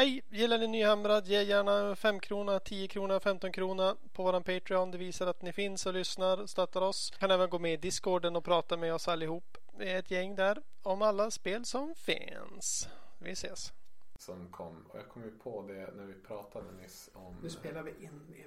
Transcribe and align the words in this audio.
Hej! 0.00 0.22
Gillar 0.30 0.58
ni 0.58 0.66
Nyhamrad? 0.66 1.26
Ge 1.26 1.42
gärna 1.42 1.96
5 1.96 2.20
krona, 2.20 2.60
10 2.60 2.88
krona, 2.88 3.20
15 3.20 3.52
krona 3.52 3.96
på 4.12 4.22
våran 4.22 4.42
Patreon. 4.42 4.90
Det 4.90 4.98
visar 4.98 5.26
att 5.26 5.42
ni 5.42 5.52
finns 5.52 5.86
och 5.86 5.92
lyssnar 5.94 6.40
och 6.40 6.50
stöttar 6.50 6.80
oss. 6.80 7.10
Kan 7.18 7.30
även 7.30 7.50
gå 7.50 7.58
med 7.58 7.72
i 7.72 7.76
Discorden 7.76 8.36
och 8.36 8.44
prata 8.44 8.76
med 8.76 8.94
oss 8.94 9.08
allihop. 9.08 9.58
Vi 9.78 9.90
är 9.90 9.98
ett 9.98 10.10
gäng 10.10 10.34
där 10.34 10.62
om 10.82 11.02
alla 11.02 11.30
spel 11.30 11.64
som 11.64 11.94
finns. 11.94 12.88
Vi 13.18 13.30
ses! 13.30 13.72
Som 14.18 14.48
kom. 14.48 14.86
Och 14.88 14.98
jag 14.98 15.08
kom 15.08 15.22
ju 15.22 15.30
på 15.30 15.62
det 15.62 15.90
när 15.96 16.04
vi 16.04 16.14
pratade 16.14 16.72
nyss 16.72 17.10
om... 17.14 17.36
Nu 17.42 17.50
spelar 17.50 17.82
vi 17.82 17.90
in 17.90 18.20
Emil. 18.28 18.46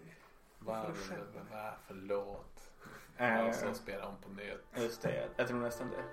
Vad, 0.59 0.85
får 0.85 0.93
du 0.93 0.99
själv. 0.99 1.47
vad, 1.51 1.73
förlåt. 1.87 2.69
Eh, 3.17 3.47
Och 3.47 3.55
så 3.55 3.73
spelar 3.73 4.05
hon 4.05 4.17
på 4.21 4.29
nytt. 4.29 4.83
Just 4.83 5.01
det, 5.01 5.29
jag 5.37 5.47
tror 5.47 5.59
nästan 5.59 5.89
det. 5.89 6.03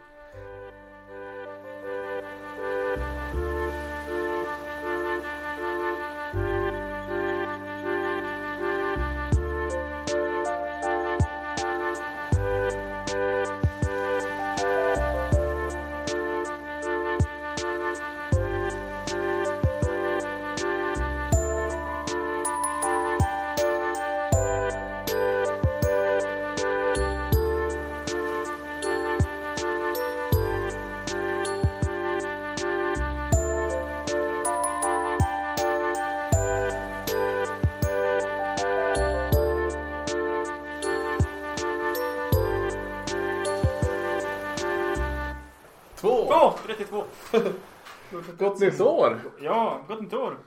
Nytt 48.61 48.81
år! 48.81 49.21
Ja, 49.41 49.85
gott 49.89 50.01
nytt 50.01 50.15
år! 50.15 50.39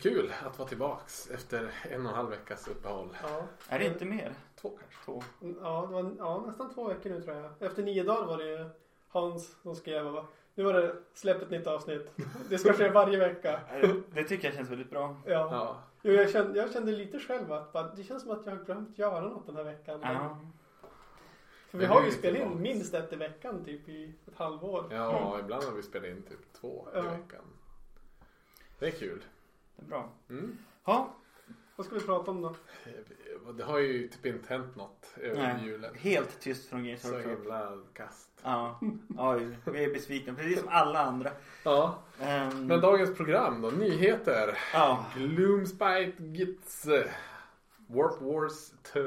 Kul 0.00 0.32
att 0.46 0.58
vara 0.58 0.68
tillbaks 0.68 1.30
efter 1.30 1.70
en 1.90 2.06
och 2.06 2.10
en 2.10 2.16
halv 2.16 2.30
veckas 2.30 2.68
uppehåll. 2.68 3.08
Ja. 3.22 3.42
Är 3.68 3.78
det 3.78 3.84
inte 3.84 4.04
mer? 4.04 4.34
Två 4.60 4.68
kanske. 4.68 5.04
Två. 5.04 5.22
Ja, 5.62 5.86
det 5.88 5.94
var 5.94 6.14
ja, 6.18 6.44
nästan 6.46 6.74
två 6.74 6.88
veckor 6.88 7.10
nu 7.10 7.22
tror 7.22 7.36
jag. 7.36 7.50
Efter 7.60 7.82
nio 7.82 8.02
dagar 8.02 8.26
var 8.26 8.38
det 8.38 8.70
Hans 9.08 9.62
som 9.62 9.74
skrev 9.74 10.04
va? 10.04 10.24
Nu 10.54 10.64
var 10.64 10.72
det 10.72 10.94
släpp 11.14 11.42
ett 11.42 11.50
nytt 11.50 11.66
avsnitt. 11.66 12.10
Det 12.48 12.58
ska 12.58 12.72
ske 12.72 12.90
varje 12.90 13.18
vecka. 13.18 13.60
Det 14.10 14.24
tycker 14.24 14.48
jag 14.48 14.54
känns 14.54 14.70
väldigt 14.70 14.90
bra. 14.90 15.16
Ja. 15.26 15.48
Ja. 15.52 15.76
Jo, 16.02 16.12
jag, 16.12 16.30
kände, 16.30 16.58
jag 16.58 16.72
kände 16.72 16.92
lite 16.92 17.18
själv 17.18 17.52
att 17.52 17.72
bara, 17.72 17.94
det 17.94 18.02
känns 18.02 18.22
som 18.22 18.30
att 18.30 18.46
jag 18.46 18.56
har 18.56 18.64
glömt 18.64 18.98
göra 18.98 19.20
något 19.20 19.46
den 19.46 19.56
här 19.56 19.64
veckan. 19.64 20.00
Ja. 20.02 20.38
För 21.70 21.78
vi 21.78 21.84
har 21.86 22.04
ju 22.04 22.10
spelat 22.10 22.40
in 22.42 22.62
minst 22.62 22.94
ett 22.94 23.12
i 23.12 23.16
veckan 23.16 23.64
typ 23.64 23.88
i 23.88 24.12
ett 24.26 24.36
halvår. 24.36 24.86
Ja, 24.90 25.38
ibland 25.40 25.64
har 25.64 25.72
vi 25.72 25.82
spelat 25.82 26.08
in 26.08 26.22
typ 26.22 26.52
två 26.60 26.88
i 26.94 26.96
Ja. 26.96 27.02
veckan. 27.02 27.44
Det 28.78 28.86
är 28.86 28.90
kul. 28.90 29.24
Det 29.76 29.82
är 29.84 29.86
bra. 29.88 30.08
Mm. 30.30 30.58
Ja, 30.84 31.14
Vad 31.76 31.86
ska 31.86 31.94
vi 31.94 32.00
prata 32.00 32.30
om 32.30 32.42
då? 32.42 32.54
Det 33.52 33.64
har 33.64 33.78
ju 33.78 34.08
typ 34.08 34.26
inte 34.26 34.48
hänt 34.54 34.76
något 34.76 35.06
över 35.16 35.36
nej. 35.42 35.64
julen. 35.64 35.94
Helt 35.94 36.40
tyst 36.40 36.68
från 36.68 36.84
Games 36.84 37.02
Så 37.02 37.12
Workshop. 37.12 37.30
himla 37.30 37.78
kast. 37.92 38.28
Ja, 38.42 38.80
oj, 39.18 39.56
vi 39.64 39.84
är 39.84 39.92
besvikna. 39.92 40.34
Precis 40.34 40.58
som 40.60 40.68
alla 40.68 40.98
andra. 40.98 41.30
Ja, 41.64 41.98
Ehm, 42.20 42.66
men 42.66 42.80
dagens 42.80 43.16
program 43.16 43.60
då. 43.62 43.70
Nyheter. 43.70 44.58
Ja, 44.72 45.06
Gloomspite 45.16 46.12
Gits 46.18 46.86
eh, 46.86 47.06
Warp 47.86 48.20
Wars 48.20 48.70
2. 48.82 49.00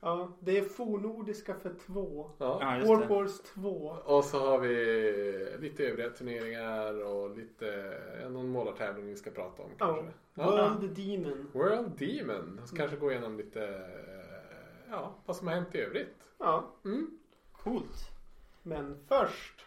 Ja, 0.00 0.32
det 0.40 0.58
är 0.58 0.62
fornordiska 0.62 1.54
för 1.54 1.74
två. 1.86 2.30
Ja. 2.38 2.58
ja 2.80 2.96
det. 2.96 3.06
Wars 3.06 3.40
2. 3.40 3.70
Och 4.04 4.24
så 4.24 4.38
har 4.38 4.58
vi 4.58 5.56
lite 5.60 5.84
övriga 5.84 6.10
turneringar 6.10 7.02
och 7.04 7.36
lite, 7.36 8.00
någon 8.30 8.48
målartävling 8.48 9.06
vi 9.06 9.16
ska 9.16 9.30
prata 9.30 9.62
om 9.62 9.70
kanske. 9.78 10.12
Ja. 10.34 10.44
World 10.44 10.90
Demon. 10.96 11.50
World 11.52 11.90
Demon. 11.98 12.60
Och 12.62 12.68
så 12.68 12.76
kanske 12.76 12.96
gå 12.96 13.10
igenom 13.10 13.36
lite, 13.36 13.64
eh, 13.64 14.90
ja, 14.90 15.14
vad 15.26 15.36
som 15.36 15.46
har 15.46 15.54
hänt 15.54 15.74
i 15.74 15.78
övrigt. 15.80 16.16
Ja, 16.38 16.74
Mm. 16.84 17.18
Coolt. 17.52 18.10
men 18.62 18.96
först. 19.08 19.64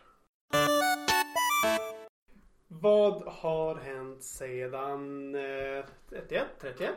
Vad 2.67 3.21
har 3.23 3.75
hänt 3.75 4.23
sedan 4.23 5.35
eh, 5.35 5.85
31? 6.09 6.43
31? 6.61 6.89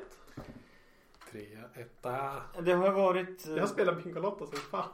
Trea, 1.34 1.64
etta. 1.74 2.12
Det 2.62 2.72
har 2.72 2.90
varit 2.90 3.46
Jag 3.46 3.60
har 3.60 3.66
spelat 3.66 4.04
Bingolotto 4.04 4.46
som 4.46 4.56
fan. 4.58 4.88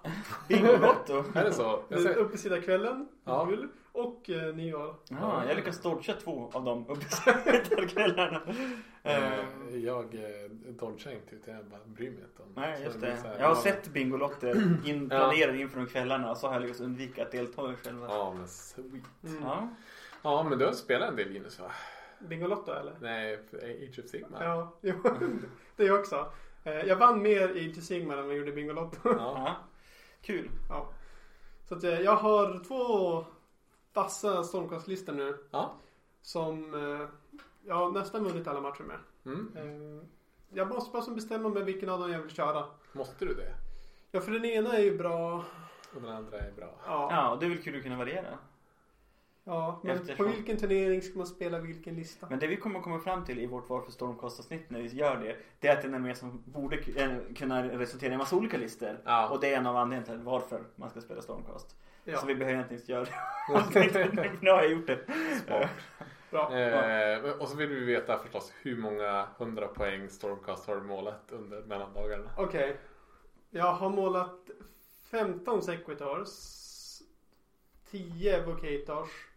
Bingolotto. 0.49 1.25
Är 1.35 1.45
det 1.45 1.53
så? 1.53 1.83
Jag 1.89 2.01
ser, 2.01 2.15
Uppesida 2.17 2.61
kvällen, 2.61 3.09
Ja. 3.25 3.51
jul 3.51 3.69
och 3.93 4.31
eh, 4.31 4.55
nyår. 4.55 4.95
Ja, 5.09 5.43
jag 5.49 5.57
lyckas 5.57 5.81
dodga 5.83 6.15
två 6.15 6.51
av 6.53 6.65
dem 6.65 6.87
uppe 6.89 7.87
kvällarna. 7.89 8.43
eh, 9.03 9.39
Ehm, 9.39 9.81
jag 9.85 10.15
eh, 10.15 10.51
dodgar 10.69 11.13
inte 11.13 11.35
utan 11.35 11.55
jag 11.55 11.65
bara 11.65 11.81
bryr 11.87 12.11
mig 12.11 12.23
inte 12.31 12.43
om 12.43 12.49
Nej, 12.57 12.83
just 12.85 13.01
det. 13.01 13.07
här, 13.07 13.39
Jag 13.39 13.49
har 13.49 13.55
ja, 13.55 13.63
sett 13.63 13.89
Bingolotter 13.89 14.79
inplanerade 14.85 15.59
inför 15.59 15.77
de 15.81 15.87
kvällarna 15.87 16.31
och 16.31 16.37
så 16.37 16.47
har 16.47 16.55
jag 16.55 16.63
lyckats 16.63 16.81
undvika 16.81 17.23
att 17.23 17.33
delta 17.33 17.73
i 17.73 17.77
själva. 17.77 18.07
Ja, 18.09 18.35
men 18.39 18.49
sweet. 18.49 19.05
Mm. 19.25 19.43
Ja. 19.43 19.69
Ja, 20.23 20.43
men 20.43 20.59
du 20.59 20.65
har 20.67 20.73
spelat 20.73 21.09
en 21.09 21.17
del 21.17 21.29
Linus 21.31 21.61
va? 21.61 21.71
Bingolotto 22.21 22.73
eller? 22.73 22.97
Nej, 23.01 23.39
Age 23.89 23.99
of 24.05 24.11
Sigma. 24.11 24.45
Ja, 24.45 24.75
jo, 24.81 24.95
det 25.77 25.87
är 25.87 25.99
också. 26.01 26.33
Eh, 26.65 26.73
Jag 26.81 26.97
vann 26.97 27.23
mer 27.23 27.57
i 27.57 27.75
till 27.75 27.87
Sigmar 27.87 28.17
än 28.17 28.23
vad 28.23 28.31
jag 28.33 28.39
gjorde 28.39 28.51
i 28.51 28.55
Bingolotto. 28.55 28.99
Ja. 29.05 29.57
Kul. 30.23 30.51
Ja. 30.69 30.93
Så 31.69 31.75
att 31.75 31.85
eh, 31.85 32.01
jag 32.01 32.17
har 32.17 32.65
två 32.65 33.25
vassa 33.93 34.43
Stormcast-listor 34.45 35.13
nu. 35.13 35.39
Ja. 35.51 35.75
Som 36.23 36.75
eh, 36.75 37.09
jag 37.67 37.75
har 37.75 37.91
nästan 37.93 38.25
vunnit 38.25 38.47
alla 38.47 38.61
matcher 38.61 38.83
med. 38.83 38.99
Mm. 39.27 40.01
Jag 40.53 40.69
måste 40.69 40.93
bara 40.93 41.03
som 41.03 41.15
bestämma 41.15 41.49
mig 41.49 41.63
vilken 41.65 41.89
av 41.89 42.01
dem 42.01 42.11
jag 42.13 42.21
vill 42.23 42.31
köra. 42.31 42.65
Måste 42.93 43.25
du 43.25 43.35
det? 43.35 43.55
Ja, 44.11 44.21
för 44.21 44.33
den 44.33 44.45
ena 44.45 44.77
är 44.77 44.83
ju 44.83 44.99
bra. 44.99 45.45
Och 45.95 46.01
den 46.03 46.11
andra 46.11 46.39
är 46.39 46.53
bra. 46.53 46.75
Ja. 46.87 47.09
Ja, 47.11 47.37
det 47.41 47.47
är 47.47 47.51
väl 47.51 47.63
kul 47.63 47.77
att 47.77 47.83
kunna 47.83 47.97
variera. 47.97 48.39
Ja 49.51 49.81
men 49.83 49.97
Eftersom- 49.97 50.17
på 50.27 50.33
vilken 50.33 50.57
turnering 50.57 51.03
ska 51.03 51.19
man 51.19 51.27
spela 51.27 51.59
vilken 51.59 51.95
lista? 51.95 52.27
Men 52.31 52.39
det 52.39 52.47
vi 52.47 52.57
kommer 52.57 52.81
komma 52.81 52.99
fram 52.99 53.25
till 53.25 53.39
i 53.39 53.47
vårt 53.47 53.69
Varför 53.69 53.93
Stormcast-avsnitt 53.93 54.71
när 54.71 54.81
vi 54.81 54.89
gör 54.89 55.17
det, 55.17 55.37
det 55.61 55.69
är 55.69 55.77
att 55.77 55.83
det 55.83 55.89
är 55.89 55.91
nämligen 55.93 56.17
som 56.17 56.43
borde 56.45 56.77
eh, 56.77 57.11
kunna 57.37 57.69
resultera 57.69 58.11
i 58.11 58.13
en 58.13 58.19
massa 58.19 58.37
olika 58.37 58.57
listor. 58.59 59.01
Ja. 59.05 59.29
Och 59.29 59.41
det 59.41 59.55
är 59.55 59.59
en 59.59 59.67
av 59.67 59.77
anledningarna 59.77 60.19
till 60.19 60.25
varför 60.25 60.61
man 60.77 60.91
ska 60.91 61.01
spela 61.01 61.23
Stormcast. 61.23 61.77
Ja, 62.05 62.19
Så 62.19 62.27
vi 62.27 62.35
behöver 62.35 62.55
egentligen 62.55 62.81
inte 62.81 62.93
göra 62.93 63.05
det. 63.05 64.29
nu 64.41 64.51
har 64.51 64.63
jag 64.63 64.71
gjort 64.73 64.87
det. 64.87 64.99
bra. 66.31 66.59
Eh, 66.59 67.31
och 67.41 67.49
så 67.49 67.57
vill 67.57 67.69
vi 67.69 67.85
veta 67.85 68.19
förstås 68.19 68.53
hur 68.63 68.77
många 68.77 69.27
100 69.39 69.69
poäng 69.69 70.09
Stormcast 70.09 70.67
har 70.67 70.77
du 70.77 70.83
målat 70.83 71.33
under 71.33 71.63
mellandagarna. 71.63 72.31
Okej. 72.37 72.77
Jag 73.51 73.73
har 73.73 73.91
målat 73.91 74.51
15 75.11 75.63
Sequitors. 75.63 76.29
10 77.91 78.37
Evocators. 78.37 79.30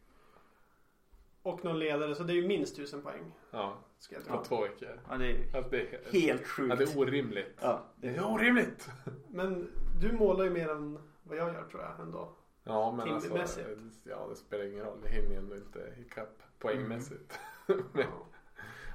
Och 1.44 1.64
någon 1.66 1.80
ledare, 1.80 2.16
så 2.16 2.24
det 2.24 2.34
är 2.34 2.36
ju 2.36 2.48
minst 2.48 2.74
1000 2.74 3.02
poäng. 3.02 3.32
Ja, 3.52 3.78
Ska 4.00 4.16
jag 4.16 4.28
på 4.28 4.44
två 4.44 4.62
veckor. 4.62 5.00
Ja, 5.10 5.18
det 5.18 5.26
är 5.32 5.56
Alltså, 5.56 5.72
det 5.72 5.82
är 5.82 6.12
helt 6.12 6.42
Ja, 6.42 6.48
sjukt. 6.48 6.78
det 6.78 6.84
är 6.84 6.98
orimligt. 7.00 7.58
Ja, 7.62 7.84
Det 7.96 8.08
är 8.16 8.26
orimligt! 8.32 8.90
Men 9.32 9.70
du 10.02 10.12
målar 10.12 10.44
ju 10.44 10.50
mer 10.50 10.70
än 10.70 11.00
vad 11.24 11.38
jag 11.38 11.54
gör 11.54 11.64
tror 11.64 11.82
jag 11.82 12.00
ändå. 12.00 12.30
Ja, 12.64 12.92
men 12.92 13.10
alltså. 13.14 13.62
Ja, 14.04 14.28
det 14.30 14.36
spelar 14.36 14.66
ingen 14.66 14.86
roll. 14.86 14.98
Jag 15.04 15.10
hinner 15.12 15.30
ju 15.32 15.38
ändå 15.38 15.56
inte 15.56 15.94
ikapp 16.00 16.44
poängmässigt. 16.60 17.40
Men, 17.68 17.84
Ja. 17.94 18.04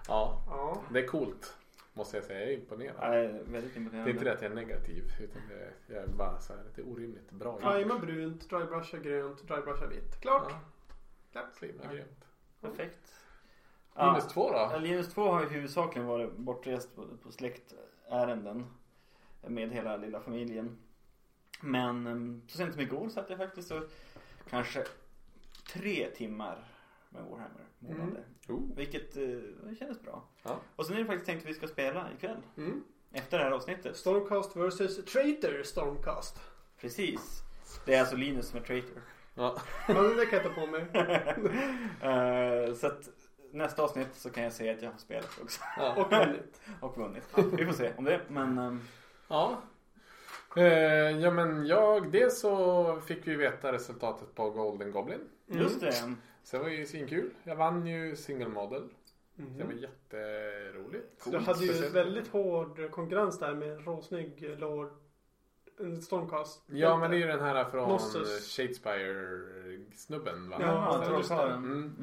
ja, 0.08 0.42
ja. 0.46 0.82
det 0.92 0.98
är 0.98 1.06
coolt. 1.06 1.54
Måste 1.92 2.16
jag 2.16 2.24
säga. 2.24 2.40
Jag 2.40 2.48
är 2.48 2.54
imponerad. 2.54 2.94
Ja, 3.00 3.08
det 3.10 3.16
är 3.16 3.42
väldigt 3.44 3.74
Det 3.92 3.98
är 3.98 4.08
inte 4.08 4.24
det 4.24 4.32
att 4.32 4.42
jag 4.42 4.50
är 4.50 4.54
negativ. 4.56 5.04
Utan 5.20 5.42
det, 5.48 5.94
jag 5.94 6.02
är 6.04 6.08
bara 6.08 6.40
så 6.40 6.52
här. 6.52 6.62
Det 6.74 6.80
är 6.82 6.88
orimligt 6.88 7.30
bra. 7.30 7.58
Prima 7.58 7.98
brunt, 7.98 8.50
drybrusha 8.50 8.98
grönt, 8.98 9.48
drybrusha 9.48 9.86
vitt. 9.86 10.20
Klart. 10.20 10.46
Ja, 10.50 10.58
Klart. 11.32 11.56
så 11.58 11.66
himla 11.66 11.84
Ja. 11.84 11.90
grymt. 11.92 12.24
Perfekt. 12.60 13.14
Linus 13.98 14.28
två 14.28 14.52
Ja, 14.52 14.70
då? 14.72 14.78
Linus 14.78 15.14
2 15.14 15.30
har 15.30 15.42
ju 15.42 15.48
huvudsakligen 15.48 16.08
varit 16.08 16.36
bortrest 16.36 16.96
på, 16.96 17.06
på 17.22 17.32
släktärenden 17.32 18.66
med 19.46 19.70
hela 19.72 19.96
lilla 19.96 20.20
familjen. 20.20 20.78
Men 21.60 22.06
em, 22.06 22.42
så 22.46 22.56
sent 22.56 22.72
som 22.72 22.82
igår 22.82 23.08
satt 23.08 23.30
jag 23.30 23.38
faktiskt 23.38 23.70
och 23.70 23.82
kanske 24.50 24.84
tre 25.72 26.10
timmar 26.10 26.64
med 27.08 27.24
Warhammer 27.24 27.64
målade. 27.78 28.04
Mm. 28.04 28.24
Oh. 28.48 28.76
Vilket 28.76 29.16
eh, 29.16 29.74
kändes 29.78 30.02
bra. 30.02 30.24
Ja. 30.42 30.60
Och 30.76 30.86
sen 30.86 30.96
är 30.96 31.00
det 31.00 31.06
faktiskt 31.06 31.26
tänkt 31.26 31.42
att 31.42 31.50
vi 31.50 31.54
ska 31.54 31.68
spela 31.68 32.12
ikväll. 32.16 32.42
Mm. 32.56 32.84
Efter 33.12 33.38
det 33.38 33.44
här 33.44 33.50
avsnittet. 33.50 33.96
Stormcast 33.96 34.56
versus 34.56 35.04
Traitor 35.04 35.62
Stormcast. 35.62 36.40
Precis. 36.80 37.42
Det 37.84 37.94
är 37.94 38.00
alltså 38.00 38.16
Linus 38.16 38.48
som 38.48 38.58
är 38.58 38.64
traitor. 38.64 39.02
Ja. 39.38 39.56
Ja, 39.88 39.94
det 40.02 40.26
kan 40.26 40.40
jag 40.42 40.54
ta 40.54 40.60
på 40.60 40.66
mig. 40.66 40.84
Eh, 42.02 42.74
så 42.74 42.86
att 42.86 43.08
nästa 43.52 43.82
avsnitt 43.82 44.08
så 44.14 44.30
kan 44.30 44.42
jag 44.44 44.52
säga 44.52 44.72
att 44.72 44.82
jag 44.82 44.90
har 44.90 44.98
spelat 44.98 45.38
också. 45.42 45.60
Ja. 45.76 45.94
Och 46.04 46.10
vunnit. 46.12 46.60
Och 46.80 46.96
vunnit. 46.98 47.24
Vi 47.58 47.66
får 47.66 47.72
se 47.72 47.92
om 47.96 48.04
det. 48.04 48.20
Men 48.28 48.58
ehm, 48.58 48.80
Ja. 49.28 49.56
Eh, 50.56 50.64
ja 51.20 51.30
men 51.30 51.66
jag, 51.66 52.12
dels 52.12 52.40
så 52.40 53.00
fick 53.00 53.26
vi 53.26 53.34
veta 53.36 53.72
resultatet 53.72 54.34
på 54.34 54.50
Golden 54.50 54.90
Goblin. 54.92 55.20
just 55.46 55.80
det. 55.80 55.92
Så 56.42 56.56
det 56.56 56.62
var 56.62 56.70
ju 56.70 56.86
svinkul. 56.86 57.30
Jag 57.44 57.56
vann 57.56 57.86
ju 57.86 58.16
single 58.16 58.48
model. 58.48 58.82
Det 59.34 59.64
var 59.64 59.72
Mm. 59.72 59.78
jätteroligt. 59.78 61.22
Så 61.22 61.30
du 61.30 61.38
hade 61.38 61.64
ju 61.64 61.88
väldigt 61.88 62.28
hård 62.28 62.90
konkurrens 62.90 63.38
där 63.38 63.54
med 63.54 63.86
råsnygg 63.86 64.54
Lord 64.58 64.92
en 65.80 66.02
Stormcast. 66.02 66.62
Ja 66.66 66.96
men 66.96 67.10
det 67.10 67.16
är 67.16 67.18
ju 67.18 67.26
den 67.26 67.40
här 67.40 67.64
från 67.64 67.88
Nossus. 67.88 68.56
Shadespire-snubben 68.56 70.48
va? 70.50 70.56
Ja, 70.60 71.04
trollkarlen. 71.06 71.56
Mm. 71.58 71.72
Mm. 71.76 71.94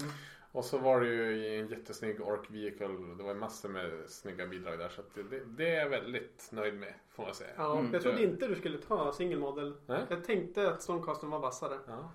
Och 0.51 0.65
så 0.65 0.77
var 0.77 1.01
det 1.01 1.07
ju 1.07 1.59
en 1.59 1.67
jättesnygg 1.67 2.21
Orc 2.21 2.49
Vehicle. 2.49 2.87
Det 3.17 3.23
var 3.23 3.33
massor 3.35 3.69
med 3.69 3.91
snygga 4.07 4.47
bidrag 4.47 4.79
där. 4.79 4.89
Så 4.89 5.01
att 5.01 5.15
det, 5.15 5.39
det 5.45 5.69
är 5.75 5.79
jag 5.79 5.89
väldigt 5.89 6.47
nöjd 6.51 6.73
med 6.73 6.93
får 7.15 7.23
man 7.23 7.33
säga. 7.33 7.49
Ja, 7.57 7.79
Mm. 7.79 7.93
jag 7.93 8.01
trodde 8.01 8.23
inte 8.23 8.47
du 8.47 8.55
skulle 8.55 8.77
ta 8.77 9.11
single 9.13 9.37
model. 9.39 9.73
Nej? 9.85 10.01
Jag 10.09 10.23
tänkte 10.23 10.69
att 10.69 10.81
Stormcasten 10.81 11.29
var 11.29 11.39
vassare. 11.39 11.77
Ja. 11.87 12.11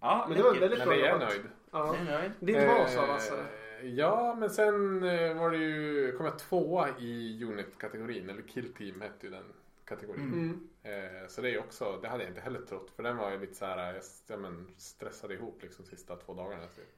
Ja, 0.00 0.24
Men 0.28 0.36
det 0.36 0.42
var 0.42 0.54
väldigt 0.54 0.78
Men 0.78 0.88
bra 0.88 0.96
det 0.96 1.02
är 1.02 1.06
jag 1.06 1.12
jobbat. 1.14 1.28
nöjd. 1.28 1.42
Ja. 1.70 1.96
Är. 1.96 2.32
Din 2.40 2.66
vas 2.68 2.96
var 2.96 3.02
Eh, 3.02 3.08
vassare. 3.08 3.44
Ja, 3.82 4.34
men 4.38 4.50
sen 4.50 5.02
eh, 5.02 5.38
var 5.38 5.50
det 5.50 5.56
ju, 5.56 6.12
kom 6.16 6.26
jag 6.26 6.38
tvåa 6.38 6.88
i 6.98 7.44
unit-kategorin. 7.44 8.30
Eller 8.30 8.42
kill 8.42 8.72
team 8.74 9.00
hette 9.00 9.26
ju 9.26 9.32
den 9.32 9.44
kategorin. 9.86 10.22
Mm. 10.32 10.68
Eh, 11.22 11.28
så 11.28 11.40
det 11.42 11.50
är 11.54 11.58
också, 11.58 11.98
det 12.02 12.08
hade 12.08 12.22
jag 12.22 12.30
inte 12.30 12.40
heller 12.40 12.60
trott. 12.60 12.90
För 12.96 13.02
den 13.02 13.16
var 13.16 13.30
ju 13.30 13.38
lite 13.40 13.54
så 13.54 13.64
här, 13.64 13.94
jag 13.94 14.02
ja, 14.26 14.36
men, 14.36 14.66
stressade 14.76 15.34
ihop 15.34 15.58
liksom 15.62 15.84
sista 15.84 16.16
två 16.16 16.34
dagarna. 16.34 16.62
Typ. 16.66 16.92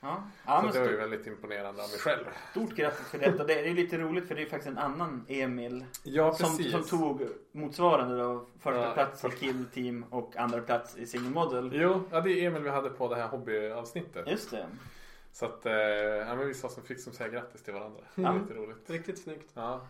Ja, 0.00 0.22
ja 0.46 0.58
så 0.60 0.64
men 0.64 0.74
det 0.74 0.80
var 0.80 0.88
ju 0.88 0.96
väldigt 0.96 1.26
imponerande 1.26 1.82
av 1.82 1.88
mig 1.88 1.98
själv. 1.98 2.24
stort 2.50 2.74
grattis 2.74 3.06
för 3.06 3.18
detta. 3.18 3.44
Det 3.44 3.60
är 3.60 3.64
ju 3.64 3.74
lite 3.74 3.98
roligt 3.98 4.28
för 4.28 4.34
det 4.34 4.42
är 4.42 4.46
faktiskt 4.46 4.68
en 4.70 4.78
annan 4.78 5.26
Emil 5.28 5.84
Ja, 6.02 6.32
som, 6.34 6.46
som 6.56 6.82
tog 6.84 7.22
motsvarande 7.52 8.18
då 8.18 8.46
första 8.58 8.86
Ja, 8.86 8.92
plats 8.94 9.24
i 9.24 9.28
första. 9.30 9.38
kill 9.46 9.64
team 9.74 10.04
och 10.10 10.36
andra 10.36 10.60
plats 10.60 10.96
i 10.96 11.06
single 11.06 11.30
model. 11.30 11.70
Jo, 11.74 12.02
ja, 12.10 12.20
det 12.20 12.30
är 12.32 12.46
Emil 12.46 12.62
vi 12.62 12.70
hade 12.70 12.90
på 12.90 13.08
det 13.08 13.16
här 13.16 13.28
hobbyavsnittet. 13.28 14.28
Just 14.30 14.50
det. 14.50 14.66
Så 15.32 15.46
att, 15.46 15.66
eh, 15.66 15.72
ja 15.72 16.34
men 16.36 16.46
vi 16.46 16.54
sa 16.54 16.68
som 16.68 16.82
fick 16.82 17.00
som 17.00 17.12
säga 17.12 17.28
grattis 17.28 17.62
till 17.62 17.74
varandra. 17.74 18.00
Det 18.14 18.22
var 18.22 18.30
Mm. 18.30 18.42
lite 18.42 18.54
roligt. 18.54 18.90
Riktigt 18.90 19.18
snyggt. 19.22 19.50
Ja. 19.54 19.86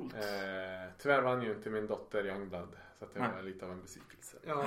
Coolt. 0.00 0.14
Eh, 0.14 0.90
tyvärr 0.98 1.22
vann 1.22 1.42
ju 1.42 1.52
inte 1.52 1.70
min 1.70 1.86
dotter 1.86 2.26
Youngblood. 2.26 2.76
Så 2.98 3.04
att 3.04 3.14
det 3.14 3.20
Nej. 3.20 3.30
var 3.34 3.42
lite 3.42 3.64
av 3.64 3.70
en 3.72 3.82
besvikelse. 3.82 4.36
Ja. 4.46 4.64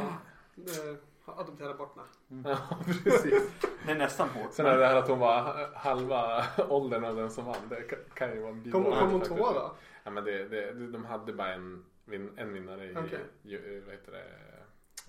Eh, 0.57 0.95
Adoptera 1.25 1.73
bort 1.73 1.95
henne. 2.27 2.43
Ja, 2.49 2.77
precis. 3.03 3.43
Det 3.85 3.91
är 3.91 3.95
nästan 3.97 4.29
hårt. 4.29 4.53
Sen 4.53 4.65
är 4.65 4.77
det 4.77 4.85
här 4.85 4.95
att 4.95 5.07
hon 5.07 5.19
var 5.19 5.69
halva 5.75 6.43
åldern 6.69 7.03
av 7.05 7.15
den 7.15 7.31
som 7.31 7.45
vann. 7.45 7.55
Det 7.69 7.81
kan- 8.13 8.33
ju 8.33 8.39
vara 8.41 8.51
en 8.51 8.71
Kom, 8.71 8.83
bidrag 8.83 8.99
kom 8.99 9.11
hon 9.11 9.21
tvåa 9.21 9.53
då? 9.53 9.71
Ja 10.03 10.11
men 10.11 10.23
det, 10.23 10.47
det, 10.47 10.73
de 10.87 11.05
hade 11.05 11.33
bara 11.33 11.53
en, 11.53 11.85
en 12.37 12.53
vinnare 12.53 12.85
i 12.85 12.95
Okej. 12.97 13.19
ju- 13.41 13.81
vad 13.85 13.93
heter 13.95 14.11
det, 14.11 14.23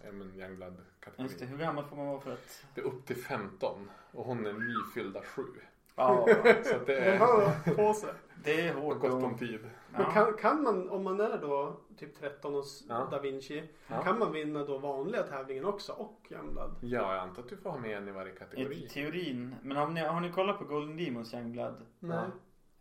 ja, 0.05 0.13
men 0.13 0.35
Youngblood 0.41 0.73
Just 0.73 0.79
det. 1.01 1.05
kategorin. 1.11 1.49
Hur 1.49 1.59
gammal 1.59 1.85
får 1.85 1.97
man 1.97 2.07
vara 2.07 2.21
för 2.21 2.33
att... 2.33 2.65
Det 2.75 2.81
är 2.81 2.85
upp 2.85 3.07
till 3.07 3.17
15 3.25 3.91
och 4.13 4.25
hon 4.25 4.47
är 4.47 4.53
nyfyllda 4.53 5.23
7. 5.23 5.43
Ja, 5.97 6.27
Så 6.65 6.79
det 6.87 6.97
är 6.99 7.19
har 7.19 7.75
på 7.75 7.95
sig. 7.95 8.11
det 8.45 8.69
är 8.69 8.75
hårt. 8.75 8.99
gott 9.01 9.13
om 9.25 9.39
tid. 9.39 9.61
Men 9.93 10.01
Ja. 10.03 10.11
kan, 10.11 10.35
kan 10.35 10.63
man, 10.63 10.89
om 10.91 11.05
man 11.05 11.21
är 11.21 11.39
då 11.39 11.77
typ 11.99 12.19
13 12.21 12.55
hos 12.55 12.85
Ja. 12.89 13.09
Da 13.11 13.19
Vinci, 13.19 13.63
Ja. 13.89 14.03
kan 14.03 14.19
man 14.19 14.33
vinna 14.33 14.65
då 14.65 14.79
vanliga 14.79 15.23
tävlingen 15.23 15.65
också 15.65 15.93
och 15.93 16.27
Youngblood? 16.31 16.75
Ja, 16.81 17.15
jag 17.15 17.23
antar 17.23 17.43
att 17.43 17.49
du 17.49 17.57
får 17.57 17.71
ha 17.71 17.79
med 17.79 17.97
en 17.97 18.09
i 18.09 18.11
varje 18.13 18.33
I 18.33 18.37
kategori. 18.37 18.89
teorin. 18.89 19.55
Men 19.63 19.77
har 19.77 19.89
ni, 19.89 20.01
har 20.01 20.21
ni 20.21 20.33
kollat 20.33 20.59
på 20.59 20.65
Golden 20.65 20.97
Demons 20.97 21.35
Youngblood? 21.35 21.75
Nej. 21.99 22.17
Ja. 22.17 22.25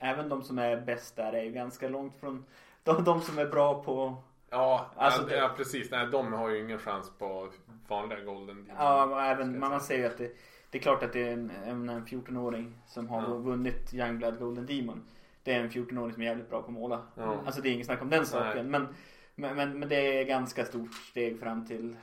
Även 0.07 0.29
de 0.29 0.44
som 0.44 0.57
är 0.59 0.81
bäst 0.81 1.15
där 1.15 1.33
är 1.33 1.44
ju 1.44 1.51
ganska 1.51 1.88
långt 1.89 2.15
från 2.19 2.45
de, 2.83 3.03
de 3.03 3.21
som 3.21 3.38
är 3.39 3.45
bra 3.45 3.83
på... 3.83 4.15
Ja, 4.50 4.91
Alltså 4.95 5.21
ja, 5.21 5.27
det- 5.27 5.35
ja, 5.38 5.51
precis. 5.57 5.91
Nej, 5.91 6.07
de 6.11 6.33
har 6.33 6.50
ju 6.50 6.59
ingen 6.63 6.79
chans 6.79 7.11
på 7.17 7.50
vanliga 7.88 8.19
Golden 8.19 8.56
Demon. 8.65 8.75
Ja, 8.79 9.21
även, 9.25 9.59
man, 9.59 9.81
säger 9.81 10.07
att 10.07 10.17
det, 10.17 10.31
det 10.69 10.77
är 10.77 10.81
klart 10.81 11.03
att 11.03 11.13
det 11.13 11.27
är 11.27 11.33
en, 11.33 11.51
en, 11.65 11.89
en 11.89 12.06
14-åring 12.06 12.77
som 12.88 13.07
har 13.09 13.21
Ja. 13.21 13.27
vunnit 13.35 13.94
Youngblood 13.94 14.39
Golden 14.39 14.65
Demon. 14.65 15.03
Det 15.44 15.53
är 15.53 15.59
en 15.59 15.69
14-åring 15.69 16.13
som 16.13 16.21
är 16.21 16.25
jävligt 16.25 16.50
bra 16.50 16.62
på 16.62 16.68
att 16.68 16.74
måla. 16.74 17.03
Ja. 17.15 17.41
Alltså 17.45 17.62
det 17.62 17.69
är 17.69 17.74
inget 17.74 17.86
snack 17.86 18.01
om 18.01 18.09
den 18.09 18.25
saken. 18.25 18.71
Men, 18.71 18.88
men, 19.36 19.56
men, 19.56 19.80
men 19.80 19.89
det 19.89 19.95
är 20.19 20.24
ganska 20.25 20.65
stort 20.65 20.94
steg 20.94 21.39
fram 21.39 21.65
till 21.65 21.95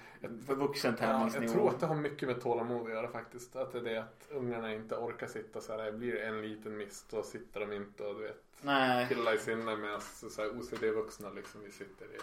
för 0.47 0.55
vuxen 0.55 0.97
Ja, 1.00 1.06
tävlingsnivå. 1.06 1.44
jag 1.47 1.53
tror 1.53 1.69
att 1.69 1.81
det 1.81 1.87
har 1.87 1.94
mycket 1.94 2.29
med 2.29 2.41
tålamod 2.41 2.83
att 2.87 2.91
göra 2.93 3.09
faktiskt. 3.09 3.56
Att 3.56 3.73
det 3.73 3.79
är 3.79 3.83
det 3.83 3.99
att 3.99 4.29
ungarna 4.31 4.75
inte 4.75 4.94
orkar 4.94 5.27
sitta 5.27 5.61
så 5.61 5.73
här. 5.77 5.85
Det 5.85 5.93
blir 5.93 6.21
en 6.21 6.43
liten 6.43 6.77
miss 6.77 7.05
då 7.11 7.23
sitter 7.23 7.61
de 7.61 7.73
inte 7.73 8.03
och 8.03 8.15
du 8.15 8.23
vet 8.23 8.43
Nej, 8.62 9.06
pillar 9.09 9.35
i 9.35 9.39
sinne 9.39 9.77
med 9.77 9.94
oss 9.94 10.25
så 10.35 10.43
här 10.43 10.49
OCD-vuxna 10.50 11.31
liksom 11.35 11.61
vi 11.65 11.71
sitter 11.73 12.05
i. 12.05 12.19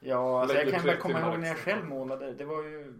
ja, 0.00 0.40
alltså 0.42 0.56
jag 0.56 0.70
kan 0.70 0.80
tre 0.82 0.96
komma 0.96 1.20
ihåg 1.20 1.38
när 1.38 1.46
jag 1.46 1.56
extra. 1.56 1.72
själv 1.74 1.88
målade. 1.88 2.32
Det 2.32 2.44
var 2.44 2.62
ju 2.62 2.94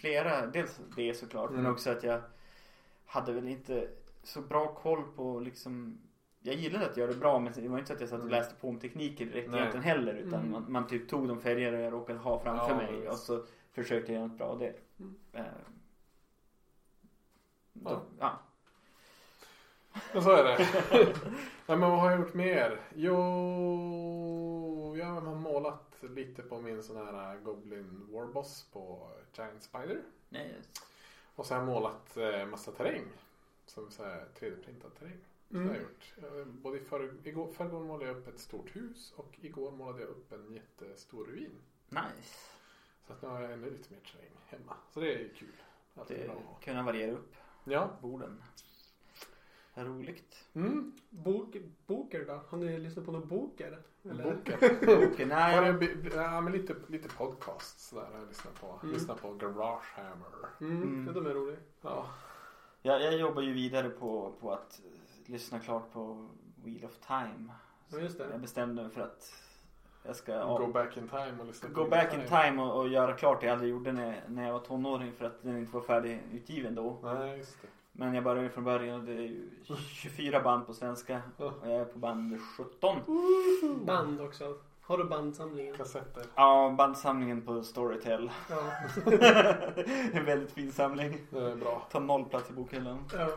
flera, 0.00 0.46
dels 0.46 0.80
det 0.96 1.14
såklart, 1.14 1.50
men 1.50 1.60
Mm. 1.60 1.72
också 1.72 1.90
att 1.90 2.02
jag 2.02 2.20
hade 3.06 3.32
väl 3.32 3.48
inte 3.48 3.88
så 4.22 4.40
bra 4.40 4.74
koll 4.74 5.02
på 5.16 5.40
liksom 5.40 5.98
jag 6.46 6.54
gillade 6.54 6.86
att 6.86 6.96
göra 6.96 7.12
det 7.12 7.18
bra 7.18 7.38
men 7.38 7.52
det 7.52 7.68
var 7.68 7.78
inte 7.78 7.88
så 7.88 7.94
att 7.94 8.00
jag 8.00 8.08
satt 8.08 8.18
och 8.20 8.26
Mm. 8.26 8.38
läste 8.38 8.54
på 8.54 8.68
om 8.68 8.78
tekniker 8.80 9.26
direkt 9.26 9.50
Nej. 9.50 9.60
egentligen 9.60 9.84
heller 9.84 10.14
utan 10.14 10.34
Mm. 10.40 10.50
man, 10.50 10.64
man 10.68 10.86
typ 10.86 11.08
tog 11.08 11.28
de 11.28 11.40
färger 11.40 11.72
jag 11.72 11.92
råkade 11.92 12.18
ha 12.18 12.40
framför 12.40 12.68
Ja, 12.70 12.76
mig 12.76 13.00
visst. 13.00 13.12
och 13.12 13.18
så 13.18 13.44
försökte 13.72 14.12
jag 14.12 14.18
göra 14.18 14.28
något 14.28 14.38
bra 14.38 14.46
av 14.46 14.58
det. 14.58 14.74
Mm. 15.00 15.14
Eh, 15.32 15.44
då, 17.72 17.90
Ja. 17.90 18.02
ja. 18.18 18.38
Men 20.12 20.22
så 20.22 20.30
är 20.30 20.44
det. 20.44 20.66
Nej, 21.66 21.78
men 21.78 21.90
vad 21.90 22.00
har 22.00 22.10
jag 22.10 22.20
gjort 22.20 22.34
mer? 22.34 22.80
Jo, 22.94 23.16
jag 24.98 25.06
har 25.06 25.34
målat 25.34 25.96
lite 26.00 26.42
på 26.42 26.60
min 26.60 26.82
sån 26.82 26.96
här 26.96 27.34
äh, 27.34 27.40
Goblin 27.40 28.06
Warboss 28.10 28.66
på 28.72 29.10
Giant 29.36 29.62
Spider. 29.62 30.02
Nej, 30.28 30.54
Och 31.34 31.46
så 31.46 31.54
har 31.54 31.60
jag 31.60 31.68
målat 31.68 32.16
eh, 32.16 32.46
massa 32.46 32.72
terräng. 32.72 33.04
Som 33.66 33.90
så 33.90 34.04
här 34.04 34.24
3D-printad 34.40 34.90
terräng. 34.98 35.18
Så 35.50 35.56
Mm. 35.56 35.68
har 35.68 35.74
jag 35.74 35.82
gjort. 35.82 36.14
Jag- 36.22 36.46
Både 36.46 36.76
i 36.78 36.80
för, 36.80 37.14
igår, 37.24 37.52
förrgår 37.52 37.80
målade 37.80 38.06
jag 38.10 38.16
upp 38.16 38.28
ett 38.28 38.38
stort 38.40 38.76
hus 38.76 39.12
och 39.16 39.38
igår 39.40 39.70
målade 39.72 40.00
jag 40.00 40.08
upp 40.10 40.32
en 40.32 40.52
jättestor 40.52 41.24
ruin. 41.26 41.58
nice. 41.88 42.50
Så 43.06 43.12
att 43.12 43.22
nu 43.22 43.28
har 43.28 43.40
jag 43.40 43.52
ännu 43.52 43.70
lite 43.70 43.92
mer 43.92 44.00
terräng 44.00 44.30
hemma. 44.46 44.76
Så 44.90 45.00
det 45.00 45.14
är 45.14 45.28
kul. 45.28 45.48
Att 45.94 46.08
Det 46.08 46.26
bra. 46.26 46.58
kunna 46.64 46.82
variera 46.82 47.12
upp 47.12 47.34
Ja. 47.64 47.90
borden. 48.02 48.42
Roligt. 49.74 50.44
Mm. 50.54 50.92
Bok, 51.10 51.56
boker 51.86 52.24
då? 52.24 52.40
Har 52.48 52.58
ni 52.58 52.78
lyssnat 52.78 53.04
på 53.06 53.12
någon 53.12 53.28
boker? 53.28 53.82
Eller? 54.02 54.24
Boken. 54.34 54.58
Okej, 55.12 55.26
nej, 55.26 55.56
Har 55.56 55.66
jag, 55.66 55.82
ja, 56.14 56.40
men 56.40 56.52
lite, 56.52 56.76
lite 56.86 57.08
podcast 57.08 57.80
sådär 57.80 58.06
har 58.12 58.18
jag 58.18 58.28
lyssnat 58.28 58.60
på. 58.60 58.78
Mm. 58.82 58.94
Lyssnat 58.94 59.20
på 59.22 59.34
Garage 59.34 59.92
Hammer. 59.94 60.48
Mm, 60.60 60.82
Mm. 60.82 61.06
Ja, 61.06 61.12
de 61.12 61.26
är 61.26 61.34
roliga. 61.34 61.56
Ja. 61.82 62.10
jag, 62.82 63.02
jag 63.02 63.18
jobbar 63.18 63.42
ju 63.42 63.52
vidare 63.52 63.88
på, 63.90 64.32
på 64.40 64.52
att 64.52 64.80
eh, 64.84 64.95
lyssna 65.28 65.58
klart 65.60 65.92
på 65.92 66.28
Wheel 66.64 66.84
of 66.84 66.98
Time. 67.06 67.52
Ja, 67.88 67.98
just 67.98 68.18
Jag 68.18 68.28
det. 68.30 68.38
bestämde 68.38 68.82
mig 68.82 68.90
för 68.92 69.00
att 69.00 69.32
jag 70.02 70.16
ska 70.16 70.58
Go 70.58 70.66
back 70.66 70.96
in 70.96 71.08
time 71.08 71.34
och 71.40 71.46
lyssna 71.46 71.68
gå 71.68 71.84
på 71.84 71.90
back 71.90 72.14
in 72.14 72.20
time 72.28 72.62
och, 72.62 72.80
och 72.80 72.88
göra 72.88 73.12
klart 73.12 73.40
det 73.40 73.46
jag 73.46 73.52
aldrig 73.52 73.70
gjorde 73.70 73.92
när, 73.92 74.22
när 74.28 74.46
jag 74.46 74.52
var 74.52 74.60
tonåring 74.60 75.12
för 75.12 75.24
att 75.24 75.42
den 75.42 75.58
inte 75.58 75.74
var 75.74 75.80
färdigutgiven 75.80 76.74
då. 76.74 76.98
Nej, 77.02 77.38
just 77.38 77.62
det. 77.62 77.68
Men 77.92 78.14
jag 78.14 78.24
började 78.24 78.50
från 78.50 78.64
början 78.64 79.00
och 79.00 79.06
det 79.06 79.12
är 79.12 79.20
ju 79.20 79.48
24 79.88 80.40
band 80.42 80.66
på 80.66 80.74
svenska 80.74 81.22
Ja. 81.36 81.44
och 81.44 81.68
jag 81.68 81.80
är 81.80 81.84
på 81.84 81.98
band 81.98 82.40
17. 82.56 82.96
Band 83.86 84.20
också. 84.20 84.56
Har 84.80 84.98
du 84.98 85.04
bandsamlingen? 85.04 85.76
Kassetter. 85.76 86.22
Ja, 86.34 86.74
bandsamlingen 86.78 87.42
på 87.42 87.62
Storytel. 87.62 88.30
Ja. 88.50 88.72
en 90.12 90.24
väldigt 90.24 90.50
fin 90.52 90.72
samling. 90.72 91.18
Det 91.30 91.38
är 91.50 91.56
bra. 91.56 91.86
Tar 91.90 92.00
noll 92.00 92.24
plats 92.24 92.50
i 92.50 92.52
bokhyllan. 92.52 93.04
ja. 93.12 93.28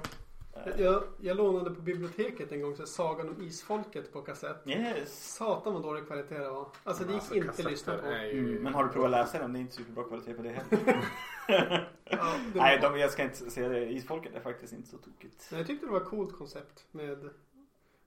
Eh, 0.65 0.81
Jag, 0.81 1.03
jag 1.21 1.37
lånade 1.37 1.71
på 1.75 1.81
biblioteket 1.81 2.51
en 2.51 2.61
gång 2.61 2.75
så 2.75 2.85
Sagan 2.85 3.29
om 3.29 3.41
Isfolket 3.41 4.13
på 4.13 4.21
kassett. 4.21 4.67
Yes. 4.67 5.33
Satan 5.35 5.73
vad 5.73 5.83
dålig 5.83 6.07
kvalitet 6.07 6.37
det 6.37 6.49
var. 6.49 6.67
Alltså 6.83 7.03
det 7.03 7.13
gick 7.13 7.21
Alltså, 7.21 7.35
inte 7.35 7.49
att 7.49 7.63
lyssna 7.63 7.97
på. 7.97 8.07
ju- 8.07 8.49
Mm, 8.49 8.63
men 8.63 8.73
har 8.73 8.83
du 8.83 8.89
provat 8.89 9.11
läsa 9.11 9.39
den? 9.39 9.53
Det 9.53 9.59
är 9.59 9.61
inte 9.61 9.73
superbra 9.75 10.03
kvalitet 10.03 10.33
på 10.33 10.41
det 10.41 10.49
heller. 10.49 11.05
Ja, 12.11 12.35
det 12.53 12.59
Nej, 12.59 12.79
de, 12.81 12.99
jag 12.99 13.11
ska 13.11 13.23
inte 13.23 13.35
säga 13.51 13.69
det. 13.69 13.91
Isfolket 13.91 14.35
är 14.35 14.39
faktiskt 14.39 14.73
inte 14.73 14.87
så 14.89 14.97
tokigt. 14.97 15.47
Nej, 15.51 15.59
jag 15.59 15.67
tyckte 15.67 15.85
det 15.85 15.91
var 15.91 16.01
ett 16.01 16.07
coolt 16.07 16.37
koncept 16.37 16.85
med 16.91 17.29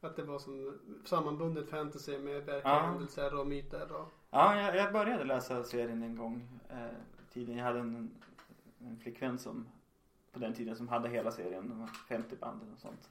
att 0.01 0.17
det 0.17 0.23
var 0.23 0.39
som 0.39 0.79
sammanbundet 1.05 1.69
fantasy 1.71 2.19
med 2.19 2.35
verkliga 2.35 2.61
Ja. 2.65 2.79
händelser 2.81 3.39
och 3.41 3.47
myter. 3.47 3.93
Och... 3.93 4.09
Ja, 4.31 4.61
jag, 4.61 4.77
jag 4.77 4.93
började 4.93 5.25
läsa 5.25 5.65
serien 5.65 6.03
en 6.03 6.17
gång. 6.17 6.49
Eh, 6.71 6.77
tiden. 7.33 7.57
Jag 7.57 7.65
hade 7.65 7.79
en, 7.79 8.11
en 8.81 8.97
flickvän 9.03 9.39
som 9.39 9.67
på 10.33 10.39
den 10.39 10.55
tiden 10.55 10.77
som 10.77 10.89
hade 10.89 11.09
hela 11.09 11.31
serien. 11.31 11.69
De 11.69 11.81
var 11.81 11.89
50 12.09 12.37
band 12.37 12.63
eller 12.63 12.77
sånt. 12.77 13.09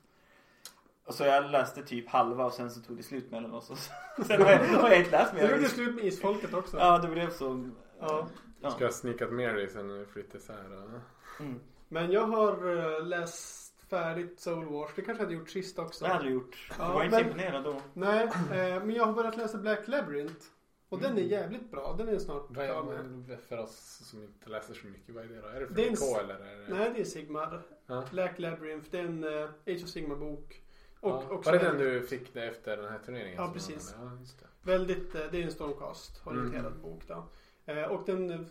Och 1.05 1.13
så 1.13 1.23
jag 1.23 1.51
läste 1.51 1.83
typ 1.83 2.09
halva 2.09 2.45
och 2.45 2.53
sen 2.53 2.71
så 2.71 2.81
tog 2.81 2.97
det 2.97 3.03
slut 3.03 3.31
mellan 3.31 3.53
oss. 3.53 3.69
Och 3.69 3.77
så, 3.77 3.91
sen 4.23 4.41
har 4.41 4.51
jag, 4.51 4.59
har 4.67 4.89
jag 4.89 4.99
inte 4.99 5.11
läst 5.11 5.33
Det 5.35 5.41
gjorde 5.41 5.57
mer. 5.61 5.67
slut 5.67 5.95
med 5.95 6.05
Isfolket 6.05 6.53
också. 6.53 6.77
Ja, 6.77 6.97
det 6.97 7.07
blev 7.07 7.29
så. 7.29 7.69
Ja. 7.99 8.27
Ja. 8.61 8.71
Ska 8.71 8.79
jag 8.83 8.87
ha 8.87 8.93
sneakat 8.93 9.31
med 9.33 9.55
dig 9.55 9.69
sen 9.69 9.87
när 9.87 9.97
du 9.99 10.05
flyttade 10.05 10.37
isär? 10.37 10.99
Mm. 11.39 11.59
Men 11.87 12.11
jag 12.11 12.21
har 12.27 12.77
eh, 12.97 13.05
läst 13.05 13.73
färdigt 13.89 14.39
Soul 14.39 14.65
Wars. 14.65 14.91
Det 14.95 15.01
kanske 15.01 15.23
jag 15.23 15.27
hade 15.27 15.37
gjort 15.39 15.49
sist 15.49 15.79
också. 15.79 16.05
Det 16.05 16.11
hade 16.11 16.23
du 16.25 16.29
gjort. 16.31 16.67
Du 16.69 16.75
Ja, 16.83 16.93
var 16.93 17.03
inte 17.03 17.21
imponerad 17.21 17.63
då. 17.63 17.81
Nej, 17.93 18.23
eh, 18.51 18.83
men 18.83 18.91
jag 18.91 19.05
har 19.05 19.13
börjat 19.13 19.37
läsa 19.37 19.57
Black 19.57 19.87
Labyrinth. 19.87 20.45
Och 20.91 20.99
den 20.99 21.11
Mm. 21.11 21.23
är 21.23 21.27
jävligt 21.27 21.71
bra. 21.71 21.95
Den 21.97 22.07
är 22.07 22.19
snart 22.19 22.45
Vad 22.49 22.65
klar 22.65 22.83
med. 22.83 23.05
men 23.05 23.37
för 23.37 23.57
oss 23.57 24.01
som 24.05 24.23
inte 24.23 24.49
läser 24.49 24.73
så 24.73 24.87
mycket, 24.87 25.15
vad 25.15 25.23
är 25.23 25.27
det 25.27 25.41
då? 25.41 25.47
Är 25.47 25.59
det 25.59 25.67
för 25.67 25.73
Det 25.75 25.87
s- 25.87 26.15
eller? 26.19 26.35
Är 26.35 26.57
det... 26.67 26.73
Nej, 26.75 26.91
det 26.95 27.01
är 27.01 27.05
Sigmar. 27.05 27.61
Ja. 27.87 28.03
Black 28.11 28.39
Labyrinth. 28.39 28.87
Det 28.91 28.99
är 28.99 29.03
en 29.03 29.23
uh, 29.23 29.43
Age 29.67 29.83
of 29.83 29.89
Sigmar-bok. 29.89 30.61
Och 30.99 31.09
ja. 31.09 31.23
också 31.29 31.51
Var 31.51 31.57
det 31.59 31.63
den 31.65 31.77
du 31.77 32.01
fick 32.07 32.33
det 32.33 32.45
efter 32.45 32.77
den 32.77 32.91
här 32.91 32.99
turneringen? 32.99 33.35
Ja, 33.37 33.51
precis. 33.53 33.95
Ja, 34.01 34.11
just 34.19 34.39
det. 34.39 34.45
Väldigt, 34.61 35.15
eh, 35.15 35.21
det 35.31 35.37
är 35.37 35.43
en 35.43 35.51
Stormcast-orienterad 35.51 36.65
Mm. 36.65 36.81
bok 36.81 37.03
då. 37.07 37.23
Eh, 37.65 37.83
och 37.83 38.05
den 38.05 38.45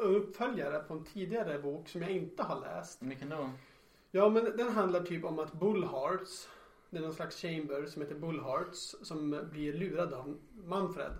uppföljare 0.00 0.78
på 0.78 0.94
en 0.94 1.04
tidigare 1.04 1.58
bok 1.58 1.88
som 1.88 2.02
jag 2.02 2.10
inte 2.10 2.42
har 2.42 2.60
läst. 2.60 3.02
Vilken 3.02 3.28
då? 3.28 3.50
Ja, 4.10 4.28
men 4.28 4.44
den 4.56 4.68
handlar 4.68 5.00
typ 5.02 5.24
om 5.24 5.38
att 5.38 5.52
Bullhearts, 5.52 6.48
det 6.92 6.98
är 6.98 7.02
någon 7.02 7.14
slags 7.14 7.36
chamber 7.42 7.86
som 7.86 8.02
heter 8.02 8.14
Bullhearts 8.14 8.96
som 9.02 9.48
blir 9.50 9.72
lurad 9.72 10.12
av 10.12 10.38
Manfred. 10.64 11.12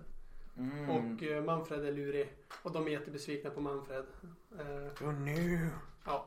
Mm. 0.57 0.89
Och 0.89 1.23
eh, 1.23 1.43
Manfred 1.43 1.85
är 1.85 1.91
lurig. 1.91 2.33
Och 2.63 2.71
de 2.71 2.87
är 2.87 2.91
jättebesvikna 2.91 3.49
på 3.49 3.61
Manfred. 3.61 4.05
Eh, 4.59 5.03
Oh 5.07 5.13
no. 5.13 5.69
ja. 6.05 6.25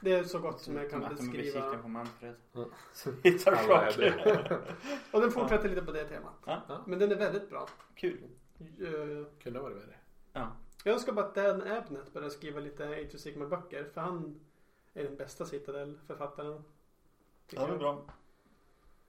Det 0.00 0.12
är 0.12 0.24
så 0.24 0.38
gott 0.38 0.60
som 0.60 0.76
jag 0.76 0.90
kan 0.90 1.04
att 1.04 1.16
de 1.16 1.28
är 1.28 1.32
beskriva. 1.32 1.60
besvikna 1.60 1.82
på 1.82 1.88
Manfred. 1.88 2.34
Ja. 2.52 2.64
Så 2.92 3.10
Alla 3.50 3.86
är 3.86 3.92
chock. 3.92 4.58
Och 5.12 5.20
den 5.20 5.30
fortsätter 5.30 5.68
lite 5.68 5.82
på 5.82 5.92
det 5.92 6.04
temat. 6.04 6.34
Ja. 6.46 6.84
Men 6.86 6.98
den 6.98 7.12
är 7.12 7.16
väldigt 7.16 7.50
bra. 7.50 7.68
Kul. 7.94 8.18
Eh, 8.58 9.26
Kunde 9.42 9.60
varit 9.60 9.76
värre. 9.76 9.96
Ja. 10.32 10.52
Jag 10.84 10.94
önskar 10.94 11.12
bara 11.12 11.26
att 11.26 11.34
Dan 11.34 11.62
Abnett 11.62 12.12
börjar 12.12 12.28
skriva 12.30 12.60
lite 12.60 12.88
Age 12.88 13.14
of 13.14 13.20
Sigmar 13.20 13.46
böcker. 13.46 13.84
För 13.94 14.00
han 14.00 14.40
är 14.94 15.04
den 15.04 15.16
bästa 15.16 15.44
Citadel-författaren. 15.44 16.52
Ja, 16.52 16.62
det 17.48 17.56
är 17.56 17.68
jag. 17.68 17.78
bra. 17.78 18.04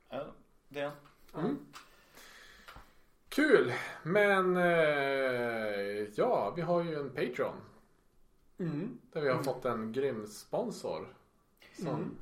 Ja, 0.10 0.26
det 0.70 0.80
är 0.80 0.92
Ja. 1.34 1.40
Mm. 1.40 1.58
Kul! 3.30 3.74
Men 4.04 4.58
eh, 4.58 6.08
ja, 6.16 6.54
vi 6.56 6.62
har 6.62 6.84
ju 6.84 6.96
en 7.00 7.10
Patreon. 7.10 7.56
Mm. 8.58 8.98
Där 9.12 9.22
vi 9.22 9.30
har 9.30 9.44
fått 9.44 9.66
en 9.66 9.92
grym 9.92 10.28
sponsor. 10.28 11.08
Som 11.80 11.88
Mm. 11.88 12.18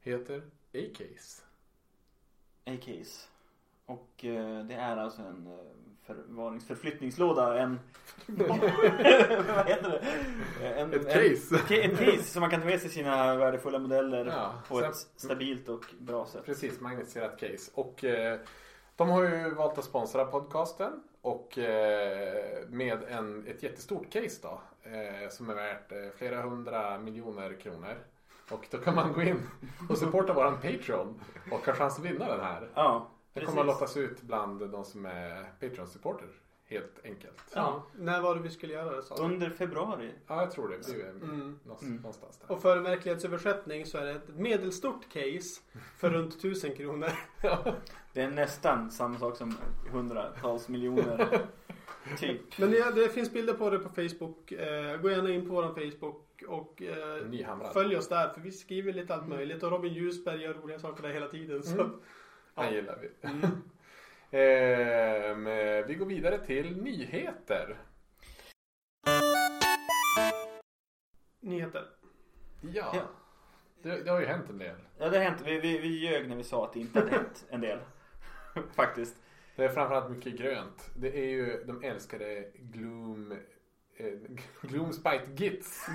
heter 0.00 0.42
A-Case. 0.74 1.42
A-case. 2.66 3.28
Och 3.86 4.24
eh, 4.24 4.64
det 4.64 4.74
är 4.74 4.96
alltså 4.96 5.22
en 5.22 5.46
eh, 5.46 5.64
förvaringsförflyttningslåda. 6.06 7.58
En... 7.58 7.80
Vad 8.26 9.66
heter 9.66 9.90
det? 10.60 10.68
En, 10.68 10.92
Ett 10.94 11.06
case. 11.12 11.74
Ett 11.74 11.98
case 11.98 12.22
som 12.22 12.40
man 12.40 12.50
kan 12.50 12.60
ta 12.60 12.66
med 12.66 12.80
sig 12.80 12.90
sina 12.90 13.36
värdefulla 13.36 13.78
modeller 13.78 14.26
Ja, 14.26 14.54
på 14.68 14.78
sen- 14.80 14.90
ett 14.90 14.96
stabilt 15.16 15.68
och 15.68 15.84
bra 15.98 16.26
sätt. 16.26 16.44
Precis, 16.46 16.80
magnetiserat 16.80 17.40
case. 17.40 17.70
Och 17.74 18.04
eh, 18.04 18.38
de 18.96 19.08
har 19.08 19.22
ju 19.22 19.50
valt 19.54 19.78
att 19.78 19.84
sponsra 19.84 20.24
podcasten. 20.24 20.92
Och 21.20 21.58
eh, 21.58 22.68
med 22.68 23.02
en, 23.08 23.46
ett 23.46 23.62
jättestort 23.62 24.12
case 24.12 24.38
då. 24.42 24.60
Eh, 24.90 25.28
som 25.30 25.50
är 25.50 25.54
värt 25.54 25.92
eh, 25.92 25.98
flera 26.18 26.42
hundra 26.42 26.98
miljoner 26.98 27.60
kronor. 27.60 27.94
Och 28.50 28.66
då 28.70 28.78
kan 28.78 28.94
man 28.94 29.12
gå 29.12 29.22
in 29.22 29.40
och 29.88 29.98
supporta 29.98 30.32
våran 30.32 30.54
Patreon. 30.54 31.20
Och 31.50 31.66
ha 31.66 31.72
chans 31.74 31.98
att 31.98 32.04
vinna 32.04 32.28
den 32.28 32.40
här. 32.40 32.68
Ja, 32.74 33.08
Den 33.34 33.40
precis. 33.40 33.48
kommer 33.48 33.60
att 33.60 33.66
lottas 33.80 33.96
ut 33.96 34.22
bland 34.22 34.70
de 34.70 34.84
som 34.84 35.06
är 35.06 35.44
Patreon-supporter. 35.60 36.28
Helt 36.66 37.00
enkelt. 37.04 37.42
Ja. 37.54 37.86
När 37.98 38.20
var 38.20 38.34
det 38.34 38.40
vi 38.40 38.50
skulle 38.50 38.72
göra 38.72 38.96
det 38.96 39.02
sa 39.02 39.16
du? 39.16 39.22
Under 39.22 39.50
februari. 39.50 40.10
Ja, 40.26 40.40
jag 40.42 40.50
tror 40.50 40.68
det. 40.68 40.92
Det 40.96 41.02
Mm. 41.02 41.58
någonstans, 41.64 41.82
Mm. 41.82 41.96
någonstans 41.96 42.38
där. 42.38 42.52
Och 42.56 42.62
för 42.62 42.76
en 42.76 42.82
verklighetsöversättning 42.82 43.86
så 43.86 43.98
är 43.98 44.04
det 44.04 44.10
ett 44.10 44.28
medelstort 44.36 45.08
case 45.12 45.60
för 45.98 46.10
runt 46.10 46.40
tusen 46.42 46.74
kronor. 46.76 47.08
Det 48.12 48.22
är 48.22 48.30
nästan 48.30 48.90
samma 48.90 49.18
sak 49.18 49.36
som 49.36 49.56
hundratals 49.90 50.68
miljoner. 50.68 51.38
typ. 52.18 52.58
Men 52.58 52.70
det, 52.70 52.90
det 52.94 53.08
finns 53.08 53.32
bilder 53.32 53.54
på 53.54 53.70
det 53.70 53.78
på 53.78 53.88
Facebook. 53.88 54.52
Eh, 54.52 54.96
gå 54.96 55.10
gärna 55.10 55.30
in 55.30 55.48
på 55.48 55.54
vår 55.54 55.62
Facebook 55.62 56.42
och 56.48 56.82
eh, 56.82 57.72
följ 57.72 57.96
oss 57.96 58.08
där 58.08 58.28
för 58.28 58.40
vi 58.40 58.50
skriver 58.52 58.92
lite 58.92 59.14
allt 59.14 59.28
möjligt. 59.28 59.62
Och 59.62 59.70
Robin 59.70 59.92
Ljusberg 59.94 60.42
gör 60.42 60.54
roliga 60.54 60.78
saker 60.78 61.02
där 61.02 61.10
hela 61.10 61.28
tiden. 61.28 61.62
Så. 61.62 61.80
Mm. 61.80 62.00
Ja. 62.54 62.62
Den 62.62 62.72
gillar 62.74 62.98
vi. 63.00 63.28
Mm. 63.28 63.62
Ehm, 64.34 65.46
eh, 65.46 65.86
vi 65.86 65.94
går 65.94 66.06
vidare 66.06 66.38
till 66.46 66.82
nyheter. 66.82 67.78
Nyheter. 71.40 71.86
Ja. 72.60 72.92
Ja. 72.94 73.02
Det, 73.82 74.02
det 74.02 74.10
har 74.10 74.20
ju 74.20 74.26
hänt 74.26 74.50
en 74.50 74.58
del. 74.58 74.76
Ja, 74.98 75.08
det 75.08 75.16
har 75.16 75.24
hänt. 75.24 75.42
Vi, 75.44 75.60
vi, 75.60 75.78
vi 75.78 75.88
ljög 75.88 76.28
när 76.28 76.36
vi 76.36 76.44
sa 76.44 76.64
att 76.64 76.72
det 76.72 76.80
inte 76.80 76.98
hade 76.98 77.10
hänt 77.10 77.46
en 77.50 77.60
del. 77.60 77.78
Faktiskt. 78.74 79.16
Det 79.56 79.64
är 79.64 79.68
framförallt 79.68 80.10
mycket 80.10 80.38
grönt. 80.38 80.90
Det 80.96 81.18
är 81.18 81.28
ju 81.28 81.64
de 81.64 81.84
älskade 81.84 82.50
Gloom 82.54 83.34
eh, 84.02 84.36
Gloom 84.68 84.92
Spite 84.92 85.24
Gits. 85.36 85.86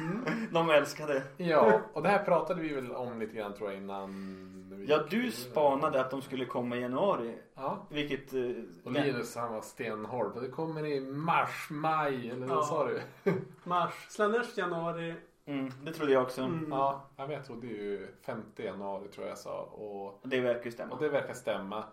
De 0.51 0.69
älskade. 0.69 1.23
Ja, 1.37 1.81
och 1.93 2.03
det 2.03 2.09
här 2.09 2.23
pratade 2.25 2.61
vi 2.61 2.73
väl 2.73 2.91
om 2.91 3.19
lite 3.19 3.35
grann 3.35 3.53
tror 3.53 3.71
jag 3.71 3.81
innan. 3.81 4.69
vi 4.77 4.85
Ja, 4.85 5.03
du 5.09 5.31
spanade 5.31 6.01
att 6.01 6.11
de 6.11 6.21
skulle 6.21 6.45
komma 6.45 6.75
i 6.77 6.79
januari. 6.81 7.37
Ja. 7.55 7.87
Vilket... 7.89 8.33
eh, 8.33 8.41
Och 8.83 8.91
Linus 8.91 9.35
han 9.35 9.53
var 9.53 9.61
stenhård. 9.61 10.41
Det 10.41 10.49
kommer 10.49 10.85
i 10.85 10.99
mars, 11.01 11.67
maj 11.71 12.29
eller 12.29 12.47
vad 12.47 12.57
Ja. 12.57 12.63
sa 12.63 12.87
du? 12.87 13.01
Mars. 13.63 13.93
Slanners 14.09 14.57
januari. 14.57 15.15
Mm, 15.45 15.71
det 15.83 15.93
trodde 15.93 16.11
jag 16.13 16.23
också. 16.23 16.41
Mm. 16.41 16.65
Ja, 16.71 17.05
men 17.17 17.31
jag 17.31 17.45
trodde 17.45 17.67
ju 17.67 18.07
5 18.21 18.41
januari 18.57 19.07
tror 19.07 19.27
jag 19.27 19.37
sa. 19.37 19.61
Och, 19.61 20.19
Det 20.23 20.39
verkar 20.41 20.65
ju 20.65 20.71
stämma. 20.71 20.93
och 20.93 21.01
det 21.01 21.09
verkar 21.09 21.33
stämma. 21.33 21.83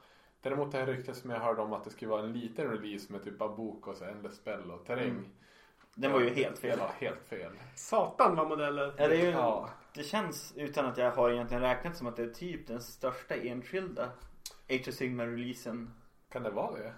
Däremot 0.43 0.73
det 0.73 0.79
här 0.79 0.87
ryktet 0.87 1.17
som 1.17 1.31
jag 1.31 1.41
hörde 1.41 1.63
om 1.63 1.73
att 1.73 1.85
det 1.85 1.91
skulle 1.91 2.11
vara 2.11 2.23
en 2.23 2.33
liten 2.33 2.71
release 2.71 3.13
med 3.13 3.25
typ 3.25 3.41
av 3.43 3.57
bok 3.57 3.87
och 3.89 3.97
så 3.97 4.05
endless 4.05 4.37
spell 4.37 4.71
och 4.71 4.85
terräng. 4.87 5.09
Mm. 5.11 5.25
Den 5.95 6.13
var 6.13 6.21
ju 6.21 6.35
helt 6.35 6.59
fel. 6.59 6.79
Ja, 6.79 6.91
helt 6.99 7.23
fel. 7.25 7.53
Satan 7.75 8.37
vad 8.37 8.49
modeller. 8.49 8.95
Ja, 8.99 9.09
det, 9.09 9.17
är 9.17 9.25
ju, 9.25 9.31
Ja. 9.31 9.69
det 9.95 10.03
känns 10.03 10.53
utan 10.57 10.87
att 10.87 10.99
jag 10.99 11.11
har 11.11 11.31
egentligen 11.31 11.63
räknat 11.63 11.97
som 11.97 12.07
att 12.07 12.17
det 12.17 12.23
är 12.23 12.29
typ 12.31 12.67
den 12.67 12.83
största 12.83 13.35
enskilda 13.35 14.05
Age 14.71 14.89
of 14.89 14.95
Sigmar-releasen 14.95 15.91
Kan 16.29 16.43
det 16.43 16.51
vara 16.51 16.77
det? 16.77 16.93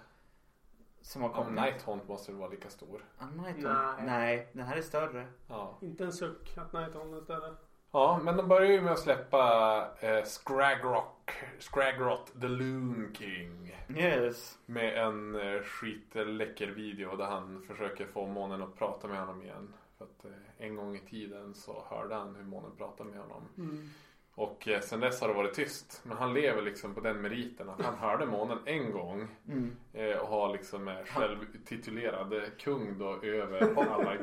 som 1.01 1.21
har 1.21 1.29
Ja, 1.29 1.35
kommit. 1.35 1.53
Night 1.63 1.81
Hunt 1.81 2.07
måste 2.07 2.31
väl 2.31 2.39
vara 2.39 2.49
lika 2.49 2.69
stor. 2.69 3.05
Night 3.35 3.55
Nej. 3.57 4.05
Nej. 4.05 4.49
Den 4.53 4.65
här 4.65 4.77
är 4.77 4.81
större. 4.81 5.27
Ja. 5.47 5.77
Inte 5.81 6.03
en 6.03 6.13
suck 6.13 6.57
att 6.57 6.73
Nighthorn 6.73 7.13
är 7.13 7.21
större. 7.21 7.55
Ja, 7.97 8.19
men 8.23 8.37
de 8.37 8.47
börjar 8.47 8.71
ju 8.71 8.81
med 8.81 8.93
att 8.93 8.99
släppa 8.99 9.87
eh, 9.99 10.23
Scragrock, 10.23 11.31
Scragrot 11.59 12.41
the 12.41 12.47
Loon 12.47 13.15
King. 13.17 13.75
Yes. 13.97 14.57
Med 14.65 14.97
en 14.97 15.35
eh, 15.35 15.61
skitläcker 15.61 16.67
video 16.67 17.15
där 17.15 17.25
han 17.25 17.63
försöker 17.67 18.05
få 18.05 18.27
månen 18.27 18.61
att 18.61 18.75
prata 18.75 19.07
med 19.07 19.19
honom 19.19 19.41
igen. 19.41 19.73
För 19.97 20.05
att 20.05 20.25
eh, 20.25 20.65
en 20.65 20.75
gång 20.75 20.95
i 20.95 20.99
tiden 20.99 21.53
så 21.53 21.83
hörde 21.89 22.15
han 22.15 22.35
hur 22.35 22.43
månen 22.43 22.71
pratade 22.77 23.09
med 23.09 23.19
honom. 23.19 23.41
Mm. 23.57 23.89
Och 24.35 24.67
eh, 24.67 24.81
sen 24.81 24.99
dess 24.99 25.21
har 25.21 25.27
det 25.27 25.33
varit 25.33 25.53
tyst. 25.53 26.01
Men 26.03 26.17
han 26.17 26.33
lever 26.33 26.61
liksom 26.61 26.93
på 26.93 26.99
den 26.99 27.21
meriten 27.21 27.69
att 27.69 27.81
han 27.81 27.95
hörde 27.99 28.25
månen 28.25 28.57
en 28.65 28.91
gång. 28.91 29.27
Mm. 29.47 29.75
Eh, 29.93 30.17
och 30.17 30.27
har 30.27 30.53
liksom 30.53 30.87
eh, 30.87 31.05
självtitulerad 31.05 32.33
eh, 32.33 32.49
kung 32.57 32.99
då 32.99 33.21
över 33.21 33.91
alla 33.93 34.17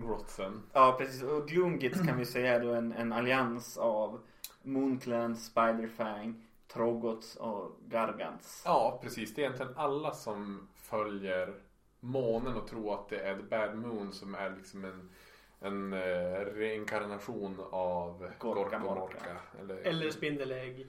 grotsen. 0.00 0.62
Ja, 0.72 0.96
precis. 0.98 1.22
Och 1.22 1.48
Gloomgit 1.48 2.06
kan 2.06 2.18
vi 2.18 2.26
säga 2.26 2.54
är 2.54 2.60
då 2.60 2.72
en, 2.74 2.92
en 2.92 3.12
allians 3.12 3.78
av 3.78 4.20
Moonclan, 4.62 5.36
Spiderfang, 5.36 6.44
Troggots 6.72 7.36
och 7.36 7.76
Gargants. 7.88 8.62
Ja, 8.64 8.98
precis. 9.02 9.34
Det 9.34 9.40
är 9.40 9.44
egentligen 9.44 9.72
alla 9.76 10.10
som 10.14 10.68
följer 10.74 11.54
månen 12.00 12.56
och 12.56 12.68
tror 12.68 12.94
att 12.94 13.08
det 13.08 13.18
är 13.20 13.36
The 13.36 13.42
Bad 13.42 13.76
Moon 13.76 14.12
som 14.12 14.34
är 14.34 14.50
liksom 14.56 14.84
en, 14.84 15.10
en 15.60 15.92
eh, 15.92 16.40
reinkarnation 16.54 17.60
av 17.70 18.30
Gorka 18.38 18.60
Gorka. 18.60 18.78
Morka. 18.78 19.36
Eller, 19.60 19.76
Eller 19.76 20.10
spindelägg. 20.10 20.86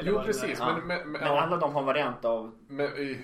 Eller 0.00 0.10
Jo, 0.12 0.22
precis. 0.24 0.58
Men, 0.58 0.74
men, 0.86 0.86
men, 0.98 1.12
Men 1.12 1.22
alla 1.22 1.56
de 1.56 1.74
har 1.74 1.82
variant 1.82 2.24
av 2.24 2.52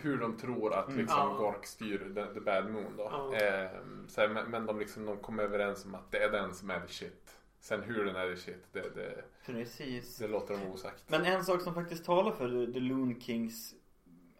hur 0.02 0.18
de 0.18 0.36
tror 0.36 0.74
att 0.74 0.86
Mm. 0.88 0.98
liksom 1.00 1.18
Ja. 1.18 1.36
Gork 1.38 1.66
styr 1.66 1.98
the, 2.14 2.34
the 2.34 2.40
Bad 2.40 2.70
Moon 2.70 2.96
då. 2.96 3.08
Ja. 3.12 3.34
Eh, 3.36 3.70
så 4.08 4.20
här, 4.20 4.28
men 4.28 4.50
men 4.50 4.66
de, 4.66 4.78
liksom, 4.78 5.06
de 5.06 5.16
kommer 5.16 5.42
överens 5.42 5.84
om 5.84 5.94
att 5.94 6.10
det 6.10 6.18
är 6.18 6.30
den 6.32 6.54
som 6.54 6.70
är 6.70 6.80
the 6.80 6.88
shit. 6.92 7.32
Sen 7.60 7.82
hur 7.82 8.04
den 8.04 8.16
är 8.16 8.28
the 8.34 8.36
shit, 8.40 8.64
det, 8.72 8.80
det, 8.94 9.24
Precis. 9.46 10.18
det 10.18 10.28
låter 10.28 10.54
de 10.58 10.66
osagt. 10.72 11.04
Men 11.06 11.24
en 11.24 11.44
sak 11.44 11.60
som 11.62 11.74
faktiskt 11.74 12.04
talar 12.04 12.32
för 12.32 12.72
The 12.72 12.80
Loon 12.80 13.20
Kings 13.20 13.74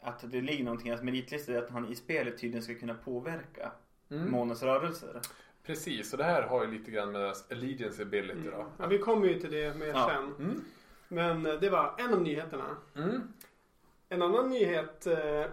att 0.03 0.31
det 0.31 0.41
ligger 0.41 0.65
någonting 0.65 0.87
i 0.87 0.91
hans 0.91 1.03
meritlista 1.03 1.53
är 1.53 1.59
att 1.63 1.71
han 1.71 1.89
i 1.89 1.95
spelet 1.95 2.39
tydligen 2.39 2.63
ska 2.63 2.75
kunna 2.75 2.95
påverka 2.95 3.73
Mm. 4.11 4.31
månens 4.31 4.63
rörelser. 4.63 5.21
Precis, 5.67 6.13
och 6.13 6.19
det 6.19 6.25
här 6.25 6.43
har 6.43 6.65
ju 6.65 6.71
lite 6.71 6.91
grann 6.91 7.13
med 7.13 7.21
deras 7.21 7.51
allegiance 7.53 8.03
ability 8.03 8.33
Mm. 8.41 8.51
då. 8.51 8.67
Ja, 8.79 8.87
vi 8.87 8.99
kommer 8.99 9.27
ju 9.27 9.41
till 9.41 9.51
det 9.51 9.77
mer 9.79 9.87
Ja. 9.87 10.11
sen. 10.15 10.47
Mm. 10.47 10.65
Men 11.09 11.47
eh, 11.47 11.55
det 11.55 11.71
var 11.71 11.95
en 11.99 12.15
av 12.15 12.23
nyheterna. 12.23 12.77
Mm. 12.97 13.33
En 14.09 14.23
annan 14.23 14.51
nyhet 14.51 15.07
eh, 15.07 15.47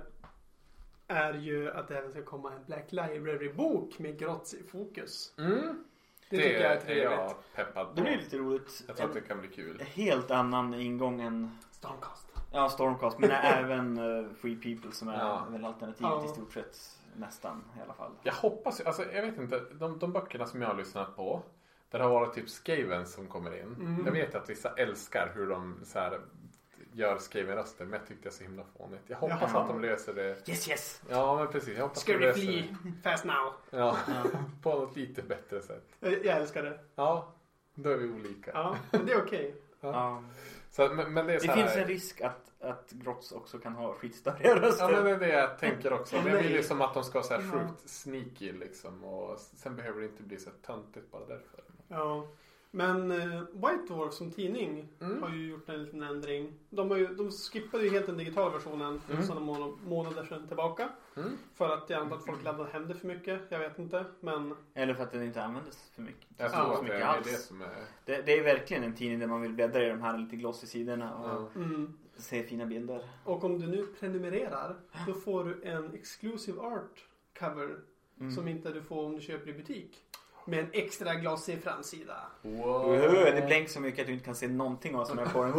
är 1.07 1.33
ju 1.33 1.71
att 1.71 1.87
det 1.87 1.97
även 1.97 2.11
ska 2.11 2.23
komma 2.23 2.51
en 2.53 2.65
Black 2.65 2.91
Library-bok 2.91 3.99
med 3.99 4.19
Grotz 4.19 4.53
i 4.53 4.63
fokus. 4.63 5.33
Mm. 5.37 5.83
Det 6.29 6.37
tycker 6.37 6.61
jag 6.61 6.71
är 6.71 6.79
trevligt. 6.79 7.03
jag 7.03 7.33
peppad 7.55 7.87
på. 7.87 7.93
Det 7.95 8.01
blir 8.01 8.17
lite 8.17 8.37
roligt. 8.37 8.83
Jag 8.87 8.97
tror 8.97 9.07
att 9.07 9.13
det 9.13 9.19
En 9.19 9.25
kan 9.25 9.39
bli 9.39 9.49
kul. 9.49 9.81
helt 9.81 10.31
annan 10.31 10.73
ingång 10.73 11.21
än 11.21 11.57
Stormcast. 11.71 12.27
ja, 12.51 12.69
Stormcast 12.69 13.19
men 13.19 13.31
även 13.31 13.97
uh, 13.99 14.33
Free 14.33 14.55
People 14.55 14.91
som 14.91 15.07
är 15.07 15.19
Ja. 15.19 15.47
väl 15.49 15.65
alternativet 15.65 16.11
Ja. 16.11 16.25
i 16.25 16.27
stort 16.27 16.53
sett 16.53 16.99
nästan 17.15 17.63
i 17.77 17.81
alla 17.81 17.93
fall. 17.93 18.11
Jag 18.23 18.33
hoppas 18.33 18.81
alltså 18.81 19.03
jag 19.13 19.21
vet 19.21 19.37
inte, 19.37 19.59
de, 19.73 19.99
de 19.99 20.11
böckerna 20.13 20.45
som 20.45 20.61
jag 20.61 20.69
har 20.69 20.75
lyssnat 20.75 21.15
på. 21.15 21.41
Där 21.93 21.99
det 21.99 22.05
har 22.05 22.11
varit 22.11 22.33
typ 22.33 22.49
Skavens 22.49 23.13
som 23.13 23.27
kommer 23.27 23.57
in. 23.57 23.75
Mm. 23.79 24.03
Jag 24.05 24.11
vet 24.11 24.35
att 24.35 24.49
vissa 24.49 24.73
älskar 24.73 25.31
hur 25.35 25.47
de 25.47 25.79
så 25.83 25.99
här, 25.99 26.19
gör 26.91 27.17
Skaven-röster 27.17 27.85
men 27.85 27.99
jag 27.99 28.07
tyckte 28.07 28.23
det 28.23 28.29
är 28.29 28.31
så 28.31 28.43
himla 28.43 28.63
fånigt. 28.77 29.01
Jag 29.07 29.17
hoppas 29.17 29.51
Jaha. 29.53 29.61
att 29.61 29.67
de 29.67 29.81
löser 29.81 30.13
det. 30.13 30.49
Yes 30.49 30.69
yes! 30.69 31.01
Ja 31.09 31.37
men 31.37 31.47
precis, 31.47 31.77
jag 31.77 31.83
hoppas 31.83 31.99
att 31.99 32.05
de 32.05 32.17
löser 32.17 32.41
det. 32.41 32.93
Fast 33.03 33.25
now. 33.25 33.53
Ja, 33.69 33.97
på 34.61 34.69
något 34.69 34.95
lite 34.95 35.21
bättre 35.21 35.61
sätt. 35.61 35.83
Jag 35.99 36.25
jag 36.25 36.37
älskar 36.37 36.63
det. 36.63 36.79
Ja, 36.95 37.33
då 37.75 37.89
är 37.89 37.97
vi 37.97 38.09
olika. 38.09 38.51
Ja, 38.53 38.77
men 38.91 39.05
det 39.05 39.13
är 39.13 39.23
okej. 39.23 39.55
Ja. 39.81 40.23
Så, 40.71 40.93
men, 40.93 41.13
men 41.13 41.27
det 41.27 41.33
är 41.33 41.39
så 41.39 41.45
Det 41.45 41.53
här, 41.53 41.61
finns 41.61 41.75
en 41.75 41.87
risk 41.87 42.21
att, 42.21 42.51
att 42.59 42.91
Grotts 42.91 43.31
också 43.31 43.59
kan 43.59 43.73
ha 43.73 43.93
skitstöriga 43.93 44.55
röster. 44.61 44.83
Ja 44.83 44.91
men 44.91 45.03
det 45.03 45.11
är 45.11 45.19
det 45.19 45.29
jag 45.29 45.59
tänker 45.59 45.93
också. 45.93 46.15
Men 46.15 46.33
jag 46.33 46.43
vill 46.43 46.51
ju 46.51 46.63
som 46.63 46.81
att 46.81 46.93
de 46.93 47.03
ska 47.03 47.13
vara 47.13 47.23
så 47.23 47.33
här 47.33 47.51
sjukt 47.51 47.89
sneaky 47.89 48.51
liksom. 48.51 49.03
Och 49.03 49.39
sen 49.39 49.75
behöver 49.75 49.99
det 49.99 50.05
inte 50.05 50.23
bli 50.23 50.37
så 50.37 50.49
töntigt 50.65 51.11
bara 51.11 51.25
därför. 51.25 51.62
Ja. 51.93 52.27
Men 52.75 53.11
eh, 53.11 53.41
White 53.51 53.83
Dwarf 53.93 54.13
som 54.13 54.31
tidning 54.31 54.87
Mm. 55.01 55.23
har 55.23 55.29
ju 55.29 55.47
gjort 55.49 55.69
en 55.69 55.83
liten 55.83 56.03
ändring. 56.03 56.53
De, 56.69 56.89
har 56.91 56.97
ju, 56.97 57.07
de 57.07 57.31
skippade 57.31 57.83
ju 57.83 57.89
helt 57.89 58.05
den 58.05 58.17
digitala 58.17 58.49
versionen 58.49 58.99
för 59.01 59.13
Mm. 59.13 59.25
sådana 59.25 59.45
mån- 59.45 59.77
månader 59.87 60.25
sedan 60.25 60.47
tillbaka. 60.47 60.89
Mm. 61.15 61.29
För 61.55 61.69
att 61.69 61.89
jag 61.89 61.99
antar 62.01 62.15
att 62.17 62.25
folk 62.25 62.43
laddade 62.43 62.69
hem 62.69 62.87
det 62.87 62.93
för 62.95 63.07
mycket. 63.07 63.41
Jag 63.49 63.59
vet 63.59 63.79
inte. 63.79 64.05
Men 64.19 64.55
Eller 64.73 64.93
för 64.93 65.03
att 65.03 65.11
den 65.11 65.23
inte 65.23 65.43
användes 65.43 65.89
för 65.95 66.01
mycket. 66.01 66.27
Jag 66.37 66.51
Så 66.51 66.55
tror 66.57 66.67
Ja, 66.69 66.77
det 66.77 66.83
mycket 66.83 66.99
är 66.99 67.05
alls. 67.05 67.31
det 67.31 67.37
som 67.37 67.61
är... 67.61 67.67
Det, 68.05 68.21
det 68.21 68.39
är 68.39 68.43
verkligen 68.43 68.83
en 68.83 68.95
tidning 68.95 69.19
där 69.19 69.27
man 69.27 69.41
vill 69.41 69.53
bläddra 69.53 69.85
i 69.85 69.89
de 69.89 70.01
här 70.01 70.17
lite 70.17 70.35
glossy 70.35 70.67
sidorna 70.67 71.15
och 71.15 71.55
mm. 71.55 71.93
se 72.17 72.43
fina 72.43 72.65
bilder. 72.65 73.09
Och 73.23 73.43
om 73.43 73.59
du 73.59 73.67
nu 73.67 73.85
prenumererar 73.99 74.75
då 75.07 75.13
får 75.13 75.43
du 75.43 75.61
en 75.63 75.93
exclusive 75.93 76.61
art 76.61 77.05
cover 77.39 77.75
Mm. 78.19 78.31
som 78.31 78.47
inte 78.47 78.69
du 78.71 78.81
får 78.81 79.05
om 79.05 79.15
du 79.15 79.21
köper 79.21 79.49
i 79.49 79.53
butik. 79.53 80.03
Med 80.45 80.59
en 80.59 80.69
extra 80.73 81.13
glassig 81.15 81.63
framsida. 81.63 82.15
Wow. 82.41 82.65
Oh, 82.65 82.91
det 83.35 83.43
blänker 83.47 83.71
så 83.71 83.79
mycket 83.79 84.01
att 84.01 84.07
du 84.07 84.13
inte 84.13 84.25
kan 84.25 84.35
se 84.35 84.47
någonting 84.47 84.97
vad 84.97 85.07
som 85.07 85.19
är 85.19 85.25
på 85.25 85.43
den. 85.43 85.53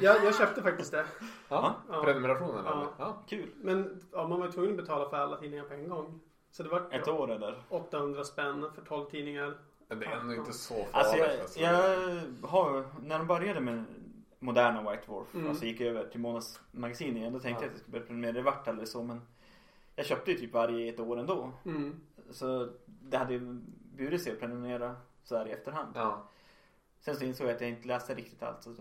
Jag, 0.00 0.24
jag 0.24 0.36
köpte 0.36 0.62
faktiskt 0.62 0.92
det. 0.92 1.04
Ja, 1.48 1.74
Ja. 1.90 2.02
prenumerationen 2.04 2.64
Ja. 2.64 2.72
eller? 2.72 2.86
Ja. 2.98 3.22
Kul. 3.28 3.50
Men 3.56 4.00
ja, 4.12 4.28
man 4.28 4.40
var 4.40 4.48
tvungen 4.48 4.70
att 4.70 4.76
betala 4.76 5.08
för 5.10 5.16
alla 5.16 5.36
tidningar 5.36 5.64
på 5.64 5.74
en 5.74 5.88
gång. 5.88 6.20
Så 6.50 6.62
det 6.62 6.68
var 6.68 6.88
Ett 6.90 7.08
år 7.08 7.30
eller? 7.32 7.62
800 7.68 8.24
spänn 8.24 8.66
för 8.74 8.82
12 8.82 9.10
tidningar. 9.10 9.54
Men 9.88 9.98
det 10.00 10.06
är 10.06 10.10
ändå 10.16 10.34
inte 10.34 10.52
så 10.52 10.74
farligt. 10.74 10.88
Alltså 10.92 11.16
jag, 11.16 11.40
alltså. 11.40 11.60
jag 11.60 12.48
har, 12.48 12.84
när 13.02 13.18
de 13.18 13.26
började 13.26 13.60
med 13.60 13.84
moderna 14.38 14.90
White 14.90 15.02
Dwarf, 15.06 15.34
Mm. 15.34 15.48
alltså 15.48 15.64
gick 15.64 15.80
över 15.80 16.04
till 16.06 16.20
Månads 16.20 16.60
magasin 16.72 17.16
igen, 17.16 17.32
då 17.32 17.38
tänkte 17.40 17.64
Ja. 17.64 17.66
jag 17.66 17.68
att 17.68 17.72
jag 17.74 17.80
skulle 17.80 17.92
börja 17.92 18.06
prenumerera. 18.06 18.32
Det 18.32 18.42
vart 18.42 18.68
aldrig 18.68 18.88
så 18.88 19.02
men 19.02 19.20
jag 20.00 20.06
köpte 20.06 20.30
ju 20.30 20.36
typ 20.38 20.52
varje 20.52 20.92
ett 20.92 21.00
år 21.00 21.18
ändå. 21.18 21.52
Mm. 21.64 22.00
Så 22.30 22.68
det 22.86 23.16
hade 23.16 23.32
ju 23.32 23.40
burit 23.96 24.22
sig 24.22 24.32
att 24.32 24.40
prenumerera 24.40 24.96
så 25.24 25.36
här 25.36 25.46
i 25.48 25.50
efterhand. 25.50 25.92
Ja. 25.94 26.28
Sen 27.00 27.16
så 27.16 27.24
insåg 27.24 27.46
jag 27.46 27.54
att 27.54 27.60
jag 27.60 27.70
inte 27.70 27.88
läste 27.88 28.14
riktigt 28.14 28.42
allt 28.42 28.62
så 28.62 28.74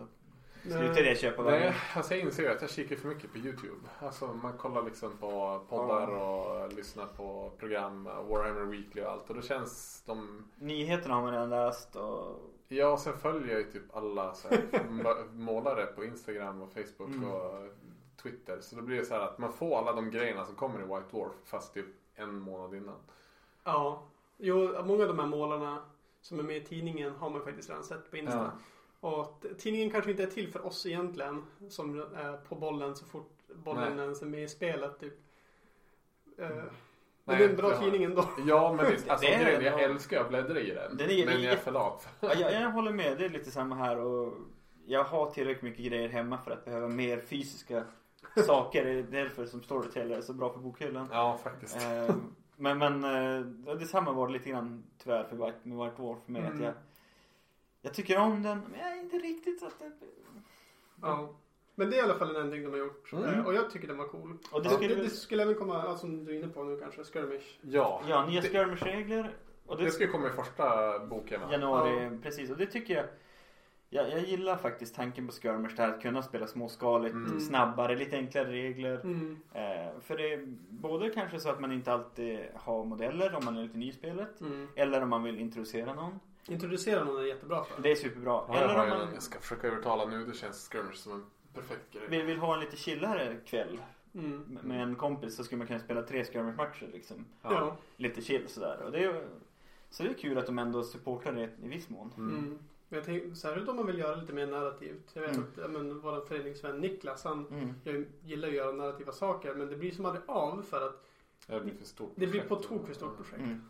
slutade 0.62 1.02
jag 1.08 1.18
köpa 1.18 1.42
varje. 1.44 1.60
Nej, 1.60 1.76
alltså 1.96 2.14
jag 2.16 2.24
inser 2.24 2.44
ju 2.44 2.50
att 2.50 2.62
jag 2.62 2.70
kikar 2.70 2.96
för 2.96 3.08
mycket 3.08 3.32
på 3.32 3.38
YouTube. 3.38 3.88
Alltså 4.00 4.28
man 4.28 4.58
kollar 4.58 4.84
liksom 4.84 5.18
på 5.18 5.62
poddar 5.70 6.08
och 6.08 6.74
lyssnar 6.74 7.06
på 7.06 7.52
program, 7.60 8.04
Warhammer 8.04 8.66
Weekly 8.66 9.02
och 9.02 9.12
allt. 9.12 9.30
Och 9.30 9.36
då 9.36 9.42
känns 9.42 10.04
de... 10.06 10.46
Nyheterna 10.56 11.16
har 11.16 11.22
man 11.22 11.32
redan 11.32 11.50
läst 11.50 11.96
och 11.96 12.42
Ja, 12.68 12.88
och 12.92 13.00
sen 13.00 13.18
följer 13.18 13.52
jag 13.52 13.60
ju 13.60 13.72
typ 13.72 13.96
alla 13.96 14.34
så 14.34 14.48
här, 14.48 14.84
målare 15.34 15.86
på 15.86 16.04
Instagram 16.06 16.62
och 16.62 16.72
Facebook 16.72 17.10
Mm. 17.10 17.32
och 17.32 17.68
Twitter. 18.22 18.60
Så 18.62 18.76
då 18.76 18.82
blir 18.82 18.98
det 18.98 19.06
så 19.06 19.14
här 19.14 19.22
att 19.22 19.38
man 19.38 19.54
får 19.54 19.78
alla 19.78 19.94
de 19.94 20.12
grejerna 20.12 20.46
som 20.46 20.56
kommer 20.56 20.80
i 20.80 20.84
White 20.84 21.06
Dwarf 21.18 21.32
fast 21.46 21.74
typ 21.74 21.86
en 22.16 22.40
månad 22.40 22.76
innan. 22.76 22.96
Ja. 23.64 24.04
Jo, 24.38 24.84
många 24.86 25.02
av 25.02 25.08
de 25.08 25.20
här 25.20 25.26
målarna 25.28 25.78
som 26.22 26.40
är 26.40 26.44
med 26.44 26.58
i 26.58 26.64
tidningen 26.64 27.16
har 27.16 27.30
man 27.30 27.42
faktiskt 27.44 27.70
redan 27.70 27.84
sett 27.84 28.12
på 28.12 28.18
Insta. 28.18 28.52
Och 29.00 29.40
t- 29.42 29.48
tidningen 29.58 29.90
kanske 29.92 30.12
inte 30.12 30.24
är 30.24 30.28
till 30.28 30.52
för 30.52 30.66
oss 30.66 30.86
egentligen. 30.86 31.46
Som 31.70 32.00
är 32.00 32.38
på 32.38 32.56
bollen 32.56 32.96
så 32.96 33.06
fort 33.06 33.32
bollen 33.56 33.96
Nej. 33.96 34.04
ens 34.04 34.22
är 34.22 34.26
med 34.26 34.44
i 34.44 34.48
spelet. 34.48 35.00
Typ. 35.00 35.14
Eh, 36.38 36.48
men 36.50 36.66
Nej, 37.24 37.38
det 37.38 37.44
är 37.46 37.50
en 37.50 37.56
bra 37.56 37.72
ja. 37.72 37.80
tidning 37.82 38.04
ändå. 38.04 38.26
Ja, 38.48 38.74
men 38.74 38.86
det, 38.86 38.92
alltså, 39.10 39.28
Det 39.28 39.34
är 39.34 39.44
grejen, 39.44 39.64
jag 39.64 39.82
älskar 39.84 40.22
att 40.22 40.30
bläddra 40.30 40.60
i 40.60 40.72
den. 40.72 40.98
Den 40.98 41.10
är- 41.10 41.26
men 41.26 41.42
jag 41.42 41.54
är 41.54 41.58
för 41.58 41.72
lat. 41.72 42.08
Ja, 42.20 42.34
jag, 42.34 42.54
jag 42.54 42.72
håller 42.72 42.92
med, 42.92 43.18
det 43.18 43.26
är 43.26 43.30
lite 43.30 43.52
samma 43.52 43.76
här 43.76 43.98
och 44.00 44.34
jag 44.86 45.04
har 45.04 45.32
tillräckligt 45.32 45.64
mycket 45.64 45.86
grejer 45.86 46.10
hemma 46.10 46.38
för 46.38 46.52
att 46.52 46.66
behöva 46.66 46.88
mer 46.88 47.20
fysiska 47.20 47.84
saker. 48.46 48.86
Det 48.86 48.92
är 48.92 49.04
därför 49.24 49.46
som 49.46 49.62
Storytel 49.64 50.12
är 50.12 50.22
så 50.22 50.34
bra 50.34 50.54
för 50.54 50.60
bokhyllan. 50.60 51.08
Ja, 51.12 51.40
faktiskt. 51.44 51.76
Eh, 51.82 52.16
men 52.56 52.78
men 52.78 53.04
eh, 53.04 53.76
detsamma 53.76 54.12
var 54.12 54.28
det 54.28 54.34
lite 54.34 54.50
grann 54.50 54.84
tyvärr 55.04 55.24
för 55.24 55.36
White, 55.36 55.58
med 55.64 55.78
White 55.86 56.02
Dwarf 56.02 56.18
för 56.26 56.32
mig. 56.32 56.42
Mm. 56.42 56.54
Att 56.58 56.62
jag, 56.64 56.74
jag 57.82 57.94
tycker 57.94 58.20
om 58.20 58.44
den 58.44 58.62
men 58.72 58.80
jag 58.80 58.92
är 58.98 59.00
inte 59.02 59.18
riktigt 59.18 59.60
så 59.60 59.66
att 59.66 59.80
den... 59.80 59.94
Ja. 61.02 61.30
Men 61.76 61.90
det 61.90 61.96
är 61.96 62.00
i 62.00 62.04
alla 62.04 62.16
fall 62.20 62.36
en 62.36 62.42
ändring 62.42 62.64
de 62.64 62.70
har 62.72 62.78
gjort. 62.78 63.12
Mm. 63.14 63.24
Eh, 63.26 63.46
Och 63.46 63.54
jag 63.54 63.72
tycker 63.72 63.88
den 63.88 63.98
var 63.98 64.08
cool. 64.08 64.38
Och 64.52 64.64
det 64.64 64.70
Det, 64.70 64.76
skulle 64.76 64.90
det, 64.90 64.96
väl- 64.96 65.04
det 65.04 65.10
skulle 65.10 65.44
även 65.44 65.56
komma, 65.56 65.82
alltså, 65.82 65.98
som 65.98 66.26
du 66.26 66.32
är 66.36 66.40
inne 66.40 66.48
på 66.48 66.64
nu 66.64 66.78
kanske, 66.80 67.04
skirmish. 67.04 67.60
Ja, 67.62 68.02
Ja, 68.10 68.26
nya 68.26 68.42
det, 68.42 68.48
skirmish-regler. 68.48 69.24
Det, 69.78 69.84
det 69.84 70.00
ju 70.00 70.08
komma 70.08 70.28
i 70.28 70.32
första 70.32 71.00
boken 71.00 71.42
va? 71.42 71.48
januari, 71.52 72.20
precis. 72.24 72.50
Och 72.50 72.58
det 72.58 72.66
tycker 72.66 72.94
jag 72.96 73.06
jag, 73.90 74.10
jag 74.12 74.20
gillar 74.20 74.58
faktiskt 74.58 74.96
tanken 74.96 75.28
på 75.28 75.34
skirmish 75.34 75.76
där 75.76 75.90
att 75.90 76.02
kunna 76.02 76.22
spela 76.24 76.48
småskaligt, 76.48 77.14
Mm. 77.14 77.40
snabbare, 77.40 77.96
lite 77.96 78.16
enklare 78.18 78.52
regler. 78.52 79.00
Mm. 79.04 79.38
Eh, 79.54 80.00
för 80.02 80.18
det 80.18 80.34
är 80.34 80.46
både 80.70 81.10
kanske 81.10 81.40
så 81.40 81.50
att 81.50 81.60
man 81.60 81.72
inte 81.72 81.94
alltid 81.94 82.40
har 82.56 82.86
modeller 82.86 83.36
om 83.36 83.46
man 83.46 83.58
är 83.58 83.64
lite 83.64 83.78
ny 83.78 83.90
i 83.90 83.94
spelet. 83.94 84.42
Mm. 84.42 84.68
Eller 84.76 85.02
om 85.02 85.10
man 85.10 85.24
vill 85.24 85.40
introducera 85.40 85.94
någon. 85.94 86.20
Introducera 86.48 87.04
någon 87.04 87.22
är 87.22 87.26
jättebra 87.26 87.64
för. 87.64 87.82
Det 87.82 87.92
är 87.92 87.96
superbra. 87.96 88.32
Ja, 88.32 88.46
jag, 88.54 88.64
eller 88.64 88.84
om 88.84 88.90
man 88.90 89.14
jag 89.14 89.24
ska 89.24 89.40
försöka 89.40 89.68
övertala 89.68 90.06
nu. 90.06 90.26
Det 90.26 90.34
känns 90.34 90.70
skirmish 90.70 90.96
som 90.96 91.12
en 91.12 91.26
perfekt 91.54 91.94
grej. 91.94 92.04
vill, 92.10 92.26
vill 92.26 92.38
ha 92.38 92.54
en 92.54 92.60
lite 92.60 92.78
chillare 92.78 93.36
kväll 93.46 93.82
Mm. 94.14 94.38
med- 94.48 94.64
med 94.64 94.84
en 94.84 94.96
kompis 94.96 95.36
så 95.36 95.44
skulle 95.44 95.58
man 95.58 95.68
kunna 95.68 95.80
spela 95.80 96.02
tre 96.02 96.24
skirmish-matcher 96.26 96.88
liksom. 96.94 97.26
Ja. 97.42 97.78
Lite 97.98 98.22
chill 98.22 98.48
sådär. 98.48 98.82
Och 98.86 98.92
det 98.92 99.04
är, 99.04 99.24
så 99.90 100.04
det 100.04 100.10
är 100.10 100.14
kul 100.14 100.38
att 100.38 100.46
de 100.46 100.60
ändå 100.60 100.84
supportar 100.84 101.32
det 101.34 101.50
i 101.64 101.68
viss 101.68 101.90
mån. 101.90 102.12
Jag 102.90 103.04
tänker, 103.04 103.36
särskilt 103.36 103.70
om 103.70 103.76
man 103.76 103.86
vill 103.88 104.00
göra 104.00 104.16
lite 104.16 104.34
mer 104.34 104.48
narrativt. 104.48 105.10
Jag 105.14 105.22
vet 105.22 105.32
Mm. 105.38 105.48
att 105.64 105.72
men, 105.72 106.00
vår 106.00 106.22
föreningsvän 106.22 106.82
Niklas, 106.82 107.24
han 107.24 107.48
Mm. 107.48 107.74
jag 107.84 108.06
gillar 108.24 108.48
att 108.48 108.54
göra 108.54 108.72
narrativa 108.72 109.12
saker. 109.12 109.54
Men 109.56 109.70
det 109.70 109.76
blir 109.76 109.92
som 109.92 110.06
aldrig 110.06 110.24
av 110.28 110.62
för 110.62 110.88
att 110.88 111.06
Det 111.48 111.60
blir 111.60 111.74
för 111.76 111.86
stort 111.86 112.12
det 112.16 112.28
blir 112.28 112.42
på 112.44 112.56
tok 112.56 112.88
för 112.88 112.94
stort 112.94 113.16
projekt. 113.18 113.40
Mm. 113.42 113.70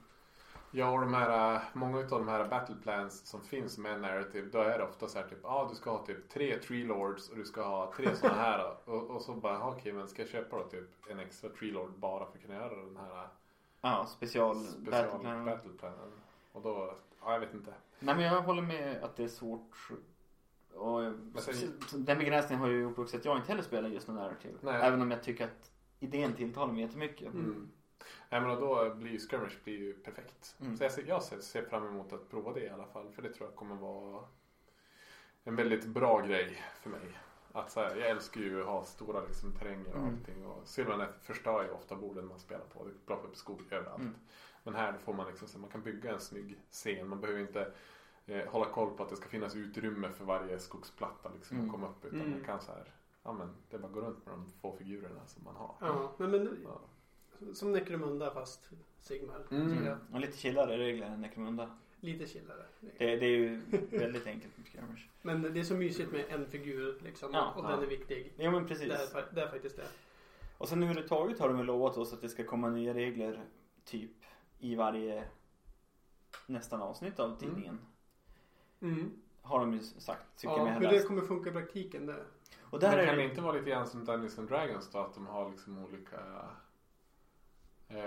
Ja, 0.71 0.91
och 0.91 0.99
de 0.99 1.13
här, 1.13 1.62
många 1.73 1.97
av 1.99 2.08
de 2.10 2.27
här 2.27 2.47
battle 2.47 2.75
plans 2.84 3.27
som 3.27 3.41
finns 3.41 3.77
med 3.77 4.01
narrative, 4.01 4.47
då 4.51 4.60
är 4.60 4.77
det 4.77 4.84
ofta 4.84 5.08
så 5.08 5.19
här 5.19 5.27
typ, 5.27 5.39
ja 5.43 5.49
ah, 5.49 5.69
du 5.69 5.75
ska 5.75 5.91
ha 5.91 6.05
typ 6.05 6.29
tre 6.29 6.60
tree 6.60 6.84
lords 6.86 7.29
och 7.29 7.36
du 7.38 7.45
ska 7.45 7.63
ha 7.63 7.93
tre 7.95 8.15
sådana 8.15 8.38
här. 8.41 8.75
och, 8.86 9.10
och 9.12 9.21
så 9.21 9.34
bara, 9.34 9.60
ah, 9.60 9.71
okej 9.77 9.93
men 9.93 10.08
ska 10.08 10.21
jag 10.21 10.29
köpa 10.29 10.58
då 10.58 10.63
typ 10.63 10.89
en 11.10 11.19
extra 11.19 11.49
tree 11.49 11.71
lord 11.71 11.91
bara 11.99 12.25
för 12.25 12.38
att 12.38 12.41
kunna 12.41 12.53
göra 12.55 12.75
den 12.75 12.97
här 12.97 13.27
Ja, 13.82 14.05
special, 14.05 14.55
special 14.55 15.08
battleplan. 15.23 15.45
battle? 15.45 15.91
Och 16.51 16.62
då, 16.62 16.95
ja 17.21 17.34
jag 17.34 17.39
vet 17.39 17.53
inte. 17.53 17.73
Nej 17.99 18.15
men 18.15 18.23
jag 18.25 18.41
håller 18.41 18.62
med 18.62 19.03
att 19.03 19.15
det 19.15 19.23
är 19.23 19.27
svårt. 19.27 19.89
Och 20.73 21.01
sen- 21.41 21.79
den 22.05 22.17
begränsningen 22.17 22.62
har 22.62 22.69
ju 22.69 22.79
gjort 22.82 22.99
också 22.99 23.17
att 23.17 23.25
jag 23.25 23.38
inte 23.38 23.47
heller 23.47 23.63
spelar 23.63 23.89
just 23.89 24.08
någon 24.08 24.17
narrative. 24.17 24.58
Nej. 24.62 24.82
Även 24.82 25.01
om 25.01 25.12
jag 25.12 25.23
tycker 25.23 25.43
att 25.45 25.71
idén 25.99 26.34
tilltalar 26.34 26.73
mig 26.73 26.82
jättemycket. 26.82 27.34
Mm. 27.34 27.69
Nej 28.29 28.41
men 28.41 28.49
då 28.60 28.95
blir 28.95 29.12
ju 29.12 29.19
skirmish 29.19 29.63
blir 29.63 29.77
ju 29.79 29.93
perfekt. 29.93 30.55
Mm. 30.62 30.77
Så 30.77 30.84
jag 30.84 30.91
ser, 30.91 31.03
jag 31.08 31.23
ser, 31.23 31.62
fram 31.62 31.88
emot 31.88 32.13
att 32.13 32.29
prova 32.29 32.53
det 32.53 32.63
i 32.63 32.69
alla 32.69 32.86
fall. 32.86 33.12
För 33.12 33.21
det 33.21 33.34
tror 33.34 33.47
jag 33.49 33.55
kommer 33.55 33.75
vara 33.75 34.23
en 35.43 35.55
väldigt 35.55 35.86
bra 35.86 36.21
grej 36.21 36.63
för 36.82 36.89
mig. 36.89 37.19
Att 37.51 37.71
så 37.71 37.79
här, 37.79 37.95
jag 37.95 38.10
älskar 38.10 38.41
ju 38.41 38.62
att 38.62 38.67
ha 38.67 38.84
stora 38.86 39.21
liksom, 39.25 39.51
terränger 39.53 39.89
och 39.93 39.99
Mm. 40.01 40.10
allting. 40.19 40.45
Och 40.45 40.67
Sylvanet 40.67 41.10
förstör 41.21 41.63
ju 41.63 41.69
ofta 41.69 41.95
borden 41.95 42.27
man 42.27 42.39
spelar 42.39 42.65
på. 42.65 42.86
Det 42.86 43.05
ploppar 43.05 43.27
upp 43.27 43.36
skog 43.36 43.62
överallt. 43.71 43.99
Mm. 44.01 44.15
Men 44.63 44.76
här 44.76 44.98
får 44.98 45.13
man 45.13 45.28
liksom, 45.28 45.48
så 45.48 45.60
man 45.60 45.69
kan 45.69 45.82
bygga 45.82 46.13
en 46.13 46.19
snygg 46.19 46.60
scen. 46.72 47.08
Man 47.08 47.22
behöver 47.22 47.39
inte 47.41 47.72
eh, 48.26 48.45
hålla 48.48 48.65
koll 48.65 48.98
på 48.98 49.04
att 49.04 49.10
det 49.10 49.15
ska 49.15 49.30
finnas 49.30 49.56
utrymme 49.56 50.10
för 50.12 50.26
varje 50.26 50.60
skogsplatta 50.60 51.32
liksom, 51.36 51.58
Mm. 51.58 51.69
att 51.69 51.76
komma 51.76 51.88
upp. 51.89 52.06
Utan 52.06 52.19
Mm. 52.22 52.32
man 52.32 52.43
kan 52.43 52.62
så 52.62 52.72
här, 52.72 52.93
ja 53.24 53.34
men 53.34 53.50
det 53.69 53.76
är 53.76 53.80
bara 53.80 53.88
att 53.88 53.93
gå 53.93 54.02
runt 54.02 54.26
med 54.26 54.34
de 54.36 54.52
få 54.62 54.76
figurerna 54.78 55.26
som 55.28 55.43
man 55.43 55.56
har. 55.56 55.76
Ja, 55.80 56.12
men, 56.17 56.32
men 56.32 56.58
Ja. 56.63 56.82
som 57.54 57.72
Necromunda 57.72 58.32
fast 58.34 58.69
Sigmar. 59.02 59.41
Mm. 59.52 59.88
Och 60.13 60.19
lite 60.19 60.38
chillare 60.38 60.78
regler 60.78 61.08
än 61.08 61.22
Necromunda. 61.22 61.78
Lite 62.02 62.28
chillare. 62.28 62.65
Det, 62.80 62.89
det 62.98 63.26
är 63.26 63.38
ju 63.38 63.62
väldigt 63.91 64.28
enkelt 64.28 64.58
med 64.58 64.67
skirmish. 64.67 65.08
Men 65.22 65.41
det 65.41 65.60
är 65.60 65.63
så 65.63 65.74
mysigt 65.76 66.12
med 66.12 66.26
en 66.30 66.45
figur 66.45 67.00
liksom. 67.04 67.30
Ja, 67.34 67.54
och 67.58 67.65
ja. 67.65 67.69
den 67.69 67.84
är 67.84 67.88
viktig. 67.88 68.34
Ja 68.38 68.52
men 68.52 68.62
Det 68.63 68.67
precis. 68.69 68.91
är, 68.91 68.98
fa- 69.08 69.34
det 69.36 69.41
är 69.41 69.48
faktiskt 69.48 69.76
det. 69.78 69.88
Och 70.58 70.69
sen 70.69 70.84
överhuvudtaget 70.84 71.39
har 71.39 71.48
de 71.48 71.58
väl 71.58 71.65
lovat 71.65 71.98
oss 71.98 72.13
att 72.13 72.22
det 72.22 72.30
ska 72.30 72.43
komma 72.43 72.69
nya 72.69 72.93
regler 72.93 73.43
typ 73.86 74.12
i 74.60 74.76
varje 74.76 75.24
nästan 76.48 76.82
avsnitt 76.82 77.19
av 77.19 77.38
tidningen. 77.39 77.80
Mm. 78.82 79.12
Har 79.41 79.60
de 79.60 79.74
ju 79.74 79.80
sagt. 79.80 80.38
Tycker 80.38 80.54
Ja, 80.54 80.67
jag 80.67 80.74
hur 80.74 80.88
det 80.88 81.02
kommer 81.02 81.22
funka 81.22 81.50
i 81.50 81.54
praktiken 81.54 82.06
det. 82.06 82.26
Och 82.62 82.80
där 82.80 82.89
Men 82.89 83.00
är 83.00 83.06
kan 83.06 83.15
det 83.15 83.22
det 83.22 83.30
inte 83.30 83.41
vara 83.41 83.54
lite 83.54 83.69
grann 83.69 83.88
som 83.88 84.06
Dungeons 84.06 84.39
and 84.39 84.50
Dragons 84.50 84.91
då? 84.91 85.00
Att 85.00 85.13
de 85.13 85.28
har 85.28 85.50
liksom 85.50 85.78
olika... 85.84 86.19
Eh, 87.88 87.98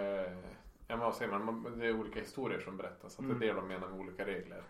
ja, 0.87 0.97
men 0.97 0.99
vad 0.99 1.15
säger 1.17 1.39
man? 1.39 1.79
Det 1.79 1.87
är 1.87 2.01
olika 2.01 2.21
historier 2.21 2.61
som 2.61 2.77
berättas. 2.77 3.19
Att 3.19 3.25
Mm. 3.25 3.39
det 3.39 3.47
är 3.47 3.55
det 3.55 3.61
de 3.61 3.69
menar 3.69 3.89
med 3.89 4.01
olika 4.01 4.27
regler. 4.27 4.63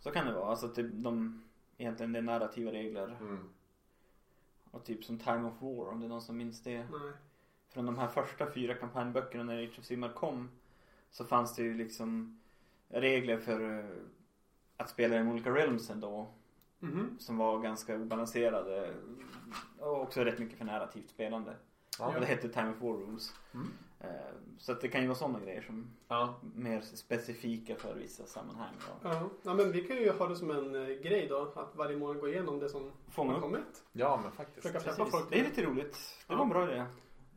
Så 0.00 0.10
kan 0.10 0.26
det 0.26 0.32
vara. 0.32 0.46
Alltså 0.50 0.66
att 0.66 0.74
det, 0.74 0.82
de, 0.82 1.42
egentligen 1.76 2.12
det 2.12 2.18
är 2.18 2.22
narrativa 2.22 2.72
regler. 2.72 3.16
Mm. 3.20 3.48
Och 4.70 4.84
typ 4.84 5.04
som 5.04 5.18
Time 5.18 5.48
of 5.48 5.62
War 5.62 5.88
om 5.88 6.00
det 6.00 6.06
är 6.06 6.08
någon 6.08 6.22
som 6.22 6.36
minns 6.36 6.62
det. 6.62 6.78
Nej. 6.78 7.12
Från 7.68 7.86
de 7.86 7.98
här 7.98 8.08
första 8.08 8.50
fyra 8.52 8.74
kampanjböckerna 8.74 9.44
när 9.44 9.62
Age 9.64 9.78
of 9.78 9.84
Sigmar 9.84 10.12
kom. 10.12 10.50
Så 11.10 11.24
fanns 11.24 11.54
det 11.56 11.62
ju 11.62 11.74
liksom 11.74 12.40
regler 12.88 13.38
för 13.38 13.78
eh, 13.78 13.84
att 14.76 14.90
spela 14.90 15.14
i 15.14 15.18
de 15.18 15.28
olika 15.28 15.50
realmsen 15.50 16.00
då. 16.00 16.26
Mhm. 16.78 17.16
Som 17.18 17.38
var 17.38 17.58
ganska 17.60 17.96
obalanserade. 17.96 18.94
Och 19.78 20.02
också 20.02 20.24
rätt 20.24 20.38
mycket 20.38 20.58
för 20.58 20.64
narrativt 20.64 21.10
spelande. 21.10 21.54
Ja. 21.98 22.06
Och 22.14 22.20
det 22.20 22.26
hette 22.26 22.48
Time 22.48 22.70
of 22.70 22.80
War 22.80 22.92
Rules. 22.92 23.34
Mm. 23.54 23.66
Eh, 24.00 24.08
Så 24.58 24.72
att 24.72 24.80
det 24.80 24.88
kan 24.88 25.00
ju 25.00 25.06
vara 25.06 25.18
sådana 25.18 25.40
grejer 25.40 25.62
som 25.62 25.86
ja. 26.08 26.40
mer 26.54 26.80
specifika 26.80 27.76
för 27.76 27.94
vissa 27.94 28.26
sammanhang. 28.26 28.74
Då. 29.02 29.08
Ja. 29.08 29.28
ja, 29.42 29.54
men 29.54 29.72
vi 29.72 29.80
kan 29.80 29.96
ju 29.96 30.10
ha 30.12 30.28
det 30.28 30.36
som 30.36 30.50
en 30.50 30.74
eh, 30.74 30.88
grej 30.88 31.26
då. 31.28 31.52
Att 31.54 31.76
varje 31.76 31.96
månad 31.96 32.20
gå 32.20 32.28
igenom 32.28 32.58
det 32.58 32.68
som 32.68 32.90
Fånga 33.08 33.32
har 33.32 33.40
kommit. 33.40 33.84
ja, 33.92 34.20
men 34.22 34.32
faktiskt. 34.32 34.66
Försöka 34.66 34.78
peppa 34.84 34.96
Precis. 34.96 35.10
folk. 35.12 35.30
Det 35.30 35.40
är 35.40 35.44
lite 35.44 35.62
roligt. 35.62 35.98
Det 36.26 36.32
var 36.34 36.40
Ja. 36.40 36.42
en 36.42 36.48
bra 36.48 36.72
idé. 36.72 36.84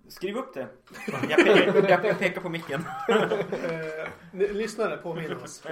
Skriv 0.08 0.38
upp 0.38 0.54
det. 0.54 0.68
Jag 1.30 1.38
pekar, 1.46 1.90
jag, 1.90 2.06
jag 2.06 2.20
pekar 2.20 2.42
på 2.42 2.50
micken. 2.50 2.86
eh, 3.10 4.08
lyssnare, 4.54 4.98
påminn 4.98 5.38
oss. 5.38 5.64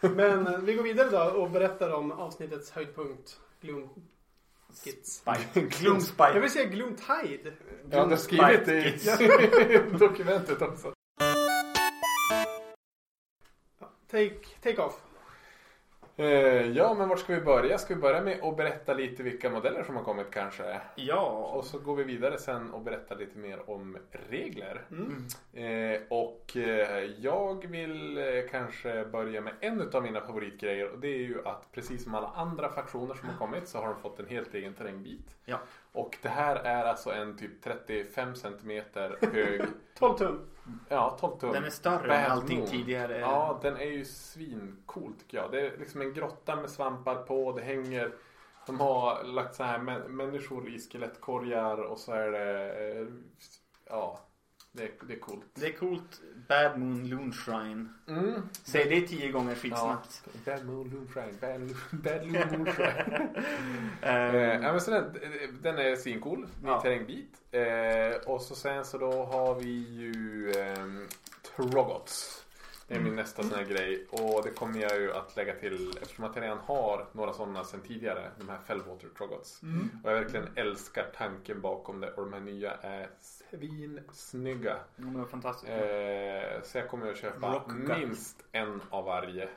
Men 0.00 0.46
eh, 0.46 0.58
vi 0.58 0.74
går 0.74 0.82
vidare 0.82 1.08
då 1.10 1.40
och 1.40 1.50
berättar 1.50 1.90
om 1.94 2.12
avsnittets 2.12 2.70
höjdpunkt. 2.70 3.40
Gloom 3.60 3.88
Skits. 4.84 5.12
Spike. 5.22 5.40
Jag 5.54 5.68
Gloomspike. 5.70 6.40
vill 6.40 6.50
säga 6.50 6.64
Gloom 6.68 6.96
Tide. 6.96 7.52
Ja, 7.90 8.04
du 8.04 8.10
har 8.10 8.16
skrivit 8.16 8.66
det 8.66 8.86
i 9.74 9.78
dokumentet 9.98 10.62
också. 10.62 10.92
Take, 14.10 14.34
take 14.62 14.82
off. 14.82 14.94
Eh, 16.16 16.26
ja, 16.70 16.94
men 16.94 17.08
vart 17.08 17.18
ska 17.18 17.34
vi 17.34 17.40
börja? 17.40 17.78
Ska 17.78 17.94
vi 17.94 18.00
börja 18.00 18.22
med 18.22 18.42
att 18.42 18.56
berätta 18.56 18.94
lite 18.94 19.22
vilka 19.22 19.50
modeller 19.50 19.82
som 19.82 19.96
har 19.96 20.02
kommit 20.02 20.30
kanske? 20.30 20.80
Ja. 20.96 21.52
Och 21.54 21.64
så 21.64 21.78
går 21.78 21.96
vi 21.96 22.04
vidare 22.04 22.38
sen 22.38 22.70
och 22.70 22.80
berättar 22.80 23.16
lite 23.16 23.38
mer 23.38 23.70
om 23.70 23.96
regler. 24.10 24.80
Mm. 24.90 25.26
Eh, 25.52 26.00
och 26.08 26.56
eh, 26.56 27.04
jag 27.18 27.66
vill 27.66 28.18
kanske 28.50 29.04
börja 29.04 29.40
med 29.40 29.52
en 29.60 29.90
av 29.92 30.02
mina 30.02 30.20
favoritgrejer 30.20 30.92
och 30.92 30.98
det 30.98 31.08
är 31.08 31.22
ju 31.22 31.46
att 31.46 31.72
precis 31.72 32.04
som 32.04 32.14
alla 32.14 32.28
andra 32.28 32.68
faktioner 32.68 33.14
som 33.14 33.28
har 33.28 33.36
kommit 33.36 33.68
så 33.68 33.78
har 33.78 33.88
de 33.88 33.96
fått 33.96 34.20
en 34.20 34.26
helt 34.26 34.54
egen 34.54 34.74
terrängbit. 34.74 35.36
Ja. 35.44 35.58
Och 35.94 36.18
det 36.22 36.28
här 36.28 36.56
är 36.56 36.84
alltså 36.84 37.12
en 37.12 37.36
typ 37.36 37.62
35 37.62 38.34
centimeter 38.34 39.16
hög, 39.32 39.62
12 39.98 40.16
tum. 40.18 40.40
ja 40.88 41.16
12 41.20 41.36
tum. 41.38 41.52
Den 41.52 41.64
är 41.64 41.70
större 41.70 42.08
Bad 42.08 42.16
än 42.18 42.30
allting 42.30 42.58
Moon. 42.58 42.68
tidigare. 42.68 43.18
Ja, 43.18 43.58
den 43.62 43.76
är 43.76 43.84
ju 43.90 44.04
svincool 44.04 45.12
tycker 45.18 45.36
jag. 45.38 45.50
Det 45.50 45.60
är 45.66 45.76
liksom 45.78 46.00
en 46.00 46.12
grotta 46.14 46.56
med 46.56 46.70
svampar 46.70 47.14
på. 47.14 47.52
Det 47.52 47.62
hänger 47.62 48.12
de 48.66 48.80
har 48.80 49.24
lagt 49.24 49.54
så 49.54 49.62
här 49.62 49.78
mä- 49.78 50.08
människor 50.08 50.68
i 50.68 50.78
skelettkorgar 50.78 51.76
och 51.78 51.98
så 51.98 52.12
är 52.12 52.30
det 52.30 52.72
eh, 53.00 53.06
ja, 53.88 54.20
det 54.76 54.82
är, 54.82 54.90
det 55.08 55.14
är 55.14 55.18
coolt. 55.18 55.44
Det 55.54 55.66
är 55.66 55.72
coolt. 55.72 56.20
Bad 56.48 56.78
Moon 56.78 57.08
Loon 57.08 57.32
Shrine. 57.32 57.88
Mm. 58.08 58.42
Säg 58.64 58.84
det 58.88 59.00
tio 59.08 59.30
gånger 59.30 59.54
skitsnabbt. 59.54 60.24
Bad 60.44 60.64
Moon 60.66 60.90
Loon 60.90 61.08
Shrine, 61.14 61.36
Bad, 61.40 61.76
Bad 62.02 62.26
Moon 62.26 62.52
Loon 62.64 62.72
Shrine. 62.74 63.28
Ehm, 64.02 64.34
eh, 64.34 64.42
ja, 64.42 64.72
men 64.72 64.80
den, 64.86 65.14
den 65.62 65.78
är 65.78 65.96
svincool, 65.96 66.38
ny 66.62 66.68
Ja. 66.68 66.80
terrängbit. 66.80 67.30
Eh, 67.50 68.30
och 68.30 68.40
så 68.42 68.54
sen 68.54 68.84
så 68.84 68.98
då 68.98 69.24
har 69.24 69.54
vi 69.54 69.70
ju 69.70 70.50
eh, 70.50 70.86
Trogots. 71.56 72.40
Det 72.88 72.94
är 72.94 73.00
min 73.00 73.16
nästa 73.16 73.42
sån 73.42 73.58
här 73.58 73.64
grej 73.64 74.06
och 74.10 74.42
det 74.44 74.50
kommer 74.50 74.80
jag 74.80 75.00
ju 75.00 75.12
att 75.12 75.36
lägga 75.36 75.54
till 75.54 75.98
eftersom 76.02 76.24
att 76.24 76.36
jag 76.36 76.42
redan 76.44 76.58
har 76.58 77.06
några 77.12 77.32
sådana 77.32 77.64
sedan 77.64 77.80
tidigare. 77.80 78.30
De 78.38 78.48
här 78.48 78.58
Fellwater 78.66 79.08
Trogots. 79.18 79.60
Och 80.04 80.10
jag 80.10 80.14
verkligen 80.20 80.48
älskar 80.54 81.06
tanken 81.16 81.60
bakom 81.60 82.00
det 82.00 82.10
och 82.12 82.22
de 82.24 82.32
här 82.32 82.40
nya 82.40 82.72
är 82.72 83.10
svinsnygga. 83.58 84.76
de 84.96 85.20
är 85.20 85.24
fantastiska. 85.24 85.86
Eh, 85.86 86.62
så 86.62 86.78
jag 86.78 86.88
kommer 86.88 87.10
att 87.10 87.16
köpa 87.16 87.54
Rockgut. 87.54 87.98
minst 87.98 88.44
en 88.52 88.82
av 88.90 89.04
varje. 89.04 89.48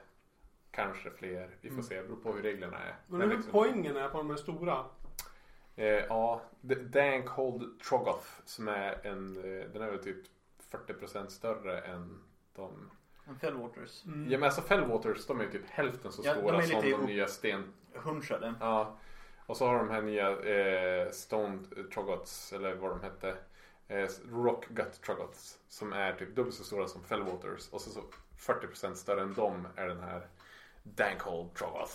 Kanske 0.71 1.09
fler. 1.11 1.49
Vi 1.61 1.69
får 1.69 1.81
se. 1.81 1.95
Det 2.01 2.03
beror 2.07 2.17
på 2.17 2.33
hur 2.33 2.41
reglerna 2.41 2.77
är. 2.77 2.95
Men 3.07 3.21
hur 3.21 3.27
liksom- 3.29 3.51
poängen 3.51 3.97
är 3.97 4.09
på 4.09 4.17
de 4.17 4.29
här 4.29 4.37
stora? 4.37 4.85
Eh, 5.75 5.85
ja, 5.87 6.41
D- 6.61 6.75
Dankhold 6.75 7.79
Trogoth 7.79 8.27
som 8.45 8.67
är 8.67 9.05
en, 9.07 9.37
eh, 9.37 9.69
den 9.73 9.81
är 9.81 9.89
väl 9.91 10.03
typ 10.03 10.17
40% 10.69 11.31
större 11.31 11.79
än 11.81 12.19
de. 12.55 12.91
Fellwaters. 13.41 14.05
Mm. 14.05 14.31
Ja 14.31 14.37
men 14.37 14.43
alltså 14.43 14.61
Fellwaters 14.61 15.25
de 15.27 15.39
är 15.39 15.43
ju 15.43 15.51
typ 15.51 15.69
hälften 15.69 16.11
så 16.11 16.21
Ja, 16.25 16.33
de 16.33 16.39
stora 16.39 16.57
är 16.57 16.61
som 16.61 16.81
de 16.81 17.05
nya 17.13 17.27
sten. 17.27 17.73
Hunchade. 17.93 18.53
Ja. 18.59 18.97
Och 19.45 19.57
så 19.57 19.67
har 19.67 19.77
de 19.77 19.89
här 19.89 20.01
nya 20.01 20.29
eh, 20.31 21.11
Stoned 21.11 21.91
Trogoths 21.93 22.53
eller 22.53 22.75
vad 22.75 22.91
de 22.91 23.01
hette. 23.01 23.35
Eh, 23.87 24.09
Rockgut 24.31 25.01
Trogoths 25.01 25.57
som 25.67 25.93
är 25.93 26.13
typ 26.13 26.35
dubbelt 26.35 26.55
så 26.55 26.63
stora 26.63 26.87
som 26.87 27.03
Fellwaters. 27.03 27.69
Och 27.69 27.81
så, 27.81 27.89
så 27.89 28.01
40% 28.39 28.93
större 28.93 29.21
än 29.21 29.33
dem 29.33 29.67
är 29.75 29.87
den 29.87 29.99
här 29.99 30.27
Dankhold 30.83 31.53
Trogoth. 31.53 31.93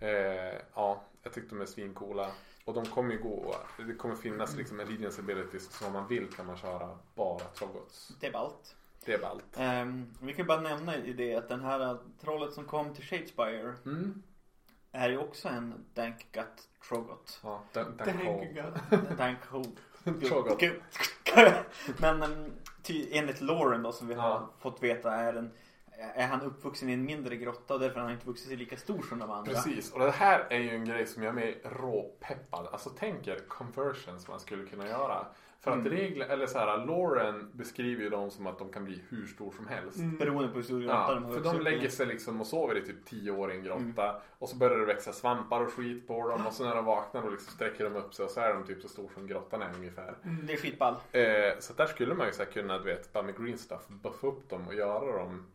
Eh, 0.00 0.60
ja, 0.74 1.02
jag 1.22 1.32
tyckte 1.32 1.54
de 1.54 1.60
är 1.60 1.66
svincoola. 1.66 2.30
Och 2.64 2.74
de 2.74 2.86
kommer 2.86 3.12
ju 3.14 3.22
gå, 3.22 3.56
det 3.86 3.94
kommer 3.94 4.14
finnas 4.16 4.56
liksom 4.56 4.80
Allegiance 4.80 5.20
abilities 5.22 5.70
så 5.72 5.86
om 5.86 5.92
man 5.92 6.06
vill 6.08 6.28
kan 6.32 6.46
man 6.46 6.56
köra 6.56 6.98
bara 7.14 7.38
Trogoths. 7.44 8.12
Det 8.20 8.26
är 8.26 8.32
ballt. 8.32 8.76
Det 9.04 9.12
är 9.14 9.18
ballt. 9.18 9.44
Ehm, 9.56 10.14
vi 10.22 10.34
kan 10.34 10.46
bara 10.46 10.60
nämna 10.60 10.96
i 10.96 11.12
det 11.12 11.34
att 11.36 11.48
den 11.48 11.60
här 11.60 11.98
trollet 12.20 12.52
som 12.52 12.64
kom 12.64 12.94
till 12.94 13.04
Shadespire 13.04 13.74
Mm. 13.86 14.22
är 14.92 15.08
ju 15.10 15.18
också 15.18 15.48
en 15.48 15.84
Dankgut 15.94 16.68
Trogot. 16.88 17.40
Ja, 17.42 17.62
Dan- 17.72 17.96
Thank 17.96 17.98
Dankhold. 17.98 18.44
you 18.44 18.62
God. 18.62 19.18
Dankhold. 19.18 19.64
Trogoth. 19.64 19.82
Men 21.98 22.22
um, 22.22 22.52
ty, 22.82 23.08
enligt 23.12 23.40
Lauren 23.40 23.82
då 23.82 23.92
som 23.92 24.08
vi 24.08 24.14
har 24.14 24.28
Ja. 24.30 24.50
fått 24.58 24.82
veta 24.82 25.14
är, 25.14 25.34
en, 25.34 25.50
är 26.14 26.26
han 26.26 26.42
uppvuxen 26.42 26.88
i 26.88 26.92
en 26.92 27.04
mindre 27.04 27.36
grotta 27.36 27.74
och 27.74 27.80
därför 27.80 27.96
har 27.96 28.02
han 28.02 28.12
inte 28.12 28.26
vuxit 28.26 28.48
sig 28.48 28.56
lika 28.56 28.76
stor 28.76 29.02
som 29.08 29.18
de 29.18 29.30
andra. 29.30 29.52
Precis, 29.52 29.92
och 29.92 30.00
det 30.00 30.10
här 30.10 30.46
är 30.50 30.58
ju 30.58 30.70
en 30.70 30.84
grej 30.84 31.06
som 31.06 31.22
gör 31.22 31.32
mig 31.32 31.60
råpeppad. 31.64 32.66
Alltså 32.72 32.90
tänk 32.98 33.26
er 33.26 33.38
conversions 33.48 34.28
man 34.28 34.40
skulle 34.40 34.64
kunna 34.66 34.88
göra. 34.88 35.26
För 35.60 35.70
att 35.70 35.76
Mm. 35.78 35.92
regler, 35.92 36.26
eller 36.26 36.46
så 36.46 36.58
här, 36.58 36.86
Lauren 36.86 37.50
beskriver 37.52 38.02
ju 38.02 38.10
dem 38.10 38.30
som 38.30 38.46
att 38.46 38.58
de 38.58 38.72
kan 38.72 38.84
bli 38.84 39.02
hur 39.08 39.26
stor 39.26 39.52
som 39.52 39.66
helst. 39.66 39.98
Mm. 39.98 40.16
Beroende 40.18 40.48
på 40.48 40.54
hur 40.54 40.62
stor 40.62 40.80
grotta 40.80 40.94
Ja, 40.94 41.14
de 41.14 41.24
har 41.24 41.32
för 41.32 41.40
de 41.40 41.60
lägger 41.60 41.88
sig 41.88 42.06
liksom 42.06 42.40
och 42.40 42.46
sover 42.46 42.76
i 42.78 42.80
typ 42.86 43.04
10 43.04 43.30
år 43.30 43.52
i 43.52 43.56
en 43.56 43.62
grotta. 43.64 44.08
Mm. 44.08 44.20
Och 44.38 44.48
så 44.48 44.56
börjar 44.56 44.78
det 44.78 44.84
växa 44.86 45.12
svampar 45.12 45.60
och 45.60 45.72
skit 45.72 46.06
på 46.06 46.28
dem. 46.28 46.46
Och 46.46 46.52
så 46.52 46.64
när 46.64 46.74
de 46.74 46.84
vaknar 46.84 47.22
och 47.22 47.32
liksom 47.32 47.52
sträcker 47.52 47.84
de 47.84 47.96
upp 47.96 48.14
sig 48.14 48.24
och 48.24 48.30
så 48.30 48.40
är 48.40 48.54
de 48.54 48.64
typ 48.64 48.82
så 48.82 48.88
stor 48.88 49.10
som 49.14 49.26
grottan 49.26 49.62
är 49.62 49.74
ungefär. 49.76 50.14
Det 50.46 50.52
är 50.52 50.56
skitball. 50.56 50.94
Eh, 51.12 51.58
så 51.58 51.72
där 51.72 51.86
skulle 51.86 52.14
man 52.14 52.26
ju 52.26 52.32
så 52.32 52.42
här 52.44 52.50
kunna, 52.50 52.78
du 52.78 52.84
vet, 52.84 53.12
bara 53.12 53.22
med 53.22 53.36
green 53.44 53.58
stuff 53.58 53.88
buffa 53.88 54.26
upp 54.26 54.48
dem 54.50 54.66
och 54.68 54.74
göra 54.74 55.18
dem 55.18 55.46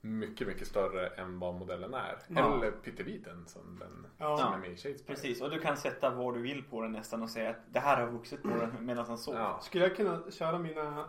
mycket, 0.00 0.46
mycket 0.46 0.66
större 0.68 1.06
än 1.06 1.38
vad 1.38 1.54
modellen 1.54 1.94
är. 1.94 2.18
Ja. 2.28 2.54
Eller 2.56 2.70
pytteliten 2.70 3.46
som 3.46 3.78
den 3.78 4.06
Ja. 4.18 4.36
som 4.38 4.52
är 4.52 4.58
med 4.58 4.70
i 4.70 4.76
Shadespire. 4.76 5.14
Precis, 5.14 5.42
och 5.42 5.50
du 5.50 5.58
kan 5.58 5.76
sätta 5.76 6.10
vad 6.10 6.34
du 6.34 6.40
vill 6.42 6.62
på 6.70 6.82
den 6.82 6.92
nästan 6.92 7.22
och 7.22 7.30
säga 7.30 7.50
att 7.50 7.56
det 7.72 7.80
här 7.80 8.00
har 8.00 8.12
vuxit 8.12 8.42
på 8.42 8.48
den 8.48 8.76
medan 8.80 9.06
han 9.06 9.18
sov. 9.18 9.34
Ja. 9.34 9.58
Skulle 9.62 9.84
jag 9.84 9.96
kunna 9.96 10.22
köra 10.30 10.58
mina 10.58 11.04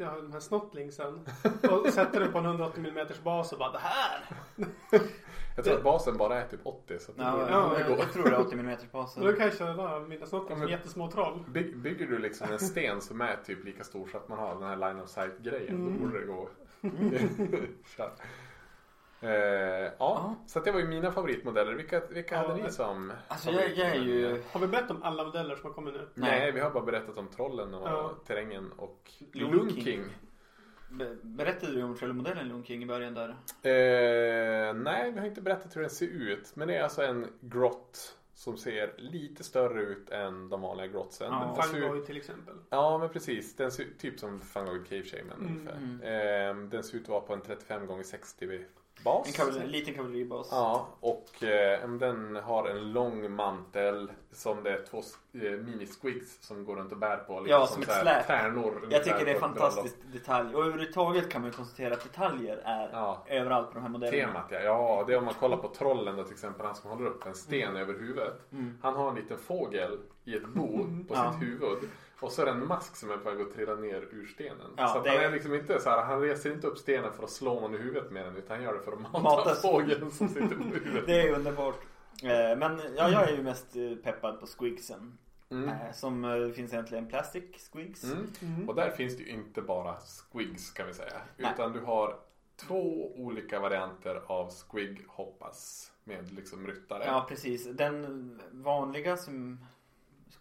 Ja, 0.00 0.10
de 0.16 0.32
här 0.32 0.40
snottlingsen 0.40 1.20
och 1.70 1.92
sätta 1.92 2.18
den 2.20 2.32
på 2.32 2.38
en 2.38 2.44
180 2.44 2.86
mm 2.86 3.06
bas 3.24 3.52
och 3.52 3.58
bara 3.58 3.72
det 3.72 3.78
här! 3.78 4.24
Jag 5.56 5.64
tror 5.64 5.76
att 5.76 5.82
basen 5.84 6.16
bara 6.16 6.42
är 6.42 6.48
typ 6.48 6.60
80 6.66 6.98
så 6.98 7.10
att 7.10 7.16
det 7.16 7.22
Ja, 7.24 7.32
borde, 7.32 7.50
ja, 7.50 7.78
jag, 7.78 7.88
gå. 7.88 7.96
jag 7.98 8.12
tror 8.12 8.24
det 8.24 8.30
är 8.30 8.40
80 8.40 8.52
mm 8.58 8.72
Och 8.72 8.78
då 8.92 8.98
basen. 8.98 9.22
kan 9.36 9.44
jag 9.46 9.56
köra 9.56 10.00
mina 10.00 10.26
snottlings 10.26 10.60
men- 10.60 10.68
jättesmå 10.68 11.10
troll. 11.10 11.44
By, 11.48 11.74
bygger 11.74 12.06
du 12.06 12.18
liksom 12.18 12.52
en 12.52 12.58
sten 12.58 13.00
som 13.00 13.20
är 13.20 13.36
typ 13.44 13.64
lika 13.64 13.84
stor 13.84 14.06
så 14.06 14.16
att 14.16 14.28
man 14.28 14.38
har 14.38 14.54
den 14.54 14.62
här 14.62 14.76
line 14.76 15.02
of 15.02 15.08
sight 15.08 15.38
grejen 15.38 15.74
Mm. 15.76 15.94
då 15.94 16.04
borde 16.06 16.20
det 16.20 16.26
gå. 16.26 16.48
Eh, 19.20 19.30
ja, 19.30 19.90
Ja. 19.98 20.34
så 20.46 20.58
att 20.58 20.64
det 20.64 20.72
var 20.72 20.80
ju 20.80 20.86
mina 20.88 21.12
favoritmodeller. 21.12 21.72
Vilka, 21.72 22.06
vilka 22.06 22.34
Ja, 22.34 22.40
hade 22.48 22.62
ni 22.62 22.70
som 22.70 23.12
Alltså 23.28 23.50
jag, 23.50 23.70
jag 23.76 23.88
är 23.88 23.94
ju... 24.00 24.42
Har 24.52 24.60
vi 24.60 24.66
berättat 24.66 24.90
om 24.90 25.02
alla 25.02 25.24
modeller 25.24 25.56
som 25.56 25.66
har 25.66 25.74
kommit 25.74 25.94
nu? 25.94 26.08
Nej. 26.14 26.30
Nej. 26.40 26.52
vi 26.52 26.60
har 26.60 26.70
bara 26.70 26.84
berättat 26.84 27.16
om 27.18 27.28
trollen 27.28 27.74
och 27.74 27.88
Ja. 27.88 28.14
terrängen 28.26 28.72
och 28.76 29.10
Loon 29.32 29.50
Loon 29.52 29.70
King. 29.70 29.84
King. 29.84 30.04
Be- 30.90 31.16
Berättade 31.22 31.72
du 31.72 31.82
om 31.82 31.96
trailermodellen 31.96 32.48
Loon 32.48 32.64
King 32.64 32.82
i 32.82 32.86
början 32.86 33.14
där? 33.14 33.28
Eh, 33.62 34.74
nej, 34.74 35.12
vi 35.12 35.18
har 35.20 35.26
inte 35.26 35.40
berättat 35.42 35.76
hur 35.76 35.80
den 35.80 35.90
ser 35.90 36.06
ut. 36.06 36.52
Men 36.56 36.68
det 36.68 36.76
är 36.76 36.82
alltså 36.82 37.02
en 37.02 37.26
grott 37.40 38.16
som 38.38 38.56
ser 38.56 38.94
lite 38.98 39.44
större 39.44 39.82
ut 39.82 40.10
än 40.10 40.48
de 40.48 40.60
vanliga 40.60 40.86
grotsen. 40.86 41.32
Ja. 41.32 41.54
Fangoid 41.62 42.06
till 42.06 42.16
exempel. 42.16 42.54
Ja 42.70 42.98
men 42.98 43.08
precis, 43.08 43.56
den 43.56 43.72
ser 43.72 43.86
typ 43.98 44.18
som 44.20 44.40
Fungoid 44.40 44.86
Cave 44.88 45.02
Shaman 45.02 45.38
Mm, 45.38 45.46
ungefär. 45.56 45.76
mm. 45.76 46.00
Ehm, 46.02 46.70
den 46.70 46.84
ser 46.84 46.96
ut 46.96 47.02
att 47.02 47.08
vara 47.08 47.20
på 47.20 47.32
en 47.34 47.40
35 47.40 48.00
x 48.00 48.08
60 48.08 48.46
bas. 49.04 49.26
En 49.26 49.32
kavalleri, 49.32 49.66
liten 49.68 49.94
kavalleribas. 49.94 50.48
Ja, 50.50 50.88
och 51.00 51.42
eh, 51.44 51.88
den 51.88 52.36
har 52.36 52.68
en 52.68 52.92
lång 52.92 53.32
mantel 53.32 54.12
som 54.32 54.62
det 54.62 54.70
är 54.70 54.84
två 54.90 54.98
eh, 54.98 55.40
mini-squigs 55.40 56.38
som 56.40 56.64
går 56.64 56.76
runt 56.76 56.92
och 56.92 56.98
bär 56.98 57.16
på. 57.16 57.40
Lite 57.40 57.50
Ja, 57.50 57.66
som 57.66 57.82
ett 57.82 57.88
så 57.88 57.94
här 57.94 58.02
släp. 58.02 58.26
Tärnor. 58.26 58.88
Jag 58.90 59.04
tycker 59.04 59.24
det 59.24 59.30
är 59.30 59.38
på 59.40 59.46
ett 59.46 59.58
fantastiskt 59.58 59.96
detalj. 60.12 60.54
Och 60.54 60.62
överhuvudtaget 60.62 61.28
kan 61.30 61.42
man 61.42 61.50
konstatera 61.50 61.94
att 61.94 62.02
detaljer 62.02 62.56
är 62.64 62.90
Ja. 62.92 63.24
överallt 63.26 63.68
på 63.68 63.74
de 63.74 63.80
här 63.82 63.88
modellerna. 63.90 64.32
Temat 64.32 64.46
ja. 64.50 64.58
ja, 64.60 65.04
det 65.06 65.12
är 65.14 65.18
om 65.18 65.24
man 65.24 65.34
kollar 65.34 65.56
på 65.56 65.68
trollen 65.68 66.16
då 66.16 66.24
till 66.24 66.32
exempel. 66.32 66.66
Han 66.66 66.74
som 66.74 66.90
håller 66.90 67.06
upp 67.06 67.26
en 67.26 67.34
sten 67.34 67.76
över 67.76 67.94
huvudet. 67.94 68.52
Mm. 68.52 68.78
Han 68.82 68.94
har 68.94 69.08
en 69.08 69.14
liten 69.14 69.38
fågel 69.38 69.98
i 70.24 70.34
ett 70.36 70.46
bo 70.46 70.78
på 71.08 71.14
Ja. 71.14 71.32
sitt 71.32 71.42
huvud. 71.48 71.78
Och 72.20 72.32
så 72.32 72.42
är 72.42 72.46
det 72.46 72.52
en 72.52 72.66
mask 72.66 72.96
som 72.96 73.10
är 73.10 73.16
på 73.16 73.30
väg 73.30 73.40
att 73.40 73.54
trilla 73.54 73.74
ner 73.74 74.08
ur 74.10 74.26
stenen. 74.26 74.70
Ja, 74.76 74.88
så 74.88 74.98
att 74.98 75.04
det 75.04 75.10
han 75.10 75.20
är- 75.20 75.30
liksom 75.30 75.54
inte 75.54 75.80
så 75.80 75.90
här, 75.90 76.02
han 76.02 76.20
reser 76.20 76.52
inte 76.52 76.66
upp 76.66 76.78
stenen 76.78 77.12
för 77.12 77.22
att 77.24 77.30
slå 77.30 77.60
någon 77.60 77.74
i 77.74 77.78
huvudet 77.78 78.10
med 78.10 78.24
den. 78.24 78.36
Utan 78.36 78.56
han 78.56 78.64
gör 78.64 78.74
det 78.74 78.80
för 78.80 78.92
att 78.92 79.00
mata, 79.00 79.18
Mata- 79.20 79.54
fågeln 79.54 80.10
som 80.10 80.28
sitter 80.28 80.56
på 80.56 80.62
huvudet. 80.64 81.02
Det 81.06 81.20
är 81.20 81.32
underbart. 81.34 81.78
Eh, 82.22 82.58
Men 82.58 82.80
ja, 82.96 83.10
jag 83.10 83.28
är 83.28 83.36
ju 83.36 83.42
mest 83.42 83.76
eh, 83.76 83.94
peppad 84.02 84.40
på 84.40 84.46
squigsen. 84.46 85.18
Mm. 85.50 85.68
Eh, 85.68 85.92
Som 85.94 86.22
det 86.22 86.52
finns 86.52 86.72
egentligen 86.72 87.06
plastic 87.08 87.44
squigs. 87.72 88.04
Mm. 88.04 88.26
Mm. 88.42 88.68
Och 88.68 88.74
där 88.74 88.90
finns 88.90 89.16
det 89.16 89.22
ju 89.22 89.28
inte 89.30 89.62
bara 89.62 89.96
squigs 90.00 90.70
kan 90.70 90.86
vi 90.86 90.94
säga. 90.94 91.20
Nej. 91.36 91.52
Utan 91.54 91.72
du 91.72 91.80
har 91.80 92.18
två 92.56 93.12
olika 93.16 93.60
varianter 93.60 94.22
av 94.26 94.50
squig 94.50 95.04
hoppas. 95.08 95.92
Med 96.04 96.32
liksom 96.32 96.66
ryttare. 96.66 97.04
Ja 97.06 97.26
precis. 97.28 97.64
Den 97.66 98.40
vanliga 98.52 99.16
som 99.16 99.64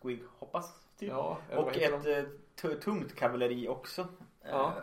squig 0.01 0.23
hoppas 0.39 0.73
typ. 0.99 1.09
Ja, 1.09 1.37
Och 1.55 1.77
ett 1.77 2.03
de? 2.03 2.11
eh, 2.13 2.23
t- 2.61 2.75
tungt 2.75 3.15
kavalleri 3.15 3.67
också. 3.67 4.01
eh, 4.01 4.07
Ja. 4.51 4.73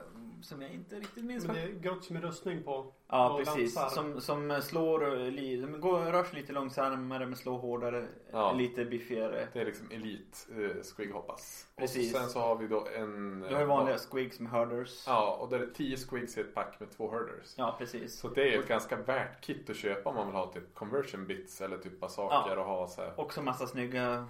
Som 0.43 0.63
jag 0.63 0.71
inte 0.71 0.97
riktigt 0.97 1.25
minns 1.25 1.47
Men 1.47 1.55
det 1.57 1.63
är 1.63 1.69
grotts 1.69 2.11
med 2.11 2.23
rustning 2.23 2.63
på. 2.63 2.93
Ja 3.09 3.31
och 3.31 3.39
precis. 3.39 3.75
lansar. 3.77 3.89
Som, 4.03 4.21
som 4.21 4.63
slår, 4.63 5.13
eh, 5.21 5.31
li- 5.31 5.57
de 5.57 5.81
går, 5.81 5.99
rör 6.01 6.25
sig 6.25 6.41
lite 6.41 6.53
långsammare 6.53 7.27
men 7.27 7.37
slår 7.37 7.59
hårdare. 7.59 8.07
Ja. 8.33 8.53
Lite 8.53 8.85
biffigare. 8.85 9.49
Det 9.53 9.61
är 9.61 9.65
liksom 9.65 9.91
elit 9.91 10.49
eh, 10.51 10.83
squig 10.83 11.11
hoppas. 11.13 11.67
Precis. 11.77 12.15
Och 12.15 12.21
sen 12.21 12.29
så 12.31 12.39
har 12.41 12.57
vi 12.57 12.67
då 12.67 12.87
en... 12.97 13.41
Du 13.41 13.55
har 13.55 13.61
ju 13.61 13.67
vanliga 13.67 13.99
squigs 13.99 14.41
med 14.41 14.53
herders. 14.53 15.05
Ja, 15.07 15.37
och 15.41 15.49
där 15.49 15.59
är 15.61 15.67
10 15.67 15.97
squigs 15.97 16.39
i 16.39 16.41
ett 16.41 16.55
pack 16.55 16.81
med 16.81 16.91
två 16.91 17.11
herders. 17.11 17.55
Ja 17.57 17.75
precis. 17.79 18.19
Så 18.19 18.29
det 18.29 18.55
är 18.55 18.59
ett 18.59 18.69
ganska 18.69 18.97
värt 18.97 19.41
kit 19.41 19.71
att 19.71 19.77
köpa 19.77 20.11
om 20.11 20.17
man 20.17 20.27
vill 20.27 20.37
ha 20.37 20.53
typ 20.53 20.75
conversion 20.75 21.27
bits 21.27 21.61
eller 21.61 21.79
typ 21.79 22.01
bara 22.01 22.11
saker 22.11 22.59
och 22.59 22.65
ha 22.65 22.89
så 22.89 23.03
här. 23.03 23.21
Också 23.21 23.43
massa 23.43 23.67
snygga 23.67 24.29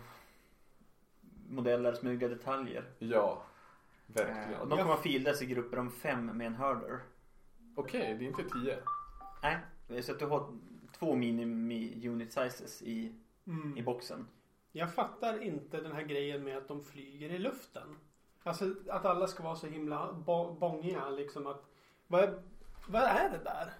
modeller, 1.55 1.95
snygga 1.95 2.29
detaljer. 2.29 2.85
Ja, 2.99 3.43
Eh, 4.09 4.21
och 4.21 4.27
verkligen. 4.27 4.69
de 4.69 4.79
kommer 4.79 4.97
filas 4.97 5.43
i 5.43 5.47
grupper 5.47 5.79
om 5.79 5.91
fem 5.91 6.27
med 6.27 6.47
en 6.47 6.55
herder. 6.55 7.01
Okej, 7.77 8.15
det 8.19 8.25
är 8.25 8.29
inte 8.29 8.43
10. 8.43 8.79
Nej, 9.89 10.03
så 10.03 10.13
att 10.13 10.19
du 10.19 10.27
har 10.27 10.47
två 10.99 11.15
minimi 11.17 12.09
unit 12.09 12.33
sizes 12.33 12.83
i, 12.83 13.15
Mm. 13.47 13.77
i 13.79 13.83
boxen. 13.83 14.29
Jag 14.73 14.95
fattar 14.95 15.43
inte 15.43 15.81
den 15.81 15.93
här 15.93 16.03
grejen 16.03 16.45
med 16.45 16.57
att 16.59 16.69
de 16.69 16.85
flyger 16.85 17.31
i 17.31 17.39
luften. 17.39 17.97
Alltså 18.43 18.75
att 18.89 19.05
alla 19.05 19.27
ska 19.27 19.43
vara 19.43 19.57
så 19.57 19.67
himla 19.67 20.13
bångiga 20.61 21.09
liksom 21.09 21.47
att 21.47 21.65
vad 22.07 22.21
är, 22.25 22.39
vad 22.89 23.03
är 23.03 23.31
det 23.31 23.45
där? 23.45 23.73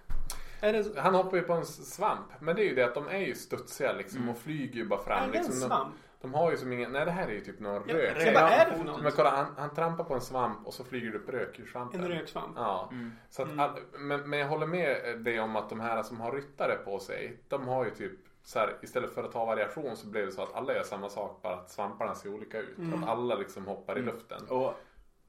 Är 0.61 0.73
det, 0.73 0.99
Han 1.01 1.15
hoppar 1.15 1.37
ju 1.37 1.43
på 1.43 1.53
en 1.53 1.65
svamp. 1.65 2.41
Men 2.41 2.55
det 2.55 2.61
är 2.61 2.69
ju 2.69 2.75
det 2.75 2.85
att 2.85 2.95
de 2.95 3.07
är 3.07 3.17
ju 3.19 3.35
studsiga 3.35 3.93
liksom 3.93 4.17
Mm. 4.17 4.29
och 4.29 4.37
flyger 4.37 4.75
ju 4.75 4.87
bara 4.87 4.99
är 4.99 5.03
fram. 5.03 5.31
det 5.31 5.37
en 5.37 5.43
Liksom. 5.43 5.59
De, 5.59 5.67
svamp? 5.67 5.93
De 6.25 6.33
har 6.33 6.51
ju 6.51 6.57
som 6.57 6.73
ingen... 6.73 6.91
Nej 6.91 7.05
det 7.05 7.11
här 7.11 7.27
är 7.27 7.31
ju 7.31 7.41
typ 7.41 7.59
någon 7.59 7.83
Ja, 7.87 7.95
rök. 7.95 8.15
vad 8.35 8.43
är 8.43 8.69
det 8.69 8.77
för 8.77 8.83
något? 8.83 9.01
Men 9.01 9.11
kolla 9.11 9.29
han, 9.29 9.45
han 9.57 9.75
trampar 9.75 10.03
på 10.03 10.13
en 10.13 10.21
svamp 10.21 10.67
och 10.67 10.73
så 10.73 10.83
flyger 10.83 11.11
det 11.11 11.17
upp 11.17 11.29
rök 11.29 11.59
ur 11.59 11.65
svampen. 11.65 12.03
En 12.03 12.07
röksvamp? 12.07 12.53
Ja. 12.55 12.89
Mm. 12.91 13.11
Så 13.29 13.41
att 13.41 13.47
Mm. 13.47 13.59
all, 13.59 13.71
men, 13.99 14.29
men 14.29 14.39
jag 14.39 14.47
håller 14.47 14.67
med 14.67 15.19
dig 15.21 15.39
om 15.39 15.55
att 15.55 15.69
de 15.69 15.79
här 15.79 16.03
som 16.03 16.21
har 16.21 16.31
ryttare 16.31 16.75
på 16.75 16.99
sig. 16.99 17.37
De 17.47 17.67
har 17.67 17.85
ju 17.85 17.91
typ 17.91 18.11
så 18.43 18.59
här, 18.59 18.77
istället 18.81 19.13
för 19.13 19.23
att 19.23 19.33
ha 19.33 19.45
variation 19.45 19.95
så 19.95 20.07
blev 20.07 20.25
det 20.25 20.31
så 20.31 20.41
att 20.43 20.53
alla 20.55 20.73
gör 20.73 20.83
samma 20.83 21.09
sak 21.09 21.39
bara 21.41 21.53
att 21.53 21.69
svamparna 21.71 22.15
ser 22.15 22.29
olika 22.33 22.59
ut. 22.59 22.77
Mm. 22.77 23.03
Att 23.03 23.09
alla 23.09 23.35
liksom 23.35 23.65
hoppar 23.65 23.95
i 23.97 23.99
Mm. 24.01 24.13
luften. 24.13 24.41
Och 24.49 24.73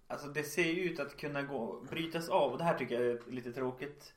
alltså 0.09 0.29
det 0.29 0.43
ser 0.43 0.63
ju 0.73 0.83
ut 0.83 1.01
att 1.01 1.17
kunna 1.17 1.43
gå, 1.43 1.81
brytas 1.91 2.29
av. 2.29 2.53
Och 2.53 2.59
det 2.59 2.65
här 2.65 2.79
tycker 2.79 2.95
jag 3.01 3.07
är 3.11 3.31
lite 3.31 3.53
tråkigt. 3.53 4.13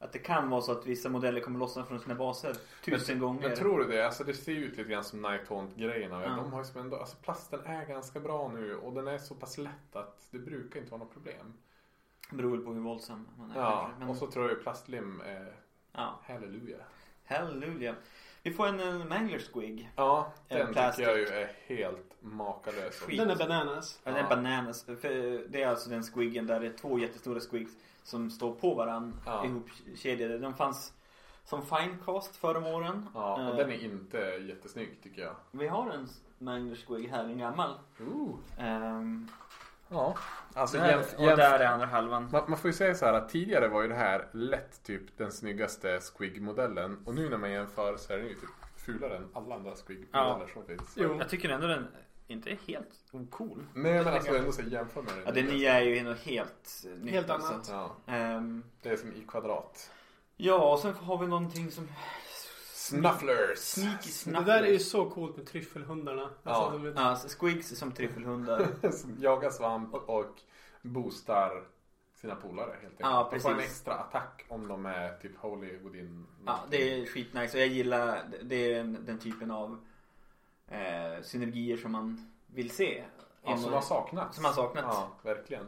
Att 0.00 0.12
det 0.12 0.18
kan 0.18 0.50
vara 0.50 0.60
så 0.60 0.72
att 0.72 0.86
vissa 0.86 1.08
modeller 1.08 1.40
kommer 1.40 1.58
lossna 1.58 1.84
från 1.84 2.00
sina 2.00 2.14
baser 2.14 2.56
tusen 2.84 3.18
gånger. 3.18 3.48
Men 3.48 3.56
tror 3.56 3.78
du 3.78 3.86
det? 3.86 4.06
Alltså 4.06 4.24
det 4.24 4.34
ser 4.34 4.52
ju 4.52 4.64
ut 4.64 4.76
lite 4.76 4.90
grann 4.90 5.04
som 5.04 5.22
Nighthaunt 5.22 5.76
grejerna. 5.76 6.22
Ja. 6.22 6.28
De 6.28 6.52
har 6.52 6.58
ju 6.58 6.64
som 6.64 6.80
ändå, 6.80 6.96
alltså 6.96 7.16
plasten 7.16 7.60
är 7.64 7.86
ganska 7.86 8.20
bra 8.20 8.48
nu 8.54 8.76
och 8.76 8.92
den 8.92 9.08
är 9.08 9.18
så 9.18 9.34
pass 9.34 9.58
lätt 9.58 9.96
att 9.96 10.28
det 10.30 10.38
brukar 10.38 10.80
inte 10.80 10.90
vara 10.92 11.02
något 11.02 11.12
problem. 11.12 11.54
Beror 12.30 12.50
väl 12.50 12.60
på 12.60 12.72
hur 12.72 12.80
våldsam 12.80 13.28
man 13.38 13.50
är 13.50 13.60
Ja. 13.60 13.90
Men, 13.98 14.08
och 14.08 14.16
så 14.16 14.26
tror 14.26 14.48
jag 14.48 14.56
ju 14.56 14.62
plastlim 14.62 15.20
är 15.20 15.52
ja, 15.92 16.20
halleluja. 16.24 16.78
halleluja. 17.24 17.94
Vi 18.42 18.52
får 18.52 18.66
en, 18.66 18.80
en 18.80 19.08
Mangler 19.08 19.38
Squig. 19.52 19.90
Ja, 19.96 20.32
En 20.48 20.58
den 20.58 20.72
plastic. 20.72 20.96
tycker 20.96 21.10
jag 21.10 21.18
ju 21.20 21.26
är 21.26 21.50
helt 21.66 22.14
makalös. 22.20 22.94
Skit. 23.00 23.18
Den 23.18 23.30
är 23.30 23.36
bananas. 23.36 24.00
Ja. 24.04 24.10
Den 24.10 24.24
är 24.24 24.28
bananas. 24.28 24.84
För 24.84 25.48
det 25.48 25.62
är 25.62 25.68
alltså 25.68 25.90
den 25.90 26.02
squiggen 26.02 26.46
där 26.46 26.60
det 26.60 26.66
är 26.66 26.72
två 26.72 26.98
jättestora 26.98 27.40
squigs 27.40 27.72
som 28.02 28.30
står 28.30 28.52
på 28.54 28.74
varann 28.74 29.20
Ja. 29.26 29.44
ihopkedjade. 29.44 30.38
De 30.38 30.54
fanns 30.54 30.92
som 31.44 31.66
finecast 31.66 32.36
förra 32.36 32.74
åren. 32.74 33.08
Ja, 33.14 33.32
och 33.34 33.40
Eh, 33.50 33.56
den 33.56 33.70
är 33.70 33.84
inte 33.84 34.18
jättesnygg 34.48 34.98
tycker 35.02 35.22
jag. 35.22 35.34
Vi 35.50 35.68
har 35.68 35.90
en 35.90 36.08
Mangler 36.38 36.76
Squig 36.76 37.08
här, 37.08 37.24
en 37.24 37.38
gammal. 37.38 37.74
Ooh. 38.00 38.34
Um, 38.60 39.28
Ja, 39.88 40.16
alltså 40.54 40.76
där, 40.76 40.92
jämf- 40.98 41.16
och 41.16 41.22
jämf- 41.24 41.36
där 41.36 41.60
är 41.60 41.66
andra 41.66 41.86
halvan. 41.86 42.28
man, 42.32 42.44
man 42.48 42.58
får 42.58 42.68
ju 42.68 42.72
säga 42.76 42.94
så 42.94 43.06
här 43.06 43.12
att 43.12 43.28
tidigare 43.28 43.68
var 43.68 43.82
ju 43.82 43.88
det 43.88 43.94
här 43.94 44.28
lätt 44.32 44.82
typ 44.82 45.18
den 45.18 45.32
snyggaste 45.32 46.00
Squig-modellen. 46.00 47.02
Och 47.06 47.14
nu 47.14 47.28
när 47.28 47.36
man 47.38 47.50
jämför 47.50 47.96
så 47.96 48.12
är 48.12 48.16
den 48.18 48.26
ju 48.26 48.34
typ 48.34 48.50
fulare 48.76 49.16
än 49.16 49.28
alla 49.34 49.54
andra 49.54 49.70
Squig-modeller 49.74 50.46
som 50.52 50.64
finns. 50.64 50.92
Jo. 50.96 51.16
Jag 51.18 51.28
tycker 51.28 51.48
ändå 51.48 51.66
den 51.66 51.86
inte 52.26 52.50
är 52.50 52.56
helt 52.66 52.90
ocool. 53.12 53.66
Nej 53.74 54.04
men 54.04 54.14
alltså 54.14 54.36
ändå 54.36 54.52
så 54.52 54.62
jämför 54.62 55.02
med 55.02 55.12
den. 55.14 55.22
Ja, 55.26 55.32
det 55.32 55.42
nya 55.42 55.72
är 55.80 55.84
ju 55.84 56.02
något 56.02 56.18
helt 56.18 56.84
nytt. 57.02 57.10
Helt 57.14 57.30
alltså. 57.30 57.52
annat. 57.52 57.68
Ja, 58.06 58.12
Ehm, 58.14 58.64
det 58.82 58.88
är 58.88 58.96
som 58.96 59.12
i 59.12 59.24
kvadrat. 59.28 59.90
ja, 60.36 60.72
och 60.72 60.78
sen 60.78 60.94
har 60.94 61.18
vi 61.18 61.26
någonting 61.26 61.70
som... 61.70 61.88
Snufflers! 62.88 63.58
Sneaky 63.58 63.96
Det 64.02 64.08
Snufflers. 64.12 64.46
där 64.46 64.62
är 64.62 64.72
ju 64.72 64.78
så 64.78 65.10
coolt 65.10 65.36
med 65.36 65.46
tryffelhundarna. 65.46 66.22
Alltså, 66.22 66.62
Ja. 66.62 66.70
de 66.72 66.86
är, 66.86 66.92
Ja, 66.96 67.16
squigs 67.16 67.78
som 67.78 67.92
tryffelhundar. 67.92 68.66
som 68.92 69.16
jagar 69.20 69.50
svamp 69.50 69.94
och 69.94 70.40
boostar 70.82 71.64
sina 72.20 72.34
polare 72.34 72.66
helt 72.70 72.82
enkelt. 72.82 73.00
Ja, 73.00 73.28
de 73.32 73.40
får 73.40 73.50
en 73.50 73.56
precis. 73.56 73.70
extra 73.72 73.94
attack 73.94 74.44
om 74.48 74.68
de 74.68 74.86
är 74.86 75.16
typ 75.18 75.36
holy 75.38 75.78
within. 75.78 76.26
Ja, 76.46 76.60
det 76.70 76.76
är 77.00 77.06
skitnice 77.06 77.54
och 77.56 77.60
jag 77.60 77.68
gillar 77.68 78.22
det 78.42 78.72
är 78.72 78.74
den, 78.78 79.04
den 79.06 79.18
typen 79.18 79.50
av 79.50 79.78
eh, 80.68 81.22
synergier 81.22 81.76
som 81.76 81.92
man 81.92 82.30
vill 82.46 82.70
se. 82.70 83.04
Ja, 83.44 83.56
som 83.56 83.72
har 83.72 83.80
saknats. 83.80 84.36
Som 84.36 84.44
har 84.44 84.52
saknats. 84.52 84.86
Ja, 84.96 85.10
verkligen. 85.22 85.66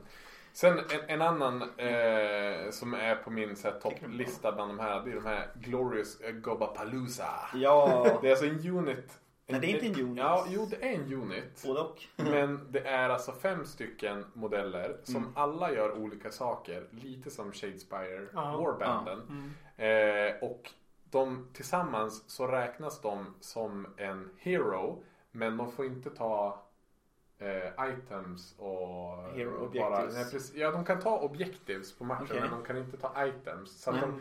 Sen 0.53 0.79
en, 0.79 0.85
en 1.09 1.23
annan 1.23 1.63
eh, 1.63 2.71
som 2.71 2.95
är 2.95 3.15
på 3.25 3.31
min 3.31 3.57
så 3.57 3.71
här, 3.71 3.81
topplista 3.81 4.53
bland 4.53 4.71
de 4.71 4.79
här. 4.79 5.03
Det 5.05 5.11
är 5.11 5.15
de 5.15 5.27
här 5.27 5.49
Glorious 5.55 6.21
eh, 6.21 6.33
Gobapalooza. 6.33 7.31
Ja, 7.55 8.19
Det 8.23 8.27
är 8.29 8.31
alltså 8.31 8.47
en 8.47 8.69
unit. 8.77 9.21
Nej, 9.47 9.61
det 9.61 9.67
är 9.67 9.85
inte 9.85 10.01
en 10.01 10.07
unit. 10.07 10.19
Ja, 10.19 10.47
jo 10.49 10.67
det 10.71 10.77
är 10.89 10.95
en 10.95 11.13
unit. 11.13 11.63
både 11.67 11.81
och. 11.81 12.03
Men 12.17 12.67
det 12.71 12.81
är 12.89 13.09
alltså 13.09 13.33
fem 13.33 13.65
stycken 13.65 14.25
modeller 14.35 14.97
som 15.05 15.17
Mm. 15.17 15.31
alla 15.35 15.73
gör 15.73 15.93
olika 15.99 16.31
saker. 16.31 16.87
Lite 16.91 17.31
som 17.31 17.53
Shadespire 17.53 18.27
Ja. 18.35 18.57
Warbanden. 18.57 19.21
mm. 19.29 19.51
Eh, 19.77 20.35
och 20.51 20.71
de 21.11 21.49
tillsammans 21.53 22.31
så 22.31 22.47
räknas 22.47 23.01
de 23.01 23.35
som 23.41 23.87
en 23.97 24.31
hero. 24.39 25.03
Men 25.33 25.57
de 25.57 25.73
får 25.73 25.85
inte 25.87 26.11
ta 26.11 26.63
eh, 27.41 27.91
items 27.93 28.55
och... 28.59 29.23
Hero 29.35 29.71
bara, 29.75 30.05
nej, 30.05 30.25
precis, 30.31 30.55
ja, 30.55 30.71
de 30.71 30.85
kan 30.85 31.01
ta 31.01 31.19
objectives 31.19 31.99
på 31.99 32.05
matchen 32.05 32.25
Okej. 32.31 32.41
men 32.41 32.51
de 32.51 32.63
kan 32.63 32.77
inte 32.77 32.97
ta 32.97 33.27
items. 33.27 33.83
Så 33.83 33.91
Mm. 33.91 34.01
de, 34.01 34.21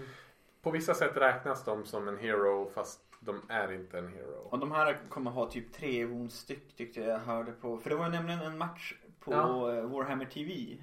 på 0.62 0.72
vissa 0.72 0.94
sätt 0.94 1.18
räknas 1.18 1.64
de 1.66 1.86
som 1.86 2.08
en 2.08 2.18
hero 2.18 2.70
fast 2.74 3.02
de 3.20 3.42
är 3.50 3.72
inte 3.72 3.98
en 4.00 4.08
hero. 4.08 4.48
Och 4.50 4.60
de 4.60 4.72
här 4.72 5.00
kommer 5.10 5.32
ha 5.32 5.50
typ 5.50 5.74
tre 5.74 6.06
wounds 6.06 6.36
styck 6.36 6.76
tyckte 6.76 7.00
jag 7.02 7.20
hörde 7.20 7.52
på. 7.52 7.78
För 7.78 7.90
det 7.90 7.96
var 7.96 8.10
nämligen 8.10 8.40
en 8.42 8.58
match 8.58 8.94
på 9.20 9.32
Ja. 9.34 9.74
eh, 9.76 9.84
Warhammer 9.86 10.26
TV 10.26 10.78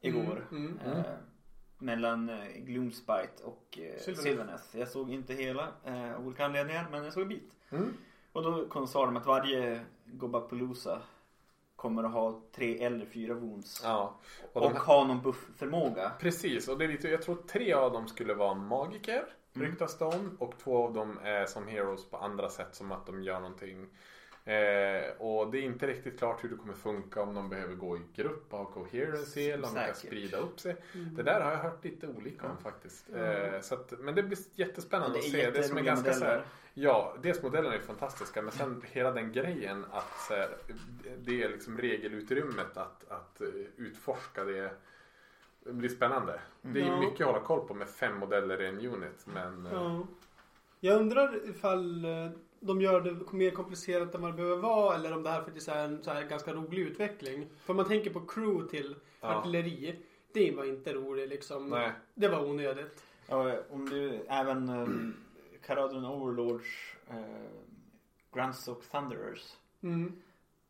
igår. 0.00 0.46
Mm, 0.50 0.78
mm. 0.84 0.98
Eh, 0.98 1.04
mellan 1.78 2.28
eh, 2.28 2.46
Gloomspite 2.56 3.44
och 3.44 3.78
eh, 3.78 4.14
Sylvaneth. 4.16 4.64
Jag 4.78 4.88
såg 4.88 5.10
inte 5.10 5.34
hela 5.34 5.68
eh, 5.84 6.14
av 6.14 6.26
olika 6.26 6.44
anledningar 6.44 6.86
men 6.90 7.04
jag 7.04 7.12
såg 7.12 7.22
en 7.22 7.28
bit. 7.28 7.52
Mm. 7.70 7.96
Och 8.32 8.42
då 8.42 8.68
kom- 8.68 8.86
sa 8.88 9.06
de 9.06 9.16
att 9.16 9.26
varje 9.26 9.80
Gobapalooza 10.04 11.02
kommer 11.86 12.04
att 12.04 12.12
ha 12.12 12.40
tre 12.52 12.82
eller 12.84 13.06
fyra 13.06 13.34
wounds. 13.34 13.80
Ja. 13.84 14.14
Och, 14.52 14.62
Och 14.62 14.72
de, 14.72 14.76
ha 14.78 15.04
någon 15.06 15.22
buffförmåga. 15.22 16.12
Precis, 16.20 16.68
och 16.68 16.78
det 16.78 16.84
är 16.84 16.88
lite, 16.88 17.08
jag 17.08 17.22
tror 17.22 17.36
tre 17.36 17.72
av 17.72 17.92
dem 17.92 18.08
skulle 18.08 18.34
vara 18.34 18.54
magiker. 18.54 19.24
ryktas 19.52 19.98
det 19.98 20.04
om. 20.04 20.36
Och 20.38 20.54
två 20.58 20.84
av 20.84 20.94
dem 20.94 21.18
är 21.22 21.46
som 21.46 21.68
heroes 21.68 22.10
på 22.10 22.16
andra 22.16 22.48
sätt 22.48 22.74
som 22.74 22.92
att 22.92 23.06
de 23.06 23.22
gör 23.22 23.40
någonting. 23.40 23.86
Eh, 24.46 25.10
och 25.18 25.50
det 25.50 25.58
är 25.58 25.62
inte 25.62 25.86
riktigt 25.86 26.18
klart 26.18 26.44
hur 26.44 26.48
det 26.48 26.56
kommer 26.56 26.74
funka 26.74 27.22
om 27.22 27.34
de 27.34 27.48
behöver 27.48 27.74
gå 27.74 27.96
i 27.96 28.00
grupp 28.14 28.52
och 28.52 28.58
ha 28.58 28.64
coherency 28.64 29.50
eller 29.50 29.68
om 29.68 29.74
de 29.74 29.86
kan 29.86 29.94
sprida 29.94 30.36
upp 30.36 30.60
sig. 30.60 30.76
Mm. 30.94 31.14
Det 31.14 31.22
där 31.22 31.40
har 31.40 31.50
jag 31.50 31.58
hört 31.58 31.84
lite 31.84 32.08
olika 32.08 32.46
om 32.46 32.56
faktiskt. 32.58 33.14
Eh, 33.14 33.60
så 33.60 33.74
att, 33.74 33.92
men 33.98 34.14
det 34.14 34.22
blir 34.22 34.38
jättespännande 34.54 35.18
Det 35.18 35.24
att 35.24 35.30
se. 35.30 35.50
Det 35.50 35.62
som 35.62 35.76
är 35.76 35.82
ganska 35.82 36.12
så 36.12 36.24
här. 36.24 36.42
Ja, 36.74 37.16
dels 37.22 37.42
modellerna 37.42 37.74
är 37.74 37.80
fantastiska 37.80 38.42
men 38.42 38.52
sen 38.52 38.82
hela 38.92 39.10
den 39.12 39.32
grejen 39.32 39.84
att 39.90 40.20
så 40.28 40.34
här, 40.34 40.48
det 41.18 41.42
är 41.42 41.48
liksom 41.48 41.78
regelutrymmet 41.78 42.76
att, 42.76 43.04
att 43.08 43.40
eh, 43.40 43.48
utforska 43.76 44.44
det. 44.44 44.70
Det 45.64 45.72
blir 45.72 45.88
spännande. 45.88 46.40
Det 46.62 46.80
är 46.80 46.98
mycket 46.98 47.20
att 47.20 47.26
hålla 47.26 47.40
koll 47.40 47.68
på 47.68 47.74
med 47.74 47.88
fem 47.88 48.16
modeller 48.18 48.62
i 48.62 48.66
en 48.66 48.86
unit. 48.86 49.26
Men 49.26 49.66
eh, 49.66 49.72
Ja. 49.72 50.06
Jag 50.80 51.00
undrar 51.00 51.48
ifall 51.50 52.04
eh, 52.04 52.30
de 52.66 52.80
gör 52.80 53.00
det 53.00 53.32
mer 53.32 53.50
komplicerat 53.50 54.14
än 54.14 54.22
vad 54.22 54.30
det 54.32 54.36
behöver 54.36 54.56
vara 54.62 54.94
eller 54.94 55.12
om 55.12 55.22
det 55.22 55.30
här 55.30 55.42
faktiskt 55.42 55.68
är 55.68 55.84
en 55.84 56.02
så 56.02 56.10
här 56.10 56.22
ganska 56.28 56.52
rolig 56.54 56.78
utveckling. 56.82 57.46
För 57.64 57.74
man 57.74 57.84
tänker 57.88 58.10
på 58.10 58.20
crew 58.20 58.68
till 58.70 58.94
Ja. 59.20 59.28
artilleri. 59.34 59.96
Det 60.32 60.50
var 60.54 60.64
inte 60.64 60.92
roligt 60.92 61.28
liksom. 61.28 61.68
nej. 61.68 61.92
Det 62.14 62.28
var 62.28 62.44
onödigt. 62.50 63.04
Ja, 63.28 63.54
om 63.70 63.88
du 63.90 64.20
även 64.28 64.68
um, 64.68 65.14
Caradron 65.66 66.04
Overlords 66.04 66.94
uh, 67.10 67.16
Grandstock 68.34 68.82
Thunderers. 68.90 69.52
Mm. 69.82 70.12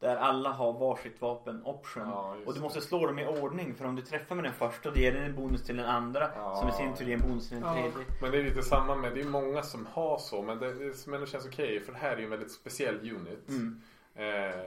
Där 0.01 0.17
alla 0.17 0.51
har 0.53 0.73
varsitt 0.73 1.21
vapen 1.21 1.63
option. 1.65 2.03
Ja, 2.09 2.37
och 2.47 2.55
du 2.55 2.61
måste 2.61 2.79
det. 2.79 2.83
slå 2.85 3.07
dem 3.07 3.19
i 3.19 3.27
ordning 3.27 3.75
för 3.75 3.85
om 3.85 3.97
du 3.97 4.03
träffar 4.03 4.35
med 4.35 4.45
den 4.45 4.53
första 4.53 4.91
då 4.91 4.97
ger 5.01 5.13
den 5.13 5.23
en 5.25 5.35
bonus 5.35 5.63
till 5.65 5.77
den 5.77 5.87
andra. 5.87 6.31
Ja. 6.37 6.55
Som 6.57 6.69
i 6.69 6.73
sin 6.73 6.95
tur 6.95 7.05
ger 7.07 7.15
en 7.15 7.29
bonus 7.29 7.49
till 7.49 7.61
den 7.61 7.67
Ja. 7.69 7.73
tredje. 7.75 8.07
Men 8.23 8.31
det 8.31 8.39
är 8.39 8.43
lite 8.43 8.63
samma 8.63 8.95
med, 8.95 9.15
det 9.15 9.21
är 9.21 9.25
många 9.25 9.63
som 9.63 9.87
har 9.87 10.19
så 10.19 10.43
men 10.43 10.59
det, 10.59 10.75
det 10.75 10.93
som 10.95 11.15
ändå 11.15 11.27
känns 11.27 11.47
okej 11.47 11.81
för 11.81 11.93
det 11.93 11.99
här 11.99 12.13
är 12.13 12.17
ju 12.19 12.25
en 12.25 12.31
väldigt 12.31 12.53
speciell 12.53 12.95
unit. 12.97 13.49
Mm. 13.49 13.83
Eh, 14.15 14.23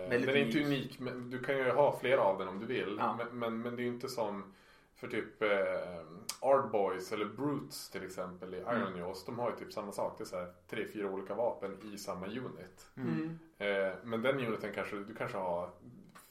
Väldigt 0.10 0.26
den 0.26 0.30
är 0.36 0.36
inte 0.46 0.58
unik. 0.60 0.68
unik 0.68 1.00
men 1.00 1.30
du 1.30 1.39
kan 1.44 1.58
ju 1.58 1.72
ha 1.72 2.00
flera 2.00 2.22
av 2.22 2.39
den 2.39 2.48
om 2.48 2.60
du 2.60 2.65
vill. 2.65 2.96
Ja. 3.00 3.15
Men, 3.18 3.39
men, 3.39 3.62
men 3.62 3.76
det 3.76 3.82
är 3.82 3.84
ju 3.84 3.89
inte 3.94 4.08
som 4.10 4.54
för 5.00 5.08
typ 5.08 5.42
eh, 5.42 6.02
Art 6.40 6.72
Boys 6.72 7.12
eller 7.12 7.26
Brutes 7.26 7.90
till 7.90 8.04
exempel 8.04 8.54
i 8.54 8.58
Iron 8.58 8.88
Mm. 8.88 9.00
Jaws. 9.00 9.26
De 9.26 9.40
har 9.40 9.50
ju 9.50 9.56
typ 9.56 9.74
samma 9.74 9.92
sak. 9.92 10.18
Det 10.18 10.24
är 10.24 10.26
så 10.26 10.38
här, 10.40 10.54
tre, 10.70 10.88
fyra 10.94 11.12
olika 11.12 11.36
vapen 11.36 11.78
i 11.94 11.98
samma 11.98 12.26
unit. 12.28 12.90
Mm. 12.98 13.40
Eh, 13.58 13.94
men 14.04 14.22
den 14.22 14.40
uniten 14.40 14.74
kanske, 14.76 14.96
du 14.96 15.16
kanske 15.16 15.38
har 15.38 15.70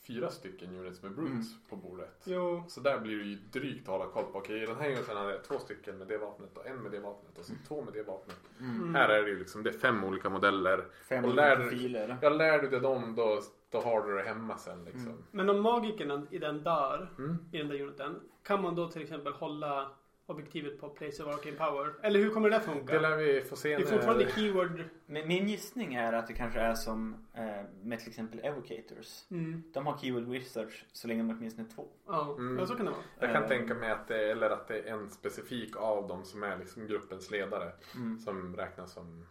fyra 0.08 0.30
stycken 0.30 0.76
units 0.76 1.02
med 1.02 1.12
Brutes 1.12 1.32
Mm. 1.32 1.60
på 1.68 1.76
bordet. 1.76 2.20
Jo. 2.24 2.64
Så 2.68 2.80
där 2.80 2.98
blir 3.00 3.16
det 3.18 3.24
ju 3.24 3.34
drygt 3.52 3.88
att 3.88 3.98
hålla 3.98 4.06
koll 4.06 4.24
på. 4.24 4.38
Okej, 4.38 4.62
i 4.62 4.66
den 4.66 4.76
här 4.76 4.86
uniten 4.90 5.16
hade 5.16 5.30
jag 5.32 5.44
två 5.44 5.58
stycken 5.58 5.98
med 5.98 6.06
det 6.08 6.18
vapnet 6.18 6.58
och 6.58 6.66
en 6.66 6.76
med 6.82 6.92
det 6.92 7.00
vapnet 7.00 7.38
och 7.38 7.44
så 7.44 7.52
två 7.68 7.82
med 7.82 7.94
det 7.94 8.02
vapnet. 8.02 8.36
Mm. 8.60 8.94
Här 8.94 9.08
är 9.08 9.22
det 9.22 9.28
ju 9.30 9.38
liksom, 9.38 9.62
det 9.62 9.70
är 9.70 9.78
fem 9.78 10.04
olika 10.04 10.28
modeller. 10.30 10.84
Fem 11.08 11.24
Och 11.24 11.30
olika 11.30 11.56
profiler. 11.56 12.16
Jag 12.22 12.36
lär 12.36 12.58
du 12.58 12.68
dig 12.68 12.80
dem 12.80 13.14
då, 13.14 13.40
då 13.70 13.80
har 13.80 14.06
du 14.06 14.14
det 14.16 14.22
hemma 14.22 14.56
sen 14.58 14.84
liksom. 14.84 15.02
Mm. 15.08 15.22
Men 15.30 15.48
om 15.50 15.60
magikerna 15.60 16.26
i 16.30 16.38
den 16.38 16.62
dör, 16.62 17.08
Mm. 17.18 17.36
i 17.52 17.58
den 17.58 17.68
där 17.68 17.80
uniten. 17.82 18.20
Kan 18.42 18.62
man 18.62 18.74
då 18.74 18.88
till 18.88 19.02
exempel 19.02 19.32
hålla 19.32 19.90
objektivet 20.28 20.80
på 20.80 20.88
place 20.88 21.22
of 21.24 21.34
arcane 21.34 21.56
power? 21.56 21.94
Eller 22.02 22.20
hur 22.20 22.30
kommer 22.30 22.50
det 22.50 22.56
där 22.56 22.62
funka? 22.64 22.92
Det 22.92 23.00
lär 23.00 23.16
vi 23.16 23.42
få 23.44 23.56
se 23.56 23.68
det 23.76 23.82
är 23.82 23.86
fortfarande 23.86 24.24
när... 24.24 24.30
keyword. 24.32 24.84
Men 25.06 25.28
min 25.28 25.48
gissning 25.48 25.94
är 25.94 26.12
att 26.12 26.26
det 26.26 26.32
kanske 26.32 26.60
är 26.60 26.74
som 26.74 27.26
eh, 27.34 27.44
med 27.82 27.98
till 27.98 28.08
exempel 28.08 28.40
Evocators. 28.42 29.24
Mm. 29.30 29.62
De 29.74 29.86
har 29.86 29.98
keyword 29.98 30.22
wizards 30.24 30.84
så 30.92 31.08
länge 31.08 31.22
de 31.22 31.30
åtminstone 31.38 31.68
är 31.68 31.72
två. 31.74 31.88
Ja. 32.06 32.34
Mm. 32.38 32.58
ja, 32.58 32.66
så 32.66 32.74
kan 32.74 32.86
det 32.86 32.92
vara. 32.92 33.02
Jag 33.20 33.32
kan 33.32 33.42
Eh. 33.42 33.48
tänka 33.48 33.74
mig 33.74 33.90
att 33.90 34.08
det, 34.08 34.30
eller 34.30 34.50
att 34.50 34.68
det 34.68 34.78
är 34.80 34.92
en 34.92 35.10
specifik 35.10 35.76
av 35.76 36.08
dem 36.08 36.24
som 36.24 36.42
är 36.42 36.58
liksom 36.58 36.86
gruppens 36.86 37.30
ledare. 37.30 37.72
Mm. 37.94 38.18
Som 38.18 38.56
räknas 38.56 38.92
som 38.92 39.26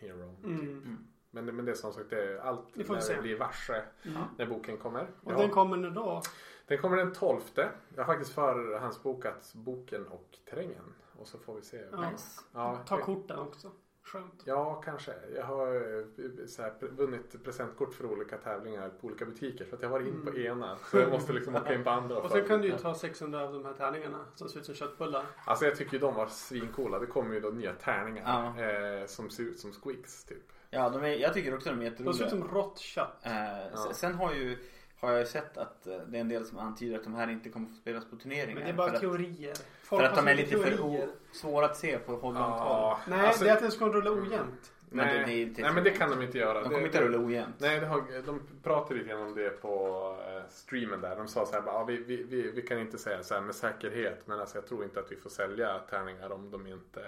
hero. 0.00 0.36
Mm. 0.44 0.98
Men, 1.30 1.46
det- 1.46 1.52
men 1.52 1.64
det 1.64 1.70
är 1.70 1.74
som 1.74 1.92
sagt, 1.92 2.10
det 2.10 2.22
är 2.32 2.38
allt 2.38 2.66
Vi 2.74 2.84
får 2.84 2.94
när 2.94 3.16
det 3.16 3.22
blir 3.22 3.38
varse 3.38 3.82
Mm. 4.04 4.22
när 4.38 4.46
boken 4.46 4.76
kommer. 4.76 5.06
Och 5.22 5.32
Ja. 5.32 5.36
den 5.38 5.50
kommer 5.50 5.76
när 5.76 5.90
då? 5.90 6.22
Den 6.68 6.78
kommer 6.78 6.96
den 6.96 7.12
12. 7.12 7.40
Jag 7.54 8.04
har 8.04 8.04
faktiskt 8.04 8.34
förhandsbokat 8.34 9.52
boken 9.54 10.06
och 10.06 10.38
terrängen. 10.50 10.94
Och 11.18 11.26
så 11.28 11.38
får 11.38 11.54
vi 11.54 11.62
se. 11.62 11.80
Ja. 11.92 12.10
Nice. 12.10 12.40
Ja, 12.54 12.78
Ta 12.86 13.00
korten 13.00 13.38
också. 13.38 13.70
Skönt. 14.02 14.42
Ja, 14.44 14.82
kanske. 14.84 15.12
Jag 15.36 15.44
har 15.44 15.74
eh, 15.98 16.46
så 16.46 16.62
här, 16.62 16.74
vunnit 16.80 17.44
presentkort 17.44 17.94
för 17.94 18.06
olika 18.12 18.38
tävlingar 18.38 18.88
på 19.00 19.06
olika 19.06 19.24
butiker. 19.24 19.64
För 19.64 19.76
att 19.76 19.82
jag 19.82 19.88
var 19.88 20.00
in 20.00 20.22
på 20.24 20.30
Mm. 20.30 20.42
ena. 20.46 20.76
Så 20.90 20.98
jag 20.98 21.10
måste 21.10 21.32
liksom 21.32 21.54
åka 21.56 21.74
in 21.74 21.84
på 21.84 21.90
andra. 21.90 22.18
Och 22.18 22.30
sen 22.30 22.48
kan 22.48 22.60
du 22.60 22.68
ju 22.68 22.78
ta 22.78 22.94
600 22.94 23.42
av 23.42 23.52
de 23.52 23.64
här 23.64 23.72
tärningarna 23.72 24.24
som 24.34 24.48
ser 24.48 24.58
ut 24.60 24.66
som 24.66 24.74
köttbullar. 24.74 25.24
Alltså 25.44 25.64
jag 25.64 25.76
tycker 25.76 25.92
ju 25.92 25.98
de 25.98 26.14
var 26.14 26.26
svincoola. 26.26 26.98
Det 26.98 27.06
kommer 27.06 27.34
ju 27.34 27.40
då 27.40 27.48
nya 27.48 27.72
tärningar. 27.72 28.54
Ja. 28.56 28.64
Eh, 28.64 29.06
som 29.06 29.30
ser 29.30 29.42
ut 29.42 29.58
som 29.60 29.72
squeaks 29.72 30.24
typ. 30.24 30.52
Ja, 30.70 30.90
de 30.90 31.02
är, 31.04 31.08
jag 31.08 31.34
tycker 31.34 31.54
också 31.54 31.68
de 31.70 31.82
är 31.82 31.90
De 31.90 31.96
ser 31.96 32.04
ut 32.10 32.20
jätteroliga. 32.20 32.30
som 32.46 32.54
rått 32.54 32.78
kött. 32.78 33.26
Eh, 33.26 33.32
Ja. 33.32 33.76
sen- 33.76 33.94
Sen 33.94 34.14
har, 34.14 34.34
ju, 34.34 34.58
har 35.00 35.10
jag 35.10 35.20
ju 35.20 35.26
sett 35.26 35.56
att 35.56 35.86
eh, 35.86 35.96
det 36.06 36.16
är 36.16 36.20
en 36.20 36.28
del 36.28 36.44
som 36.44 36.58
antyder 36.58 36.96
att 36.98 37.04
de 37.04 37.14
här 37.14 37.30
inte 37.30 37.48
kommer 37.48 37.68
få 37.68 37.74
spelas 37.74 38.04
på 38.10 38.16
turneringar. 38.16 38.54
Men 38.54 38.64
det 38.64 38.70
är 38.70 38.74
bara 38.74 38.88
för, 38.88 38.94
att, 38.94 39.00
teorier. 39.00 39.54
för 39.54 39.86
Folk 39.86 40.04
att 40.04 40.14
de 40.16 40.28
är 40.28 40.34
lite 40.34 40.56
för 40.58 40.76
teorier. 40.76 41.04
o, 41.08 41.08
svåra 41.32 41.66
att 41.66 41.76
se 41.76 41.98
på 41.98 42.16
håll 42.16 42.34
Ja, 42.34 43.00
Nej, 43.08 43.26
alltså- 43.26 43.44
det 43.44 43.50
är 43.50 43.54
att 43.54 43.60
den 43.62 43.72
ska 43.72 43.88
rulla 43.88 44.10
ojämnt. 44.10 44.72
Men 44.90 45.06
nej, 45.06 45.18
det- 45.18 45.24
det 45.24 45.40
inte- 45.42 45.62
nej 45.62 45.72
men 45.72 45.84
det 45.84 45.90
kan 45.90 46.10
de 46.10 46.22
inte 46.22 46.38
göra. 46.38 46.54
De 46.60 46.64
kommer 46.64 46.78
det, 46.80 46.84
inte 46.86 47.00
rulla 47.02 47.18
ojämnt. 47.18 47.54
Nej, 47.58 47.80
det 47.80 47.86
har, 47.86 48.22
de 48.26 48.40
pratade 48.62 48.94
lite 48.94 49.08
grann 49.10 49.20
om 49.22 49.34
det 49.34 49.50
på 49.50 50.16
eh, 50.28 50.42
streamen 50.50 51.00
där. 51.00 51.16
De 51.16 51.28
sa 51.28 51.46
så 51.46 51.52
här, 51.52 51.60
bara, 51.62 51.74
ja, 51.74 51.84
vi, 51.84 51.96
vi, 51.96 52.22
vi, 52.22 52.50
vi 52.50 52.62
kan 52.62 52.78
inte 52.78 52.98
säga 52.98 53.22
så 53.22 53.34
här 53.34 53.40
med 53.40 53.54
säkerhet. 53.54 54.22
Men 54.26 54.40
alltså, 54.40 54.56
jag 54.58 54.66
tror 54.66 54.84
inte 54.84 55.00
att 55.00 55.12
vi 55.12 55.16
får 55.16 55.30
sälja 55.30 55.78
tärningar 55.78 56.32
om 56.32 56.50
de 56.50 56.66
inte 56.66 57.00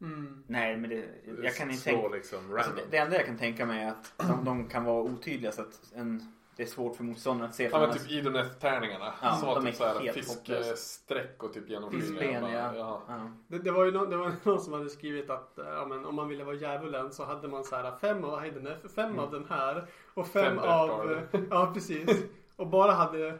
Mm. 0.00 0.42
Nej, 0.46 0.76
men 0.76 0.90
det, 0.90 1.04
jag 1.42 1.54
kan 1.54 1.70
inte 1.70 1.84
tänka... 1.84 2.08
liksom 2.08 2.54
Alltså, 2.56 2.72
det, 2.74 2.82
det 2.90 2.96
enda 2.96 3.16
jag 3.16 3.26
kan 3.26 3.38
tänka 3.38 3.66
mig 3.66 3.82
är 3.84 3.88
att 3.88 4.12
de, 4.16 4.44
de 4.44 4.68
kan 4.68 4.84
vara 4.84 5.02
otydliga 5.02 5.52
så 5.52 5.62
att 5.62 5.80
en, 5.94 6.32
det 6.56 6.62
är 6.62 6.66
svårt 6.66 6.96
för 6.96 7.04
motståndaren 7.04 7.50
att 7.50 7.56
se. 7.56 7.64
Ja 7.64 7.70
för 7.70 7.86
men 7.86 7.98
typ 7.98 8.10
Idoneth-tärningarna. 8.10 9.12
Ja, 9.22 9.34
som 9.34 9.48
var 9.48 9.54
de 9.54 9.64
typ 9.64 9.74
är 9.74 9.78
så 9.78 9.84
här 9.84 10.00
helt 10.00 10.16
fisksträck 10.16 11.42
och 11.42 11.52
typ 11.52 11.68
genomskinliga. 11.68 12.40
Ja. 12.40 12.74
ja. 12.76 13.02
ja. 13.08 13.30
Det, 13.46 13.58
det, 13.58 13.70
var 13.70 13.84
ju 13.84 13.92
någon, 13.92 14.10
det 14.10 14.16
var 14.16 14.32
någon 14.42 14.60
som 14.60 14.72
hade 14.72 14.90
skrivit 14.90 15.30
att 15.30 15.58
eh, 15.58 15.66
ja, 15.66 15.86
men, 15.86 16.04
om 16.04 16.14
man 16.14 16.28
ville 16.28 16.44
vara 16.44 16.56
djävulen 16.56 17.12
så 17.12 17.24
hade 17.24 17.48
man 17.48 17.64
så 17.64 17.76
här 17.76 17.96
fem 18.00 18.24
av 18.24 18.40
Heidenef, 18.40 18.78
fem 18.94 19.18
av 19.18 19.30
den 19.30 19.46
här 19.50 19.86
och 20.14 20.26
fem, 20.26 20.44
Fem 20.44 20.58
av... 20.58 21.12
Eh, 21.12 21.40
Ja, 21.50 21.70
precis. 21.74 22.24
Och 22.56 22.66
bara 22.66 22.92
hade 22.92 23.38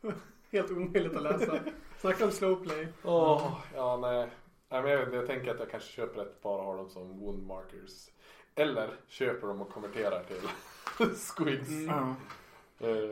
helt 0.52 0.70
omöjligt 0.70 1.16
att 1.16 1.22
läsa. 1.22 1.58
Snacka 1.98 2.24
om 2.24 2.30
slowplay. 2.30 2.88
Åh, 3.04 3.58
ja 3.74 3.96
nej. 3.96 4.28
nej 4.68 4.82
men 4.82 4.90
jag, 4.90 5.14
jag 5.14 5.26
tänker 5.26 5.50
att 5.50 5.60
jag 5.60 5.70
kanske 5.70 5.92
köper 5.92 6.22
ett 6.22 6.42
par 6.42 6.58
och 6.58 6.64
har 6.64 6.76
dem 6.76 6.90
som 6.90 7.20
wound 7.20 7.46
markers. 7.46 8.10
Eller 8.54 8.90
köper 9.08 9.46
dem 9.46 9.60
och 9.60 9.70
konverterar 9.70 10.24
till 10.24 10.48
squigs. 11.16 11.68
Mm. 11.68 12.14
Eh, 12.80 13.10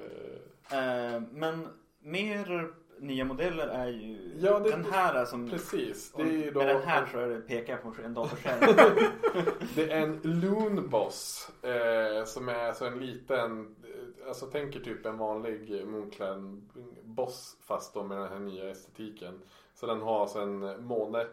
Eh, 0.73 1.21
men 1.33 1.69
mer 2.01 2.71
nya 3.01 3.25
modeller 3.25 3.67
är 3.69 3.87
ju 3.89 4.33
Ja, 4.39 4.59
det- 4.59 4.71
den 4.71 4.85
här 4.85 5.15
är 5.15 5.25
som... 5.25 5.51
precis. 5.51 6.13
Det 6.13 6.23
är 6.23 6.53
då 6.53 6.59
Med 6.61 6.69
den 6.77 6.83
här 6.83 7.07
så 7.07 7.19
är 7.19 7.29
det, 7.29 7.41
pekar 7.41 7.77
på 7.77 7.95
en 8.05 8.15
datorskärm. 8.15 8.77
Det 9.75 9.93
är 9.93 10.01
en 10.03 10.21
Loon 10.23 10.89
Boss. 10.89 11.51
Eh, 11.63 12.25
som 12.25 12.49
är 12.49 12.55
alltså 12.69 12.85
en 12.85 12.99
liten, 12.99 13.77
eh, 13.85 14.29
alltså 14.29 14.47
tänker 14.47 14.81
typ 14.81 15.07
en 15.07 15.19
vanlig 15.19 15.87
Moonclan 15.87 16.69
boss 17.05 17.57
fast 17.67 17.95
då 17.95 18.03
med 18.05 18.19
den 18.19 18.29
här 18.29 18.39
nya 18.39 18.71
estetiken. 18.71 19.41
Så 19.75 19.87
den 19.87 20.01
har 20.03 20.21
alltså 20.21 20.39
en 20.39 20.85
måne, 20.85 21.27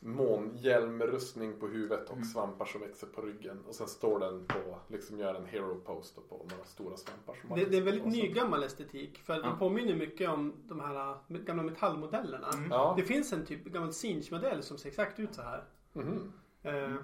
månhjälmrustning 0.00 1.60
på 1.60 1.66
huvudet 1.66 2.04
och 2.08 2.16
Mm. 2.16 2.24
svampar 2.24 2.64
som 2.64 2.80
växer 2.80 3.06
på 3.06 3.20
ryggen. 3.22 3.62
Och 3.68 3.74
sen 3.74 3.86
står 3.86 4.20
den 4.20 4.46
på, 4.46 4.78
liksom 4.88 5.18
gör 5.18 5.34
en 5.34 5.46
hero 5.46 5.80
post 5.80 6.28
på 6.28 6.46
några 6.50 6.64
stora 6.64 6.96
svampar. 6.96 7.34
Som 7.46 7.56
Det, 7.58 7.64
det 7.64 7.76
är 7.76 7.82
väldigt 7.82 8.06
nygammal 8.06 8.62
estetik. 8.62 9.18
För 9.18 9.34
Ja. 9.34 9.40
den 9.42 9.58
påminner 9.58 9.94
mycket 9.96 10.28
om 10.30 10.52
de 10.68 10.80
här 10.80 11.10
eh, 11.10 11.16
gamla 11.28 11.62
metallmodellerna. 11.62 12.48
Mm. 12.54 12.70
Ja. 12.70 12.94
Det 12.96 13.02
finns 13.02 13.32
en 13.32 13.46
typ 13.46 13.64
gammal 13.64 13.92
Sinch-modell 13.92 14.62
som 14.62 14.78
ser 14.78 14.88
exakt 14.88 15.18
ut 15.20 15.34
så 15.34 15.42
här. 15.42 15.64
Mhm. 15.92 16.32
Eh, 16.62 16.94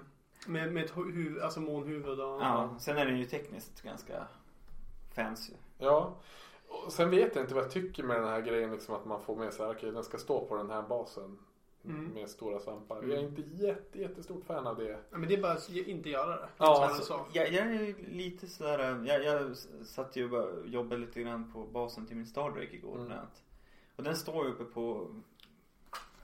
med, 0.47 0.73
med 0.73 0.83
ett 0.85 0.93
hu- 0.93 1.11
huvud, 1.11 1.41
alltså 1.41 1.59
månhuvud 1.59 2.19
och... 2.19 2.41
ja, 2.41 2.75
sen 2.79 2.97
är 2.97 3.05
den 3.05 3.17
ju 3.19 3.25
tekniskt 3.25 3.81
ganska 3.81 4.27
fancy. 5.15 5.53
Ja. 5.77 6.15
Och 6.67 6.91
sen 6.93 7.09
vet 7.09 7.35
jag 7.35 7.43
inte 7.43 7.55
vad 7.55 7.63
jag 7.63 7.71
tycker 7.71 8.03
med 8.03 8.15
den 8.21 8.27
här 8.27 8.41
grejen 8.41 8.71
liksom 8.71 8.95
att 8.95 9.05
man 9.05 9.21
får 9.21 9.35
med 9.35 9.53
sig, 9.53 9.65
okej 9.67 9.91
den 9.91 10.03
ska 10.03 10.17
stå 10.17 10.45
på 10.45 10.55
den 10.55 10.69
här 10.69 10.81
basen. 10.81 11.37
Mm. 11.85 12.05
Med 12.05 12.29
stora 12.29 12.59
svampar. 12.59 12.97
Mm. 12.97 13.09
Jag 13.09 13.19
är 13.19 13.23
inte 13.23 13.41
jätte, 13.41 13.99
jättestort 13.99 14.45
fan 14.45 14.67
av 14.67 14.77
det. 14.77 14.99
Ja, 15.09 15.17
men 15.17 15.29
det 15.29 15.35
är 15.35 15.41
bara 15.41 15.51
att 15.51 15.69
inte 15.69 16.09
göra 16.09 16.35
det. 16.35 16.49
Ja, 16.57 16.85
alltså. 16.85 17.25
Jag, 17.33 17.53
jag 17.53 17.65
är 17.67 17.95
lite 18.09 18.47
sådär, 18.47 19.05
jag, 19.07 19.23
jag 19.23 19.57
satt 19.85 20.15
ju 20.15 20.31
och 20.31 20.67
jobbade 20.67 21.01
lite 21.01 21.21
grann 21.21 21.51
på 21.53 21.63
basen 21.63 22.05
till 22.05 22.15
min 22.15 22.27
Stardrake 22.27 22.75
igår 22.75 22.99
Mm. 22.99 23.17
Och 23.95 24.03
den 24.03 24.15
står 24.15 24.45
ju 24.45 24.51
uppe 24.51 24.63
på, 24.63 25.15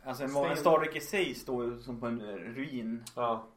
alltså 0.03 0.23
en, 0.23 0.35
en 0.35 0.57
Stardrake 0.57 0.97
i 0.97 1.01
sig 1.01 1.35
står 1.35 1.65
ju 1.65 1.79
som 1.79 1.99
på 1.99 2.05
en 2.05 2.21
ruingrej. 2.37 3.03
Ja. 3.15 3.47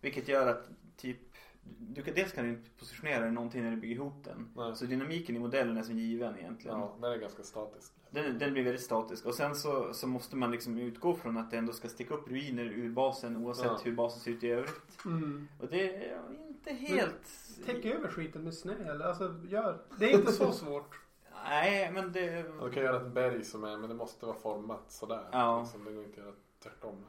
Vilket 0.00 0.28
gör 0.28 0.46
att 0.46 0.68
typ 0.96 1.31
du 1.78 2.02
kan, 2.02 2.14
dels 2.14 2.32
kan 2.32 2.44
du 2.44 2.50
inte 2.50 2.70
positionera 2.78 3.30
någonting 3.30 3.62
när 3.62 3.70
du 3.70 3.76
bygger 3.76 3.94
ihop 3.94 4.24
den. 4.24 4.48
Nej. 4.56 4.76
Så 4.76 4.84
dynamiken 4.84 5.36
i 5.36 5.38
modellen 5.38 5.76
är 5.76 5.82
som 5.82 5.98
given 5.98 6.38
egentligen. 6.38 6.78
Ja, 6.78 6.96
den 7.00 7.12
är 7.12 7.16
ganska 7.16 7.42
statisk. 7.42 7.92
Den, 8.10 8.38
den 8.38 8.52
blir 8.52 8.62
väldigt 8.64 8.82
statisk. 8.82 9.26
Och 9.26 9.34
sen 9.34 9.54
så, 9.54 9.94
så 9.94 10.06
måste 10.06 10.36
man 10.36 10.50
liksom 10.50 10.78
utgå 10.78 11.14
från 11.14 11.36
att 11.36 11.50
det 11.50 11.56
ändå 11.56 11.72
ska 11.72 11.88
sticka 11.88 12.14
upp 12.14 12.28
ruiner 12.28 12.64
ur 12.64 12.90
basen 12.90 13.36
oavsett 13.36 13.66
Ja. 13.66 13.80
hur 13.84 13.92
basen 13.92 14.20
ser 14.20 14.30
ut 14.30 14.44
i 14.44 14.50
övrigt. 14.50 15.04
Mm. 15.04 15.48
Och 15.60 15.68
det 15.68 16.06
är 16.06 16.18
inte 16.48 16.72
helt... 16.72 17.30
Täck 17.66 17.84
över 17.84 18.08
skiten 18.08 18.44
med 18.44 18.54
snö 18.54 18.74
eller 18.90 19.04
alltså 19.04 19.34
gör. 19.48 19.78
Det 19.98 20.12
är 20.12 20.18
inte 20.18 20.32
så 20.32 20.52
svårt. 20.52 21.00
Nej, 21.44 21.92
men 21.92 22.12
det... 22.12 22.44
Du 22.62 22.70
kan 22.70 22.82
göra 22.82 23.06
ett 23.06 23.12
berg 23.12 23.44
som 23.44 23.64
är, 23.64 23.76
men 23.78 23.88
det 23.88 23.94
måste 23.94 24.26
vara 24.26 24.36
format 24.36 24.84
sådär. 24.88 25.28
Ja. 25.32 25.60
Liksom, 25.60 25.84
det 25.84 25.92
går 25.92 26.04
inte 26.04 26.20
att 26.20 26.26
göra 26.26 26.34
tvärtom. 26.62 27.04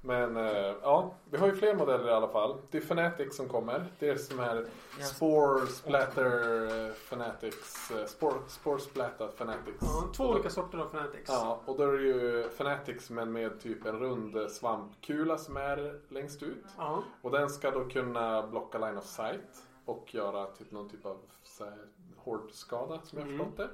Men 0.00 0.36
eh, 0.36 0.74
ja, 0.82 1.14
vi 1.30 1.38
har 1.38 1.46
ju 1.46 1.54
fler 1.56 1.74
modeller 1.74 2.08
i 2.08 2.12
alla 2.12 2.28
fall. 2.28 2.56
Det 2.70 2.78
är 2.78 2.82
Fnatic 2.82 3.36
som 3.36 3.48
kommer. 3.48 3.86
Det 3.98 4.08
är 4.08 4.16
som 4.16 4.38
här. 4.38 4.66
Spore 5.02 5.66
Splatter 5.66 6.86
eh, 6.86 6.92
Fanatics. 6.92 7.90
eh, 7.90 8.06
Spore, 8.06 8.34
Spore 8.48 8.80
Splatter 8.80 9.28
Fanatics. 9.28 9.78
Ja, 9.80 10.04
två 10.16 10.24
olika 10.24 10.50
sorter 10.50 10.78
av 10.78 10.88
Fanatics. 10.88 11.28
Ja, 11.30 11.60
och 11.64 11.76
då 11.76 11.82
är 11.82 11.92
det 11.92 12.02
ju 12.02 12.48
Fanatics 12.50 13.10
men 13.10 13.32
med 13.32 13.60
typ 13.60 13.86
en 13.86 13.98
rund 13.98 14.50
svampkula 14.50 15.38
som 15.38 15.56
är 15.56 16.00
längst 16.08 16.42
ut. 16.42 16.64
Ja. 16.78 17.02
Och 17.22 17.30
den 17.30 17.50
ska 17.50 17.70
då 17.70 17.84
kunna 17.84 18.46
blocka 18.46 18.78
line 18.78 18.98
of 18.98 19.04
sight 19.04 19.64
och 19.84 20.14
göra 20.14 20.46
typ 20.46 20.70
någon 20.70 20.88
typ 20.88 21.06
av 21.06 21.16
så 21.42 21.64
här, 21.64 21.78
hårdskada 22.16 23.00
som 23.04 23.18
jag 23.18 23.28
Mm. 23.28 23.38
förstått 23.38 23.56
det. 23.56 23.68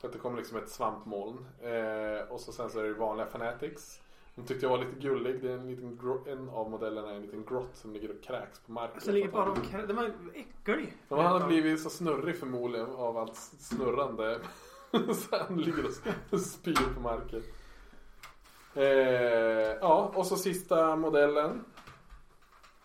Så 0.00 0.06
att 0.06 0.12
det 0.12 0.18
kommer 0.18 0.36
liksom 0.38 0.58
ett 0.58 0.68
svampmoln. 0.70 1.46
Eh, 1.62 2.32
och 2.32 2.40
så 2.40 2.52
sen 2.52 2.70
så 2.70 2.78
är 2.78 2.82
det 2.84 2.92
vanliga 2.94 3.26
Fanatics. 3.26 4.00
De 4.40 4.46
tyckte 4.46 4.66
jag 4.66 4.70
var 4.70 4.78
lite 4.84 5.00
gullig. 5.00 5.42
Det 5.42 5.50
är 5.52 5.58
en, 5.58 5.66
liten 5.70 5.98
gro- 5.98 6.28
en 6.28 6.48
av 6.48 6.70
modellerna 6.70 7.10
är 7.10 7.14
en 7.14 7.22
liten 7.22 7.44
grott 7.44 7.70
som 7.76 7.92
ligger 7.92 8.10
och 8.10 8.22
kräks 8.22 8.58
på 8.58 8.72
marken. 8.72 9.00
Så 9.00 9.12
ligger 9.12 9.28
bara 9.28 9.50
och 9.50 9.56
krä- 9.58 9.86
Den 9.86 9.96
var 9.96 10.12
äcklig. 10.34 10.96
Men 11.08 11.18
han 11.18 11.40
har 11.42 11.48
blivit 11.48 11.82
så 11.82 11.90
snurrig 11.90 12.36
förmodligen 12.38 12.90
av 12.90 13.16
allt 13.18 13.36
snurrande. 13.36 14.38
så 14.90 15.36
han 15.48 15.56
ligger 15.60 15.84
och 16.30 16.40
spyr 16.40 16.94
på 16.94 17.00
marken. 17.00 17.42
Eh, 18.74 18.84
ja, 19.80 20.12
och 20.14 20.26
så 20.26 20.36
sista 20.36 20.96
modellen 20.96 21.64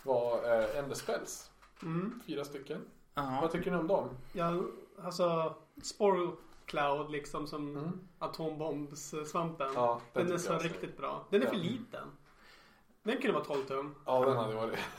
var 0.03 0.34
eh, 0.60 0.78
Ender 0.80 0.95
Spells. 0.95 1.51
Mm. 1.84 2.20
Fyra 2.28 2.43
stycken. 2.45 2.82
Jaha. 3.14 3.41
Vad 3.41 3.51
tycker 3.51 3.72
ni 3.72 3.78
om 3.78 3.88
dem? 3.88 4.10
Ja, 4.34 4.62
alltså 5.03 5.56
Spore 5.84 6.32
Cloud 6.66 7.11
liksom 7.11 7.47
som 7.47 7.78
Mm. 7.78 7.99
atombombssvampen. 8.20 9.68
Ja, 9.76 10.01
den 10.13 10.32
är 10.32 10.38
så 10.38 10.53
jag 10.53 10.66
riktigt 10.66 10.97
bra. 10.97 11.26
Den 11.30 11.41
är 11.43 11.47
för 11.47 11.55
liten. 11.55 12.07
Den 13.03 13.18
kunde 13.18 13.32
vara 13.34 13.43
12 13.43 13.63
tum. 13.66 13.95
Ja, 14.05 14.26
den 14.26 14.38
hade 14.38 14.55
varit. 14.55 14.80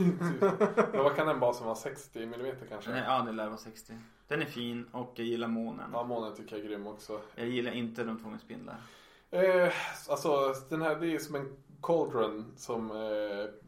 Men 0.92 1.04
vad 1.04 1.16
kan 1.16 1.26
den 1.26 1.40
vara? 1.40 1.74
60 1.74 2.22
mm 2.22 2.56
kanske? 2.68 2.90
Den 2.90 2.98
är- 2.98 3.04
Ja, 3.04 3.22
den 3.26 3.36
lär 3.36 3.46
vara 3.46 3.56
60. 3.56 3.92
Den 4.28 4.42
är 4.42 4.46
fin 4.46 4.86
och 4.92 5.12
jag 5.14 5.26
gillar 5.26 5.48
månen. 5.48 5.90
Ja, 5.92 6.04
månen 6.04 6.34
tycker 6.36 6.56
jag 6.56 6.64
är 6.64 6.68
grym 6.68 6.86
också. 6.86 7.20
Jag 7.34 7.46
gillar 7.46 7.72
inte 7.72 8.04
de 8.04 8.18
två 8.18 8.28
med 8.28 8.40
spindlar. 8.40 8.76
Eh, 9.30 9.72
alltså 10.08 10.54
den 10.68 10.82
här, 10.82 10.94
det 10.96 11.14
är 11.14 11.18
som 11.18 11.34
en 11.34 11.56
cauldron 11.82 12.52
som 12.56 12.90
eh, 12.90 12.96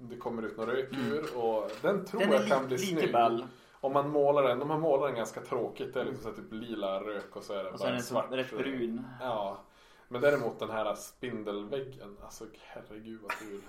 det 0.00 0.16
kommer 0.18 0.42
ut 0.42 0.56
någon 0.56 0.66
rök 0.66 0.88
ur 0.92 1.36
och 1.36 1.70
den 1.82 2.04
tror 2.04 2.20
Den 2.20 2.30
jag 2.32 2.42
är 2.42 2.48
kan 2.48 2.62
li- 2.62 2.66
bli 2.68 2.76
lite 2.86 3.00
snygg. 3.00 3.12
ball. 3.12 3.46
Om 3.80 3.92
man 3.92 4.10
målar 4.10 4.42
den, 4.42 4.58
de 4.58 4.70
har 4.70 4.78
målat 4.78 5.08
den 5.08 5.16
ganska 5.16 5.40
tråkigt. 5.40 5.94
Det 5.94 6.00
är 6.00 6.04
liksom 6.04 6.22
så 6.22 6.28
här 6.28 6.36
typ 6.36 6.52
lila 6.52 7.00
rök 7.00 7.36
och 7.36 7.42
så 7.42 7.52
är 7.52 7.64
det 7.64 7.70
Och 7.70 7.80
är 7.80 7.90
bara 7.90 7.98
så 7.98 8.04
svart. 8.04 8.32
rätt 8.32 8.50
brun. 8.58 9.06
Ja. 9.20 9.60
Men 10.08 10.20
däremot 10.20 10.58
den 10.58 10.70
här 10.70 10.94
spindelväggen, 10.94 12.16
alltså 12.24 12.44
herregud 12.60 13.20
vad 13.22 13.32
ful. 13.32 13.60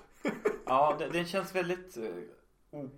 Ja, 0.66 0.95
den, 0.99 1.12
den 1.12 1.26
känns 1.26 1.55
väldigt... 1.55 1.97
o- 2.72 2.89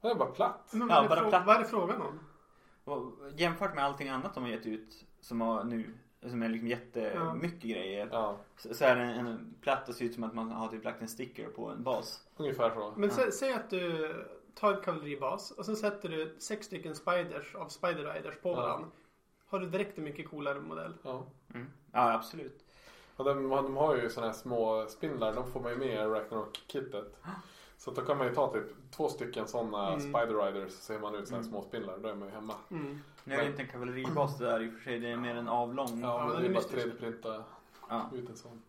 Den 0.00 0.10
är 0.10 0.14
bara 0.14 0.30
platt. 0.30 0.68
Men 0.72 0.88
Ja, 0.88 0.94
vad, 0.94 1.04
är 1.04 1.08
bara 1.08 1.20
det 1.20 1.26
frå- 1.26 1.28
platt. 1.30 1.46
vad 1.46 1.56
är 1.56 1.60
det 1.60 1.64
frågan 1.68 2.02
om? 2.02 2.18
och 2.84 3.12
jämfört 3.36 3.74
med 3.74 3.84
allting 3.84 4.08
annat 4.08 4.34
de 4.34 4.42
har 4.42 4.50
gett 4.50 4.66
ut 4.66 5.04
som 5.20 5.40
har 5.40 5.64
nu, 5.64 5.94
som 6.26 6.42
är 6.42 6.48
liksom 6.48 6.68
jättemycket 6.68 7.62
grejer. 7.62 8.08
Ja, 8.12 8.36
Så, 8.56 8.74
så 8.74 8.84
är 8.84 8.96
det 8.96 9.02
en, 9.02 9.26
en 9.26 9.54
platt 9.60 9.88
och 9.88 9.94
ser 9.94 10.04
ut 10.04 10.14
som 10.14 10.24
att 10.24 10.34
man 10.34 10.50
har 10.50 10.68
typ 10.68 10.84
lagt 10.84 11.02
en 11.02 11.08
sticker 11.08 11.48
på 11.48 11.68
en 11.68 11.82
bas. 11.82 12.20
ungefär 12.36 12.70
så. 12.70 12.92
Men 12.96 13.10
sä, 13.10 13.32
säg 13.32 13.52
att 13.52 13.70
du 13.70 14.14
tar 14.54 14.74
en 14.74 14.80
kavalleribas 14.82 15.50
och 15.50 15.66
sen 15.66 15.76
sätter 15.76 16.08
du 16.08 16.36
sex 16.38 16.66
stycken 16.66 16.94
spiders 16.94 17.54
av 17.54 17.68
spider 17.68 18.14
riders 18.14 18.34
på 18.42 18.48
Ja. 18.50 18.54
varandra. 18.56 18.88
Har 19.46 19.60
du 19.60 19.66
direkt 19.66 19.98
en 19.98 20.04
mycket 20.04 20.28
coolare 20.30 20.60
modell. 20.60 20.94
Ja. 21.02 21.26
Mm. 21.54 21.66
Ja, 21.92 22.12
absolut. 22.12 22.64
Och 23.16 23.24
de, 23.24 23.48
de 23.48 23.76
har 23.76 23.96
ju 23.96 24.10
såna 24.10 24.26
här 24.26 24.34
små 24.34 24.86
spindlar, 24.88 25.34
de 25.34 25.52
får 25.52 25.60
man 25.60 25.72
ju 25.72 25.78
med 25.78 25.88
i 25.88 25.96
Ragnarok-kittet. 25.96 27.16
Så 27.76 27.90
då 27.90 28.02
kan 28.02 28.18
man 28.18 28.26
ju 28.26 28.34
ta 28.34 28.52
typ 28.52 28.66
två 28.90 29.08
stycken 29.08 29.48
sådana 29.48 29.88
Mm. 29.88 30.00
Spider 30.00 30.46
Riders 30.46 30.72
så 30.72 30.80
ser 30.80 30.98
man 30.98 31.14
ut 31.14 31.28
så 31.28 31.34
här 31.34 31.40
Mm. 31.40 31.50
små 31.50 31.62
spindlar. 31.62 31.98
Då 31.98 32.08
är 32.08 32.14
man 32.14 32.28
ju 32.28 32.34
hemma. 32.34 32.54
Mm. 32.70 32.98
Nu 33.24 33.34
är 33.34 33.38
det 33.38 33.46
inte 33.46 33.62
en 33.62 33.68
kavalleribas 33.68 34.38
det 34.38 34.44
där 34.44 34.62
i 34.62 34.68
och 34.68 34.72
för 34.72 34.80
sig. 34.80 34.98
Det 34.98 35.08
är 35.08 35.16
mer 35.16 35.34
en 35.34 35.48
avlång. 35.48 36.00
Ja, 36.00 36.18
Ja, 36.18 36.26
men 36.26 36.42
det 36.42 36.48
är 36.48 36.52
bara 36.52 36.54
mystisk. 36.54 36.86
3D-printa 36.86 37.44
Ja. 37.88 38.10
ut 38.14 38.28
en 38.30 38.36
sån. 38.36 38.62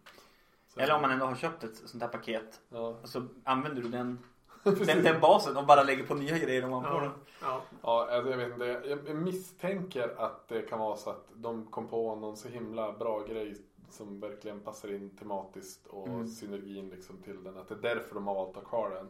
Så- 0.68 0.80
Eller 0.80 0.96
om 0.96 1.02
man 1.02 1.12
ändå 1.12 1.26
har 1.26 1.36
köpt 1.36 1.64
ett 1.64 1.76
sånt 1.76 2.04
här 2.04 2.10
paket. 2.10 2.62
Ja. 2.70 2.80
Och 3.04 3.10
så 3.10 3.28
använder 3.44 3.82
du 3.82 3.90
den. 3.90 4.20
den, 4.86 5.04
den 5.04 5.22
basen 5.22 5.58
och 5.58 5.66
bara 5.66 5.84
lägger 5.84 6.04
på 6.06 6.16
nya 6.16 6.38
grejer 6.38 6.66
ovanpå 6.66 6.90
Ja. 6.90 7.00
den. 7.02 7.12
ja. 7.42 7.62
Ja, 7.84 8.08
alltså 8.12 8.30
jag 8.32 8.38
vet 8.38 8.52
inte. 8.54 8.66
Jag, 8.66 9.00
jag 9.08 9.16
misstänker 9.16 10.16
att 10.18 10.48
det 10.48 10.62
kan 10.62 10.80
vara 10.80 10.96
så 10.98 11.10
att 11.10 11.28
de 11.34 11.66
kom 11.66 11.88
på 11.88 12.16
någon 12.16 12.38
så 12.38 12.48
himla 12.50 12.92
bra 12.94 13.20
grej 13.24 13.56
som 13.90 14.20
verkligen 14.20 14.60
passar 14.60 14.94
in 14.94 15.10
tematiskt 15.18 15.88
och 15.88 16.08
Mm. 16.08 16.28
synergin 16.28 16.90
liksom 16.90 17.18
till 17.18 17.44
den. 17.44 17.58
Att 17.58 17.68
det 17.68 17.76
är 17.76 17.96
därför 17.96 18.16
de 18.16 18.28
har 18.28 18.36
valt 18.36 18.50
att 18.50 18.56
ha 18.64 18.70
kvar 18.70 18.90
den. 18.90 19.08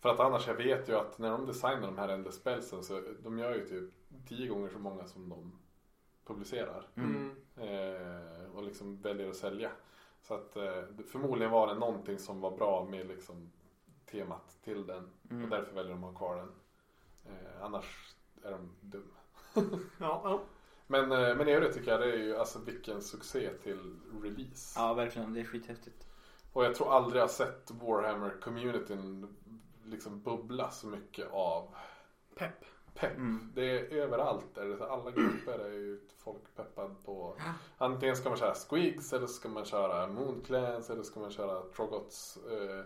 För 0.00 0.08
att 0.08 0.20
annars, 0.20 0.46
jag 0.48 0.54
vet 0.54 0.88
ju 0.88 0.94
att 0.96 1.18
när 1.18 1.30
de 1.30 1.46
designar 1.46 1.86
de 1.86 1.98
här 1.98 2.08
Ender 2.08 2.30
Spellsen 2.30 2.84
så 2.84 3.02
de 3.24 3.38
gör 3.38 3.54
ju 3.54 3.66
typ 3.68 3.90
tio 4.28 4.48
gånger 4.48 4.68
så 4.68 4.78
många 4.78 5.04
som 5.04 5.28
de 5.28 5.52
publicerar. 6.26 6.86
Mm. 6.96 7.36
Eh, 7.56 8.56
och 8.56 8.62
liksom 8.62 9.00
väljer 9.00 9.28
att 9.30 9.36
sälja. 9.36 9.70
Så 10.22 10.34
att 10.34 10.56
eh, 10.56 10.82
förmodligen 11.12 11.52
var 11.52 11.66
det 11.66 11.74
någonting 11.74 12.18
som 12.18 12.40
var 12.40 12.50
bra 12.50 12.86
med 12.90 13.06
liksom 13.06 13.50
temat 14.10 14.58
till 14.64 14.86
den. 14.86 15.04
Och 15.24 15.30
Mm. 15.30 15.50
därför 15.50 15.72
väljer 15.74 15.92
de 15.92 16.04
att 16.04 16.10
ha 16.12 16.18
kvar 16.18 16.36
den. 16.36 16.52
Eh, 17.26 17.62
annars 17.64 18.14
är 18.44 18.50
de 18.50 18.70
dum. 18.80 19.10
Ja, 19.98 20.20
ja. 20.24 20.40
Men, 20.86 21.12
eh, 21.12 21.36
men 21.36 21.48
i 21.48 21.52
övrigt 21.52 21.74
tycker 21.74 21.90
jag 21.90 22.00
det 22.00 22.12
är 22.12 22.16
ju 22.18 22.36
alltså 22.36 22.58
vilken 22.58 23.02
succé 23.02 23.50
till 23.62 23.96
release. 24.22 24.80
Ja, 24.80 24.94
verkligen. 24.94 25.32
Det 25.34 25.40
är 25.40 25.44
skithäftigt. 25.44 26.08
Och 26.52 26.64
jag 26.64 26.74
tror 26.74 26.92
aldrig 26.92 27.22
jag 27.22 27.30
sett 27.30 27.70
Warhammer-communityn 27.70 29.26
liksom 29.84 30.22
bubbla 30.22 30.70
så 30.70 30.86
mycket 30.86 31.30
av 31.30 31.74
Pepp. 32.34 32.64
pepp. 32.94 33.16
Mm. 33.16 33.52
Det 33.54 33.62
är 33.70 33.92
överallt. 34.02 34.58
Är 34.58 34.66
det 34.66 34.90
alla 34.90 35.10
grupper 35.10 35.58
är 35.58 35.72
ju 35.72 36.00
folk 36.18 36.54
peppad 36.56 37.04
på. 37.04 37.36
Antingen 37.78 38.16
ska 38.16 38.28
man 38.28 38.38
köra 38.38 38.54
Squigs 38.54 39.12
eller 39.12 39.26
ska 39.26 39.48
man 39.48 39.64
köra 39.64 40.06
Moonclans 40.06 40.90
eller 40.90 41.02
ska 41.02 41.20
man 41.20 41.30
köra 41.30 41.62
Trogots. 41.76 42.36
Eh, 42.36 42.84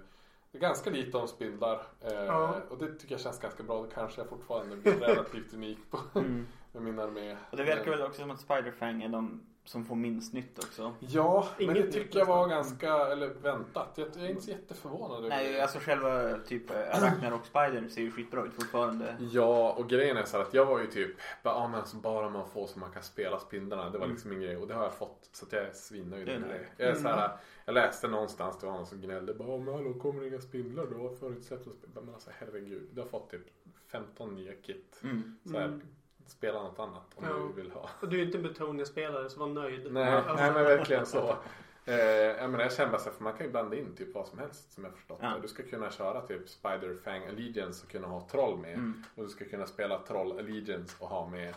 det 0.53 0.59
är 0.59 0.63
ganska 0.63 0.91
lite 0.91 1.17
om 1.17 1.29
spindlar. 1.29 1.83
Eh, 2.01 2.13
Ja. 2.13 2.55
Och 2.69 2.79
det 2.79 2.95
tycker 2.95 3.15
jag 3.15 3.21
känns 3.21 3.39
ganska 3.41 3.63
bra. 3.63 3.83
Då 3.83 3.89
kanske 3.95 4.21
jag 4.21 4.29
fortfarande 4.29 4.77
blir 4.77 4.93
relativt 5.01 5.55
unik 5.55 5.79
på, 5.91 5.99
Mm. 6.19 6.47
med 6.73 6.83
min 6.83 6.99
armé. 6.99 7.37
Och 7.51 7.57
det 7.57 7.65
verkar 7.65 7.91
väl 7.91 8.03
också 8.03 8.21
som 8.21 8.31
att 8.31 8.41
Spiderfang 8.41 9.03
är 9.03 9.09
de 9.09 9.41
som 9.65 9.85
får 9.85 9.95
minst 9.97 10.33
nytt 10.33 10.59
också. 10.59 10.95
Ja, 11.01 11.49
men 11.59 11.65
Inget 11.65 11.77
det 11.77 11.83
nytt 11.83 11.93
tycker 11.93 12.19
jag 12.19 12.27
var 12.27 12.49
ganska, 12.49 12.95
eller 13.07 13.29
väntat. 13.29 13.93
Jag, 13.95 14.09
jag 14.15 14.25
är 14.25 14.29
inte 14.31 14.43
så 14.43 14.51
jätteförvånad 14.51 15.19
över 15.19 15.29
Nej, 15.29 15.53
det. 15.53 15.61
alltså 15.63 15.79
själva 15.79 16.39
typ 16.39 16.71
Arachnar 16.93 17.33
och 17.33 17.47
Spider 17.47 17.89
ser 17.89 18.03
ju 18.03 18.11
skitbra 18.13 18.45
ut 18.45 18.55
fortfarande. 18.55 19.17
Ja, 19.33 19.73
och 19.73 19.89
grejen 19.89 20.17
är 20.17 20.25
så 20.25 20.37
här 20.37 20.45
att 20.45 20.55
jag 20.55 20.67
var 20.67 20.81
ju 20.81 20.87
typ 20.87 21.17
bara, 21.43 21.55
ja, 21.55 21.69
men 21.69 21.81
alltså 21.81 21.97
bara 21.97 22.31
man 22.31 22.49
får 22.49 22.67
så 22.67 22.79
man 22.79 22.93
kan 22.93 23.03
spela 23.03 23.39
spindlarna. 23.39 23.91
Det 23.91 23.99
var 23.99 24.07
liksom 24.07 24.31
min 24.31 24.41
grej 24.41 24.57
och 24.57 24.69
det 24.69 24.75
har 24.75 24.83
jag 24.83 24.95
fått. 24.95 25.29
Så 25.33 25.47
att 25.47 25.53
jag 25.53 25.63
är 25.63 25.73
svinnöjd 25.73 26.27
Det 26.27 26.39
med 26.39 26.49
det. 26.51 26.85
Jag, 26.85 26.91
är 26.91 26.95
så 26.95 27.09
här, 27.09 27.27
Mm. 27.27 27.39
Jag 27.65 27.75
läste 27.75 28.09
någonstans, 28.09 28.59
det 28.61 28.67
var 28.67 28.73
någon 28.73 28.87
som 28.87 29.01
gnällde. 29.01 29.35
Bara, 29.35 29.59
men 29.59 29.75
hallå, 29.75 29.95
kommer 29.95 30.21
det 30.21 30.29
inga 30.29 30.41
spindlar 30.41 30.87
då? 30.87 30.97
Varför 30.99 31.21
har 31.21 31.29
du 31.31 31.35
inte 31.37 31.47
släppt 31.49 31.67
några 31.67 31.79
spindlar? 31.79 32.03
Men 32.03 32.15
alltså 32.15 32.31
herregud, 32.35 32.89
du 32.93 33.01
har 33.01 33.09
fått 33.09 33.31
typ 33.31 33.47
15 33.87 34.35
nya 34.35 34.53
kit. 34.55 35.01
Mm. 35.03 35.39
Så 35.45 35.59
här, 35.59 35.65
Mm. 35.67 35.81
spela 36.27 36.63
något 36.63 36.79
annat 36.79 37.05
om 37.15 37.25
Ja. 37.29 37.33
du 37.57 37.63
vill 37.63 37.71
ha. 37.71 37.91
Och 38.01 38.09
du 38.09 38.21
är 38.21 38.25
inte 38.27 38.39
en 38.39 38.43
Betonia-spelare 38.43 39.31
så 39.31 39.41
var 39.41 39.47
nöjd. 39.47 39.93
Nej, 39.93 40.13
Alltså, 40.15 40.35
nej 40.35 40.53
men 40.53 40.65
verkligen 40.65 41.07
så. 41.07 41.37
Eh, 41.85 41.95
jag, 41.97 42.51
menar, 42.51 42.65
jag 42.65 42.73
känner 42.73 42.99
så 42.99 43.05
här, 43.05 43.13
för 43.17 43.25
man 43.25 43.33
kan 43.33 43.47
ju 43.47 43.53
blanda 43.53 43.77
in 43.77 43.95
typ 43.97 44.15
vad 44.15 44.27
som 44.27 44.39
helst 44.39 44.73
som 44.73 44.85
jag 44.85 44.93
förstått 44.95 45.19
Ja. 45.23 45.39
Du 45.43 45.49
ska 45.49 45.63
kunna 45.63 45.91
köra 45.91 46.21
typ 46.27 46.49
Spider 46.49 46.97
Fang 47.05 47.27
Allegiance 47.27 47.85
och 47.87 47.91
kunna 47.93 48.07
ha 48.09 48.29
troll 48.29 48.59
med. 48.59 48.75
Mm. 48.75 49.05
Och 49.15 49.23
du 49.25 49.29
ska 49.29 49.45
kunna 49.45 49.67
spela 49.67 49.99
troll 49.99 50.33
Allegiance 50.39 50.97
och 51.01 51.09
ha 51.09 51.29
med 51.29 51.55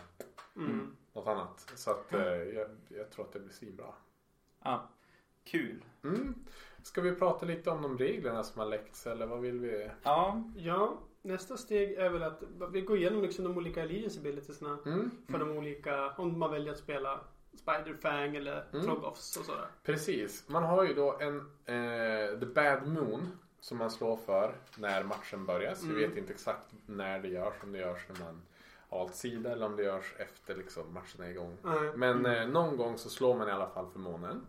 Mm. 0.56 0.96
något 1.12 1.26
annat. 1.26 1.72
Så 1.76 1.90
att 1.90 2.14
eh, 2.14 2.20
jag, 2.26 2.68
jag 2.88 3.10
tror 3.10 3.24
att 3.24 3.32
det 3.32 3.40
blir 3.40 3.52
svinbra. 3.52 3.86
Ja. 4.64 4.88
Kul. 5.46 5.84
Mm. 6.04 6.34
Ska 6.82 7.00
vi 7.00 7.14
prata 7.14 7.46
lite 7.46 7.70
om 7.70 7.82
de 7.82 7.98
reglerna 7.98 8.42
som 8.42 8.58
har 8.60 8.66
läckts 8.66 9.06
eller 9.06 9.26
vad 9.26 9.40
vill 9.40 9.60
vi? 9.60 9.90
Ja. 10.02 10.42
Ja, 10.56 10.98
nästa 11.22 11.56
steg 11.56 11.92
är 11.92 12.10
väl 12.10 12.22
att 12.22 12.42
vi 12.72 12.80
går 12.80 12.96
igenom 12.96 13.22
liksom 13.22 13.44
de 13.44 13.56
olika 13.56 13.82
allegiance 13.82 14.20
abilitiesna 14.20 14.78
Mm. 14.86 15.10
för 15.28 15.38
de 15.38 15.50
olika, 15.50 16.10
om 16.10 16.38
man 16.38 16.50
väljer 16.50 16.72
att 16.72 16.78
spela 16.78 17.20
Spider-Fang 17.64 18.36
eller 18.36 18.64
Mm. 18.72 18.84
Trogoffs 18.86 19.36
och 19.36 19.44
sådär. 19.44 19.66
Precis. 19.82 20.48
Man 20.48 20.62
har 20.62 20.84
ju 20.84 20.94
då 20.94 21.18
en 21.20 21.38
eh, 21.64 22.38
The 22.40 22.46
Bad 22.46 22.86
Moon 22.88 23.28
som 23.60 23.78
man 23.78 23.90
slår 23.90 24.16
för 24.16 24.54
när 24.78 25.02
matchen 25.04 25.46
börjar. 25.46 25.74
Så 25.74 25.84
Mm. 25.84 25.96
vi 25.98 26.06
vet 26.06 26.16
inte 26.16 26.32
exakt 26.32 26.74
när 26.86 27.18
det 27.20 27.28
görs. 27.28 27.54
Om 27.62 27.72
det 27.72 27.78
görs 27.78 28.06
när 28.08 28.24
man 28.24 28.42
valt 28.90 29.14
sida 29.14 29.52
eller 29.52 29.66
om 29.66 29.76
det 29.76 29.82
görs 29.82 30.14
efter 30.18 30.56
liksom, 30.56 30.94
matchen 30.94 31.22
är 31.24 31.28
igång. 31.30 31.56
Nej. 31.62 31.92
Men 31.96 32.26
eh, 32.26 32.46
någon 32.48 32.76
gång 32.76 32.98
så 32.98 33.10
slår 33.10 33.34
man 33.38 33.48
i 33.48 33.52
alla 33.52 33.68
fall 33.68 33.86
för 33.92 33.98
månen. 33.98 34.46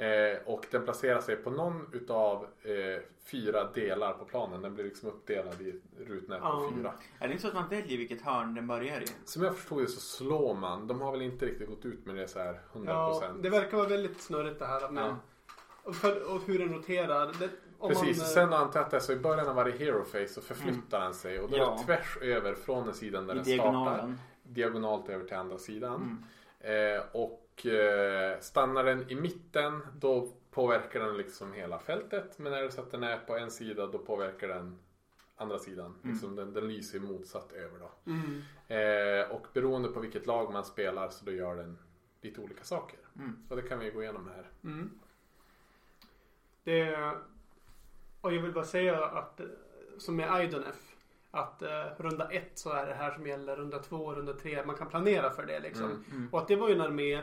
Eh, 0.00 0.38
och 0.46 0.66
den 0.70 0.84
placerar 0.84 1.20
sig 1.20 1.36
på 1.36 1.50
någon 1.50 1.86
utav 1.92 2.46
eh, 2.62 3.02
fyra 3.24 3.64
delar 3.74 4.12
på 4.12 4.24
planen. 4.24 4.62
Den 4.62 4.74
blir 4.74 4.84
liksom 4.84 5.08
uppdelad 5.08 5.60
i 5.60 5.80
rutnät 5.98 6.40
på 6.40 6.46
Ja. 6.46 6.70
fyra. 6.76 6.92
Är 7.18 7.26
det 7.28 7.32
inte 7.32 7.42
så 7.42 7.48
att 7.48 7.54
man 7.54 7.68
väljer 7.68 7.98
vilket 7.98 8.22
hörn 8.22 8.54
den 8.54 8.66
börjar 8.66 9.00
i? 9.00 9.06
Som 9.24 9.42
jag 9.44 9.56
förstod 9.56 9.82
det 9.82 9.86
så 9.88 10.00
slår 10.00 10.54
man. 10.54 10.86
De 10.86 11.00
har 11.00 11.12
väl 11.12 11.22
inte 11.22 11.46
riktigt 11.46 11.68
gått 11.68 11.84
ut 11.84 12.06
med 12.06 12.16
det 12.16 12.28
så 12.28 12.38
här 12.38 12.60
100%. 12.72 12.84
Ja, 12.86 13.22
det 13.42 13.50
verkar 13.50 13.76
vara 13.76 13.88
väldigt 13.88 14.20
snurrigt 14.20 14.58
det 14.58 14.66
här 14.66 14.90
med 14.90 15.04
Ja. 15.04 15.16
och, 15.82 15.94
för, 15.96 16.34
och 16.34 16.40
hur 16.46 16.58
den 16.58 16.74
roterar. 16.74 17.26
Det, 17.38 17.48
om 17.78 17.88
Precis, 17.88 18.18
man, 18.18 18.26
eh, 18.26 18.30
sen 18.32 18.52
antar 18.52 18.78
jag 18.80 18.84
att 18.84 18.90
det 18.90 18.96
är 18.96 19.00
så 19.00 19.12
i 19.12 19.16
början 19.16 19.48
av 19.48 19.54
varje 19.54 19.76
hero 19.76 20.04
face 20.04 20.28
så 20.28 20.40
förflyttar 20.40 21.00
den 21.00 21.14
sig 21.14 21.40
och 21.40 21.50
då 21.50 21.56
är 21.56 21.60
Ja. 21.60 21.76
det 21.78 21.84
tvärs 21.84 22.16
över 22.22 22.54
från 22.54 22.84
den 22.86 22.94
sidan 22.94 23.26
där 23.26 23.34
I 23.34 23.36
den 23.36 23.44
startar. 23.44 23.62
diagonalen. 23.72 24.18
Diagonalt 24.42 25.08
över 25.08 25.24
till 25.24 25.36
andra 25.36 25.58
sidan. 25.58 26.18
Mm. 26.60 26.96
Eh, 26.96 27.02
och 27.12 27.47
eh, 27.66 28.40
stannar 28.40 28.84
den 28.84 29.10
i 29.10 29.14
mitten 29.14 29.80
då 29.96 30.28
påverkar 30.50 31.00
den 31.00 31.16
liksom 31.16 31.52
hela 31.52 31.78
fältet. 31.78 32.38
Men 32.38 32.52
är 32.52 32.62
det 32.62 32.70
så 32.70 32.80
att 32.80 32.90
den 32.90 33.02
är 33.02 33.18
på 33.18 33.36
en 33.36 33.50
sida 33.50 33.86
då 33.86 33.98
påverkar 33.98 34.48
den 34.48 34.78
andra 35.36 35.58
sidan. 35.58 35.94
Liksom 36.02 36.36
den, 36.36 36.52
den 36.52 36.68
lyser 36.68 37.00
motsatt 37.00 37.52
över 37.52 37.78
då. 37.78 37.90
Mm. 38.10 38.42
Eh, 38.68 39.30
och 39.30 39.46
beroende 39.52 39.88
på 39.88 40.00
vilket 40.00 40.26
lag 40.26 40.52
man 40.52 40.64
spelar 40.64 41.08
så 41.08 41.24
då 41.24 41.32
gör 41.32 41.56
den 41.56 41.78
lite 42.20 42.40
olika 42.40 42.64
saker. 42.64 42.98
Mm. 43.16 43.46
Och 43.48 43.56
det 43.56 43.62
kan 43.62 43.78
vi 43.78 43.90
gå 43.90 44.02
igenom 44.02 44.28
här. 44.28 44.46
Mm. 44.64 44.90
Det, 46.64 47.12
och 48.20 48.34
jag 48.34 48.42
vill 48.42 48.52
bara 48.52 48.64
säga 48.64 49.04
att 49.04 49.40
som 49.98 50.16
med 50.16 50.44
Idonef 50.44 50.88
att 51.30 51.62
eh, 51.62 51.84
runda 51.98 52.30
ett 52.30 52.50
så 52.54 52.70
är 52.70 52.86
det 52.86 52.94
här 52.94 53.10
som 53.10 53.26
gäller, 53.26 53.56
runda 53.56 53.78
två, 53.78 54.14
runda 54.14 54.32
tre. 54.32 54.66
Man 54.66 54.76
kan 54.76 54.88
planera 54.88 55.30
för 55.30 55.46
det 55.46 55.60
liksom. 55.60 55.84
Mm. 55.84 56.04
Mm. 56.10 56.28
Och 56.32 56.38
att 56.38 56.48
det 56.48 56.56
var 56.56 56.68
ju 56.68 56.74
en 56.74 56.80
armé 56.80 57.22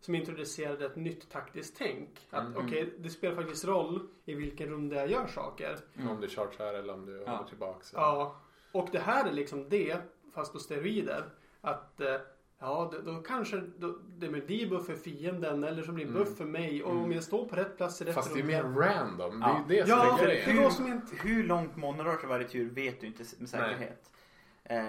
som 0.00 0.14
introducerade 0.14 0.86
ett 0.86 0.96
nytt 0.96 1.30
taktiskt 1.30 1.76
tänk. 1.78 2.08
Att 2.30 2.46
Mm. 2.46 2.66
okej, 2.66 2.94
det 2.98 3.10
spelar 3.10 3.36
faktiskt 3.36 3.64
roll 3.64 4.08
i 4.24 4.34
vilken 4.34 4.68
runda 4.68 4.96
jag 4.96 5.10
gör 5.10 5.26
saker. 5.26 5.76
Mm. 5.96 6.08
Om 6.10 6.20
du 6.20 6.28
chargear 6.28 6.74
eller 6.74 6.92
om 6.94 7.06
du 7.06 7.22
Ja. 7.26 7.30
håller 7.32 7.48
tillbaks. 7.48 7.92
Ja, 7.96 8.40
och 8.72 8.88
det 8.92 8.98
här 8.98 9.28
är 9.28 9.32
liksom 9.32 9.68
det, 9.68 9.96
fast 10.34 10.52
på 10.52 10.58
steroider. 10.58 11.24
Att 11.60 12.00
eh, 12.00 12.16
ja, 12.58 12.90
då, 12.92 13.12
då 13.12 13.22
kanske 13.22 13.62
då, 13.78 13.98
det 14.18 14.28
blir 14.28 14.42
debuff 14.60 14.86
för 14.86 14.94
fienden 14.94 15.64
eller 15.64 15.82
så 15.82 15.92
blir 15.92 16.04
det 16.04 16.10
Mm. 16.10 16.22
buff 16.24 16.36
för 16.36 16.44
mig. 16.44 16.82
Och 16.82 16.90
om 16.96 17.12
jag 17.12 17.22
står 17.24 17.48
på 17.48 17.56
rätt 17.56 17.76
plats 17.76 18.02
i 18.02 18.04
rätt 18.04 18.14
Fast 18.14 18.34
det 18.34 18.40
är 18.40 18.44
mer 18.44 18.62
random. 18.62 19.40
Ja. 19.46 19.64
Det 19.68 19.74
är 19.74 19.76
ju 19.76 19.82
det 19.82 19.88
som 19.88 19.98
Ja, 19.98 20.18
är 20.18 20.24
grejen. 20.24 20.92
inte... 20.92 21.16
Hur 21.28 21.44
långt 21.44 21.76
månen 21.76 22.06
rör 22.06 22.16
sig 22.16 22.28
varje 22.28 22.48
tur 22.48 22.70
vet 22.70 23.00
du 23.00 23.06
inte 23.06 23.24
med 23.38 23.48
säkerhet. 23.48 24.10
Eh, 24.70 24.80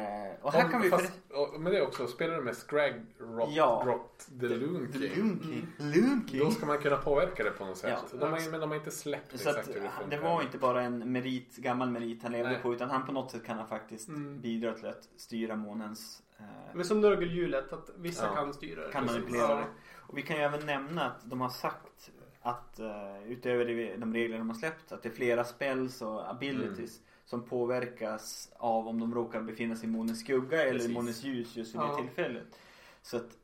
och 0.41 0.53
här 0.53 0.65
Om- 0.65 0.71
kan 0.71 0.81
vi... 0.81 0.89
fast, 0.89 1.11
och 1.29 1.61
med 1.61 1.73
det 1.73 1.81
också, 1.81 2.07
spelar 2.07 2.35
du 2.35 2.41
med 2.41 2.55
Scrag 2.55 2.93
Rot, 3.19 3.49
Ja. 3.51 3.83
Rot 3.85 4.27
the 4.39 4.47
Loon 4.47 4.93
King. 4.93 6.39
Då 6.39 6.51
ska 6.51 6.65
man 6.65 6.77
kunna 6.77 6.97
påverka 6.97 7.43
det 7.43 7.51
på 7.51 7.65
något 7.65 7.77
sätt. 7.77 7.89
Ja. 8.11 8.17
de 8.19 8.31
har, 8.31 8.51
men 8.51 8.59
de 8.59 8.69
har 8.69 8.77
inte 8.77 8.91
släppt 8.91 9.39
Så 9.39 9.49
att, 9.49 9.57
exakt 9.57 9.75
hur 9.77 9.81
det 9.81 9.89
funkar. 9.89 10.17
det 10.17 10.23
var 10.23 10.41
inte 10.41 10.57
bara 10.57 10.81
en 10.81 11.11
merit, 11.11 11.55
gammal 11.57 11.89
merit 11.91 12.23
han 12.23 12.31
levde 12.31 12.49
Nej. 12.51 12.61
på 12.61 12.73
utan 12.73 12.89
han 12.89 13.05
på 13.05 13.11
något 13.11 13.31
sätt 13.31 13.45
kan 13.45 13.57
han 13.57 13.67
faktiskt 13.67 14.07
Mm. 14.09 14.41
bidra 14.41 14.73
till 14.73 14.85
att 14.87 15.09
styra 15.17 15.55
månens 15.55 16.23
eh, 16.39 16.45
Men 16.73 16.85
som 16.85 17.01
Nörgelhjulet, 17.01 17.73
att 17.73 17.89
vissa 17.97 18.25
Ja. 18.25 18.35
kan 18.35 18.53
styra 18.53 18.87
det. 18.87 18.91
kan 18.93 19.05
manipulera 19.05 19.55
det. 19.55 19.65
Och 19.97 20.17
vi 20.17 20.21
kan 20.21 20.35
ju 20.37 20.41
även 20.43 20.65
nämna 20.65 21.05
att 21.05 21.21
de 21.29 21.41
har 21.41 21.49
sagt 21.49 22.11
att 22.41 22.79
uh, 22.79 23.31
utöver 23.31 23.65
det, 23.65 23.95
de 23.97 24.13
regler 24.13 24.37
de 24.37 24.49
har 24.49 24.55
släppt 24.57 24.91
att 24.91 25.03
det 25.03 25.09
är 25.09 25.13
flera 25.13 25.43
spells 25.43 26.01
och 26.01 26.29
abilities 26.29 26.97
Mm. 26.97 27.07
Som 27.31 27.43
påverkas 27.43 28.51
av 28.57 28.87
om 28.87 28.99
de 28.99 29.13
råkar 29.13 29.41
befinna 29.41 29.75
sig 29.75 29.89
i 29.89 29.91
månens 29.91 30.19
skugga 30.19 30.61
eller 30.63 30.71
Precis. 30.73 30.89
i 30.89 30.93
månens 30.93 31.23
ljus 31.23 31.55
just 31.55 31.75
vid 31.75 31.81
Ja. 31.81 31.87
det 31.97 32.01
tillfället. 32.03 32.59
Så 33.01 33.17
att 33.17 33.37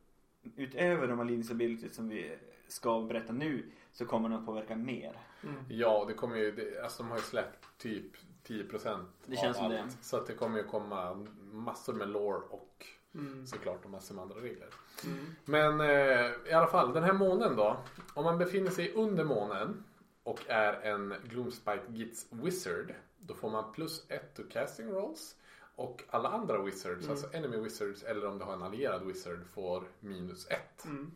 utöver 0.56 1.08
de 1.08 1.20
alliance 1.20 1.54
abilities 1.54 1.96
som 1.96 2.10
vi 2.10 2.38
ska 2.68 3.02
berätta 3.02 3.34
nu 3.34 3.66
så 3.92 4.06
kommer 4.06 4.30
de 4.30 4.40
att 4.40 4.46
påverka 4.46 4.76
mer. 4.76 5.18
Mm. 5.44 5.56
Ja, 5.70 6.06
det 6.08 6.14
kommer 6.14 6.38
ju, 6.38 6.52
det, 6.52 6.84
alltså 6.84 7.04
de 7.04 7.10
har 7.10 7.18
ju 7.18 7.24
släppt 7.24 7.66
typ 7.78 8.12
10% 8.48 9.06
Det 9.26 9.36
känns 9.36 9.58
av 9.58 9.62
som 9.62 9.66
allt. 9.66 9.74
det. 9.98 10.04
Så 10.06 10.18
att 10.18 10.28
det 10.28 10.34
kommer 10.34 10.58
ju 10.58 10.64
komma 10.64 11.26
massor 11.52 11.94
med 11.94 12.10
lore 12.10 12.38
och 12.50 12.86
Mm. 13.14 13.48
såklart 13.48 13.86
och 13.86 13.92
massor 13.92 14.16
med 14.16 14.22
andra 14.22 14.36
regler. 14.42 14.68
Mm. 15.06 15.26
Men 15.46 15.82
eh, 15.82 16.32
i 16.50 16.54
alla 16.54 16.68
fall, 16.68 16.94
den 16.94 17.04
här 17.04 17.14
månen 17.14 17.56
då. 17.56 17.78
Om 18.14 18.24
man 18.24 18.38
befinner 18.38 18.72
sig 18.72 18.94
under 18.94 19.24
månen 19.24 19.84
och 20.24 20.40
är 20.48 20.74
en 20.74 21.14
Gloomspite 21.30 21.82
Gits 21.90 22.28
Wizard. 22.30 22.94
Då 23.28 23.34
får 23.34 23.50
man 23.50 23.72
plus 23.74 24.06
ett 24.10 24.36
to 24.36 24.42
casting 24.52 24.88
rolls. 24.92 25.36
Och 25.76 26.04
alla 26.10 26.30
andra 26.30 26.62
wizards, 26.62 27.00
Mm. 27.06 27.12
alltså 27.12 27.34
enemy 27.34 27.58
wizards 27.58 28.04
eller 28.04 28.28
om 28.28 28.38
du 28.40 28.46
har 28.46 28.54
en 28.54 28.64
allierad 28.64 29.06
wizard 29.06 29.40
får 29.54 29.84
minus 30.00 30.48
ett. 30.50 30.86
Mm. 30.86 31.12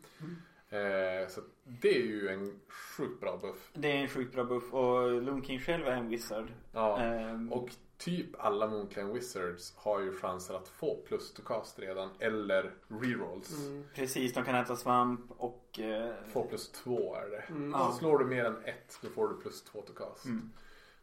Eh, 0.68 1.28
så 1.28 1.40
det 1.64 1.88
är 1.96 2.02
ju 2.02 2.28
en 2.28 2.60
sjukt 2.68 3.20
bra 3.20 3.36
buff. 3.42 3.70
Det 3.74 3.88
är 3.92 3.96
en 3.96 4.08
sjukt 4.08 4.34
bra 4.34 4.44
buff 4.44 4.74
och 4.74 5.22
Loon 5.22 5.44
King 5.44 5.60
själv 5.60 5.86
är 5.86 5.92
en 5.92 6.08
wizard. 6.08 6.52
Ja. 6.72 6.98
Ehm, 7.00 7.52
Och 7.52 7.68
typ 7.98 8.28
alla 8.38 8.66
Moonclan 8.68 9.12
Wizards 9.12 9.72
har 9.76 10.00
ju 10.00 10.12
chanser 10.18 10.54
att 10.54 10.68
få 10.68 10.96
plus 11.06 11.32
to 11.34 11.42
cast 11.42 11.78
redan. 11.78 12.10
Eller 12.18 12.74
rerolls. 12.88 13.66
Mm. 13.66 13.84
Precis, 13.94 14.32
de 14.34 14.44
kan 14.44 14.54
äta 14.54 14.76
svamp 14.76 15.20
och... 15.38 15.78
eh, 15.80 16.14
Två 16.32 16.44
plus 16.44 16.72
två 16.72 17.14
är 17.16 17.30
det. 17.30 17.44
Mm. 17.48 17.72
Så 17.80 17.92
slår 17.92 18.18
du 18.18 18.24
mer 18.24 18.44
än 18.44 18.64
ett 18.64 18.98
då 19.02 19.08
får 19.08 19.28
du 19.28 19.34
plus 19.40 19.62
två 19.62 19.82
to 19.82 19.92
cast. 19.92 20.24
Mm. 20.24 20.50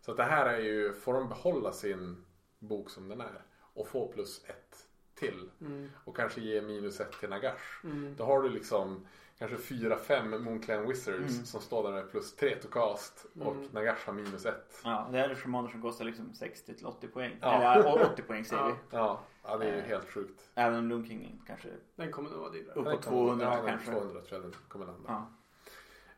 Så 0.10 0.16
det 0.16 0.24
här 0.24 0.46
är 0.46 0.60
ju, 0.60 0.94
får 0.94 1.14
de 1.14 1.30
behålla 1.30 1.72
sin 1.72 2.26
bok 2.60 2.90
som 2.90 3.08
den 3.10 3.22
är 3.22 3.42
och 3.74 3.88
få 3.88 4.08
plus 4.08 4.44
ett 4.46 4.86
till 5.16 5.50
Mm. 5.62 5.90
och 6.06 6.16
kanske 6.16 6.42
ge 6.42 6.62
minus 6.62 7.00
ett 7.00 7.12
till 7.20 7.30
Nagash. 7.30 7.84
Mm. 7.84 8.16
Då 8.18 8.24
har 8.24 8.42
du 8.42 8.50
liksom 8.50 9.08
kanske 9.40 9.58
fyra, 9.58 9.98
fem 9.98 10.44
Moonclan 10.44 10.88
Wizards 10.88 11.34
Mm. 11.34 11.46
som 11.46 11.62
står 11.62 11.84
där 11.84 11.92
med 11.92 12.12
plus 12.12 12.36
tre 12.36 12.56
to 12.56 12.68
cast 12.68 13.26
och 13.42 13.56
Mm. 13.56 13.68
Nagash 13.72 14.06
har 14.06 14.14
minus 14.14 14.46
ett. 14.46 14.82
Ja, 14.84 15.08
det 15.12 15.18
här 15.18 15.30
är 15.30 15.36
shamaner 15.36 15.70
som 15.70 15.82
kostar 15.82 16.06
liksom 16.06 16.34
60 16.34 16.74
till 16.76 16.86
80 16.86 17.08
poäng. 17.08 17.38
Ja. 17.42 17.74
Eller 17.76 18.12
80 18.14 18.22
poäng 18.22 18.46
säger 18.46 18.62
Ja. 18.62 18.68
vi. 18.68 18.76
Ja, 18.98 19.20
ja 19.44 19.58
det 19.58 19.66
är 19.66 19.76
ju 19.76 19.82
Eh. 19.82 19.86
helt 19.88 20.10
sjukt. 20.10 20.50
Även 20.56 20.80
om 20.80 20.90
Loon 20.90 21.06
King 21.08 21.42
kanske 21.48 21.70
Den 21.96 22.12
kommer 22.12 22.30
nog 22.30 22.40
vara 22.40 22.50
dyrare. 22.52 22.72
Uppåt 22.76 22.86
Den 22.86 23.02
kommer- 23.02 23.18
200 23.18 23.46
ja, 23.46 23.68
kanske. 23.68 23.92
200 23.92 24.22
tror 24.22 24.42
jag 24.42 24.42
den 24.42 24.56
kommer 24.68 24.86
landa. 24.86 25.04
Ja. 25.08 25.26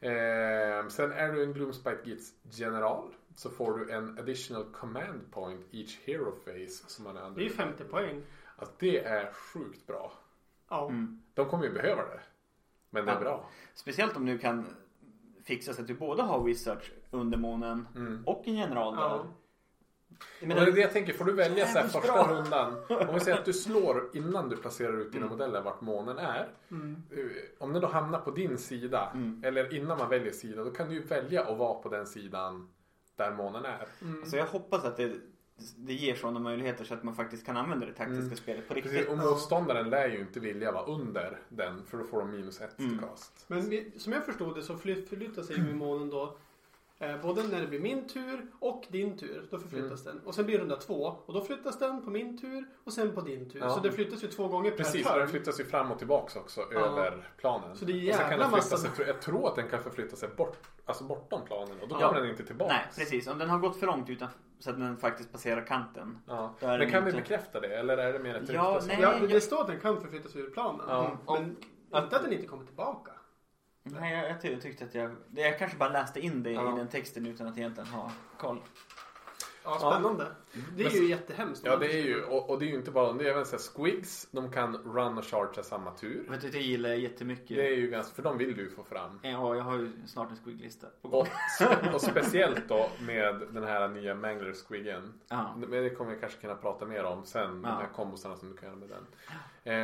Ehm, 0.09 0.89
sen 0.89 1.11
är 1.11 1.33
du 1.33 1.43
en 1.43 1.53
Gloomspite 1.53 2.01
Gits 2.03 2.33
general 2.51 3.13
så 3.35 3.49
får 3.49 3.77
du 3.77 3.91
en 3.91 4.19
additional 4.19 4.65
command 4.73 5.31
point 5.31 5.61
each 5.71 5.99
hero 6.05 6.31
phase 6.31 6.83
som 6.89 7.03
man 7.03 7.17
är 7.17 7.29
Det 7.29 7.41
är 7.41 7.43
ju 7.43 7.49
50 7.49 7.83
poäng. 7.83 8.21
Alltså 8.55 8.75
det 8.79 8.99
är 9.05 9.31
sjukt 9.33 9.87
bra. 9.87 10.11
Ja. 10.69 10.89
Mm. 10.89 11.21
De 11.33 11.45
kommer 11.49 11.63
ju 11.65 11.73
behöva 11.73 12.01
det. 12.01 12.19
Men 12.89 13.05
det 13.05 13.11
är 13.11 13.15
Ja. 13.15 13.21
bra. 13.21 13.49
Speciellt 13.73 14.15
om 14.17 14.25
du 14.25 14.37
kan 14.37 14.65
fixa 15.45 15.73
så 15.73 15.81
att 15.81 15.87
du 15.87 15.93
både 15.93 16.21
har 16.23 16.43
wizards 16.43 16.91
under 17.11 17.37
månen 17.37 17.87
Mm. 17.95 18.23
och 18.25 18.47
en 18.47 18.53
general 18.55 18.95
där. 18.95 19.01
Ja. 19.01 19.25
Men 20.41 20.49
det 20.49 20.61
är 20.63 20.71
det 20.71 20.81
jag 20.81 20.91
tänker, 20.93 21.13
får 21.13 21.25
du 21.25 21.33
välja 21.33 21.65
så 21.67 21.79
här 21.79 21.87
första 21.87 22.13
bra. 22.13 22.27
rundan. 22.35 22.73
Om 23.09 23.13
vi 23.13 23.19
säger 23.19 23.37
att 23.37 23.45
du 23.45 23.53
slår 23.53 24.09
innan 24.13 24.49
du 24.49 24.57
placerar 24.57 24.97
ut 24.97 25.11
dina 25.11 25.25
Mm. 25.25 25.37
modeller 25.37 25.61
vart 25.61 25.81
månen 25.81 26.17
är. 26.17 26.49
Mm. 26.71 27.03
Eh, 27.11 27.19
Om 27.59 27.73
den 27.73 27.81
då 27.81 27.87
hamnar 27.87 28.19
på 28.19 28.31
din 28.31 28.57
sida, 28.57 29.11
Mm. 29.13 29.41
eller 29.45 29.73
innan 29.73 29.97
man 29.97 30.09
väljer 30.09 30.31
sida, 30.31 30.63
då 30.63 30.71
kan 30.71 30.87
du 30.89 30.93
ju 30.95 31.01
välja 31.03 31.43
att 31.45 31.57
vara 31.57 31.73
på 31.81 31.89
den 31.89 32.05
sidan 32.07 32.69
där 33.21 33.31
månen 33.35 33.65
är. 33.65 33.87
Mm. 34.01 34.21
alltså 34.21 34.37
jag 34.37 34.45
hoppas 34.45 34.85
att 34.85 34.97
det, 34.97 35.11
det 35.77 35.93
ger 35.93 36.15
sådana 36.15 36.39
möjligheter 36.39 36.83
så 36.85 36.93
att 36.93 37.03
man 37.03 37.15
faktiskt 37.15 37.45
kan 37.45 37.57
använda 37.57 37.85
det 37.85 37.93
taktiska 37.93 38.23
Mm. 38.23 38.35
spelet 38.37 38.67
på 38.67 38.73
riktigt. 38.73 38.91
Precis, 38.93 39.09
och 39.09 39.17
motståndaren 39.17 39.89
lär 39.89 40.07
ju 40.09 40.19
inte 40.19 40.39
vilja 40.39 40.71
vara 40.71 40.85
under 40.85 41.39
den, 41.49 41.85
för 41.85 41.97
då 41.97 42.03
får 42.03 42.19
de 42.19 42.31
minus 42.31 42.61
ett 42.61 42.79
Mm. 42.79 42.97
cast. 42.99 43.45
Men 43.47 43.69
vi, 43.69 43.91
som 43.97 44.13
jag 44.13 44.25
förstod 44.25 44.55
det 44.55 44.61
så 44.63 44.77
fly- 44.77 45.05
förflyttar 45.05 45.41
sig 45.43 45.55
ju 45.55 45.73
månen 45.75 46.09
då 46.09 46.37
både 47.21 47.43
när 47.43 47.61
det 47.61 47.67
blir 47.67 47.79
min 47.79 48.07
tur 48.07 48.45
och 48.59 48.85
din 48.89 49.17
tur. 49.17 49.47
Då 49.51 49.59
förflyttas 49.59 50.05
Mm. 50.05 50.15
den. 50.17 50.27
Och 50.27 50.35
sen 50.35 50.45
blir 50.45 50.55
det 50.57 50.61
runda 50.61 50.75
två. 50.75 51.15
Och 51.25 51.33
då 51.33 51.41
flyttas 51.41 51.79
den 51.79 52.03
på 52.05 52.09
min 52.11 52.37
tur 52.41 52.65
och 52.83 52.93
sen 52.93 53.11
på 53.15 53.21
din 53.21 53.49
tur. 53.49 53.59
Ja. 53.59 53.69
Så 53.69 53.79
det 53.79 53.91
flyttas 53.91 54.23
ju 54.23 54.27
två 54.27 54.47
gånger 54.47 54.71
per 54.71 54.77
Precis, 54.77 55.03
för 55.03 55.09
turn. 55.13 55.19
den 55.19 55.27
flyttas 55.29 55.59
ju 55.59 55.63
fram 55.65 55.91
och 55.91 55.97
tillbaks 55.97 56.35
också 56.35 56.61
Ja. 56.73 56.79
över 56.79 57.29
planen. 57.37 57.75
Så 57.75 57.85
det 57.85 57.91
är 57.93 58.09
och 58.09 58.15
sen 58.15 58.21
kan 58.23 58.29
jävla 58.31 58.45
den 58.51 58.61
flytta 58.61 58.77
sig, 58.77 59.07
jag 59.07 59.21
tror 59.21 59.47
att 59.47 59.55
den 59.55 59.69
kan 59.69 59.83
förflytta 59.83 60.15
sig 60.15 60.29
bort, 60.37 60.57
alltså 60.85 61.03
bortom 61.03 61.41
planen 61.45 61.75
och 61.81 61.87
då 61.87 61.97
Ja. 61.99 62.07
kommer 62.07 62.21
den 62.21 62.29
inte 62.29 62.43
tillbaks. 62.45 62.73
Nej, 62.73 62.85
precis. 62.95 63.27
Om 63.27 63.37
den 63.37 63.49
har 63.49 63.59
gått 63.59 63.77
för 63.79 63.87
långt 63.87 64.09
utan, 64.09 64.27
så 64.59 64.69
att 64.69 64.79
den 64.79 64.97
faktiskt 64.97 65.31
passerar 65.31 65.65
kanten. 65.65 66.17
Ja. 66.27 66.55
Men 66.59 66.91
kan 66.91 67.03
vi 67.03 67.09
inte- 67.09 67.21
bekräfta 67.21 67.59
det 67.59 67.75
eller 67.75 67.97
är 67.97 68.13
det 68.13 68.19
mer 68.19 68.35
ett? 68.35 68.49
Ja, 68.53 68.79
nej. 68.87 68.97
Ja, 69.01 69.13
det- 69.27 69.41
står 69.41 69.61
att 69.61 69.67
den 69.67 69.79
kan 69.79 70.01
förflyttas 70.01 70.35
ur 70.35 70.49
planen. 70.49 70.85
Ja. 70.89 71.17
Men 71.27 71.43
inte 72.03 72.15
att 72.15 72.23
den 72.23 72.33
inte 72.33 72.47
kommer 72.47 72.65
tillbaka. 72.65 73.11
Nej, 73.83 74.13
jag, 74.13 74.29
jag 74.29 74.41
ty- 74.41 74.59
tyckte 74.61 74.85
att 74.85 74.95
jag... 74.95 75.15
Jag 75.35 75.59
kanske 75.59 75.77
bara 75.77 75.89
läste 75.89 76.19
in 76.19 76.43
det 76.43 76.51
Ja. 76.51 76.73
i 76.73 76.77
den 76.77 76.87
texten 76.87 77.25
utan 77.25 77.47
att 77.47 77.57
egentligen 77.57 77.89
ha 77.89 78.11
koll. 78.37 78.61
Ja, 79.63 79.77
spännande. 79.79 80.27
Det 80.77 80.83
är 80.83 80.89
Men- 80.89 81.01
ju 81.01 81.07
jättehemskt. 81.09 81.65
Ja, 81.65 81.75
det 81.77 81.93
är 81.99 82.03
ju, 82.05 82.23
och, 82.23 82.49
och 82.49 82.59
det 82.59 82.65
är 82.65 82.67
ju 82.69 82.75
inte 82.75 82.91
bara 82.91 83.13
det 83.13 83.25
är 83.27 83.31
även 83.31 83.45
så 83.45 83.51
här 83.51 83.57
squigs. 83.63 84.27
De 84.31 84.51
kan 84.51 84.77
run 84.77 85.17
och 85.17 85.25
chargea 85.25 85.63
samma 85.63 85.91
tur. 85.91 86.25
Vet 86.29 86.41
du, 86.41 86.49
det 86.49 86.59
gillar 86.59 86.89
jag 86.89 86.99
jättemycket. 86.99 87.47
Det 87.57 87.67
är 87.67 87.75
ju 87.75 87.89
ganska, 87.89 88.15
för 88.15 88.23
de 88.23 88.37
vill 88.37 88.55
du 88.55 88.69
få 88.69 88.83
fram. 88.83 89.19
Ja, 89.23 89.55
jag 89.55 89.63
har 89.63 89.77
ju 89.77 89.91
snart 90.07 90.29
en 90.29 90.35
squig-lista 90.35 90.87
på 91.01 91.07
gång. 91.07 91.27
Och, 91.87 91.93
och 91.93 92.01
speciellt 92.01 92.67
då 92.69 92.89
med 93.01 93.41
den 93.51 93.63
här 93.63 93.87
nya 93.87 94.15
Mangler 94.15 94.53
squiggen. 94.53 95.13
Ja. 95.27 95.55
Men 95.57 95.83
det 95.83 95.89
kommer 95.89 96.13
vi 96.13 96.19
kanske 96.19 96.41
kunna 96.41 96.55
prata 96.55 96.85
mer 96.85 97.03
om 97.03 97.25
sen. 97.25 97.61
De 97.61 97.69
Ja. 97.69 97.75
här 97.75 97.87
kombosarna 97.95 98.35
som 98.35 98.49
du 98.49 98.57
kan 98.57 98.69
göra 98.69 98.79
med 98.79 98.89
den. 98.89 99.07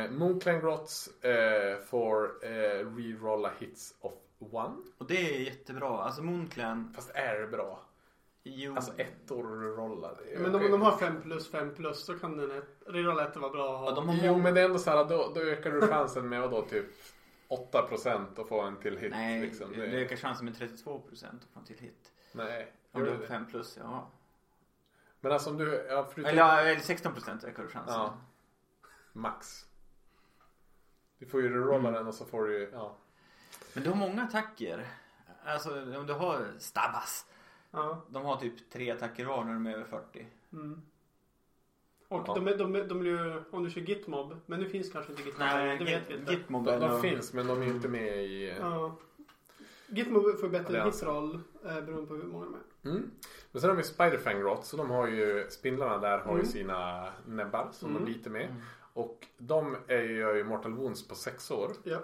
Eh, 0.04 0.10
Moonclan 0.10 0.60
Grots 0.60 1.24
eh, 1.24 1.78
får 1.78 2.30
eh, 2.44 2.50
rerolla 2.96 3.50
hits 3.58 3.94
of 4.00 4.12
one. 4.52 4.76
Och 4.98 5.06
det 5.06 5.34
är 5.36 5.40
jättebra. 5.40 5.88
Alltså 6.02 6.22
Moonclan. 6.22 6.92
Fast 6.94 7.10
är 7.14 7.40
det 7.40 7.46
bra? 7.46 7.80
Jo. 8.56 8.76
Alltså 8.76 8.92
ettor 8.96 9.42
rolla. 9.76 10.14
det 10.14 10.34
är- 10.34 10.38
Men 10.38 10.54
om 10.54 10.70
de 10.70 10.82
har 10.82 10.96
5 10.98 11.22
plus 11.22 11.50
5 11.50 11.74
plus 11.74 12.04
så 12.04 12.18
kan 12.18 12.36
den 12.36 12.50
ett, 12.50 12.82
redan 12.86 13.18
ett 13.18 13.36
vara 13.36 13.50
bra 13.50 13.72
att 13.74 13.78
ha. 13.80 13.88
Ja, 13.88 13.94
de 13.94 14.08
har 14.08 14.16
Jo 14.22 14.38
men 14.38 14.54
det 14.54 14.60
är 14.60 14.64
ändå 14.64 14.78
så 14.78 14.90
här, 14.90 15.04
då, 15.04 15.32
då 15.34 15.40
ökar 15.40 15.70
du 15.70 15.80
chansen 15.80 16.28
med 16.28 16.40
vadå 16.40 16.62
typ 16.62 16.86
8% 17.48 18.40
att 18.40 18.48
få 18.48 18.60
en 18.60 18.76
till 18.76 18.98
hit. 18.98 19.10
Nej, 19.10 19.40
liksom. 19.40 19.72
det 19.72 19.82
ökar 20.02 20.16
chansen 20.16 20.44
med 20.44 20.54
32% 20.54 21.26
att 21.42 21.52
få 21.54 21.58
en 21.60 21.64
till 21.66 21.78
hit. 21.78 22.12
Nej. 22.32 22.72
Om 22.92 23.00
du 23.00 23.06
det 23.06 23.12
har 23.14 23.20
det? 23.22 23.26
5 23.26 23.46
plus, 23.46 23.76
ja. 23.76 24.10
Men 25.20 25.32
alltså 25.32 25.50
om 25.50 25.56
du, 25.58 25.86
ja, 25.90 26.04
förutom, 26.12 26.24
Eller 26.24 26.38
ja, 26.42 26.60
eller 26.60 26.80
16% 26.80 27.44
ökar 27.46 27.62
du 27.62 27.68
chansen. 27.68 27.94
Ja. 27.94 28.18
max. 29.12 29.64
Du 31.18 31.26
får 31.26 31.42
ju 31.42 31.48
rolla 31.48 31.76
Mm. 31.78 31.92
den 31.92 32.06
och 32.06 32.14
så 32.14 32.24
får 32.24 32.44
du 32.44 32.58
ju, 32.58 32.70
ja. 32.72 32.96
Men 33.74 33.82
du 33.84 33.88
har 33.90 33.96
många 33.96 34.22
attacker. 34.22 34.86
Alltså 35.44 35.70
om 35.98 36.06
du 36.06 36.12
har 36.12 36.46
Stabas. 36.58 37.26
Ja. 37.70 38.04
De 38.10 38.24
har 38.24 38.36
typ 38.36 38.70
tre 38.70 38.90
attacker 38.90 39.24
var 39.24 39.44
när 39.44 39.52
de 39.52 39.66
är 39.66 39.72
över 39.74 39.84
40. 39.84 40.26
Mm. 40.52 40.80
Och 42.08 42.24
Ja. 42.26 42.34
de, 42.34 42.48
är- 42.48 42.56
de, 42.58 42.74
är- 42.76 42.84
de 42.84 42.98
blir 43.00 43.10
ju, 43.10 43.42
om 43.50 43.64
du 43.64 43.70
kör 43.70 43.80
gitmob, 43.80 44.36
men 44.46 44.60
nu 44.60 44.68
finns 44.68 44.92
kanske 44.92 45.12
inte 45.12 45.22
gitmob 45.24 45.46
Nej, 45.48 45.78
det 45.78 45.84
vet 45.84 46.10
vi 46.10 46.14
inte. 46.14 46.32
Gitmob 46.32 46.64
De, 46.64 46.70
är 46.70 46.80
de 46.88 47.00
finns 47.00 47.32
men 47.32 47.46
de 47.46 47.62
är 47.62 47.66
inte 47.66 47.88
med 47.88 48.24
i... 48.24 48.54
Ja. 48.60 48.96
Gitmob 49.86 50.40
får 50.40 50.48
bättre 50.48 50.82
hitroll 50.84 51.34
eh, 51.64 51.80
beroende 51.80 52.06
på 52.06 52.14
hur 52.14 52.22
många 52.22 52.44
de 52.44 52.54
är. 52.54 52.90
Mm. 52.90 53.10
Men 53.52 53.60
sen 53.60 53.70
har 53.70 53.76
vi 53.76 53.82
Spiderfang 53.82 54.40
Rot, 54.42 54.64
så 54.64 54.76
de 54.76 54.90
har 54.90 55.06
ju, 55.06 55.46
spindlarna 55.50 55.98
där 55.98 56.18
har 56.18 56.32
ju 56.32 56.40
Mm. 56.40 56.46
sina 56.46 57.08
näbbar 57.26 57.68
som 57.72 57.90
Mm. 57.90 58.04
de 58.04 58.12
biter 58.12 58.30
med. 58.30 58.54
Och 58.98 59.26
de 59.38 59.76
är 59.86 60.02
ju, 60.02 60.16
gör 60.16 60.34
ju 60.34 60.44
Mortal 60.44 60.72
Wounds 60.72 61.08
på 61.08 61.14
sex 61.14 61.50
år. 61.50 61.72
Ja. 61.84 61.98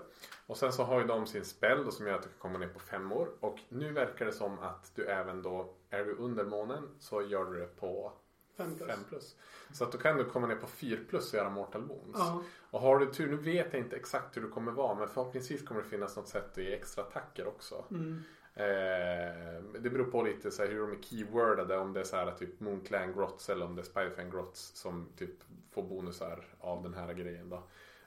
Och 0.47 0.57
sen 0.57 0.73
så 0.73 0.83
har 0.83 1.01
ju 1.01 1.07
de 1.07 1.27
sin 1.27 1.45
spell 1.45 1.93
som 1.93 2.07
gör 2.07 2.15
att 2.15 2.23
du 2.23 2.29
kan 2.29 2.39
komma 2.39 2.59
ner 2.59 2.69
på 2.69 2.79
fem 2.79 3.13
år. 3.13 3.29
Och 3.41 3.59
nu 3.69 3.93
verkar 3.93 4.27
det 4.27 4.33
som 4.33 4.59
att 4.59 4.93
du 4.95 5.05
även 5.05 5.43
då, 5.43 5.75
är 5.91 6.05
du 6.05 6.15
under 6.15 6.45
månen 6.45 6.89
så 6.99 7.23
gör 7.23 7.45
du 7.45 7.59
det 7.59 7.67
på 7.67 8.13
5 8.57 8.77
plus. 8.77 8.89
5 8.89 8.99
plus. 9.09 9.37
Så 9.73 9.85
att 9.85 9.93
då 9.93 9.99
kan 9.99 10.17
du 10.17 10.25
komma 10.25 10.47
ner 10.47 10.57
på 10.57 10.67
4 10.67 11.01
plus 11.09 11.33
och 11.33 11.39
göra 11.39 11.51
Mortal 11.51 11.83
Wounds. 11.83 12.19
Ja. 12.19 12.43
Och 12.71 12.81
har 12.81 12.99
du 12.99 13.07
tur, 13.07 13.31
nu 13.31 13.37
vet 13.37 13.73
jag 13.73 13.83
inte 13.83 13.97
exakt 13.97 14.37
hur 14.37 14.43
det 14.43 14.49
kommer 14.49 14.73
vara 14.73 14.95
men 14.95 15.09
förhoppningsvis 15.09 15.67
kommer 15.67 15.83
det 15.83 15.89
finnas 15.89 16.17
något 16.17 16.29
sätt 16.29 16.51
att 16.53 16.65
ge 16.65 16.75
extra 16.75 17.05
attacker 17.05 17.47
också. 17.47 17.85
Mm. 17.91 18.23
Eh, 18.57 19.63
det 19.81 19.91
beror 19.91 20.05
på 20.05 20.23
lite 20.23 20.51
så 20.51 20.63
här, 20.63 20.71
hur 20.71 20.81
de 20.81 20.93
är 20.93 21.03
keywordade. 21.03 21.77
Om 21.79 21.93
det 21.93 22.01
är 22.01 22.05
så 22.05 22.17
här 22.17 22.33
typ 22.33 22.61
Moonclan 22.61 23.13
Grots 23.13 23.51
eller 23.51 23.67
om 23.67 23.75
det 23.75 23.83
är 23.83 23.85
Spiderfang 23.85 24.31
Grots 24.31 24.61
som 24.61 25.09
typ 25.17 25.35
får 25.71 25.83
bonusar 25.83 26.45
av 26.59 26.83
den 26.83 26.95
här 26.95 27.13
grejen 27.13 27.49
då. 27.49 27.63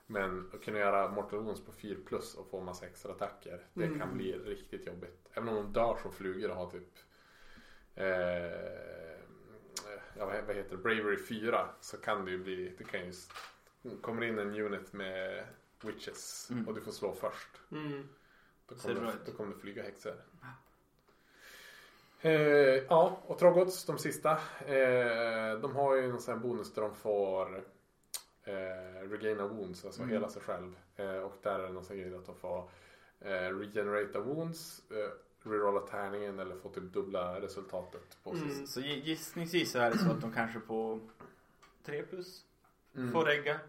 Men 0.06 0.50
att 0.54 0.62
kunna 0.64 0.80
göra 0.80 1.10
Mortal 1.10 1.40
Wounds 1.40 1.66
på 1.66 1.72
4 1.72 1.98
plus 2.06 2.36
och 2.36 2.50
få 2.50 2.62
massa 2.62 2.86
extra 2.86 3.12
attacker. 3.12 3.66
Det 3.74 3.86
Mm. 3.86 4.00
kan 4.00 4.18
bli 4.18 4.34
riktigt 4.34 4.88
jobbigt. 4.88 5.30
Även 5.34 5.50
om 5.50 5.56
de 5.56 5.74
dör 5.74 5.98
som 6.02 6.12
flugor 6.12 6.50
och 6.50 6.56
har 6.56 6.72
typ 6.72 6.90
eh, 7.96 9.18
ja, 10.18 10.26
vad 10.26 10.56
heter 10.56 10.70
det? 10.72 10.78
Bravery 10.78 11.18
4 11.18 11.70
så 11.82 11.98
kan 11.98 12.26
det 12.26 12.32
ju 12.32 12.38
bli, 12.44 12.76
det 12.78 12.84
kan 12.84 13.00
ju 13.06 13.12
kommer 14.02 14.24
in 14.24 14.40
en 14.40 14.56
unit 14.62 14.94
med 14.94 15.46
witches 15.84 16.48
Mm. 16.52 16.68
och 16.68 16.76
du 16.76 16.82
får 16.82 16.92
slå 16.92 17.14
först. 17.14 17.62
Mm. 17.72 18.08
Då 18.70 18.76
kommer, 18.76 19.02
det, 19.06 19.14
då 19.26 19.32
kommer 19.32 19.54
det 19.56 19.60
flyga 19.62 19.84
häxor. 19.84 20.14
Eh, 22.22 22.32
ja, 22.90 23.20
och 23.26 23.40
Troggots, 23.40 23.86
de 23.86 23.98
sista. 23.98 24.32
Eh, 24.66 25.60
de 25.60 25.76
har 25.76 25.96
ju 25.96 26.08
någon 26.08 26.22
sån 26.22 26.34
här 26.34 26.42
bonus 26.42 26.74
där 26.74 26.82
de 26.82 26.96
får 26.96 27.64
eh, 28.44 29.10
regaina 29.10 29.48
wounds, 29.48 29.86
alltså 29.86 30.02
Mm. 30.02 30.14
hela 30.14 30.30
sig 30.30 30.42
själv. 30.42 30.76
Eh, 30.96 31.16
och 31.18 31.34
där 31.42 31.60
är 31.60 31.64
det 31.68 31.74
någon 31.74 31.86
sån 31.86 31.98
grej 31.98 32.16
att 32.16 32.26
de 32.26 32.36
får 32.36 32.70
eh, 33.20 33.30
regenerata 33.58 34.20
wounds, 34.20 34.82
eh, 34.92 35.50
rerolla 35.50 35.80
tärningen 35.80 36.40
eller 36.40 36.56
få 36.56 36.70
typ 36.70 36.84
dubbla 36.94 37.42
resultatet 37.42 38.18
på 38.24 38.32
Mm. 38.32 38.68
Så 38.68 38.80
gi- 38.82 39.02
gissningsvis 39.04 39.72
så 39.72 39.80
är 39.80 39.92
det 39.92 39.98
så 39.98 40.12
att 40.12 40.22
de 40.22 40.32
kanske 40.34 40.60
på 40.60 41.00
3 41.86 42.04
plus 42.04 42.44
Mm. 42.96 43.12
får 43.12 43.26
regga. 43.26 43.60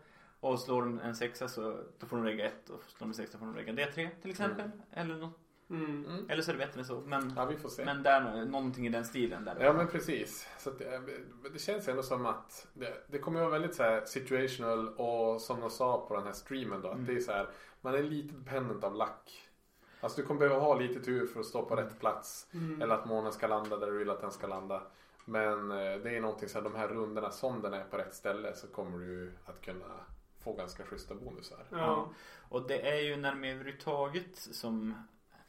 Och 0.41 0.61
slår 0.61 0.83
de 0.83 0.99
en 1.01 1.15
sexa 1.17 1.49
så 1.49 1.81
då 1.99 2.07
får 2.07 2.17
de 2.17 2.25
regga 2.27 2.47
1 2.47 2.71
och 2.71 2.83
slår 2.85 2.99
de 2.99 3.09
en 3.11 3.15
sexa 3.15 3.39
får 3.39 3.47
de 3.47 3.55
regga 3.55 3.73
D3 3.73 4.09
till 4.23 4.31
exempel. 4.31 4.71
Eller, 4.93 5.17
något. 5.17 5.39
Mm. 5.71 6.07
Mm. 6.07 6.31
eller 6.31 6.43
så 6.43 6.51
är 6.51 6.53
det 6.57 6.67
bättre 6.67 6.81
än 6.81 6.87
så. 6.87 7.01
Men, 7.01 7.33
Ja, 7.37 7.45
vi 7.45 7.57
får 7.57 7.69
se. 7.69 7.85
men 7.85 8.03
där, 8.03 8.45
någonting 8.45 8.87
i 8.87 8.89
den 8.89 9.05
stilen. 9.05 9.45
Där. 9.45 9.57
Ja 9.61 9.73
men 9.73 9.89
precis. 9.89 10.49
Så 10.59 10.71
att 10.71 10.79
det, 10.79 11.01
det 11.53 11.59
känns 11.59 11.89
ändå 11.89 12.03
som 12.03 12.27
att 12.27 12.67
det, 12.75 13.05
det 13.09 13.19
kommer 13.19 13.41
att 13.41 13.45
vara 13.51 13.59
väldigt 13.59 13.75
så 13.77 13.83
här 13.83 14.05
situational 14.05 14.89
och 14.89 15.41
som 15.41 15.61
de 15.61 15.71
sa 15.71 16.07
på 16.09 16.15
den 16.17 16.25
här 16.25 16.33
streamen 16.33 16.81
då. 16.81 16.89
Att 16.89 16.95
Mm. 16.95 17.07
det 17.07 17.13
är 17.17 17.21
så 17.21 17.33
här, 17.33 17.49
man 17.81 17.95
är 17.95 18.03
lite 18.03 18.35
dependent 18.35 18.85
av 18.85 18.95
luck. 18.95 19.49
Alltså 20.01 20.21
du 20.21 20.27
kommer 20.27 20.41
behöva 20.41 20.61
ha 20.61 20.75
lite 20.75 21.01
tur 21.01 21.27
för 21.27 21.41
att 21.41 21.47
stå 21.47 21.63
på 21.65 21.77
rätt 21.77 22.01
plats. 22.01 22.47
Mm. 22.55 22.83
Eller 22.83 22.95
att 22.95 23.07
månen 23.07 23.33
ska 23.33 23.47
landa 23.47 23.77
där 23.77 23.87
du 23.87 23.99
vill 23.99 24.11
att 24.11 24.21
den 24.21 24.33
ska 24.33 24.47
landa. 24.47 24.83
Men 25.25 25.71
eh, 25.71 25.77
det 25.77 26.17
är 26.17 26.21
någonting 26.21 26.49
så 26.49 26.59
här, 26.59 26.65
de 26.65 26.75
här 26.75 26.89
rundorna 26.89 27.31
som 27.31 27.63
den 27.63 27.75
är 27.75 27.85
på 27.85 27.97
rätt 27.97 28.15
ställe 28.15 28.55
så 28.55 28.67
kommer 28.67 28.99
du 28.99 29.33
att 29.47 29.61
kunna 29.61 29.85
få 30.45 30.53
ganska 30.53 30.85
schyssta 30.85 31.15
bonusar. 31.15 31.65
Ja. 31.71 32.11
Och 32.49 32.69
det 32.69 32.89
är 32.91 33.01
ju 33.01 33.17
när 33.17 33.33
de 33.33 33.45
är 33.45 33.55
överhuvudtaget 33.55 34.37
som 34.37 34.95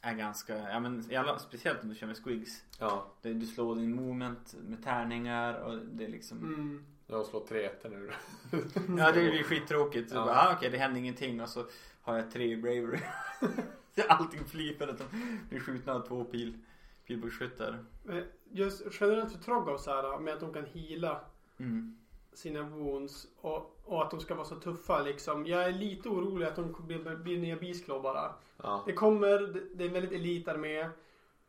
är 0.00 0.14
ganska, 0.14 0.56
ja 0.56 0.80
men 0.80 1.10
i 1.12 1.16
alla, 1.16 1.38
speciellt 1.38 1.82
om 1.82 1.88
du 1.88 1.94
kör 1.94 2.06
med 2.06 2.16
squigs. 2.16 2.64
Ja, 2.78 3.06
Det, 3.22 3.32
du 3.34 3.46
slår 3.46 3.74
din 3.76 3.94
moment 3.94 4.54
med 4.68 4.84
tärningar 4.84 5.54
och 5.60 5.78
det 5.78 6.04
är 6.04 6.08
liksom 6.08 6.38
Mm. 6.38 6.84
jag 7.06 7.26
slår 7.26 7.40
tre 7.46 7.64
ettor 7.64 7.88
nu. 7.88 8.10
Ja 8.98 9.12
det 9.12 9.30
blir 9.30 9.42
skittråkigt. 9.42 10.10
Så 10.10 10.16
Ja. 10.16 10.24
bara, 10.24 10.36
ah, 10.36 10.54
okej 10.56 10.70
det 10.70 10.78
händer 10.78 11.00
ingenting 11.00 11.40
och 11.42 11.48
så 11.48 11.66
har 12.02 12.16
jag 12.16 12.30
tre 12.30 12.44
i 12.52 12.56
bravery. 12.56 13.00
Allting 14.08 14.44
flyr 14.44 14.74
för 14.74 14.88
att 14.88 14.98
de 14.98 15.04
blir 15.48 15.60
skjutna 15.60 15.92
av 15.94 16.00
två 16.08 16.24
pil, 16.24 16.58
pilbågsskyttar. 17.06 17.84
Eh, 18.08 18.22
Just 18.52 18.82
generellt 19.00 19.32
för 19.32 19.38
Troggoth 19.38 19.82
så 19.84 19.90
här 19.90 20.18
med 20.18 20.34
att 20.34 20.40
de 20.40 20.52
kan 20.52 20.64
heala 20.66 21.20
Mm. 21.58 21.98
Sina 22.32 22.62
wounds 22.62 23.26
och, 23.40 23.76
och 23.84 24.02
att 24.02 24.10
de 24.10 24.20
ska 24.20 24.34
vara 24.34 24.44
så 24.46 24.54
tuffa 24.56 25.02
liksom. 25.02 25.46
Jag 25.46 25.64
är 25.64 25.72
lite 25.72 26.08
orolig 26.08 26.46
att 26.46 26.56
de 26.56 26.74
blir, 26.86 27.16
blir 27.16 27.38
nya 27.38 27.56
Beastclaw 27.56 28.02
bara. 28.02 28.34
Ja, 28.62 28.82
Det 28.86 28.92
kommer, 28.92 29.38
det, 29.74 29.84
är 29.84 29.88
en 29.88 29.92
väldigt 29.94 30.12
elitarmé. 30.12 30.88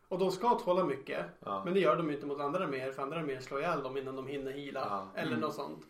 Och 0.07 0.19
de 0.19 0.31
ska 0.31 0.49
tåla 0.59 0.83
mycket. 0.83 1.25
ja. 1.39 1.61
Men 1.65 1.73
det 1.73 1.79
gör 1.79 1.95
de 1.97 2.07
ju 2.09 2.15
inte 2.15 2.25
mot 2.27 2.39
andra 2.39 2.63
arméer 2.63 2.91
för 2.91 3.01
andra 3.03 3.19
arméer 3.19 3.39
slår 3.41 3.59
ihjäl 3.59 3.83
dem 3.83 3.97
innan 3.97 4.15
de 4.15 4.27
hinner 4.27 4.51
heala. 4.51 4.87
Ja. 4.89 5.07
Eller 5.19 5.27
Mm. 5.31 5.39
något 5.41 5.53
sånt. 5.55 5.85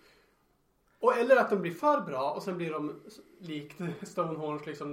Och, 0.99 1.17
eller 1.17 1.35
att 1.35 1.49
de 1.49 1.55
blir 1.61 1.71
för 1.73 2.01
bra 2.01 2.31
och 2.31 2.43
sen 2.43 2.57
blir 2.57 2.71
de 2.71 2.99
likt 3.41 3.81
Stonehorns 4.07 4.65
liksom 4.65 4.91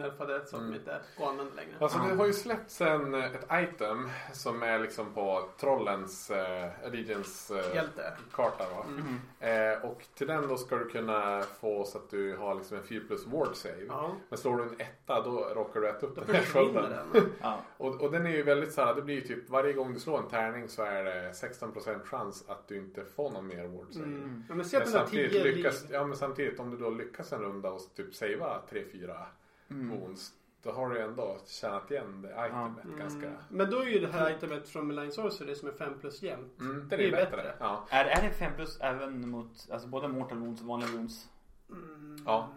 så 0.49 0.57
att 0.57 0.63
Mm. 0.63 0.75
inte 0.75 1.01
går 1.19 1.25
att 1.25 1.31
använda 1.31 1.55
längre. 1.55 1.71
Alltså 1.81 1.99
det 1.99 2.15
har 2.15 2.27
ju 2.27 2.33
släppts 2.33 2.81
en, 2.81 3.15
ett 3.15 3.47
item 3.53 4.09
som 4.33 4.63
är 4.63 4.79
liksom 4.79 5.15
på 5.15 5.49
trollens 5.61 6.31
eh, 6.31 6.71
Allegiance 6.85 7.59
eh, 7.59 7.75
Hjälte. 7.75 8.13
karta 8.33 8.65
va? 8.77 8.85
Mm. 8.89 9.73
Eh, 9.75 9.85
och 9.85 10.05
till 10.15 10.27
den 10.27 10.49
då 10.49 10.57
ska 10.57 10.77
du 10.77 10.89
kunna 10.89 11.43
få 11.61 11.85
så 11.85 11.99
att 11.99 12.11
du 12.11 12.37
har 12.37 12.55
liksom 12.55 12.77
en 12.77 12.83
4 12.83 13.03
plus 13.07 13.27
ward 13.27 13.57
save. 13.57 13.85
Ja, 13.89 14.13
Men 14.29 14.39
slår 14.39 14.57
du 14.57 14.63
en 14.63 14.75
etta 14.81 15.23
då 15.23 15.31
råkar 15.55 15.81
du 15.81 15.89
äta 15.89 16.07
upp 16.07 16.15
då 16.17 16.23
den 16.27 16.35
här 16.35 16.43
skölden. 16.43 16.93
Ja. 17.41 17.61
Och, 17.77 18.01
och 18.01 18.11
den 18.13 18.27
är 18.27 18.31
ju 18.31 18.43
väldigt 18.43 18.73
så 18.73 18.85
här, 18.85 18.95
det 18.95 19.03
blir 19.03 19.15
ju 19.15 19.21
typ 19.21 19.51
varje 19.51 19.73
gång 19.73 19.95
du 19.95 20.01
slår 20.01 20.19
en 20.19 20.29
tärning 20.29 20.69
så 20.69 20.83
är 20.83 21.05
det 21.05 21.31
16% 21.33 22.05
chans 22.05 22.45
att 22.49 22.69
du 22.69 22.77
inte 22.77 23.05
får 23.05 23.31
någon 23.31 23.47
mer 23.47 23.67
ward 23.67 23.87
save. 23.93 24.05
Mm. 24.05 24.45
Men 24.49 24.57
Men 24.57 24.67
har 24.93 24.99
samtidigt, 25.01 25.33
10 25.33 25.45
liv. 25.45 25.57
lyckas, 25.57 25.85
ja, 25.91 26.05
men 26.05 26.17
samtidigt 26.17 26.61
om 26.61 26.71
du 26.71 26.77
då 26.77 26.91
lyckas 26.91 27.33
en 27.33 27.41
runda 27.41 27.71
och 27.71 27.81
typ 27.97 28.15
savea 28.39 28.63
3-4 28.71 29.27
Mm. 29.71 29.91
wounds. 30.01 30.33
Då 30.63 30.71
har 30.73 30.89
du 30.91 31.01
ändå 31.01 31.39
tjänat 31.47 31.91
igen 31.91 32.23
det 32.23 32.29
itemet 32.29 32.85
Mm. 32.85 32.99
ganska. 32.99 33.33
Men 33.49 33.71
då 33.71 33.79
är 33.79 33.87
ju 33.87 33.99
det 33.99 34.13
här 34.13 34.31
itemet 34.37 34.69
från 34.69 34.87
Malign 34.87 35.13
Sorcery 35.13 35.55
som 35.55 35.69
är 35.69 35.73
5 35.73 35.99
plus 36.01 36.23
jämnt. 36.23 36.61
Mm, 36.61 36.89
Det 36.89 36.97
det 36.97 37.05
är 37.05 37.09
är 37.09 37.11
bättre. 37.13 37.37
bättre. 37.37 37.55
Ja. 37.61 37.87
Är, 37.91 38.05
är 38.05 38.23
det 38.23 38.31
5 38.31 38.53
plus 38.57 38.81
även 38.81 39.29
mot 39.31 39.71
alltså 39.73 39.89
både 39.89 40.09
mortal 40.09 40.39
wounds 40.39 40.61
och 40.61 40.67
vanliga 40.67 40.91
wounds? 40.91 41.29
Mm. 41.71 42.17
Ja. 42.27 42.49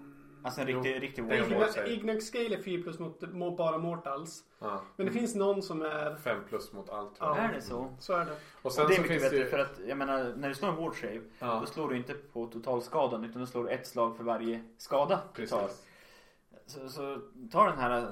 Alltså 0.43 0.61
en 0.61 0.67
Jo. 0.67 0.81
riktig, 0.81 1.01
riktig. 1.01 1.23
Igna- 1.23 1.87
Ignax 1.87 2.25
Scale 2.25 2.57
är 2.57 2.61
4 2.61 2.83
plus 2.83 2.99
mot, 2.99 3.21
mot 3.33 3.57
bara 3.57 3.77
Mortals. 3.77 4.43
ja. 4.59 4.81
Men 4.95 5.05
det 5.05 5.11
finns 5.11 5.35
någon 5.35 5.61
som 5.61 5.81
är... 5.81 6.15
5 6.15 6.37
plus 6.49 6.73
mot 6.73 6.89
allt. 6.89 7.13
Ja. 7.19 7.37
Är 7.37 7.53
det 7.53 7.61
så? 7.61 7.87
Så 7.99 8.13
är 8.13 8.25
det. 8.25 8.35
Och 8.61 8.71
sen 8.71 8.87
det 8.87 8.93
är 8.93 8.95
så 8.95 9.01
mycket 9.01 9.21
bättre 9.21 9.37
ju... 9.37 9.45
för 9.45 9.59
att 9.59 9.79
jag 9.87 9.97
menar 9.97 10.33
när 10.37 10.49
du 10.49 10.55
slår 10.55 10.69
en 10.69 10.75
ward 10.75 10.95
save 11.01 11.21
Ja, 11.39 11.57
då 11.59 11.65
slår 11.65 11.89
du 11.89 11.97
inte 11.97 12.13
på 12.13 12.47
totalskadan 12.47 13.23
utan 13.25 13.41
du 13.41 13.47
slår 13.47 13.71
ett 13.71 13.87
slag 13.87 14.17
för 14.17 14.23
varje 14.23 14.61
skada 14.77 15.21
du 15.35 15.47
tar. 15.47 15.61
precis. 15.61 15.85
Så, 16.65 16.89
så 16.89 17.17
ta 17.51 17.65
den 17.69 17.79
här 17.79 18.11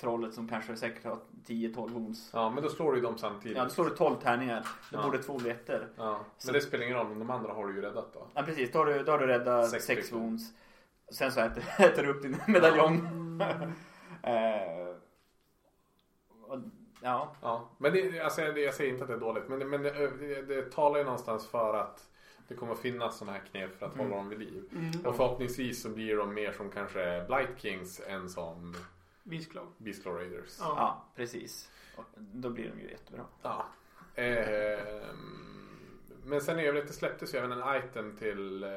trollet 0.00 0.34
som 0.34 0.48
kanske 0.48 0.76
säkert 0.76 1.04
har 1.04 1.18
10-12 1.46 1.90
wounds. 1.90 2.30
Ja, 2.32 2.50
men 2.50 2.62
då 2.62 2.68
slår 2.68 2.92
du 2.92 2.98
ju 2.98 3.04
dem 3.04 3.18
samtidigt. 3.18 3.56
Ja, 3.58 3.64
då 3.64 3.70
slår 3.70 3.84
du 3.84 3.90
12 3.96 4.16
tärningar. 4.22 4.66
Då 4.90 4.98
Ja. 4.98 5.02
borde 5.02 5.18
två 5.22 5.38
bli 5.38 5.50
ettor. 5.50 5.88
Ja, 5.96 6.20
Så- 6.38 6.46
Men 6.48 6.54
det 6.54 6.60
spelar 6.60 6.84
ingen 6.84 6.96
roll, 6.96 7.08
men 7.08 7.18
de 7.18 7.30
andra 7.30 7.52
har 7.52 7.66
du 7.66 7.74
ju 7.74 7.80
räddat 7.82 8.12
då. 8.14 8.26
Ja 8.34 8.42
precis, 8.42 8.72
då 8.72 8.78
har 8.78 8.86
du, 8.86 9.02
då 9.02 9.12
har 9.12 9.18
du 9.18 9.26
räddat 9.26 9.70
Sex 9.70 9.84
6 9.84 10.06
stycken. 10.06 10.38
Sen 11.12 11.32
så 11.32 11.40
äter, 11.40 11.64
äter 11.78 12.02
du 12.02 12.08
upp 12.10 12.22
din 12.22 12.36
medaljong. 12.48 12.98
Mm. 12.98 13.72
Eh, 14.24 14.94
och, 16.42 16.58
ja, 17.02 17.34
Ja, 17.42 17.68
men 17.78 17.92
det, 17.92 18.20
alltså, 18.20 18.40
jag, 18.42 18.58
jag 18.58 18.74
säger 18.74 18.90
inte 18.92 19.04
att 19.04 19.08
det 19.08 19.14
är 19.14 19.20
dåligt. 19.20 19.48
Men, 19.48 19.58
det- 19.58 19.64
men 19.64 19.82
det, 19.82 20.10
det, 20.18 20.42
det 20.42 20.72
talar 20.72 20.98
ju 20.98 21.04
någonstans 21.04 21.46
för 21.46 21.74
att 21.74 22.08
det 22.48 22.54
kommer 22.54 22.74
finnas 22.74 23.18
sådana 23.18 23.38
här 23.38 23.44
knep 23.50 23.78
för 23.78 23.86
att 23.86 23.94
Mm. 23.94 24.06
hålla 24.06 24.16
dem 24.16 24.28
vid 24.28 24.38
liv. 24.38 24.64
Mm. 24.72 25.06
Och 25.06 25.16
förhoppningsvis 25.16 25.82
så 25.82 25.88
blir 25.88 26.16
de 26.16 26.34
mer 26.34 26.52
som 26.52 26.70
kanske 26.70 27.24
Blight 27.28 27.50
Kings 27.60 28.00
än 28.06 28.28
som 28.28 28.74
Beastclaw. 29.22 29.70
Beastlaw 29.78 30.20
Raiders. 30.24 30.56
Ja. 30.60 30.74
ja 30.76 31.04
precis. 31.16 31.70
Och 31.96 32.04
då 32.16 32.50
blir 32.50 32.70
de 32.76 32.80
ju 32.82 32.90
jättebra. 32.90 33.24
Ja. 33.42 33.66
Ehm, 34.14 35.68
men 36.24 36.40
sen 36.40 36.60
i 36.60 36.66
övrigt 36.66 36.86
det 36.86 36.92
släpptes 36.92 37.34
ju 37.34 37.38
även 37.38 37.52
en 37.52 37.76
item 37.84 38.16
till 38.16 38.62
eh, 38.64 38.70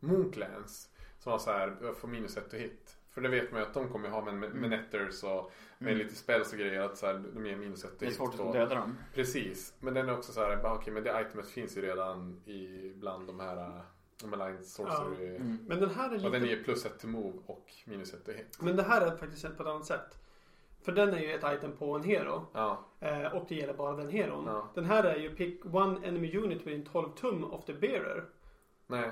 Moonclans. 0.00 0.88
Som 1.26 1.30
var 1.32 1.38
så 1.38 1.50
här, 1.50 1.92
få 2.00 2.06
minus 2.06 2.36
ett 2.36 2.52
och 2.52 2.58
hit. 2.58 2.96
För 3.10 3.20
det 3.20 3.28
vet 3.28 3.52
man 3.52 3.60
ju 3.60 3.66
att 3.66 3.74
de 3.74 3.88
kommer 3.88 4.08
ha 4.08 4.24
med, 4.24 4.34
med, 4.34 4.50
med 4.54 4.64
Mm. 4.64 4.70
netters 4.70 5.22
och 5.24 5.52
med 5.78 5.92
Mm. 5.92 5.98
lite 6.06 6.14
spells 6.16 6.52
och 6.52 6.58
grejer. 6.58 6.80
Att 6.80 6.96
så 6.98 7.06
här, 7.06 7.22
de 7.34 7.46
ger 7.46 7.56
minus 7.56 7.84
ett 7.84 7.90
och 7.92 7.96
Det 7.98 8.04
är 8.04 8.08
hit. 8.08 8.16
svårt 8.16 8.40
att 8.40 8.52
döda 8.52 8.74
dem. 8.74 8.98
Precis. 9.14 9.74
Men 9.80 9.94
den 9.94 10.08
är 10.08 10.12
också 10.18 10.32
så 10.32 10.40
här, 10.40 10.56
bara, 10.56 10.74
okej 10.74 10.92
men 10.92 11.02
det 11.04 11.26
itemet 11.28 11.48
finns 11.48 11.76
ju 11.76 11.82
redan 11.82 12.40
i 12.46 12.92
bland 12.96 13.26
de 13.26 13.40
här 13.40 13.80
Malign 14.24 14.64
Sorcery. 14.64 15.36
Mm. 15.36 15.58
Men 15.68 15.80
den 15.80 15.90
här 15.90 16.10
är 16.10 16.24
Och 16.26 16.30
den 16.32 16.42
lite... 16.42 16.54
ger 16.54 16.62
plus 16.64 16.86
ett 16.86 16.98
till 16.98 17.08
move 17.08 17.38
och 17.46 17.72
minus 17.84 18.14
ett 18.14 18.24
till 18.24 18.34
hit. 18.34 18.58
Men 18.60 18.76
det 18.76 18.82
här 18.82 19.00
är 19.06 19.16
faktiskt 19.16 19.42
sett 19.42 19.56
på 19.56 19.62
ett 19.62 19.68
annat 19.68 19.86
sätt. 19.86 20.18
För 20.82 20.92
den 20.92 21.14
är 21.14 21.18
ju 21.18 21.32
ett 21.32 21.44
item 21.58 21.72
på 21.76 21.94
en 21.96 22.02
hero. 22.02 22.46
Ja, 22.52 22.84
Eh, 23.00 23.26
och 23.36 23.44
det 23.48 23.54
gäller 23.54 23.74
bara 23.74 23.96
den 23.96 24.08
heron. 24.10 24.44
Ja. 24.46 24.68
Den 24.74 24.84
här 24.84 25.04
är 25.04 25.16
ju 25.16 25.34
pick 25.36 25.64
one 25.74 26.06
enemy 26.06 26.36
unit 26.36 26.66
within 26.66 26.84
12 26.84 27.08
tum 27.16 27.44
of 27.44 27.64
the 27.64 27.72
bearer. 27.74 28.24
nej. 28.86 29.10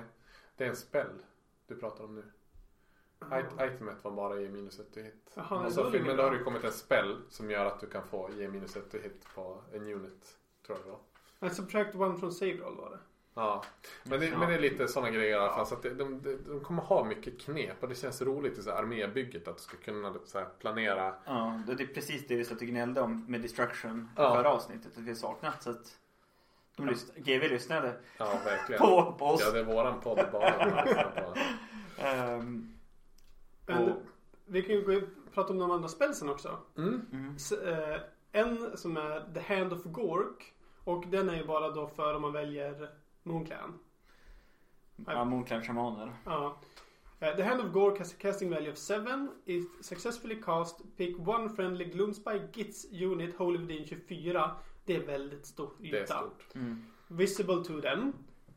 Det 0.56 0.64
är 0.64 0.68
en 0.68 0.76
spell 0.76 1.10
du 1.66 1.76
pratar 1.76 2.04
om 2.04 2.14
nu. 2.14 2.24
It- 3.32 3.72
itemet 3.74 4.04
var 4.04 4.10
bara 4.10 4.40
ge 4.40 4.48
minus 4.48 4.78
ett 4.80 4.92
till 4.92 5.02
hit. 5.02 5.30
Jaha, 5.34 5.66
är 5.66 5.70
så, 5.70 5.90
det 5.90 6.02
men 6.02 6.16
då 6.16 6.22
har 6.22 6.30
det 6.30 6.38
kommit 6.44 6.64
en 6.64 6.72
spell 6.72 7.20
som 7.28 7.50
gör 7.50 7.66
att 7.66 7.80
du 7.80 7.86
kan 7.86 8.02
få 8.06 8.30
ge 8.36 8.48
minus 8.48 8.76
ett 8.76 8.90
till 8.90 9.00
hit 9.02 9.26
på 9.34 9.62
en 9.72 9.82
unit. 9.88 10.36
Tror 10.66 10.78
jag 10.78 10.86
det 10.86 10.90
var. 11.40 11.50
Subtract 11.54 11.94
one 11.94 12.18
från 12.18 12.32
save 12.32 12.52
roll 12.56 12.76
var 12.76 12.90
det. 12.90 12.98
Ja, 13.34 13.64
men 14.04 14.20
det, 14.20 14.26
Ja. 14.26 14.38
men 14.38 14.48
det 14.48 14.54
är 14.54 14.58
lite 14.60 14.88
sådana 14.88 15.10
grejer 15.10 15.30
i 15.30 15.34
alla 15.34 15.52
fall. 15.52 15.66
Så 15.66 15.74
att 15.74 15.82
det, 15.82 15.94
de, 15.94 16.22
de, 16.22 16.36
de 16.46 16.60
kommer 16.60 16.82
ha 16.82 17.04
mycket 17.04 17.40
knep 17.40 17.82
och 17.82 17.88
det 17.88 17.94
känns 17.94 18.22
roligt 18.22 18.58
i 18.58 18.62
så 18.62 18.70
här 18.70 18.76
armébygget 18.82 19.48
att 19.48 19.56
du 19.56 19.62
ska 19.62 19.76
kunna 19.76 20.14
så 20.24 20.38
här, 20.38 20.48
planera. 20.58 21.14
Ja, 21.24 21.60
det 21.66 21.72
är 21.82 21.86
precis 21.86 22.26
det 22.26 22.36
vi 22.36 22.44
satt 22.44 22.60
och 22.60 22.66
gnällde 22.66 23.00
om 23.00 23.24
med 23.28 23.40
destruction 23.40 24.08
Ja. 24.16 24.34
förra 24.34 24.48
avsnittet. 24.50 24.92
Att 24.98 25.02
vi 25.02 25.14
saknat. 25.14 25.62
Så 25.62 25.70
att 25.70 25.98
de 26.76 26.88
lys- 26.90 27.12
GV 27.16 27.48
lyssnade 27.48 27.96
Ja, 28.18 28.32
verkligen. 28.44 28.80
på, 28.80 29.12
på 29.18 29.24
oss. 29.26 29.40
Ja, 29.44 29.50
det 29.52 29.58
är 29.60 29.64
våran 29.64 30.00
podd 30.00 30.26
bara. 30.32 30.52
på. 31.12 31.34
Ehm, 32.02 32.74
och, 33.66 34.02
vi 34.46 34.62
kan 34.62 34.74
ju 34.74 34.84
gå 34.84 34.92
in 34.92 35.02
och 35.26 35.32
prata 35.34 35.52
om 35.52 35.58
de 35.58 35.70
andra 35.70 35.88
spelsen 35.88 36.28
också. 36.28 36.58
Mm. 36.76 37.06
mm, 37.12 37.34
S- 37.36 37.52
eh, 37.52 38.00
en 38.32 38.76
som 38.76 38.96
är 38.96 39.34
The 39.34 39.54
Hand 39.54 39.72
of 39.72 39.82
Gork. 39.84 40.52
Och 40.84 41.04
den 41.06 41.28
är 41.30 41.36
ju 41.36 41.44
bara 41.46 41.70
då 41.70 41.86
för 41.86 42.14
om 42.14 42.22
man 42.22 42.32
väljer 42.32 42.90
Moonclan. 43.22 43.78
ja, 45.06 45.24
Moonclan 45.24 45.62
shamaner. 45.62 46.12
Ja. 46.24 46.56
Eh, 47.20 47.36
The 47.36 47.42
Hand 47.42 47.60
of 47.60 47.72
Gork 47.72 47.98
has 47.98 48.12
a 48.12 48.16
casting 48.18 48.50
value 48.50 48.72
of 48.72 48.78
7. 48.78 49.28
If 49.44 49.64
successfully 49.80 50.42
cast, 50.42 50.80
pick 50.96 51.28
one 51.28 51.48
friendly 51.48 51.84
Gloomspy 51.84 52.40
Gits 52.52 52.86
unit 52.92 53.34
wholly 53.38 53.58
within 53.58 53.86
24. 53.86 54.50
Det 54.84 54.96
är 54.96 55.00
väldigt 55.00 55.46
stor 55.46 55.70
yta. 55.80 55.96
Det 55.96 56.02
är 56.02 56.06
stort. 56.06 56.54
Mm. 56.54 56.84
Visible 57.08 57.64
to 57.64 57.80
them. 57.80 58.12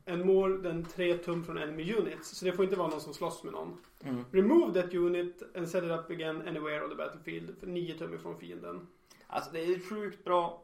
And 0.06 0.24
more 0.24 0.62
than 0.62 0.84
3 0.84 1.18
tum 1.18 1.44
från 1.44 1.58
enemy 1.58 1.94
units. 1.94 2.28
Så 2.38 2.44
det 2.44 2.52
får 2.52 2.64
inte 2.64 2.76
vara 2.76 2.88
någon 2.88 3.00
som 3.00 3.14
slåss 3.14 3.44
med 3.44 3.52
någon. 3.52 3.78
Mm. 4.00 4.24
Remove 4.32 4.82
that 4.82 4.94
unit 4.94 5.42
and 5.56 5.68
set 5.68 5.84
it 5.84 5.90
up 5.90 6.10
again 6.10 6.48
anywhere 6.48 6.84
on 6.84 6.90
the 6.90 6.96
battlefield. 6.96 7.58
För 7.60 7.66
9 7.66 7.98
tum 7.98 8.14
ifrån 8.14 8.38
fienden. 8.38 8.86
Alltså 9.26 9.52
det 9.52 9.60
är 9.60 9.88
sjukt 9.88 10.24
bra. 10.24 10.62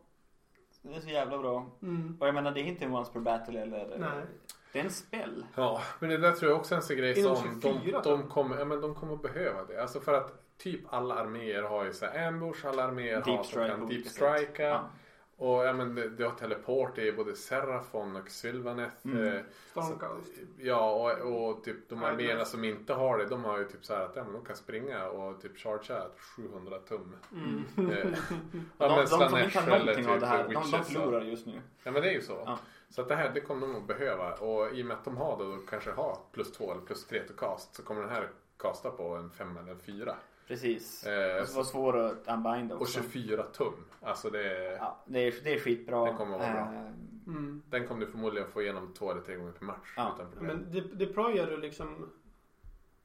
Det 0.82 0.94
är 0.94 1.00
så 1.00 1.08
jävla 1.08 1.38
bra. 1.38 1.70
Mm. 1.82 2.16
Och 2.20 2.26
jag 2.26 2.34
menar 2.34 2.50
det 2.50 2.60
är 2.60 2.64
inte 2.64 2.84
en 2.84 2.94
once 2.94 3.12
per 3.12 3.20
battle 3.20 3.60
eller... 3.60 3.98
Nej. 3.98 4.26
Det 4.72 4.80
är 4.80 4.84
en 4.84 4.90
spell. 4.90 5.46
Ja, 5.54 5.82
men 5.98 6.10
det 6.10 6.16
där 6.16 6.32
tror 6.32 6.50
jag 6.50 6.60
också 6.60 6.74
är 6.74 6.76
en 6.76 6.82
sån 6.82 6.96
grej 6.96 7.14
som 7.14 7.36
24 7.62 8.00
de, 8.00 8.10
de, 8.10 8.28
kommer, 8.28 8.58
ja, 8.58 8.64
men 8.64 8.80
de 8.80 8.94
kommer 8.94 9.14
att 9.14 9.22
behöva 9.22 9.64
det. 9.64 9.82
Alltså 9.82 10.00
för 10.00 10.14
att 10.14 10.58
typ 10.58 10.80
alla 10.88 11.14
arméer 11.14 11.62
har 11.62 11.84
ju 11.84 11.92
så 11.92 12.06
här 12.06 12.28
ambush, 12.28 12.66
alla 12.66 12.84
arméer 12.84 13.14
har 13.14 13.24
Deep 13.24 13.36
som 13.36 13.44
strike. 13.44 13.68
kan 13.68 13.88
deep 13.88 14.06
strika. 14.06 14.62
Ja. 14.62 14.90
Och 15.36 15.64
ja, 15.64 15.72
men 15.72 15.94
det, 15.94 16.08
det 16.08 16.24
har 16.24 16.34
teleport, 16.34 16.98
är 16.98 17.12
både 17.12 17.36
Serafon 17.36 18.16
och 18.16 18.30
Sylvaneth. 18.30 18.96
Mm. 19.04 19.26
Eh, 19.26 19.42
Stormcast. 19.70 20.32
Ja, 20.58 20.90
och, 20.90 21.48
och 21.48 21.64
typ 21.64 21.88
de 21.88 22.04
arméerna 22.04 22.44
som 22.44 22.64
inte 22.64 22.92
har 22.92 23.18
det, 23.18 23.26
de 23.26 23.44
har 23.44 23.58
ju 23.58 23.64
typ 23.64 23.84
så 23.84 23.94
här 23.94 24.04
att 24.04 24.16
ja, 24.16 24.24
men 24.24 24.32
de 24.32 24.44
kan 24.44 24.56
springa 24.56 25.06
och 25.08 25.40
typ 25.40 25.58
chargea 25.58 26.02
700 26.36 26.78
tum. 26.78 27.16
Mm. 27.32 27.90
Eh, 27.90 28.06
De, 28.08 28.64
ja, 28.78 28.88
de 28.88 28.96
men 28.96 29.06
som 29.08 29.38
inte 29.38 29.60
har 29.60 29.78
någonting 29.78 30.08
av 30.08 30.20
det 30.20 30.26
här, 30.26 30.44
de, 30.44 30.70
de 30.70 30.84
förlorar 30.84 31.22
just 31.22 31.46
nu. 31.46 31.60
Ja 31.82 31.90
men 31.90 32.02
det 32.02 32.08
är 32.08 32.14
ju 32.14 32.22
så. 32.22 32.42
Ja. 32.46 32.58
Så 32.88 33.02
att 33.02 33.08
det 33.08 33.14
här 33.14 33.30
det 33.34 33.40
kommer 33.40 33.66
de 33.66 33.76
att 33.76 33.86
behöva 33.86 34.32
och 34.34 34.72
i 34.72 34.82
och 34.82 34.86
med 34.86 34.96
att 34.96 35.04
de 35.04 35.16
har 35.16 35.38
då 35.38 35.58
kanske 35.70 35.90
har 35.90 36.18
plus 36.32 36.52
två 36.52 36.72
eller 36.72 36.82
plus 36.82 37.06
tre 37.06 37.22
till 37.22 37.36
cast 37.36 37.74
så 37.74 37.82
kommer 37.82 38.00
den 38.00 38.10
här 38.10 38.28
kasta 38.58 38.90
på 38.90 39.08
en 39.08 39.30
fem 39.30 39.56
eller 39.56 39.72
en 39.72 39.80
fyra. 39.80 40.16
Precis. 40.48 41.04
Eh, 41.06 41.40
och 41.42 41.48
så 41.48 41.56
var 41.56 41.64
svår 41.64 41.96
att 41.98 42.28
unbinda 42.28 42.74
Och 42.74 42.80
också. 42.82 43.00
24 43.02 43.42
tum. 43.42 43.72
Alltså 44.00 44.30
det 44.30 44.56
är, 44.56 44.72
Ja, 44.76 45.02
det 45.06 45.18
är, 45.18 45.34
det 45.44 45.54
är 45.54 45.58
skitbra. 45.60 46.04
Det 46.04 46.12
kommer 46.16 46.34
att 46.34 46.40
vara 46.40 46.52
bra. 46.52 46.74
Eh, 46.80 46.86
Mm. 47.26 47.62
den 47.70 47.88
kommer 47.88 48.06
du 48.06 48.10
förmodligen 48.12 48.48
få 48.48 48.62
igenom 48.62 48.92
två 48.98 49.10
eller 49.10 49.20
tre 49.20 49.36
gånger 49.36 49.52
per 49.52 49.64
match 49.64 49.94
Ja. 49.96 50.12
utan 50.16 50.30
problem. 50.32 50.56
Men 50.56 50.72
det, 50.72 50.80
det 50.80 51.06
projar 51.06 51.46
du 51.46 51.56
liksom 51.56 52.10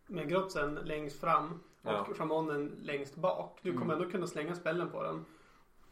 med 0.07 0.29
grotsen 0.29 0.75
längst 0.75 1.19
fram 1.19 1.59
och 1.81 1.91
Ja. 1.91 2.07
shamanen 2.17 2.75
längst 2.81 3.15
bak. 3.15 3.59
Du 3.61 3.71
kommer 3.73 3.85
Mm. 3.85 3.97
ändå 3.97 4.11
kunna 4.11 4.27
slänga 4.27 4.55
spällen 4.55 4.89
på 4.89 5.03
den. 5.03 5.25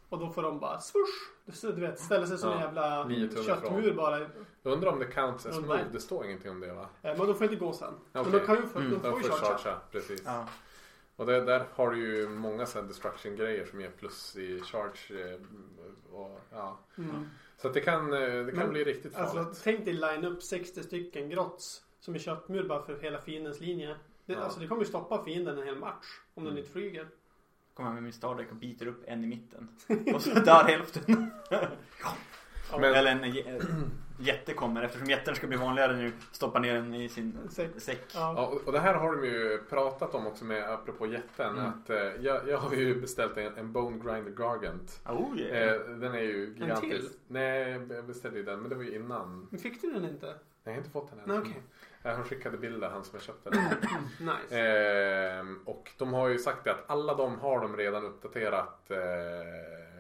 Och 0.10 0.20
då 0.20 0.30
får 0.30 0.42
de 0.44 0.60
bara 0.60 0.80
swoosh! 0.80 1.72
Du 1.76 1.82
vet, 1.82 2.00
ställa 2.00 2.28
sig 2.28 2.38
som 2.38 2.52
en 2.52 2.58
Ja, 2.60 2.64
jävla 2.66 3.04
nio 3.04 3.28
tum 3.30 3.44
köttmur 3.44 3.82
ifrån. 3.84 3.96
bara. 3.96 4.20
Jag 4.20 4.30
undrar 4.74 4.92
om 4.92 5.00
det 5.00 5.06
counts 5.06 5.46
as 5.46 5.60
move. 5.60 5.86
Det 5.92 6.00
står 6.00 6.26
ingenting 6.26 6.52
om 6.52 6.60
det 6.60 6.74
va? 6.74 6.86
Eh, 7.02 7.18
Men 7.18 7.28
de 7.28 7.36
får 7.36 7.44
inte 7.44 7.56
gå 7.56 7.74
sen. 7.74 7.94
Men 8.12 8.22
Okej. 8.22 8.40
de 8.40 8.46
kan 8.46 8.56
ju 8.56 8.62
få, 8.62 8.80
Mm. 8.80 8.92
de 8.92 8.96
De 8.96 9.12
får 9.12 9.22
ju 9.22 9.28
får 9.28 9.38
chargea. 9.38 9.58
chargea, 9.58 9.80
precis. 9.92 10.24
ja. 10.26 10.46
Och 11.18 11.26
det, 11.26 11.42
där 11.46 11.66
har 11.74 11.92
du 11.92 11.98
ju 12.18 12.30
många 12.30 12.66
så 12.66 12.80
här 12.82 12.88
destruction 12.88 13.36
grejer 13.36 13.66
som 13.66 13.82
ger 13.82 13.90
plus 13.90 14.36
i 14.36 14.60
charge. 14.62 15.32
eh, 15.34 15.40
Och, 16.16 16.40
ja. 16.52 16.80
Mm. 16.98 17.30
Så 17.58 17.68
att 17.68 17.74
det 17.74 17.82
kan, 17.82 18.14
eh, 18.14 18.20
det 18.20 18.52
kan 18.52 18.60
Men, 18.60 18.70
bli 18.70 18.84
riktigt 18.84 19.14
farligt. 19.14 19.38
Alltså 19.38 19.62
tänk 19.64 19.86
dig 19.86 19.94
line 19.94 20.26
upp 20.26 20.44
60 20.44 20.84
stycken 20.84 21.30
grotts 21.30 21.84
som 22.00 22.16
är 22.16 22.20
köttmur 22.20 22.64
bara 22.68 22.84
för 22.86 23.00
hela 23.00 23.22
fiendens 23.22 23.60
linje. 23.60 23.96
Det, 24.26 24.34
Ja. 24.34 24.40
Alltså 24.40 24.60
det 24.60 24.68
kommer 24.68 24.82
ju 24.82 24.88
stoppa 24.88 25.24
fienden 25.24 25.58
en 25.58 25.64
hel 25.68 25.76
match. 25.78 26.06
Om 26.34 26.44
den 26.44 26.52
Mm. 26.52 26.58
inte 26.60 26.72
flyger. 26.72 27.08
Kommer 27.74 27.92
med 27.94 28.04
min 28.04 28.14
stardeck 28.14 28.50
och 28.52 28.56
biter 28.56 28.88
upp 28.88 29.04
en 29.08 29.24
i 29.24 29.28
mitten. 29.28 29.70
Och 30.16 30.22
så 30.22 30.30
dör 30.40 30.64
hälften. 30.64 31.32
Men- 32.72 32.84
Eller 32.96 33.12
en 33.12 33.24
jä- 33.24 33.62
jätte 34.20 34.54
kommer 34.54 34.84
eftersom 34.84 35.10
jätten 35.10 35.36
ska 35.36 35.48
bli 35.48 35.58
vanligare 35.58 35.96
nu. 35.96 36.12
Stoppa 36.32 36.60
ner 36.60 36.74
den 36.74 36.94
i 36.94 37.10
sin 37.10 37.38
Säck. 37.50 37.70
säck. 37.78 38.02
Ja. 38.14 38.34
Ja, 38.38 38.60
och- 38.66 38.72
det 38.72 38.80
här 38.80 38.94
har 38.94 39.16
de 39.16 39.26
ju 39.28 39.58
pratat 39.70 40.16
om 40.16 40.28
också 40.28 40.46
med 40.46 40.70
apropå 40.72 41.08
jätten. 41.08 41.58
Mm. 41.58 41.66
Att, 41.70 41.90
eh, 41.90 41.98
jag, 41.98 42.48
jag 42.50 42.58
har 42.58 42.74
ju 42.76 43.02
beställt 43.02 43.38
en, 43.38 43.58
en 43.58 43.72
Bone 43.72 43.98
Grinder 43.98 44.32
Gargant. 44.32 45.02
Oh 45.10 45.40
yeah. 45.40 45.74
Eh, 45.76 45.80
den 45.82 46.14
är 46.16 46.22
ju 46.22 46.54
gigantisk. 46.58 46.82
till? 46.92 47.10
Nej, 47.28 47.72
jag 47.90 48.06
beställde 48.06 48.38
ju 48.38 48.44
den 48.46 48.60
men 48.60 48.70
det 48.70 48.76
var 48.76 48.84
ju 48.84 48.96
innan. 48.96 49.48
Men 49.52 49.60
fick 49.60 49.82
du 49.82 49.92
den 49.94 50.04
inte? 50.06 50.26
Nej, 50.26 50.36
jag 50.64 50.72
har 50.72 50.78
inte 50.78 50.90
fått 50.90 51.10
den 51.10 51.20
än. 51.20 51.26
Nej, 51.30 51.38
okej. 51.40 51.62
Eh, 52.04 52.16
Han 52.16 52.24
skickade 52.24 52.58
bilder, 52.58 52.90
han 52.90 53.04
som 53.04 53.12
jag 53.16 53.22
köpte 53.24 53.50
den. 53.50 53.64
Nice. 54.20 54.60
Ehm, 54.60 55.60
och 55.66 55.92
de 55.98 56.14
har 56.14 56.28
ju 56.28 56.38
sagt 56.40 56.64
det 56.64 56.72
att 56.72 56.84
alla 56.88 57.14
de 57.16 57.40
har 57.40 57.60
de 57.62 57.78
redan 57.78 58.06
uppdaterat 58.06 58.92
eh, 58.92 58.98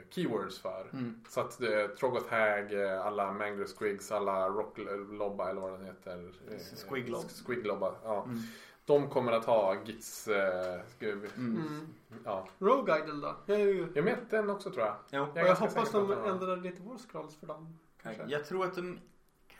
keywords 0.09 0.59
för. 0.59 0.89
Mm. 0.93 1.15
Så 1.29 1.41
att 1.41 1.61
eh, 1.61 1.87
Trogoth 1.99 2.33
Hag, 2.33 2.73
eh, 2.73 3.05
alla 3.05 3.31
Mangler 3.33 3.65
Squigs, 3.65 4.11
alla 4.11 4.49
Rocklobba 4.49 5.49
eller 5.49 5.61
vad 5.61 5.71
den 5.71 5.85
heter. 5.85 6.31
Eh, 6.51 6.57
Squiglob. 6.89 7.29
Squiglobba, 7.29 7.95
ja. 8.03 8.23
Mm. 8.23 8.39
De 8.85 9.09
kommer 9.09 9.31
att 9.31 9.45
ha 9.45 9.75
Gits, 9.85 10.27
eh, 10.27 10.79
Mm. 11.01 11.25
Mm. 11.37 11.87
ja. 12.25 12.47
Rogue 12.59 13.03
Idol 13.03 13.21
då? 13.21 13.35
Jag, 13.45 13.59
ju, 13.59 13.87
Jag 13.93 14.03
vet 14.03 14.29
den 14.29 14.49
också 14.49 14.71
tror 14.71 14.85
jag. 14.85 15.21
Och 15.21 15.37
är 15.37 15.39
jag 15.39 15.47
ganska 15.47 15.65
hoppas 15.65 15.91
de 15.91 16.11
ändrar 16.11 16.57
lite 16.57 16.81
War 16.81 16.97
Scrolls 16.97 17.35
för 17.35 17.47
dem. 17.47 17.79
Kanske. 18.03 18.23
Jag 18.27 18.45
tror 18.45 18.65
att 18.65 18.75
de 18.75 18.99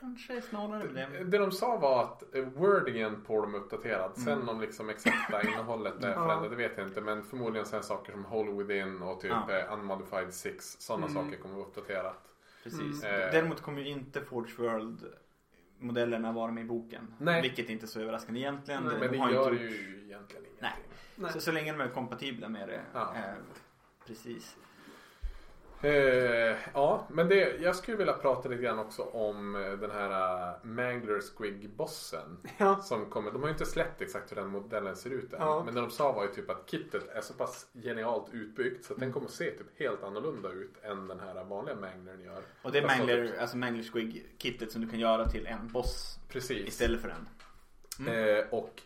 kanske 0.00 0.40
snarare 0.42 0.86
det. 0.86 1.24
Det 1.24 1.38
de 1.38 1.52
sa 1.52 1.76
var 1.76 2.02
att 2.02 2.22
wordingen 2.54 3.22
på 3.24 3.40
dem 3.40 3.54
uppdaterad. 3.54 4.16
Sen 4.16 4.32
Mm. 4.32 4.48
om 4.48 4.60
liksom 4.60 4.88
exakta 4.90 5.42
innehållet 5.42 5.94
är 6.04 6.14
förändrat, 6.14 6.50
det 6.50 6.56
vet 6.56 6.72
jag 6.78 6.86
inte. 6.88 7.00
Men 7.00 7.22
förmodligen 7.22 7.66
sen 7.66 7.82
saker 7.82 8.12
som 8.12 8.24
Hole 8.24 8.52
Within 8.64 9.02
och 9.02 9.20
typ 9.20 9.30
Ja. 9.48 9.52
eh, 9.58 9.72
Unmodified 9.72 10.34
Six. 10.34 10.76
Sådana 10.80 11.06
Mm. 11.06 11.24
saker 11.24 11.42
kommer 11.42 11.58
uppdaterat. 11.60 12.28
Precis. 12.62 13.04
Mm. 13.04 13.20
Däremot 13.32 13.60
kommer 13.60 13.80
ju 13.82 13.88
inte 13.88 14.20
Forge 14.20 14.52
World 14.58 15.04
modellerna 15.78 16.32
vara 16.32 16.52
med 16.52 16.64
i 16.64 16.66
boken. 16.66 17.14
Nej. 17.18 17.42
Vilket 17.42 17.68
inte 17.68 17.84
är 17.84 17.88
så 17.88 18.00
överraskande 18.00 18.40
egentligen. 18.40 18.82
Nej. 18.82 18.94
De 18.94 19.00
Men 19.00 19.12
det 19.12 19.18
har 19.18 19.30
gör 19.30 19.52
inte 19.52 19.64
ju 19.64 19.70
egentligen 19.70 20.44
ingenting. 20.44 20.52
Nej. 20.60 20.72
Nej. 21.16 21.32
Så, 21.32 21.40
så 21.40 21.52
länge 21.52 21.72
de 21.72 21.80
är 21.80 21.88
kompatibla 21.88 22.48
med 22.48 22.68
det. 22.68 22.80
Ja. 22.94 23.14
Eh, 23.16 23.34
Precis. 24.06 24.56
Eh, 25.80 26.56
ja, 26.74 27.06
men 27.10 27.28
det, 27.28 27.56
jag 27.60 27.76
skulle 27.76 27.96
vilja 27.96 28.12
prata 28.12 28.48
lite 28.48 28.62
grann 28.62 28.78
också 28.78 29.02
om 29.02 29.56
eh, 29.56 29.72
den 29.72 29.90
här 29.90 30.10
uh, 30.10 30.56
Mangler 30.62 31.20
Squig-bossen. 31.20 32.36
Ja. 32.58 32.80
Som 32.82 33.10
kommer, 33.10 33.30
de 33.30 33.42
har 33.42 33.48
ju 33.48 33.52
inte 33.52 33.66
släppt 33.66 34.02
exakt 34.02 34.30
hur 34.30 34.36
den 34.36 34.48
modellen 34.48 34.96
ser 34.96 35.10
ut 35.10 35.32
än. 35.32 35.40
Ja. 35.40 35.62
Men 35.64 35.74
det 35.74 35.80
de 35.80 35.90
sa 35.90 36.12
var 36.12 36.22
ju 36.22 36.28
typ 36.28 36.50
att 36.50 36.70
kittet 36.70 37.08
är 37.08 37.20
så 37.20 37.34
pass 37.34 37.66
genialt 37.84 38.26
utbyggt 38.32 38.84
så 38.84 38.92
att 38.92 39.00
den 39.00 39.12
kommer 39.12 39.26
att 39.26 39.32
se 39.32 39.50
typ 39.50 39.80
helt 39.80 40.02
annorlunda 40.02 40.48
ut 40.48 40.74
än 40.82 41.08
den 41.08 41.20
här 41.20 41.44
vanliga 41.44 41.76
Manglern 41.76 42.20
gör. 42.24 42.42
Och 42.62 42.72
det 42.72 42.78
är 42.78 42.86
Mangler, 42.86 43.26
typ- 43.26 43.40
alltså 43.40 43.56
Mangler 43.56 43.82
Squig-kittet 43.82 44.72
som 44.72 44.80
du 44.80 44.88
kan 44.88 44.98
göra 44.98 45.28
till 45.28 45.46
en 45.46 45.68
boss 45.72 46.18
Precis. 46.28 46.68
istället 46.68 47.00
för 47.00 47.08
en. 47.08 47.28
Eh, 48.08 48.44
och 48.50 48.82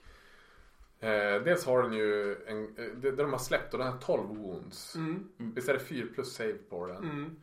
eh, 1.02 1.42
dels 1.44 1.66
har 1.66 1.82
den 1.82 1.92
ju 1.92 2.36
en, 2.46 2.64
eh, 2.64 2.84
det, 2.84 3.10
det 3.10 3.22
de 3.22 3.32
har 3.32 3.38
släppt 3.38 3.74
och 3.74 3.78
den 3.78 3.92
har 3.92 3.98
12 3.98 4.28
wounds. 4.28 4.94
Mm. 4.94 5.28
Visst 5.36 5.68
är 5.68 5.72
det 5.72 5.80
4 5.80 6.06
plus 6.14 6.34
save 6.34 6.54
på 6.68 6.86
den? 6.86 6.96
Mm. 7.04 7.36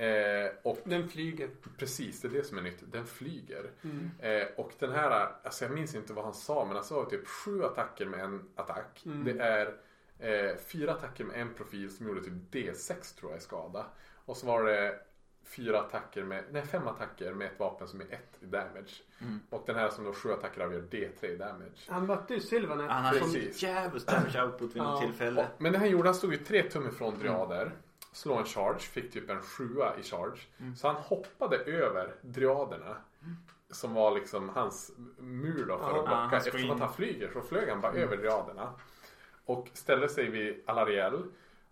Eh, 0.00 0.50
och 0.62 0.78
Den 0.84 1.08
flyger. 1.08 1.50
precis, 1.78 2.20
det 2.20 2.28
är 2.28 2.32
det 2.32 2.44
som 2.44 2.58
är 2.58 2.62
nytt. 2.62 2.92
Den 2.92 3.06
flyger. 3.06 3.70
Mm. 3.82 4.10
Eh, 4.20 4.48
och 4.56 4.72
den 4.78 4.92
här, 4.92 5.32
alltså 5.42 5.64
jag 5.64 5.74
minns 5.74 5.94
inte 5.94 6.12
vad 6.12 6.24
han 6.24 6.34
sa 6.34 6.64
men 6.64 6.74
han 6.74 6.84
sa 6.84 7.04
typ 7.10 7.26
sju 7.28 7.64
attacker 7.64 8.06
med 8.06 8.20
en 8.20 8.48
attack. 8.54 9.02
Mm. 9.06 9.24
Det 9.24 9.42
är 9.42 9.76
eh, 10.18 10.56
fyra 10.56 10.92
attacker 10.92 11.24
med 11.24 11.40
en 11.40 11.54
profil 11.54 11.90
som 11.96 12.06
gjorde 12.06 12.24
typ 12.24 12.32
D6 12.52 13.18
tror 13.18 13.32
jag 13.32 13.38
i 13.38 13.42
skada. 13.42 13.86
Och 14.24 14.36
så 14.36 14.46
var 14.46 14.64
det 14.64 15.00
fyra 15.56 15.80
attacker 15.80 16.24
med, 16.24 16.44
nej 16.50 16.62
fem 16.62 16.88
attacker 16.88 17.32
med 17.34 17.46
ett 17.46 17.58
vapen 17.58 17.88
som 17.88 18.00
är 18.00 18.04
ett 18.04 18.38
i 18.40 18.46
damage. 18.46 19.02
Mm. 19.20 19.40
Och 19.50 19.62
den 19.66 19.76
här 19.76 19.88
som 19.88 20.04
då 20.04 20.12
sju 20.12 20.32
attacker 20.32 20.60
av 20.60 20.72
gör 20.72 20.80
D3 20.80 21.24
i 21.26 21.36
damage. 21.36 21.86
Han 21.88 22.06
mötte 22.06 22.34
ju 22.34 22.40
Sylvanet. 22.40 22.90
Han 22.90 23.04
hade 23.04 23.18
Precis. 23.20 23.62
djävulskt 23.62 24.08
damage 24.10 24.42
output 24.44 24.76
vid 24.76 24.82
något 24.82 25.00
Ja. 25.02 25.06
tillfälle. 25.06 25.40
Och, 25.40 25.62
men 25.62 25.72
det 25.72 25.78
han 25.78 25.90
gjorde, 25.90 26.08
han 26.08 26.14
stod 26.14 26.32
ju 26.32 26.38
tre 26.38 26.62
tum 26.62 26.86
ifrån 26.88 27.18
Driader. 27.18 27.72
Slå 28.12 28.34
en 28.34 28.44
charge, 28.44 28.78
fick 28.80 29.12
typ 29.12 29.30
en 29.30 29.42
sjua 29.42 29.96
i 30.00 30.02
charge. 30.02 30.40
Så 30.76 30.86
han 30.88 30.96
hoppade 30.96 31.56
över 31.56 32.14
Driaderna. 32.22 32.96
Som 33.70 33.94
var 33.94 34.10
liksom 34.10 34.48
hans 34.48 34.92
mur 35.18 35.64
då 35.68 35.78
för 35.78 35.84
Ja, 35.84 35.88
att 35.88 35.92
blocka. 35.94 36.14
hans 36.14 36.46
Eftersom 36.46 36.70
att 36.70 36.80
han 36.80 36.92
flyger 36.94 37.30
så 37.32 37.40
flög 37.40 37.68
han 37.68 37.80
bara 37.80 37.92
över 37.92 38.16
Driaderna. 38.16 38.72
Och 39.44 39.68
ställde 39.72 40.08
sig 40.08 40.30
vid 40.30 40.62
Alariel. 40.66 41.22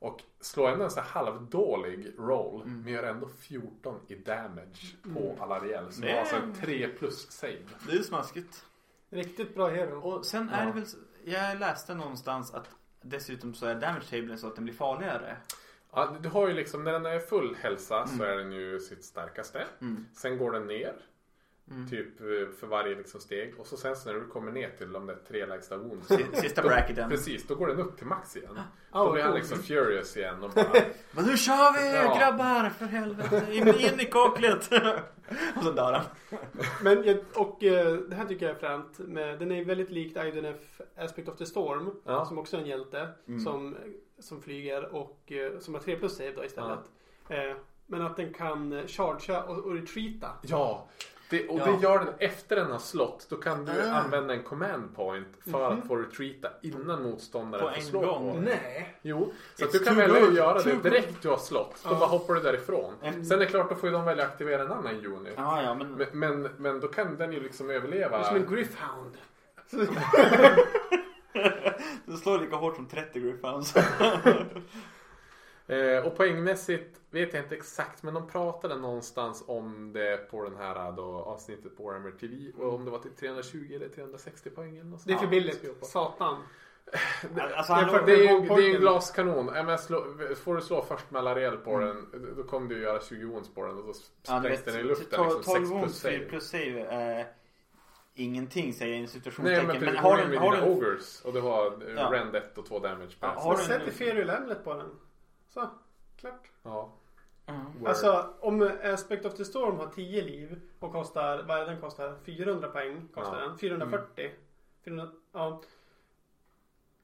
Och 0.01 0.22
slår 0.40 0.68
ändå 0.70 0.84
en 0.84 0.90
så 0.90 1.01
här 1.01 1.09
halvdålig 1.09 2.12
roll. 2.18 2.62
Men 2.66 2.92
gör 2.92 3.03
ändå 3.03 3.28
14 3.28 4.01
i 4.09 4.14
damage 4.14 4.96
på 5.14 5.36
Alariel. 5.42 5.92
Som 5.92 6.05
är- 6.05 6.20
alltså 6.20 6.36
en 6.36 6.55
3 6.55 6.88
plus 6.88 7.30
save. 7.30 7.59
Det 7.90 7.92
är 7.92 8.03
smaskigt. 8.03 8.64
Riktigt 9.11 9.55
bra 9.55 9.68
hero. 9.68 10.01
Och 10.01 10.24
sen 10.26 10.49
är 10.49 10.66
det 10.66 10.72
väl, 10.72 10.84
jag 11.24 11.59
läste 11.59 11.94
någonstans 11.94 12.55
att 12.55 12.68
dessutom 13.03 13.55
så 13.55 13.66
är 13.66 13.74
damage 13.74 14.05
tablen 14.11 14.38
så 14.38 14.46
att 14.46 14.55
den 14.55 14.64
blir 14.64 14.74
farligare. 14.74 15.36
Ja, 15.92 16.16
du 16.20 16.28
har 16.28 16.49
ju 16.49 16.55
liksom, 16.55 16.84
när 16.84 16.92
den 16.92 17.07
är 17.07 17.18
full 17.20 17.57
hälsa 17.61 18.07
så 18.07 18.22
är 18.22 18.36
den 18.36 18.53
ju 18.53 18.80
sitt 18.80 19.05
starkaste. 19.05 19.64
Mm. 19.80 20.07
Sen 20.14 20.38
går 20.38 20.51
den 20.53 20.66
ner. 20.66 20.94
Typ 21.90 22.20
eh, 22.20 22.26
för 22.60 22.66
varje 22.66 22.94
liksom 22.94 23.20
steg. 23.20 23.54
Och 23.58 23.66
så 23.66 23.76
sen 23.76 23.96
så 23.96 24.12
när 24.12 24.18
du 24.20 24.26
kommer 24.26 24.52
ner 24.52 24.70
till 24.78 24.92
de 24.92 25.06
där 25.06 25.16
tre 25.28 25.46
lägsta 25.46 25.76
wounds. 25.76 26.08
Si- 26.08 26.26
Sista 26.32 26.62
då, 26.62 26.68
bracketen. 26.68 27.10
Precis, 27.10 27.46
då 27.46 27.54
går 27.54 27.66
den 27.66 27.78
upp 27.80 27.96
till 27.96 28.06
max 28.06 28.36
igen. 28.36 28.50
Ja, 28.56 28.62
Då 28.98 29.04
vad 29.04 29.12
blir 29.12 29.22
han 29.22 29.34
liksom 29.34 29.58
furious 29.58 30.16
igen 30.16 30.42
och 30.42 30.50
bara 30.50 30.66
Men 31.12 31.24
nu 31.24 31.36
kör 31.36 31.72
vi 31.82 31.94
Ja. 31.96 32.16
grabbar 32.18 32.68
för 32.70 32.84
helvete. 32.86 33.46
In, 33.50 33.68
in 33.68 34.00
i 34.00 34.04
kaklet. 34.04 34.70
och 35.56 35.62
så 35.62 35.70
dör 35.70 35.92
han. 35.92 36.04
Men 36.82 37.04
jag, 37.04 37.18
och 37.34 37.64
eh, 37.64 37.94
det 37.96 38.16
här 38.16 38.24
tycker 38.26 38.46
jag 38.46 38.54
är 38.56 38.60
fränt. 38.60 38.98
Med, 38.98 39.38
den 39.38 39.52
är 39.52 39.64
väldigt 39.64 39.90
likt 39.90 40.16
IDNF 40.16 40.80
Aspect 40.96 41.28
of 41.28 41.36
the 41.36 41.46
Storm. 41.46 41.90
Ja. 42.04 42.24
Som 42.24 42.38
också 42.38 42.56
är 42.56 42.60
en 42.60 42.66
hjälte. 42.66 43.08
Mm. 43.28 43.40
Som, 43.40 43.76
som 44.18 44.42
flyger 44.42 44.94
och 44.94 45.32
eh, 45.32 45.58
som 45.58 45.74
har 45.74 45.80
3 45.80 45.96
plus 45.96 46.16
save 46.16 46.32
då 46.32 46.44
istället. 46.44 46.78
Eh, 47.28 47.56
men 47.86 48.02
att 48.02 48.16
den 48.16 48.34
kan 48.34 48.88
chargea 48.88 49.42
och, 49.42 49.58
och 49.58 49.74
retreata. 49.74 50.30
Ja. 50.42 50.88
Det, 51.31 51.49
och 51.49 51.59
Ja. 51.61 51.64
det 51.66 51.83
gör 51.83 51.99
den 51.99 52.09
efter 52.18 52.57
den 52.57 52.70
har 52.72 52.79
slått. 52.79 53.26
Då 53.31 53.37
kan 53.37 53.64
du 53.64 53.72
Ah. 53.72 53.93
använda 53.95 54.35
en 54.35 54.43
command 54.43 54.97
point 54.97 55.26
för 55.51 55.72
att 55.72 55.87
få 55.87 55.97
retreata 55.97 56.49
innan 56.62 57.03
motståndaren 57.03 57.64
På 57.64 57.70
får 57.70 57.76
en 57.76 57.83
slå 57.85 58.01
gång. 58.01 58.33
på. 58.35 58.41
Nej. 58.41 58.99
Jo, 59.03 59.33
så 59.55 59.66
du 59.66 59.79
kan 59.79 59.97
välja 59.97 60.26
att 60.26 60.35
göra 60.35 60.62
det 60.62 60.83
direkt 60.83 61.22
du 61.22 61.29
har 61.29 61.37
slått. 61.37 61.76
Då 61.85 61.91
Ja. 61.93 61.99
bara 61.99 62.09
hoppar 62.09 62.35
du 62.35 62.41
därifrån. 62.41 62.95
Mm. 63.03 63.24
Sen 63.24 63.37
är 63.37 63.45
det 63.45 63.51
klart, 63.51 63.68
då 63.68 63.74
får 63.74 63.89
ju 63.89 63.93
de 63.93 64.05
välja 64.05 64.24
att 64.24 64.31
aktivera 64.31 64.62
en 64.62 64.72
annan 64.72 65.07
unit. 65.07 65.33
Ja, 65.37 65.62
ja, 65.62 65.74
men... 65.74 65.93
Men, 65.95 66.07
men, 66.43 66.51
men 66.57 66.81
då 66.81 66.89
kan 66.89 67.16
den 67.16 67.33
ju 67.33 67.41
liksom 67.41 67.66
Det 67.66 67.74
är 67.74 67.76
överleva. 67.76 68.24
som 68.24 68.37
en 68.37 68.47
Griffhound. 68.55 69.16
Det 72.07 72.16
slår 72.16 72.39
lika 72.39 72.57
hårt 72.57 72.76
som 72.76 72.87
30 72.87 73.20
Griffons. 73.20 73.74
Eh, 75.68 76.06
och 76.06 76.16
poängmässigt 76.16 77.00
vet 77.10 77.34
jag 77.34 77.42
inte 77.44 77.54
exakt 77.56 78.02
men 78.02 78.14
de 78.14 78.26
pratade 78.28 78.76
någonstans 78.76 79.44
om 79.46 79.92
det 79.92 80.30
på 80.30 80.42
den 80.44 80.56
här 80.56 80.92
då, 80.92 81.02
avsnittet 81.02 81.76
på 81.76 81.82
Warhammer 81.82 82.10
TV. 82.10 82.52
Och 82.58 82.74
om 82.74 82.84
det 82.84 82.90
var 82.90 82.98
till 82.98 83.10
320 83.10 83.72
eller 83.74 83.88
360 83.88 84.50
poäng 84.50 84.76
eller 84.76 84.84
något 84.90 85.04
Det 85.04 85.12
är 85.12 85.16
sånt. 85.16 85.28
för 85.30 85.36
Ja, 85.36 85.40
billigt. 85.42 85.84
Satan. 85.86 86.42
alltså, 87.54 87.74
Det 87.74 87.88
för- 87.88 88.06
Det 88.06 88.12
är 88.12 88.16
ju 88.40 88.48
det 88.48 88.54
är 88.54 88.74
en 88.74 88.80
glaskanon. 88.80 89.50
Ja, 89.54 89.78
slå, 89.78 90.04
får 90.44 90.54
du 90.56 90.60
slå 90.62 90.82
först 90.82 91.10
med 91.10 91.24
Lariel 91.24 91.56
på 91.56 91.78
den 91.78 92.06
då 92.36 92.42
kommer 92.42 92.68
du 92.68 92.82
göra 92.82 93.00
20 93.00 93.24
wounds 93.26 93.54
på 93.54 93.66
den 93.66 93.78
och 93.78 93.96
så 93.96 94.02
ja, 94.26 94.34
du 94.34 94.40
sprängs 94.40 94.58
vet, 94.58 94.64
den 94.74 94.80
i 94.80 94.82
luften. 94.82 95.18
12 95.18 95.36
Liksom, 95.36 95.42
6 95.54 95.58
plus 95.58 95.70
wounds, 95.70 96.02
4 96.02 96.40
save. 96.40 96.86
är 96.90 97.26
ingenting 98.14 98.72
säger 98.72 98.92
jag 98.92 98.98
i 98.98 99.00
Nej 99.00 99.08
situationstecken. 99.08 99.66
men, 99.66 99.76
men, 99.76 99.84
men 99.84 99.96
har 99.96 100.10
har 100.16 100.22
du 100.22 100.28
med 100.28 100.38
har 100.38 100.54
dina 100.54 100.66
du 100.66 100.72
ogres 100.72 101.20
och 101.24 101.32
du 101.32 101.40
har 101.40 101.66
eh, 101.66 101.94
Ja. 101.96 102.10
rend 102.12 102.36
1 102.36 102.58
och 102.58 102.66
2 102.66 102.78
damage 102.78 103.16
per 103.20 103.26
Ja, 103.28 103.32
ja, 103.36 103.40
har 103.42 103.56
du- 103.56 103.62
Sätt 103.62 103.88
Ethereal 103.88 104.30
Emlet 104.42 104.64
på 104.64 104.74
den. 104.74 104.90
Så. 105.49 105.68
Klart. 106.16 106.51
ja. 106.62 106.92
Word. 107.78 107.88
Alltså 107.88 108.34
om 108.40 108.70
Aspect 108.84 109.24
of 109.26 109.34
the 109.34 109.44
Storm 109.44 109.76
har 109.76 109.86
10 109.86 110.22
liv 110.24 110.61
och 110.78 110.92
kostar, 110.92 111.42
vad 111.49 111.59
är 111.59 111.66
den 111.66 111.80
kostar? 111.80 112.14
400 112.24 112.68
poäng 112.68 113.09
kostar 113.14 113.40
Ja. 113.40 113.49
den. 113.49 113.59
440. 113.59 114.30
400, 114.84 115.09
ja. 115.32 115.62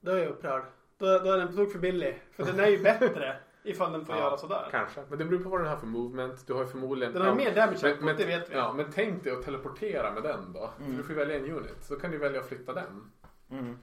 Då 0.00 0.12
är 0.12 0.18
jag 0.18 0.28
upprörd. 0.28 0.64
Då, 0.98 1.06
då 1.18 1.30
är 1.32 1.38
den 1.38 1.48
på 1.48 1.54
tok 1.54 1.72
för 1.72 1.78
billig. 1.78 2.22
För 2.32 2.44
den 2.44 2.60
är 2.60 2.66
ju 2.68 2.78
bättre 2.82 3.36
ifall 3.62 3.92
den 3.92 4.06
får 4.06 4.14
Ja, 4.14 4.20
göra 4.20 4.36
sådär. 4.36 4.68
Kanske. 4.70 5.02
Men 5.08 5.18
det 5.18 5.24
beror 5.24 5.42
på 5.42 5.48
vad 5.48 5.60
den 5.60 5.68
har 5.68 5.76
för 5.76 5.86
movement. 5.86 6.46
Du 6.46 6.52
har 6.52 6.60
ju 6.60 6.66
förmodligen... 6.66 7.12
Den 7.12 7.22
har 7.22 7.28
ja, 7.28 7.34
mer 7.34 7.54
damage 7.54 7.78
men, 7.82 8.04
men, 8.04 8.16
det 8.16 8.24
vet 8.26 8.50
vi. 8.50 8.54
Ja, 8.54 8.72
men 8.72 8.90
tänk 8.92 9.24
dig 9.24 9.32
att 9.32 9.42
teleportera 9.42 10.12
med 10.12 10.22
den 10.22 10.52
då. 10.52 10.70
För 10.76 10.84
Mm. 10.84 10.96
du 10.96 11.02
får 11.02 11.14
välja 11.14 11.36
en 11.36 11.50
unit. 11.50 11.84
Så 11.84 11.96
kan 11.96 12.10
du 12.10 12.18
välja 12.18 12.40
att 12.40 12.46
flytta 12.48 12.72
den. 12.74 13.10
Mm, 13.50 13.78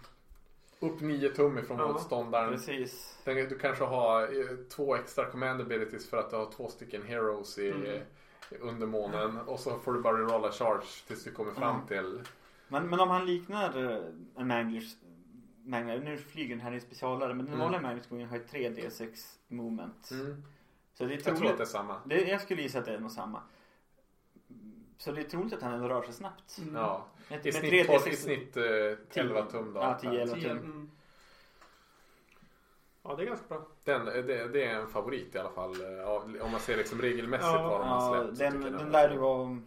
Upp 0.82 1.01
9 1.01 1.29
tum 1.29 1.57
ifrån 1.57 1.79
Ja, 1.79 1.88
motståndaren. 1.88 2.51
precis. 2.51 3.19
Den, 3.23 3.36
du 3.36 3.57
kanske 3.59 3.84
har 3.84 4.21
eh, 4.23 4.57
två 4.69 4.95
extra 4.95 5.25
command 5.25 5.61
abilities 5.61 6.09
för 6.09 6.17
att 6.17 6.29
du 6.29 6.36
har 6.36 6.51
två 6.51 6.67
stycken 6.67 7.01
heroes 7.03 7.57
i, 7.57 7.71
Mm. 7.71 8.01
under 8.59 8.88
månen. 8.88 9.38
Och 9.38 9.59
så 9.59 9.79
får 9.79 9.93
du 9.93 10.01
bara 10.01 10.17
rolla 10.17 10.51
charge 10.51 10.86
tills 11.07 11.23
du 11.23 11.32
kommer 11.32 11.51
fram 11.53 11.75
Mm. 11.75 11.88
till... 11.88 12.21
Men, 12.67 12.89
men 12.89 12.99
om 12.99 13.09
han 13.09 13.25
liknar 13.25 13.91
eh, 13.91 14.03
en 14.38 14.47
Manglers 14.47 14.95
Mangler, 15.65 15.99
nu 15.99 16.17
flyger 16.17 16.55
den 16.55 16.65
här 16.65 16.73
i 16.73 16.79
specialare 16.79 17.34
men 17.34 17.45
den 17.45 17.53
Mm. 17.53 17.59
vanliga 17.59 17.82
Manglers 17.82 18.09
har 18.29 18.38
ju 18.38 18.43
3 18.43 18.69
D6 18.69 19.07
i 19.47 19.53
movement. 19.53 20.11
Mm. 20.11 20.43
Så 20.93 21.03
det 21.05 21.13
är 21.13 21.15
Jag 21.15 21.23
tror 21.23 21.34
att 21.34 21.39
troligt, 21.39 21.57
det 21.57 21.63
är 21.63 21.65
samma. 21.65 21.95
det, 22.05 22.21
jag 22.27 22.41
skulle 22.41 22.61
gissa 22.61 22.79
att 22.79 22.86
det 22.86 22.93
är 22.95 22.99
nog 22.99 23.11
samma. 23.11 23.41
Så 25.02 25.12
det 25.12 25.22
är 25.22 25.24
troligt 25.30 25.54
att 25.54 25.62
han 25.62 25.88
rör 25.89 26.02
sig 26.04 26.14
snabbt. 26.14 26.58
Mm. 26.62 26.76
Ja. 26.76 27.06
Med, 27.30 27.39
I 27.39 27.43
med 27.43 27.54
snitt, 27.54 27.72
3 27.72 27.84
tolv- 27.84 28.08
i 28.08 28.12
D6 28.12 28.16
snitt 28.16 28.58
eh, 28.58 29.24
11 29.24 29.45
tum 29.45 29.74
då. 29.74 29.80
Ja, 29.80 29.97
10, 30.02 30.22
11 30.22 30.36
10, 30.36 30.49
tum. 30.49 30.58
mm. 30.58 30.91
Ja, 33.04 33.16
det 33.16 33.24
är 33.24 33.28
ganska 33.28 33.45
bra. 33.47 33.68
Den, 33.84 34.06
det, 34.06 34.47
det 34.47 34.66
är 34.66 34.76
en 34.76 34.88
favorit 34.88 35.36
i 35.36 35.38
alla 35.39 35.49
fall. 35.52 35.99
eh, 35.99 36.08
Om 36.45 36.52
man 36.52 36.60
ser 36.60 36.78
liksom 36.78 37.02
regelmässigt 37.02 37.47
Ja, 37.54 37.68
vad 37.70 37.82
de 37.82 37.88
har 37.89 38.16
Ja, 38.18 38.22
släppt. 38.34 38.38
så 38.38 38.43
den, 38.43 38.62
den 38.78 38.88
är 38.88 38.91
lär 38.91 39.12
ju 39.12 39.18
vara... 39.18 39.60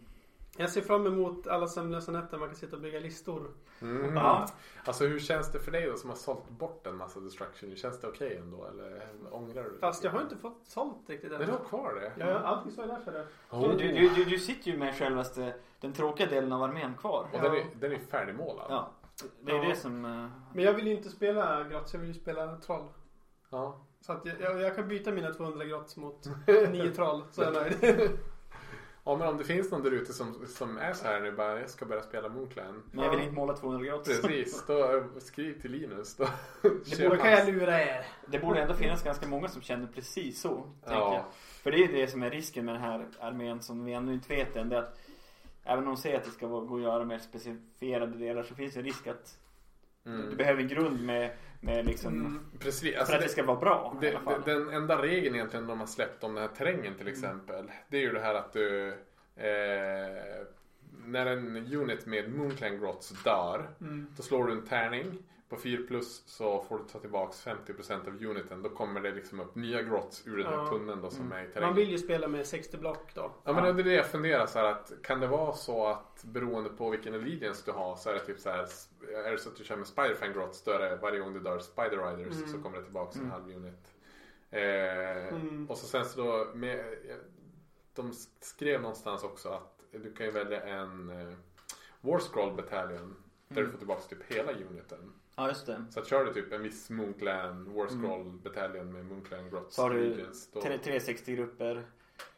Jag 0.57 0.69
ser 0.69 0.81
fram 0.81 1.07
emot 1.07 1.47
alla 1.47 1.67
sömnlösa 1.67 2.11
nätter 2.11 2.37
man 2.37 2.47
kan 2.47 2.55
sitta 2.55 2.75
och 2.75 2.81
bygga 2.81 2.99
listor. 2.99 3.51
Mm. 3.81 4.15
Ja. 4.15 4.47
Alltså 4.85 5.05
hur 5.05 5.19
känns 5.19 5.51
det 5.51 5.59
för 5.59 5.71
dig 5.71 5.87
då 5.87 5.97
som 5.97 6.09
har 6.09 6.17
sålt 6.17 6.49
bort 6.49 6.87
en 6.87 6.95
massa 6.97 7.19
destruction? 7.19 7.75
Känns 7.75 7.99
det 8.01 8.07
okej 8.07 8.37
ändå 8.37 8.65
eller 8.65 9.01
ångrar 9.31 9.63
du 9.63 9.69
dig? 9.69 9.79
Fast 9.79 10.03
jag 10.03 10.11
har 10.11 10.21
inte 10.21 10.37
fått 10.37 10.61
sålt 10.67 11.09
riktigt 11.09 11.31
än. 11.31 11.37
Men 11.37 11.47
du 11.47 11.53
har 11.53 11.63
kvar 11.65 11.93
det? 11.95 12.25
Ja, 12.25 12.39
allting 12.39 12.71
står 12.71 12.85
ju 12.85 12.91
där 12.91 12.99
för 12.99 13.11
det. 13.11 13.25
Oh. 13.51 13.77
Du, 13.77 13.87
du, 13.91 14.09
du, 14.09 14.25
du 14.25 14.39
sitter 14.39 14.71
ju 14.71 14.77
med 14.77 14.95
självaste, 14.95 15.53
den 15.79 15.93
tråkiga 15.93 16.27
delen 16.27 16.51
av 16.53 16.63
armén 16.63 16.93
kvar. 16.97 17.27
Och 17.33 17.41
den 17.41 17.53
är, 17.55 17.65
den 17.79 17.91
är 17.91 17.99
färdigmålad. 17.99 18.65
Ja. 18.69 18.91
Det 19.41 19.51
är 19.51 19.55
Ja. 19.63 19.69
det 19.69 19.75
som... 19.75 20.05
eh, 20.05 20.27
Men 20.53 20.63
jag 20.65 20.73
vill 20.73 20.87
ju 20.87 20.93
inte 20.93 21.09
spela 21.09 21.63
grotts, 21.63 21.93
jag 21.93 21.99
vill 22.01 22.09
ju 22.09 22.13
spela 22.21 22.55
troll. 22.57 22.87
Ja. 23.49 23.85
Så 24.01 24.11
att 24.13 24.25
jag, 24.25 24.41
jag, 24.41 24.61
jag 24.61 24.75
kan 24.75 24.87
byta 24.87 25.11
mina 25.11 25.33
200 25.33 25.65
grotts 25.65 25.97
mot 25.97 26.25
9 26.71 26.91
troll, 26.91 27.23
så 27.31 27.41
är 27.41 27.45
jag 27.45 27.53
nöjd. 27.53 28.09
ja 29.05 29.17
men 29.17 29.27
om 29.27 29.37
det 29.37 29.43
finns 29.43 29.71
någon 29.71 29.83
där 29.83 29.91
ute 29.91 30.13
som, 30.13 30.45
som 30.47 30.77
är 30.77 30.93
så 30.93 31.07
här 31.07 31.21
nu 31.21 31.31
bara 31.31 31.59
jag 31.59 31.69
ska 31.69 31.85
börja 31.85 32.01
spela 32.01 32.29
Moonclan. 32.29 32.83
Men 32.91 33.05
jag 33.05 33.11
vill 33.11 33.19
inte 33.19 33.35
måla 33.35 33.53
200 33.53 33.85
grader. 33.85 34.03
Precis, 34.03 34.65
då 34.67 35.03
skriv 35.19 35.61
till 35.61 35.71
Linus. 35.71 36.15
Då, 36.15 36.27
Det 36.61 37.09
borde 37.09 37.17
kan 37.17 37.31
jag 37.31 37.47
lura 37.47 37.81
er. 37.81 38.05
Det 38.27 38.39
borde 38.39 38.61
ändå 38.61 38.73
finnas 38.73 39.03
ganska 39.03 39.27
många 39.27 39.47
som 39.47 39.61
känner 39.61 39.87
precis 39.87 40.41
så. 40.41 40.55
Tänker 40.55 41.01
jag. 41.01 41.13
Ja, 41.13 41.25
För 41.63 41.71
det 41.71 41.83
är 41.83 41.87
det 41.87 42.07
som 42.07 42.23
är 42.23 42.29
risken 42.29 42.65
med 42.65 42.75
den 42.75 42.81
här 42.81 43.07
armén 43.19 43.61
som 43.61 43.85
vi 43.85 43.93
ännu 43.93 44.13
inte 44.13 44.35
vet 44.35 44.55
än. 44.55 44.69
Det 44.69 44.75
är 44.75 44.79
att 44.79 44.99
även 45.63 45.87
om 45.87 45.95
de 45.95 45.97
säger 45.97 46.17
att 46.17 46.23
det 46.23 46.31
ska 46.31 46.47
gå 46.47 46.75
att 46.75 46.81
göra 46.81 47.05
mer 47.05 47.19
specifierade 47.19 48.17
delar 48.17 48.43
så 48.43 48.55
finns 48.55 48.73
det 48.73 48.79
en 48.79 48.85
risk 48.85 49.07
att 49.07 49.37
Mm. 50.05 50.29
Du 50.29 50.35
behöver 50.35 50.61
en 50.61 50.67
grund 50.67 51.05
med, 51.05 51.31
med 51.61 51.85
liksom, 51.85 52.13
Mm. 52.13 52.39
Precis. 52.59 52.93
för 52.93 52.99
Alltså 52.99 53.13
att 53.13 53.19
det 53.19 53.25
det, 53.25 53.29
ska 53.31 53.43
vara 53.43 53.59
bra 53.59 53.97
i 54.01 54.05
det, 54.05 54.09
alla 54.15 54.19
fall. 54.19 54.41
den 54.45 54.69
enda 54.69 55.01
regeln 55.01 55.35
egentligen 55.35 55.67
de 55.67 55.79
har 55.79 55.87
släppt 55.87 56.23
om 56.23 56.33
den 56.35 56.41
här 56.43 56.55
terrängen 56.55 56.95
till 56.95 57.07
exempel. 57.07 57.71
Det 57.89 57.97
är 57.97 58.01
ju 58.01 58.11
det 58.13 58.19
här 58.19 58.35
att 58.35 58.53
du 58.53 58.87
eh, 59.35 60.45
när 61.05 61.25
en 61.25 61.73
unit 61.73 62.05
med 62.05 62.31
Moonclan 62.33 62.79
Grots 62.79 63.23
dör 63.23 63.69
Mm. 63.81 64.07
Då 64.17 64.23
slår 64.23 64.47
du 64.47 64.53
en 64.53 64.65
tärning. 64.65 65.17
På 65.49 65.57
4 65.57 65.81
plus 65.87 66.23
så 66.25 66.61
får 66.63 66.77
du 66.77 66.83
ta 66.83 66.99
tillbaks 66.99 67.47
50% 67.47 68.07
av 68.07 68.23
uniten. 68.25 68.61
Då 68.61 68.69
kommer 68.69 69.01
det 69.01 69.11
liksom 69.11 69.39
upp 69.39 69.55
nya 69.55 69.81
grots 69.81 70.27
ur 70.27 70.37
den 70.37 70.45
här 70.45 70.53
Ja. 70.53 70.67
tunneln 70.69 71.01
då 71.01 71.09
som 71.09 71.31
är 71.31 71.39
i 71.39 71.43
Man 71.43 71.51
terrängen. 71.53 71.75
vill 71.75 71.89
ju 71.91 71.97
spela 71.97 72.27
med 72.27 72.45
60 72.47 72.77
block 72.77 73.11
då. 73.15 73.31
Ja 73.43 73.53
men 73.53 73.63
det 73.75 73.81
är 73.81 73.83
det 73.83 73.93
jag 73.93 74.05
funderar 74.11 74.45
så 74.45 74.59
här 74.59 74.65
att 74.65 74.91
kan 75.03 75.19
det 75.19 75.27
vara 75.27 75.53
så 75.53 75.85
att 75.87 76.23
beroende 76.23 76.69
på 76.69 76.89
vilken 76.89 77.13
allegiance 77.13 77.61
du 77.65 77.71
har 77.71 77.95
så 77.95 78.09
är 78.09 78.13
det 78.13 78.19
typ 78.19 78.39
så 78.39 78.49
här 78.49 78.67
är 79.25 79.31
det 79.31 79.37
så 79.37 79.49
att 79.49 79.55
du 79.55 79.63
kör 79.63 79.75
med 79.77 79.87
Spiderfang 79.87 80.33
Grots 80.33 80.63
då 80.63 80.71
är 80.71 80.79
det 80.79 80.95
varje 80.95 81.19
gång 81.19 81.33
du 81.33 81.39
dör 81.39 81.59
Spider 81.59 82.15
Riders 82.17 82.35
Mm. 82.37 82.47
så 82.49 82.61
kommer 82.61 82.77
det 82.77 82.83
tillbaks 82.83 83.15
en 83.15 83.21
Mm. 83.21 83.31
halv 83.31 83.55
unit. 83.55 83.95
Eh, 84.51 85.33
Mm. 85.33 85.67
Och 85.69 85.77
så 85.77 85.85
sen 85.87 86.05
så 86.05 86.21
då 86.23 86.57
med, 86.57 86.85
de 87.93 88.13
skrev 88.39 88.81
någonstans 88.81 89.23
också 89.23 89.49
att 89.49 89.79
du 89.91 90.13
kan 90.13 90.25
ju 90.25 90.31
välja 90.31 90.61
en 90.63 91.09
eh, 91.09 91.33
War 92.01 92.19
Scroll 92.19 92.55
Battalion 92.55 93.15
där 93.47 93.57
Mm. 93.57 93.65
du 93.65 93.71
får 93.71 93.77
tillbaka 93.77 94.01
typ 94.01 94.23
hela 94.31 94.51
uniten. 94.51 95.13
Ja 95.35 95.47
just 95.47 95.65
det. 95.65 95.85
Så 95.89 95.99
att 95.99 96.07
kör 96.07 96.25
du 96.25 96.33
typ 96.33 96.53
en 96.53 96.63
viss 96.63 96.89
Moonclan 96.89 97.73
War 97.75 97.87
Scroll 97.87 98.23
Battalion 98.43 98.91
med 98.93 99.05
Moonclan 99.05 99.49
Grots 99.49 99.75
Så 99.75 99.81
har 99.81 99.89
du 99.89 100.09
Legions, 100.09 100.51
då, 100.51 100.61
Tre- 100.61 100.77
360 100.77 101.35
grupper. 101.35 101.83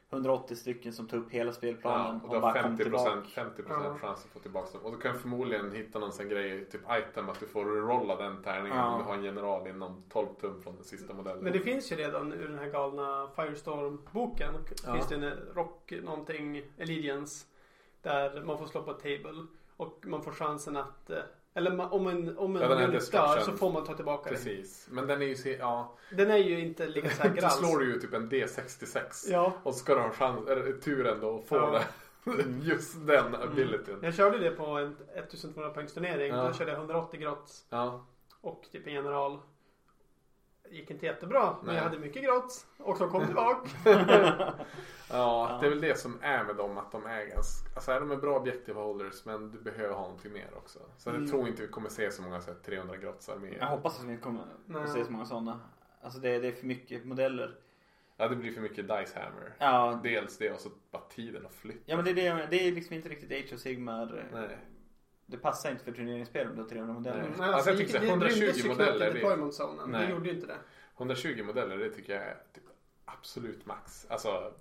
180 0.09 0.55
stycken 0.55 0.93
som 0.93 1.07
tar 1.07 1.17
upp 1.17 1.31
hela 1.31 1.49
ja, 1.49 1.53
spelplanen 1.53 2.21
och 2.21 2.29
och 2.29 2.35
du 2.35 2.39
har 2.41 2.61
kom 2.61 2.71
50%, 2.77 2.77
tillbaka. 2.77 3.21
50 3.35 3.63
Ja. 3.69 3.97
chans 4.01 4.25
att 4.25 4.31
få 4.31 4.39
tillbaka 4.39 4.77
dem. 4.77 4.85
Och 4.85 4.91
du 4.91 4.97
kan 4.97 5.19
förmodligen 5.19 5.71
hitta 5.71 5.99
någon 5.99 6.11
sån 6.11 6.29
grej, 6.29 6.65
typ 6.65 6.81
item, 6.91 7.29
att 7.29 7.39
du 7.39 7.47
får 7.47 7.65
rolla 7.65 8.15
den 8.15 8.43
tärningen 8.43 8.77
Ja. 8.77 8.85
om 8.93 8.99
du 8.99 9.05
har 9.05 9.13
en 9.15 9.23
general 9.23 9.67
inom 9.67 10.03
12 10.09 10.27
tum 10.41 10.61
från 10.61 10.75
den 10.75 10.83
sista 10.83 11.13
modellen. 11.13 11.43
Men 11.43 11.53
det 11.53 11.59
finns 11.59 11.91
ju 11.91 11.95
redan 11.95 12.33
ur 12.33 12.47
den 12.47 12.57
här 12.59 12.69
galna 12.69 13.29
Firestorm-boken. 13.35 14.53
Ja. 14.85 14.93
Finns 14.93 15.07
det 15.07 15.15
en 15.15 15.31
rock 15.55 15.93
någonting, 16.03 16.63
Allegiance. 16.81 17.45
Där 18.01 18.41
man 18.43 18.57
får 18.57 18.65
slå 18.65 18.83
på 18.83 18.93
table. 18.93 19.45
Och 19.77 20.03
man 20.07 20.23
får 20.23 20.31
chansen 20.31 20.77
att 20.77 21.09
eh, 21.09 21.17
eller 21.57 21.93
om 21.93 22.07
en, 22.07 22.37
om 22.37 22.55
en 22.55 22.61
Ja, 22.61 22.67
unit 22.85 23.11
dör 23.11 23.39
så 23.39 23.51
får 23.51 23.71
man 23.71 23.85
ta 23.85 23.93
tillbaka 23.93 24.23
den. 24.29 24.33
Precis. 24.33 24.87
Men 24.91 25.07
den 25.07 25.21
är 25.21 25.25
ju, 25.25 25.57
ja. 25.59 25.93
Den 26.11 26.31
är 26.31 26.37
ju 26.37 26.59
inte 26.59 26.87
lika 26.87 27.09
säker 27.09 27.35
Då 27.41 27.47
alls. 27.47 27.57
slår 27.57 27.79
du 27.79 27.93
ju 27.93 27.99
typ 27.99 28.13
en 28.13 28.29
D66. 28.29 29.27
Ja. 29.31 29.53
Och 29.63 29.73
så 29.73 29.79
ska 29.79 29.95
du 29.95 30.01
ha 30.01 30.11
chans, 30.11 30.45
turen 30.83 31.17
då 31.21 31.37
att 31.37 31.45
få 31.47 31.55
Ja. 31.55 31.71
det. 31.71 31.83
Just 32.61 33.07
den 33.07 33.35
abilityn. 33.35 33.97
Jag 34.01 34.13
körde 34.13 34.37
det 34.37 34.51
på 34.51 34.65
en 34.65 34.95
1200 35.15 35.69
poängs 35.73 35.93
turnering. 35.93 36.33
Ja. 36.33 36.47
Då 36.47 36.53
körde 36.53 36.71
jag 36.71 36.77
180 36.79 37.19
grots 37.19 37.65
Ja. 37.69 38.05
och 38.41 38.63
typ 38.71 38.87
en 38.87 38.93
general. 38.93 39.39
Gick 40.71 40.91
inte 40.91 41.05
jättebra 41.05 41.55
men 41.57 41.65
Nej. 41.65 41.75
jag 41.75 41.83
hade 41.83 41.99
mycket 41.99 42.23
grots 42.23 42.65
och 42.77 42.97
de 42.99 43.09
kom 43.09 43.25
tillbaka. 43.25 43.69
Ja, 45.11 45.57
det 45.61 45.65
är 45.65 45.69
väl 45.69 45.81
det 45.81 45.99
som 45.99 46.17
är 46.21 46.43
med 46.43 46.55
dem 46.55 46.77
att 46.77 46.91
de 46.91 47.05
är 47.05 47.25
ganska, 47.25 47.69
alltså 47.75 47.91
är 47.91 47.99
de 47.99 48.11
är 48.11 48.15
bra 48.15 48.39
objective 48.39 48.79
holders 48.79 49.25
men 49.25 49.51
du 49.51 49.57
behöver 49.59 49.93
ha 49.93 50.01
någonting 50.01 50.33
mer 50.33 50.49
också. 50.55 50.79
Så 50.97 51.09
Mm. 51.09 51.21
jag 51.21 51.31
tror 51.31 51.47
inte 51.47 51.61
vi 51.61 51.67
kommer 51.67 51.89
se 51.89 52.11
så 52.11 52.21
många 52.21 52.41
så 52.41 52.51
här 52.51 52.57
300 52.59 52.97
grotts 52.97 53.29
arméer. 53.29 53.57
Jag 53.59 53.67
hoppas 53.67 53.99
att 53.99 54.05
vi 54.05 54.17
kommer 54.17 54.41
Nej. 54.65 54.81
att 54.83 54.93
se 54.93 55.05
så 55.05 55.11
många 55.11 55.25
sådana. 55.25 55.59
Alltså 56.01 56.19
det, 56.19 56.39
det 56.39 56.47
är 56.47 56.51
för 56.51 56.65
mycket 56.65 57.05
modeller. 57.05 57.55
Ja, 58.17 58.27
det 58.27 58.35
blir 58.35 58.51
för 58.51 58.61
mycket 58.61 58.87
Dice 58.87 59.15
Hammer. 59.19 59.53
Ja, 59.59 59.99
Dels 60.03 60.37
det 60.37 60.51
och 60.51 60.59
så 60.59 60.69
bara 60.91 61.01
tiden 61.01 61.45
att 61.45 61.53
flytta. 61.53 61.79
ja 61.85 61.95
men 61.95 62.05
det 62.05 62.11
är, 62.27 62.35
det, 62.35 62.47
det 62.49 62.67
är 62.67 62.71
liksom 62.71 62.95
inte 62.95 63.09
riktigt 63.09 63.31
Age 63.45 63.53
of 63.53 63.59
Sigmar. 63.59 64.25
Nej. 64.33 64.57
Det 65.29 65.37
passar 65.37 65.71
inte 65.71 65.83
för 65.83 65.91
turneringsspel 65.91 66.47
om 66.47 66.55
du 66.55 66.61
har 66.61 66.69
300 66.69 66.93
modeller. 66.93 67.21
Nej. 67.21 67.29
Nej, 67.37 67.49
Alltså, 67.49 67.69
jag 67.69 67.77
det- 67.77 67.79
tycker 67.85 67.91
så 67.93 67.97
här, 67.99 68.05
det 68.05 68.11
120 68.11 68.39
rymdes 68.39 68.57
ju 68.57 68.61
knappt 68.61 68.79
modeller, 68.79 69.05
det- 69.07 69.13
deployment 69.13 69.53
zonen. 69.53 69.91
Det 69.91 69.97
Nej. 69.97 70.09
gjorde 70.11 70.29
ju 70.29 70.35
inte 70.35 70.47
det. 70.47 70.57
120 70.97 71.43
modeller 71.43 71.77
det 71.77 71.89
tycker 71.89 72.13
jag 72.13 72.23
är 72.23 72.37
typ 72.53 72.63
absolut 73.05 73.65
max. 73.65 74.05
Alltså, 74.09 74.53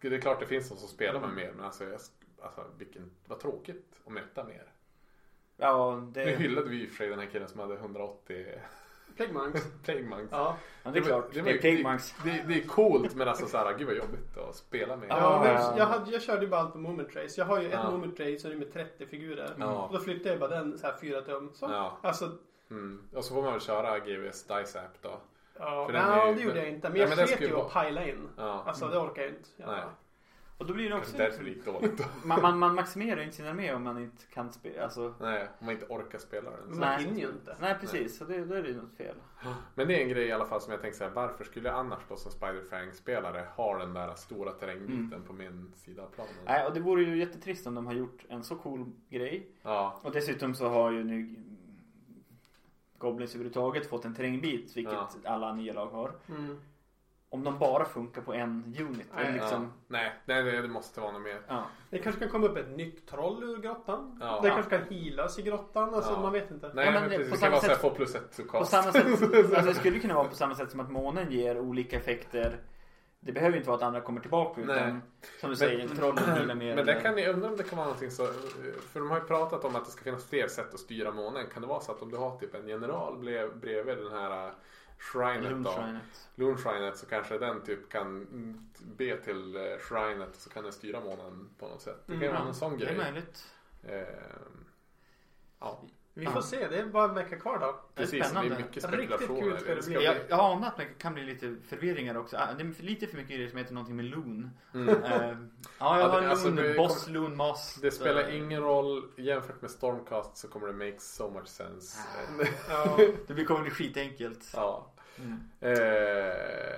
det 0.00 0.08
är 0.16 0.20
klart 0.20 0.40
det 0.40 0.46
finns 0.46 0.68
de 0.68 0.78
som 0.78 0.88
spelar 0.88 1.20
med 1.20 1.30
mer 1.34 1.52
men 1.56 1.64
alltså, 1.64 1.84
jag, 1.84 1.92
alltså 2.42 2.64
vilken, 2.78 3.10
vad 3.26 3.40
tråkigt 3.40 3.92
att 4.06 4.12
möta 4.12 4.44
mer. 4.44 4.72
Ja, 5.56 6.00
Nu 6.04 6.10
det, 6.24 6.36
hyllade 6.36 6.68
vi 6.68 6.82
i 6.82 6.86
och 6.86 6.90
för 6.90 6.96
sig 6.96 7.08
den 7.08 7.18
här 7.18 7.26
killen 7.26 7.48
som 7.48 7.60
hade 7.60 7.74
180 7.74 8.46
Plague 9.18 9.32
Monks. 9.34 9.66
Plague 9.84 10.04
Monks. 10.04 10.28
Ja. 10.30 10.56
ja, 10.82 10.90
det 10.90 10.98
är 10.98 11.02
klart. 11.02 11.24
Det, 11.32 11.42
var- 11.42 11.50
är 11.50 11.58
Pigmonks. 11.58 12.14
Det, 12.24 12.44
det 12.48 12.54
är 12.54 12.66
coolt 12.68 13.14
men 13.14 13.28
alltså 13.28 13.46
såhär, 13.46 13.74
gud 13.78 13.86
vad 13.86 13.96
jobbigt 13.96 14.38
att 14.48 14.56
spela 14.56 14.96
med. 14.96 15.08
Ja, 15.10 15.16
Ja, 15.20 15.40
men 15.44 15.54
ja. 15.54 15.74
jag, 15.78 15.86
hade, 15.86 16.10
jag 16.10 16.22
körde 16.22 16.42
ju 16.42 16.48
bara 16.48 16.60
allt 16.60 16.72
på 16.72 16.78
Moment 16.78 17.12
Trace. 17.12 17.40
Jag 17.40 17.44
har 17.44 17.60
ju 17.62 17.68
Ja. 17.68 17.78
ett 17.86 17.90
Moment 17.92 18.16
Trace 18.16 18.38
som 18.38 18.50
är 18.50 18.54
med 18.56 18.72
30 18.72 19.06
figurer. 19.06 19.54
Ja. 19.58 19.66
Och 19.86 19.92
då 19.92 20.00
flyttade 20.00 20.28
jag 20.30 20.38
bara 20.40 20.50
den 20.50 20.78
så 20.78 20.86
här 20.86 20.94
4 21.00 21.20
tum. 21.22 21.50
Så. 21.54 21.66
Ja. 21.72 21.98
Alltså, 22.02 22.30
Mm. 22.70 23.02
Och 23.14 23.24
så 23.24 23.34
får 23.34 23.42
man 23.42 23.52
väl 23.52 23.60
köra 23.60 23.98
GVs 23.98 24.44
Dice 24.46 24.76
App 24.80 25.02
då. 25.02 25.20
ja, 25.58 25.86
För 25.86 25.92
nej, 25.92 26.28
ju- 26.28 26.34
det 26.34 26.42
gjorde 26.42 26.58
jag 26.58 26.68
inte. 26.68 26.88
Men 26.88 26.98
jag 27.00 27.28
ska 27.28 27.44
ju 27.44 27.56
att 27.56 27.72
pila 27.72 28.08
in. 28.08 28.28
Ja. 28.36 28.62
Alltså 28.66 28.88
det 28.88 28.98
orkar 28.98 29.22
jag 29.22 29.30
inte. 29.30 29.48
Jag 29.56 29.66
Nej. 29.68 29.82
Och 30.58 30.66
då 30.66 30.74
blir 30.74 30.88
det 30.90 30.96
också... 30.96 31.16
Därför 31.16 31.44
det 31.44 31.50
gick 31.50 31.64
dåligt 31.64 31.98
då. 31.98 32.04
Man, 32.24 32.42
man, 32.42 32.58
man 32.58 32.74
maximerar 32.74 33.20
inte 33.22 33.36
sin 33.36 33.46
armé 33.46 33.72
om 33.74 33.82
man 33.82 33.98
inte 34.02 34.24
kan 34.26 34.52
spela. 34.52 34.84
Alltså, 34.84 35.14
Nej, 35.20 35.48
om 35.58 35.66
man 35.66 35.74
inte 35.74 35.86
orkar 35.86 36.18
spela 36.18 36.50
den. 36.50 36.60
Så. 36.62 36.68
man 36.70 36.78
Nej. 36.80 37.04
hinner 37.04 37.20
ju 37.20 37.28
inte. 37.28 37.56
nej 37.60 37.76
precis, 37.80 38.18
så 38.18 38.24
det, 38.24 38.44
då 38.44 38.54
är 38.54 38.62
det 38.62 38.68
ju 38.68 38.76
något 38.76 38.96
fel. 38.96 39.14
Men 39.74 39.88
det 39.88 39.96
är 39.98 40.02
en 40.02 40.08
grej 40.08 40.26
i 40.26 40.32
alla 40.32 40.46
fall 40.46 40.60
som 40.60 40.72
jag 40.72 40.80
tänkte 40.80 40.98
säga. 40.98 41.10
Varför 41.14 41.44
skulle 41.44 41.68
jag 41.68 41.78
annars 41.78 41.98
då 42.08 42.16
som 42.16 42.32
Spider-Fang-spelare 42.32 43.46
ha 43.56 43.78
den 43.78 43.94
där 43.94 44.14
stora 44.14 44.52
terrängbiten 44.52 45.04
Mm. 45.12 45.22
på 45.22 45.32
min 45.32 45.72
sida 45.76 46.02
av 46.02 46.06
planen? 46.08 46.32
Nej, 46.44 46.66
och 46.66 46.74
det 46.74 46.80
vore 46.80 47.02
ju 47.02 47.18
jättetrist 47.18 47.66
om 47.66 47.74
de 47.74 47.86
har 47.86 47.94
gjort 47.94 48.24
en 48.28 48.44
så 48.44 48.56
cool 48.56 48.86
grej. 49.08 49.46
Ja, 49.62 50.00
Och 50.02 50.12
dessutom 50.12 50.54
så 50.54 50.68
har 50.68 50.90
ju 50.90 51.04
nu 51.04 51.34
Goblins 52.98 53.34
överhuvudtaget 53.34 53.86
fått 53.86 54.04
en 54.04 54.14
terrängbit, 54.14 54.76
vilket 54.76 54.92
Ja. 54.92 55.08
alla 55.24 55.52
nya 55.54 55.72
lag 55.72 55.86
har. 55.86 56.12
Mm. 56.28 56.58
Om 57.30 57.44
de 57.44 57.58
bara 57.58 57.84
funkar 57.84 58.22
på 58.22 58.34
en 58.34 58.76
unit. 58.80 59.06
Nej, 59.16 59.32
liksom, 59.32 59.62
ja. 59.62 59.68
Nej, 59.88 60.12
det, 60.26 60.42
det 60.62 60.68
måste 60.68 61.00
vara 61.00 61.12
något 61.12 61.22
mer. 61.22 61.40
ja. 61.48 61.64
Det 61.90 61.98
kanske 61.98 62.20
kan 62.20 62.28
komma 62.30 62.46
upp 62.46 62.56
ett 62.56 62.76
nytt 62.76 63.06
troll 63.08 63.42
ur 63.44 63.58
grottan. 63.58 64.18
Ja. 64.20 64.40
Det 64.42 64.48
kanske 64.50 64.78
kan 64.78 64.86
healas 64.96 65.38
i 65.38 65.42
grottan. 65.42 65.94
Alltså 65.94 66.12
Ja. 66.12 66.20
man 66.20 66.32
vet 66.32 66.50
inte. 66.50 66.70
Nej, 66.74 66.84
Ja, 66.84 66.90
men 66.92 67.00
men 67.00 67.10
det- 67.10 67.18
det 67.18 67.28
kan 67.28 67.38
samma 67.38 67.50
vara 67.50 67.60
sätt- 67.60 67.78
få 67.80 67.90
plus 67.90 68.14
ett 68.14 68.36
to 68.36 68.42
På 68.58 68.64
samma 68.64 68.92
sätt, 68.92 69.06
alltså 69.32 69.60
det 69.62 69.74
skulle 69.74 69.98
kunna 69.98 70.14
vara 70.14 70.28
på 70.28 70.34
samma 70.34 70.54
sätt 70.54 70.70
som 70.70 70.80
att 70.80 70.90
månen 70.90 71.32
ger 71.32 71.58
olika 71.58 71.96
effekter. 71.96 72.60
Det 73.20 73.32
behöver 73.32 73.52
ju 73.52 73.56
inte 73.58 73.68
vara 73.70 73.76
att 73.76 73.82
andra 73.82 74.00
kommer 74.00 74.20
tillbaka 74.20 74.60
utan 74.60 74.76
Nej. 74.76 74.94
som 75.40 75.50
du 75.50 75.56
säger, 75.56 75.88
trollen 75.88 76.24
healar 76.24 76.54
mer. 76.54 76.76
Men 76.76 76.86
det 76.86 76.92
eller- 76.92 77.00
kan 77.02 77.14
ni 77.14 77.26
undra 77.28 77.48
om 77.48 77.56
det 77.56 77.62
kan 77.62 77.76
vara 77.76 77.86
någonting 77.86 78.10
så. 78.10 78.26
För 78.92 79.00
de 79.00 79.10
har 79.10 79.18
ju 79.18 79.24
pratat 79.24 79.64
om 79.64 79.76
att 79.76 79.84
det 79.84 79.90
ska 79.90 80.04
finnas 80.04 80.24
fler 80.28 80.48
sätt 80.48 80.74
att 80.74 80.80
styra 80.80 81.10
månen. 81.12 81.46
Kan 81.52 81.62
det 81.62 81.68
vara 81.68 81.80
så 81.80 81.92
att 81.92 82.02
om 82.02 82.10
du 82.10 82.16
har 82.16 82.38
typ 82.38 82.54
en 82.54 82.68
general 82.68 83.18
bredvid 83.60 83.98
den 83.98 84.12
här 84.12 84.52
shrinet 84.98 85.42
då. 85.42 85.48
Lunchrinet. 85.50 86.28
Loon 86.34 86.56
shrinet 86.56 86.96
så 86.96 87.06
kanske 87.06 87.38
den 87.38 87.62
typ 87.64 87.88
kan 87.88 88.26
be 88.96 89.16
till 89.16 89.56
äh, 89.56 89.78
shrinet 89.78 90.34
så 90.36 90.50
kan 90.50 90.62
den 90.64 90.72
styra 90.72 91.00
månen 91.00 91.50
på 91.58 91.68
något 91.68 91.82
sätt. 91.82 92.02
Det 92.06 92.12
kan 92.12 92.22
Mm, 92.22 92.34
vara 92.34 92.48
en 92.48 92.54
sån 92.54 92.78
Det 92.78 92.84
är 92.84 92.94
grej. 92.94 92.96
möjligt. 92.96 93.52
Eh, 93.82 94.02
ja, 95.58 95.82
Vi 96.18 96.24
får 96.26 96.34
Ja. 96.34 96.42
se. 96.42 96.68
Det 96.68 96.78
är 96.78 96.86
bara 96.86 97.04
en 97.08 97.14
vecka 97.14 97.36
kvar 97.40 97.58
då. 97.58 97.66
Det 97.66 98.02
är 98.02 98.04
precis. 98.06 98.10
Det 98.10 98.18
är 98.18 98.24
spännande. 98.24 98.50
mycket 98.50 98.64
Riktigt 98.66 98.82
spekulationer. 98.84 99.40
kul 99.40 99.60
ska 99.60 99.74
det 99.74 99.86
bli. 99.86 100.04
Jag, 100.04 100.16
jag 100.28 100.40
anar 100.40 100.68
att 100.68 100.76
det 100.76 100.84
kan 100.84 101.14
bli 101.14 101.22
lite 101.24 101.56
förvirringar 101.68 102.14
också. 102.16 102.36
Ah, 102.36 102.46
Det 102.58 102.62
är 102.62 102.82
lite 102.82 103.06
för 103.06 103.16
mycket 103.16 103.36
grejer 103.36 103.48
som 103.48 103.58
heter 103.58 103.74
någonting 103.74 103.96
med 103.96 104.04
Loon. 104.04 104.50
Mm. 104.74 104.88
Eh, 104.88 104.94
ja, 105.04 105.18
jag 105.20 105.36
Ja, 105.78 106.08
har 106.08 106.20
det- 106.20 106.30
alltså, 106.30 106.46
Loon, 106.46 106.56
det 106.56 106.74
Boss, 106.74 107.04
kom- 107.04 107.14
Loon, 107.14 107.36
Moss. 107.36 107.78
Det 107.82 107.90
spelar 107.90 108.20
Eh, 108.22 108.36
ingen 108.38 108.62
roll. 108.62 109.10
Jämfört 109.16 109.62
med 109.62 109.70
Stormcast 109.70 110.36
så 110.36 110.48
kommer 110.48 110.66
det 110.66 110.72
make 110.72 111.00
so 111.00 111.30
much 111.30 111.46
sense. 111.48 111.98
Ah. 112.38 112.44
Ja. 112.68 112.96
Det 113.26 113.34
blir- 113.34 113.44
kommer 113.44 113.60
bli 113.60 113.70
skitenkelt. 113.70 114.52
ja. 114.54 114.92
Mm. 115.18 115.40
Eh, 115.60 115.72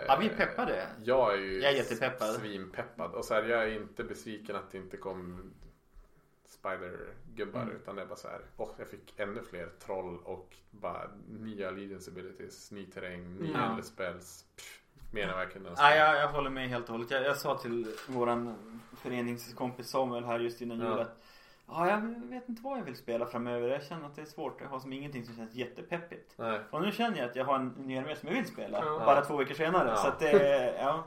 Ja, 0.07 0.16
vi 0.20 0.26
är 0.26 0.34
peppade. 0.36 0.86
Jag 1.05 1.32
är 1.32 1.38
ju 1.38 1.61
Jag 1.61 1.72
är 1.72 1.76
jättepeppad. 1.76 2.28
svinpeppad. 2.28 3.14
Och 3.14 3.24
så 3.24 3.34
här, 3.34 3.43
jag 3.43 3.62
är 3.64 3.68
inte 3.74 4.05
besviken 4.05 4.57
att 4.57 4.70
det 4.72 4.78
inte 4.78 4.97
kom 4.97 5.51
Spider-gubbar. 6.61 7.63
Mm. 7.63 7.77
Utan 7.77 7.97
det 7.97 8.03
är 8.03 8.07
bara 8.07 8.17
så 8.17 8.29
här. 8.29 8.41
Och 8.57 8.75
jag 8.79 8.89
fick 8.89 9.21
ännu 9.21 9.43
fler 9.43 9.69
troll 9.79 10.19
och 10.25 10.57
bara 10.71 11.11
nya 11.29 11.69
allegiance 11.69 12.11
abilities. 12.11 12.71
Ny 12.71 12.87
terräng, 12.87 13.35
nya 13.35 13.53
Ja. 13.53 13.71
mm. 13.71 13.83
spells. 13.83 14.45
Pff, 14.57 14.81
mer 15.13 15.29
än 15.29 15.37
verkligen. 15.37 15.67
Ja, 15.77 15.95
jag, 15.95 16.17
jag 16.17 16.29
håller 16.29 16.51
med 16.51 16.69
helt 16.69 16.85
och 16.85 16.93
hållet. 16.93 17.11
Jag, 17.11 17.25
jag 17.25 17.37
sa 17.37 17.59
till 17.59 17.95
våran 18.09 18.55
föreningskompis 18.97 19.89
Samuel 19.89 20.25
här 20.25 20.39
just 20.39 20.61
innan 20.61 20.79
jul 20.79 20.87
Ja. 20.87 21.01
att 21.01 21.23
Ja, 21.73 21.91
jag 21.91 22.01
vet 22.31 22.49
inte 22.49 22.63
vad 22.63 22.79
jag 22.79 22.85
vill 22.85 22.97
spela 22.97 23.27
framöver. 23.27 23.69
Jag 23.69 23.85
känner 23.85 24.07
att 24.07 24.17
det 24.17 24.23
är 24.23 24.27
svårt. 24.27 24.61
Jag 24.61 24.69
har 24.69 24.81
som 24.81 24.93
ingenting 24.93 25.25
som 25.25 25.37
känns 25.37 25.55
jättepeppigt. 25.55 26.35
Nej. 26.37 26.61
Och 26.71 26.83
nu 26.83 26.93
känner 26.93 27.19
jag 27.19 27.31
att 27.31 27.37
jag 27.37 27.45
har 27.45 27.57
en 27.57 27.69
ny 27.69 27.99
armé 27.99 28.17
som 28.17 28.29
jag 28.29 28.37
vill 28.37 28.47
spela. 28.47 28.79
Ja. 28.85 29.03
Bara 29.07 29.25
två 29.25 29.37
veckor 29.37 29.55
senare. 29.55 29.89
Ja. 29.89 29.97
Så 29.97 30.09
att 30.09 30.19
det, 30.19 30.75
ja. 30.81 31.05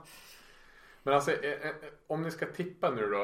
Men 1.03 1.13
alltså 1.13 1.31
eh, 1.31 1.67
eh, 1.67 1.75
om 2.07 2.21
ni 2.21 2.31
ska 2.31 2.45
tippa 2.45 2.89
nu 2.89 3.09
då. 3.11 3.23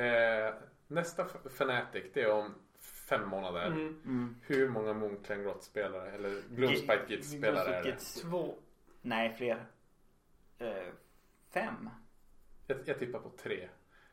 Eh, 0.00 0.54
nästa 0.90 1.26
Fnatic 1.44 2.04
det 2.14 2.22
är 2.22 2.32
om 2.32 2.54
fem 2.80 3.28
månader. 3.28 3.66
Mm. 3.66 4.02
Mm. 4.04 4.36
Hur 4.42 4.68
många 4.68 4.92
Moonclan 4.92 5.42
Grot 5.42 5.62
spelare 5.62 6.10
eller 6.10 6.42
Gloomspite 6.50 7.04
Gits 7.08 7.30
spelare 7.30 7.74
är 7.74 7.82
det? 7.82 7.96
Två. 7.96 8.54
Nej, 9.02 9.34
fler. 9.34 9.66
Eh, 10.58 10.92
fem. 11.50 11.90
Jag, 12.66 12.78
jag 12.84 12.98
tippar 12.98 13.18
på 13.18 13.30
tre. 13.30 13.68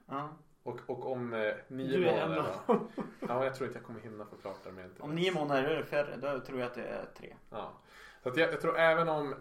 Ja. 0.05 0.37
Och, 0.63 0.79
och 0.85 1.11
om 1.11 1.33
eh, 1.33 1.55
nio 1.67 1.97
Du 1.97 2.07
är 2.07 2.13
en 2.13 2.29
månader 2.29 2.55
då? 2.67 2.87
Ja, 3.27 3.43
jag 3.43 3.55
tror 3.55 3.67
inte 3.67 3.79
jag 3.79 3.85
kommer 3.85 3.99
hinna 3.99 4.25
få 4.25 4.35
klart 4.35 4.63
det 4.63 4.71
med 4.71 4.91
Om 4.99 5.15
nio 5.15 5.31
månader 5.31 5.63
är 5.63 5.75
det 5.75 5.85
färre, 5.85 6.15
då 6.17 6.39
tror 6.39 6.59
jag 6.59 6.67
att 6.67 6.75
det 6.75 6.87
är 6.87 7.05
tre. 7.17 7.35
Ja. 7.49 7.73
Så 8.23 8.29
att 8.29 8.37
jag, 8.37 8.53
jag 8.53 8.61
tror 8.61 8.77
även 8.77 9.09
om 9.09 9.35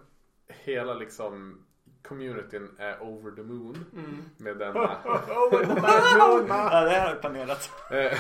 hela 0.49 0.95
liksom 0.95 1.66
communityn 2.09 2.69
är 2.79 3.03
over 3.03 3.31
the 3.31 3.43
moon 3.43 3.85
Mm. 3.93 4.23
med 4.37 4.57
denna, 4.59 4.75
Ja, 5.05 6.85
det 6.85 6.99
har 6.99 7.09
jag 7.09 7.21
planerat. 7.21 7.71
eh, 7.91 8.19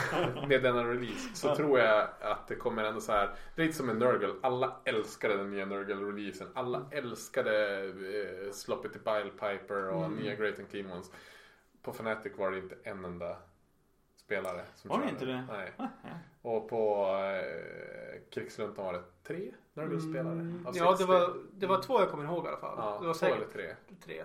med 0.48 0.62
denna 0.62 0.84
release 0.84 1.28
så 1.34 1.56
tror 1.56 1.78
jag 1.78 2.08
att 2.20 2.48
det 2.48 2.54
kommer 2.56 2.84
ändå 2.84 3.00
så 3.00 3.12
här. 3.12 3.30
Det 3.54 3.62
är 3.62 3.66
lite 3.66 3.78
som 3.78 3.90
en 3.90 3.98
Nurgle. 3.98 4.34
Alla 4.42 4.76
älskade 4.84 5.36
den 5.36 5.50
nya 5.50 5.64
Nurgle-releasen. 5.64 6.46
Alla 6.54 6.82
älskade 6.90 7.84
eh, 7.84 8.52
Sloppy 8.52 8.88
to 8.88 8.98
Pile 8.98 9.30
Piper 9.30 9.88
och 9.88 10.04
Mm. 10.04 10.16
nya 10.18 10.34
Great 10.34 10.58
and 10.58 10.70
Clean 10.70 10.90
Ones. 10.92 11.10
På 11.82 11.90
Fnatic 11.92 12.32
var 12.36 12.50
det 12.50 12.58
inte 12.58 12.74
en 12.82 13.04
enda 13.04 13.36
spelare 14.26 14.62
som 14.74 14.88
Var 14.90 14.98
det 14.98 15.08
inte 15.10 15.24
det? 15.24 15.44
Nej. 15.52 15.72
Ah, 15.76 15.86
ja. 16.02 16.08
Och 16.42 16.68
på 16.68 17.06
eh, 17.16 18.20
Krigsluntan 18.30 18.84
var 18.84 18.92
det 18.92 19.02
tre 19.26 19.50
Nurgle-spelare. 19.74 20.32
Mm. 20.32 20.66
av 20.66 20.76
Ja, 20.76 20.90
det 20.90 20.96
60. 20.96 21.04
var, 21.12 21.34
det 21.52 21.66
var 21.66 21.82
två 21.82 22.00
jag 22.00 22.10
kommer 22.10 22.24
ihåg 22.24 22.44
i 22.44 22.48
alla 22.48 22.56
fall. 22.56 22.74
Ja, 22.78 22.98
det 23.00 23.06
var 23.06 23.14
två 23.14 23.26
eller 23.26 23.46
tre. 23.46 23.74
tre. 24.04 24.22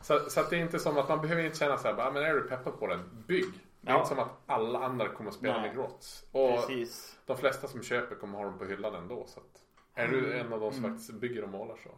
Så, 0.00 0.18
så 0.30 0.40
att 0.40 0.50
det 0.50 0.56
är 0.56 0.60
inte 0.60 0.78
som 0.78 0.98
att 0.98 1.08
man 1.08 1.20
behöver 1.20 1.42
inte 1.42 1.56
känna 1.58 1.78
så 1.78 1.88
här, 1.88 1.94
bara, 1.94 2.06
"Ah, 2.06 2.10
men 2.10 2.22
är 2.22 2.34
du 2.34 2.40
peppad 2.42 2.78
på 2.78 2.86
den, 2.86 3.24
bygg. 3.26 3.52
Det 3.80 3.88
är 3.90 3.92
Ja. 3.94 3.98
inte 3.98 4.08
som 4.08 4.18
att 4.18 4.30
alla 4.46 4.78
andra 4.78 5.08
kommer 5.08 5.30
att 5.30 5.36
spela 5.36 5.52
Nej. 5.60 5.62
med 5.62 5.76
Grots. 5.76 6.24
Och 6.32 6.56
Precis. 6.56 7.18
de 7.26 7.36
flesta 7.36 7.68
som 7.68 7.82
köper 7.82 8.14
kommer 8.14 8.38
ha 8.38 8.44
dem 8.44 8.58
på 8.58 8.64
hyllan 8.64 8.94
ändå. 8.94 9.24
Så 9.26 9.40
att, 9.40 9.62
är 9.94 10.08
du 10.08 10.38
en 10.38 10.52
av 10.52 10.60
de 10.60 10.72
som 10.72 10.84
Mm. 10.84 10.96
faktiskt 10.96 11.20
bygger 11.20 11.42
och 11.42 11.48
målar 11.48 11.76
så. 11.76 11.90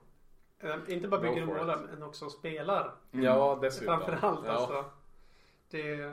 Eh, 0.68 0.76
inte 0.88 1.08
bara 1.08 1.20
bygger 1.20 1.42
och 1.42 1.48
målar, 1.48 1.86
men 1.92 2.02
också 2.02 2.30
spelar. 2.30 2.94
Mm. 3.12 3.24
Ja, 3.24 3.58
dessutom. 3.62 3.98
Framförallt 4.00 4.46
ja. 4.46 4.52
alltså. 4.52 4.84
Det, 5.70 6.12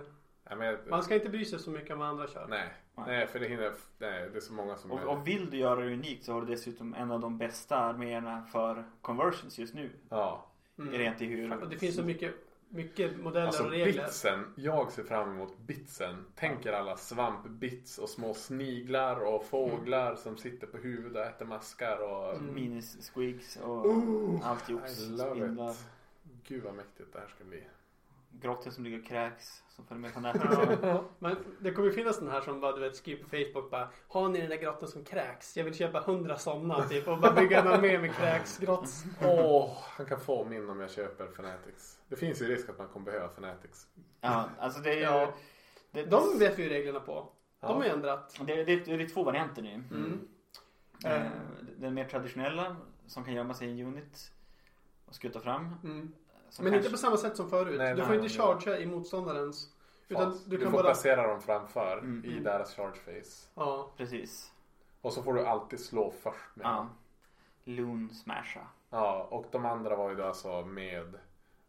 Ja, 0.50 0.56
men, 0.56 0.78
man 0.90 1.04
ska 1.04 1.16
inte 1.16 1.30
bry 1.30 1.46
sig 1.46 1.60
så 1.60 1.70
mycket 1.72 1.92
om 1.92 2.00
vad 2.00 2.08
andra 2.08 2.28
kör. 2.28 2.48
nej. 2.48 2.74
Nej. 2.96 3.06
nej, 3.08 3.28
för 3.28 3.40
det 3.40 3.48
hinner, 3.48 3.72
nej, 3.98 4.30
det 4.30 4.38
är 4.38 4.42
så 4.42 4.54
många 4.54 4.76
som 4.78 4.92
Och, 4.92 5.00
är, 5.00 5.06
och 5.06 5.28
vill 5.28 5.50
du 5.50 5.58
göra 5.58 5.80
det 5.82 5.94
unikt 5.94 6.26
så 6.26 6.34
har 6.34 6.42
du 6.42 6.48
dessutom 6.48 6.94
en 6.94 7.12
av 7.12 7.20
de 7.20 7.38
bästa 7.38 7.78
arméerna 7.78 8.44
för 8.44 8.84
conversions 9.02 9.60
just 9.60 9.74
nu. 9.74 9.90
Ja. 10.10 10.46
Mm. 10.80 10.94
Rent 10.94 11.22
i 11.22 11.26
hur. 11.26 11.62
Och 11.64 11.70
det 11.70 11.78
finns 11.78 11.96
så 11.96 12.04
mycket, 12.04 12.36
mycket 12.70 13.20
modeller 13.20 13.46
Alltså 13.48 13.64
och 13.64 13.70
regler. 13.72 14.04
bitsen, 14.04 14.54
jag 14.56 14.92
ser 14.92 15.04
fram 15.04 15.30
emot 15.32 15.58
bitsen. 15.60 16.26
Tänker 16.36 16.74
alla 16.74 16.98
svampbits 16.98 17.98
och 17.98 18.10
små 18.10 18.34
sniglar 18.34 19.20
och 19.20 19.46
fåglar 19.46 20.16
som 20.16 20.38
sitter 20.38 20.68
på 20.68 20.78
huvudet 20.78 21.16
och 21.16 21.34
äter 21.36 21.46
maskar 21.46 21.98
och 21.98 22.36
Mm. 22.36 22.56
Minis 22.56 23.02
squigs 23.02 23.58
och 23.58 23.86
Ooh. 23.86 24.58
I 24.70 24.72
love 24.72 24.88
Spindlar. 24.88 25.72
it. 25.72 25.86
Gud 26.48 26.64
vad 26.64 26.74
mäktigt 26.74 27.14
det 27.14 27.20
här 27.20 27.28
ska 27.28 27.44
bli. 27.44 27.64
Grottor 28.32 28.72
som 28.72 28.84
ligger 28.84 29.00
och 29.00 29.06
kräks. 29.06 29.64
Som 29.70 29.86
följer 29.86 30.02
med 30.02 30.14
på 30.14 30.20
nätet. 30.20 30.80
Ja. 30.84 31.04
Men 31.20 31.36
det 31.60 31.72
kommer 31.72 31.88
ju 31.88 31.94
finnas 31.94 32.20
den 32.20 32.28
här 32.30 32.42
som 32.42 32.60
bara 32.62 32.72
du 32.72 32.82
vet 32.82 32.96
skriver 32.96 33.24
på 33.24 33.30
Facebook 33.30 33.72
bara 33.72 33.90
Har 34.08 34.30
ni 34.30 34.42
den 34.42 34.50
där 34.50 34.58
grottan 34.58 34.90
som 34.90 35.04
kräks? 35.04 35.58
Jag 35.58 35.64
vill 35.64 35.74
köpa 35.76 36.00
hundra 36.00 36.38
sådana 36.38 36.88
typ 36.88 37.08
och 37.08 37.18
bara 37.20 37.34
bygga 37.34 37.62
en 37.62 37.68
armé 37.68 38.00
med 38.00 38.16
kräksgrotts. 38.16 39.04
Åh, 39.22 39.78
han 39.82 40.06
kan 40.06 40.20
få 40.20 40.46
min 40.46 40.70
om 40.70 40.80
jag 40.80 40.92
köper 40.92 41.28
Fanatics. 41.28 42.00
Det 42.08 42.16
finns 42.16 42.42
ju 42.42 42.46
risk 42.46 42.70
att 42.70 42.78
man 42.78 42.88
kommer 42.88 43.06
behöva 43.06 43.30
Fanatics. 43.30 43.88
Ja, 44.22 44.50
alltså 44.60 44.82
det 44.82 44.90
är 44.92 44.96
ju... 44.96 45.02
Ja. 45.02 45.34
Det, 45.92 46.04
De 46.04 46.40
vet 46.40 46.60
vi 46.60 46.64
ju 46.64 46.70
reglerna 46.70 47.00
på. 47.00 47.28
De 47.60 47.76
har 47.78 47.84
ju 47.84 47.90
ändrat. 47.90 48.40
det, 48.46 48.64
det, 48.64 48.76
det 48.76 49.04
är 49.04 49.10
två 49.10 49.24
varianter 49.24 49.62
nu. 49.62 49.74
Mm. 49.74 50.28
Eh, 51.06 51.26
Eh. 51.26 51.32
Den 51.78 51.94
mer 51.94 52.06
traditionella 52.06 52.76
som 53.08 53.24
kan 53.24 53.34
gömma 53.34 53.54
sig 53.54 53.68
i 53.68 53.72
en 53.82 53.88
unit 53.88 54.32
och 55.06 55.16
skutta 55.16 55.40
fram. 55.40 55.76
Mm. 55.84 56.14
Som 56.52 56.64
Men 56.64 56.74
kanske- 56.74 56.88
inte 56.88 56.92
på 56.92 56.98
samma 56.98 57.18
sätt 57.18 57.38
som 57.38 57.50
förut. 57.50 57.78
Nej, 57.78 57.96
du 57.96 58.02
får 58.02 58.14
nej, 58.14 58.24
inte 58.24 58.36
ja. 58.38 58.60
chargea 58.60 58.80
i 58.80 58.86
motståndarens. 58.86 59.74
Utan 60.08 60.32
Fas. 60.32 60.46
du 60.46 60.58
Du, 60.58 60.64
får 60.66 60.72
bara... 60.72 60.84
placera 60.84 61.28
dem 61.28 61.42
framför 61.42 61.98
Mm. 61.98 62.26
i 62.26 62.32
Mm. 62.32 62.44
deras 62.44 62.76
charge 62.76 62.96
phase. 63.06 63.48
Ja. 63.56 63.92
Precis. 63.98 64.52
Och 65.02 65.14
så 65.14 65.24
får 65.24 65.34
du 65.34 65.46
alltid 65.46 65.80
slå 65.80 66.12
först 66.12 66.56
med 66.56 66.66
Ja. 66.66 66.88
Loon 67.64 68.10
smasha. 68.10 68.68
Ja, 68.90 69.28
och 69.32 69.46
de 69.52 69.66
andra 69.66 69.96
var 69.96 70.10
ju 70.10 70.16
då 70.16 70.24
alltså 70.24 70.62
med 70.66 71.20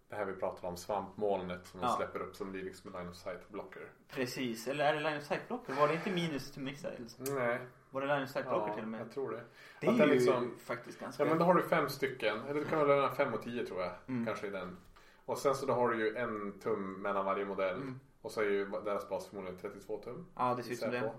det 0.08 0.16
här 0.16 0.24
vi 0.24 0.32
pratade 0.32 0.66
om, 0.68 0.76
svampmolnet 0.76 1.66
som 1.66 1.80
de 1.80 1.86
Ja. 1.86 1.96
släpper 1.96 2.20
upp 2.22 2.36
som 2.36 2.50
blir 2.52 2.62
liksom 2.62 2.94
en 2.94 3.00
line 3.00 3.10
of 3.10 3.16
sight 3.16 3.48
blocker. 3.48 3.82
Precis. 4.08 4.68
Eller 4.68 4.84
är 4.84 4.94
det 4.94 5.00
line 5.00 5.18
of 5.18 5.24
sight 5.24 5.48
blocker? 5.48 5.72
Var 5.72 5.88
det 5.88 5.94
inte 5.94 6.10
minus 6.10 6.52
to 6.52 6.60
missiles? 6.60 7.18
Nej, 7.18 7.58
Var 7.92 8.00
det 8.00 8.06
line 8.06 8.22
of 8.24 8.30
sight 8.30 8.48
blocker 8.48 8.68
ja, 8.68 8.74
till 8.74 8.82
och 8.82 8.88
med? 8.88 9.00
jag 9.00 9.10
tror 9.10 9.30
det. 9.30 9.40
Det 9.80 9.86
är 9.86 9.90
Att 9.90 9.98
det 9.98 10.04
ju 10.06 10.10
liksom- 10.12 10.58
faktiskt 10.58 11.00
ganska... 11.00 11.22
Ja 11.22 11.28
men 11.28 11.38
då 11.38 11.44
har 11.44 11.54
du 11.54 11.62
fem 11.62 11.88
stycken, 11.88 12.40
eller 12.48 12.60
du 12.60 12.64
kan 12.66 12.78
väl 12.78 12.88
lämna 12.88 13.08
fem 13.10 13.34
och 13.34 13.42
tio 13.42 13.66
tror 13.66 13.80
jag. 13.80 13.92
Mm. 14.06 14.26
Kanske 14.26 14.46
i 14.46 14.50
den. 14.50 14.76
Och 15.24 15.38
sen 15.38 15.54
så 15.54 15.66
då 15.66 15.72
har 15.72 15.88
du 15.88 15.96
ju 16.08 16.16
en 16.16 16.52
tum 16.60 17.02
mellan 17.02 17.24
varje 17.24 17.44
modell. 17.44 17.76
Mm. 17.76 18.00
Och 18.22 18.30
så 18.30 18.40
är 18.40 18.44
ju 18.44 18.64
deras 18.84 19.08
bas 19.08 19.26
förmodligen 19.28 19.58
32 19.58 19.96
tum. 20.04 20.26
Ja, 20.36 20.54
det 20.54 20.62
ser 20.62 20.72
ut 20.72 20.78
som 20.78 20.90
det. 20.90 21.12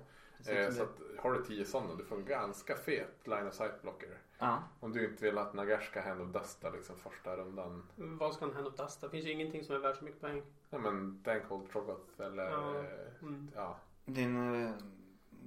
Eh, 0.47 0.71
så 0.71 0.83
att 0.83 0.99
har 1.19 1.33
du 1.33 1.43
10 1.43 1.65
sådana, 1.65 1.95
du 1.95 2.03
får 2.03 2.15
en 2.15 2.25
ganska 2.25 2.75
fet 2.75 3.27
line 3.27 3.47
of 3.47 3.53
sight 3.53 3.81
blocker. 3.81 4.17
Ja. 4.39 4.63
Om 4.79 4.91
du 4.91 5.05
inte 5.09 5.23
vill 5.23 5.37
att 5.37 5.53
Nagash 5.53 5.81
ska 5.89 6.01
handle 6.01 6.39
dusta 6.39 6.69
liksom 6.69 6.95
första 6.97 7.35
rundan. 7.37 7.83
Vad 7.95 8.33
ska 8.33 8.45
han 8.45 8.53
hand 8.53 8.67
upp 8.67 8.77
Det 9.01 9.09
finns 9.09 9.25
ju 9.25 9.31
ingenting 9.31 9.63
som 9.63 9.75
är 9.75 9.79
värt 9.79 9.97
så 9.97 10.05
mycket 10.05 10.21
poäng. 10.21 10.41
Ja 10.69 10.77
men 10.77 11.23
Dankhold 11.23 11.69
Trogoth 11.69 12.21
eller 12.21 12.51
Ja. 12.51 12.75
eh, 12.79 12.85
Mm. 13.21 13.51
ja. 13.55 13.77
Din 14.05 14.37
uh, 14.55 14.71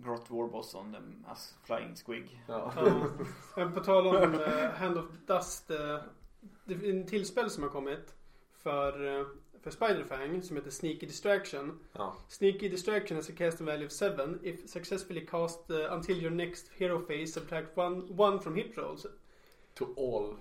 Grot 0.05 0.31
Warboss 0.31 0.75
on 0.75 0.93
the 0.93 1.31
as 1.33 1.55
Flying 1.65 1.97
Squig. 1.97 2.41
ja. 2.49 2.73
Ja. 3.57 3.69
På 3.75 3.81
tal 3.81 4.07
om 4.07 4.35
eh, 4.35 4.71
Hand 4.71 4.99
of 4.99 5.05
Dust. 5.27 5.71
eh, 5.71 5.99
det 6.65 6.75
är 6.75 6.91
en 6.91 7.07
till 7.07 7.27
spel 7.27 7.51
som 7.51 7.63
har 7.63 7.71
kommit 7.71 8.15
för, 8.63 9.19
eh, 9.21 9.27
för 9.63 9.71
Spiderfang 9.71 10.43
som 10.43 10.57
heter 10.57 10.71
Sneaky 10.71 11.07
Distraction. 11.07 11.79
ja. 11.93 12.17
Sneaky 12.29 12.69
Distraction 12.69 13.17
has 13.17 13.29
a 13.29 13.33
casting 13.39 13.67
value 13.67 13.87
of 13.87 13.93
7 13.93 14.39
if 14.43 14.69
successfully 14.69 15.27
cast 15.27 15.71
uh, 15.71 15.93
until 15.93 16.23
your 16.23 16.31
next 16.31 16.71
hero 16.77 17.01
phase 17.07 17.27
subtract 17.27 17.77
one, 17.79 18.03
one 18.19 18.41
from 18.41 18.55
hit 18.57 18.77
rolls. 18.77 19.07
To 19.75 19.85
all. 19.97 20.35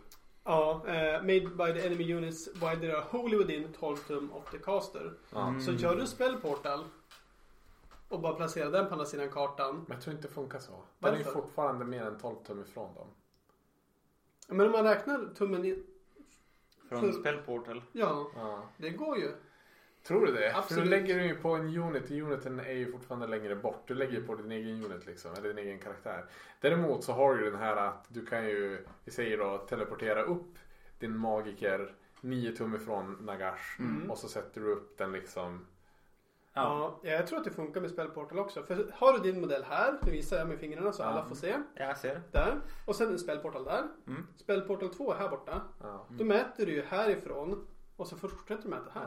Ja, 0.44 0.82
eh, 0.88 1.22
made 1.24 1.46
by 1.46 1.80
the 1.80 1.86
enemy 1.86 2.14
units 2.14 2.48
while 2.62 2.76
they 2.80 2.92
are 2.92 3.02
wholly 3.12 3.38
within 3.38 3.74
12 3.74 3.98
tum 4.08 4.32
of 4.32 4.52
the 4.52 4.58
caster. 4.58 5.14
Mm. 5.34 5.62
Så 5.62 5.72
gör 5.72 5.96
du 5.96 6.08
spellportal 6.08 6.84
och 8.10 8.20
bara 8.22 8.34
placerar 8.34 8.72
den 8.72 8.88
på 8.88 8.92
andra 8.94 9.06
sidan 9.06 9.30
kartan. 9.30 9.76
Men 9.88 9.96
jag 9.98 10.02
tror 10.02 10.16
inte 10.16 10.28
det 10.28 10.34
funkar 10.34 10.60
så. 10.60 10.72
Den 11.00 11.14
är 11.14 11.18
ju 11.18 11.24
Varför? 11.24 11.42
fortfarande 11.42 11.86
mer 11.86 12.04
än 12.06 12.18
12 12.18 12.36
tum 12.44 12.62
ifrån 12.62 12.96
dem. 12.96 13.08
Men 14.48 14.66
om 14.66 14.72
man 14.72 14.84
räknar 14.84 15.34
tummen 15.36 15.66
i... 15.66 15.84
Från 16.90 17.02
För- 17.02 17.12
Spellportal. 17.12 17.84
Ja, 17.92 18.32
Ja. 18.36 18.64
det 18.78 18.90
går 18.90 19.18
ju. 19.18 19.32
Tror 20.04 20.26
du 20.26 20.32
det? 20.34 20.52
För 20.52 20.60
Absolut. 20.60 20.84
du 20.84 20.90
lägger 20.90 21.16
den 21.18 21.28
ju 21.28 21.36
på 21.36 21.50
en 21.50 21.78
unit. 21.78 22.12
Uniten 22.12 22.60
är 22.60 22.72
ju 22.74 22.92
fortfarande 22.92 23.28
längre 23.28 23.56
bort. 23.56 23.84
Du 23.88 23.94
lägger 23.94 24.14
ju 24.14 24.24
på 24.28 24.36
din 24.36 24.52
egen 24.52 24.86
unit 24.86 25.06
liksom. 25.06 25.34
Eller 25.34 25.48
din 25.54 25.58
egen 25.58 25.80
karaktär. 25.80 26.26
Däremot 26.62 27.04
så 27.04 27.14
har 27.14 27.36
du 27.36 27.50
den 27.52 27.60
här 27.60 27.76
att 27.76 28.06
du 28.10 28.26
kan 28.26 28.46
ju, 28.46 28.86
vi 29.04 29.12
säger 29.12 29.38
då, 29.38 29.58
teleportera 29.58 30.22
upp 30.24 30.58
din 31.00 31.18
magiker 31.18 31.94
9 32.22 32.52
tum 32.52 32.76
ifrån 32.76 33.18
Nagash. 33.22 33.80
Mm. 33.80 34.12
Och 34.12 34.18
så 34.18 34.28
sätter 34.28 34.62
du 34.62 34.68
upp 34.72 34.98
den 34.98 35.12
liksom. 35.12 35.66
Ja. 36.56 37.00
Ja, 37.04 37.12
jag 37.12 37.28
tror 37.28 37.38
att 37.40 37.46
det 37.46 37.52
funkar 37.52 37.82
med 37.82 37.90
spellportal 37.90 38.40
också. 38.40 38.64
För 38.64 38.92
har 38.94 39.14
du 39.14 39.20
din 39.20 39.42
modell 39.42 39.64
här, 39.64 40.00
nu 40.04 40.12
visar 40.12 40.38
jag 40.38 40.48
med 40.48 40.60
fingrarna 40.60 40.94
så 40.94 41.04
Ja. 41.04 41.08
alla 41.08 41.26
får 41.26 41.36
se. 41.36 41.56
Jag 41.76 41.98
ser. 41.98 42.22
Där. 42.32 42.56
Och 42.86 42.96
sen 42.96 43.10
en 43.12 43.20
spellportal 43.20 43.64
där. 43.64 43.84
Mm. 44.08 44.28
Spellportal 44.36 44.90
2 44.90 45.14
här 45.14 45.30
borta. 45.30 45.62
Ja. 45.82 46.06
Då 46.10 46.24
mäter 46.26 46.66
du 46.66 46.72
ju 46.72 46.82
härifrån 46.82 47.68
och 47.96 48.08
så 48.08 48.16
fortsätter 48.16 48.64
du 48.64 48.70
mäta 48.70 48.92
här. 48.94 49.04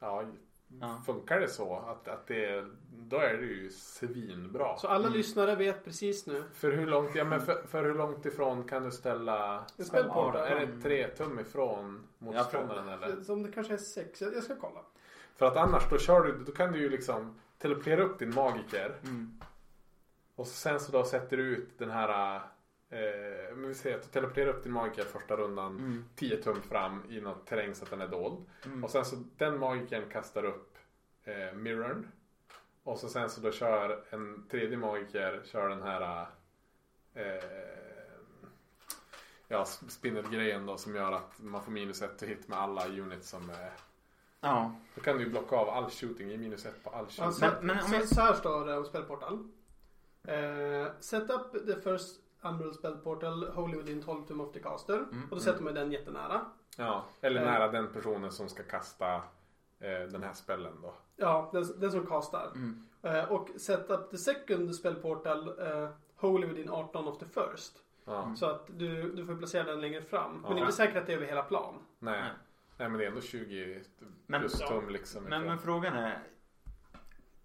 Ja. 0.00 0.24
ja. 0.80 1.02
Funkar 1.06 1.40
det 1.40 1.48
så 1.48 1.76
att, 1.76 2.08
att 2.08 2.26
det 2.26 2.66
då 2.90 3.16
är 3.16 3.34
det 3.34 3.46
ju 3.46 3.70
svinbra. 3.70 4.76
Så 4.76 4.88
alla 4.88 5.08
lyssnare 5.08 5.54
vet 5.56 5.84
precis 5.84 6.26
nu. 6.26 6.44
För 6.52 6.72
hur 6.72 6.86
långt, 6.86 7.14
ja, 7.14 7.24
men 7.24 7.40
för, 7.40 7.62
för 7.66 7.84
hur 7.84 7.94
långt 7.94 8.26
ifrån 8.26 8.64
kan 8.68 8.82
du 8.82 8.90
ställa 8.90 9.64
En 9.76 9.84
spellportal. 9.84 10.36
Är 10.36 10.66
det 10.66 10.82
tre 10.82 11.08
tum 11.08 11.38
ifrån 11.38 12.06
motståndaren 12.18 12.88
eller? 12.88 13.20
Som 13.20 13.42
det 13.42 13.52
kanske 13.52 13.72
är 13.72 13.78
sex. 13.78 14.20
Jag 14.20 14.34
jag 14.34 14.42
ska 14.42 14.56
kolla. 14.56 14.80
För 15.38 15.46
att 15.46 15.56
annars 15.56 15.90
då 15.90 15.98
kör 15.98 16.22
du, 16.22 16.44
då 16.44 16.52
kan 16.52 16.72
du 16.72 16.78
ju 16.78 16.88
liksom 16.88 17.40
teleportera 17.58 18.02
upp 18.02 18.18
din 18.18 18.34
magiker. 18.34 18.94
Mm. 19.02 19.40
Och 20.34 20.46
så 20.46 20.52
sen 20.54 20.80
så 20.80 20.92
då 20.92 21.04
sätter 21.04 21.36
du 21.36 21.42
ut 21.42 21.78
den 21.78 21.90
här, 21.90 22.36
eh, 22.90 23.56
men 23.56 23.68
vi 23.68 23.74
säger 23.74 23.96
att 23.96 24.02
du 24.02 24.08
teleporterar 24.08 24.48
upp 24.48 24.62
din 24.62 24.72
magiker 24.72 25.04
första 25.04 25.36
rundan 25.36 25.78
Mm. 25.78 26.04
10 26.14 26.42
tum 26.42 26.62
fram 26.62 27.02
i 27.08 27.20
något 27.20 27.46
terräng 27.46 27.74
så 27.74 27.84
att 27.84 27.90
den 27.90 28.00
är 28.00 28.08
dold. 28.08 28.46
Mm. 28.64 28.84
Och 28.84 28.90
sen 28.90 29.04
så 29.04 29.16
den 29.36 29.58
magikern 29.58 30.08
kastar 30.10 30.44
upp 30.44 30.78
eh, 31.24 31.52
mirrorn. 31.52 32.08
Och 32.82 32.98
så 32.98 33.08
sen 33.08 33.30
så 33.30 33.40
då 33.40 33.52
kör 33.52 34.04
en 34.10 34.46
tredje 34.50 34.76
magiker 34.76 35.42
kör 35.44 35.68
den 35.68 35.82
här 35.82 36.26
eh, 37.14 37.24
ja, 39.48 39.64
spindelgrejen 39.64 40.66
då 40.66 40.76
som 40.76 40.96
gör 40.96 41.12
att 41.12 41.38
man 41.38 41.62
får 41.62 41.72
minus 41.72 42.02
ett 42.02 42.22
hit 42.22 42.48
med 42.48 42.58
alla 42.58 42.88
units 42.88 43.28
som 43.28 43.50
är 43.50 43.72
Ja. 44.40 44.72
Då 44.94 45.00
kan 45.00 45.16
du 45.16 45.24
ju 45.24 45.30
blocka 45.30 45.56
av 45.56 45.68
all 45.68 45.90
shooting, 45.90 46.28
ge 46.28 46.36
minus 46.38 46.66
ett 46.66 46.84
på 46.84 46.90
all 46.90 47.04
shooting. 47.04 47.24
Alltså, 47.24 47.44
Men- 47.44 47.66
men 47.66 47.76
om 47.78 47.82
så, 47.88 47.94
jag- 47.94 48.08
så 48.08 48.20
här 48.20 48.32
står 48.34 48.66
det 48.66 48.78
om 48.78 48.84
spellportal. 48.84 49.48
Eh, 50.24 50.86
set 51.00 51.30
up 51.30 51.66
the 51.66 51.80
first 51.80 52.20
Umbral 52.42 52.74
spell 52.74 52.96
portal 52.96 53.50
wholly 53.50 53.76
within 53.78 54.02
12 54.02 54.26
tum 54.26 54.40
of 54.40 54.52
the 54.52 54.60
caster. 54.60 54.94
Mm, 54.96 55.22
och 55.24 55.36
då 55.36 55.40
sätter 55.40 55.62
man 55.62 55.74
den 55.74 55.92
jättenära. 55.92 56.40
Ja, 56.76 57.04
eller 57.20 57.40
Eh. 57.40 57.46
nära 57.46 57.68
den 57.68 57.92
personen 57.92 58.32
som 58.32 58.48
ska 58.48 58.62
kasta 58.62 59.14
eh, 59.80 60.08
den 60.10 60.22
här 60.22 60.32
spellen 60.32 60.72
då. 60.82 60.94
Ja, 61.16 61.50
den, 61.52 61.64
den 61.80 61.92
som 61.92 62.06
castar. 62.06 62.52
Mm. 62.54 62.84
Och 63.28 63.48
set 63.56 63.90
up 63.90 64.10
the 64.10 64.18
second 64.18 64.74
spell 64.74 64.94
portal 64.94 65.48
uh, 65.48 65.88
wholly 66.20 66.46
within 66.46 66.70
18 66.70 67.08
of 67.08 67.18
the 67.18 67.26
first. 67.26 67.82
Så 68.36 68.46
att 68.46 68.66
du, 68.78 69.12
du 69.12 69.26
får 69.26 69.34
placera 69.36 69.64
den 69.64 69.80
längre 69.80 70.02
fram. 70.02 70.32
Men 70.42 70.50
det 70.50 70.56
är 70.56 70.60
inte 70.60 70.72
säkert 70.72 70.96
att 70.96 71.06
det 71.06 71.12
är 71.12 71.16
över 71.16 71.26
hela 71.26 71.42
plan. 71.42 71.74
Nej. 71.98 72.30
Nej. 72.78 72.88
Men 72.88 72.98
det 72.98 73.04
är 73.04 73.08
ändå 73.08 73.20
20 73.20 73.80
Men- 74.26 74.40
plus 74.40 74.60
Ja. 74.60 74.68
tum 74.68 74.88
liksom. 74.88 75.24
Men, 75.24 75.42
men 75.44 75.58
frågan 75.58 75.96
är. 75.96 76.18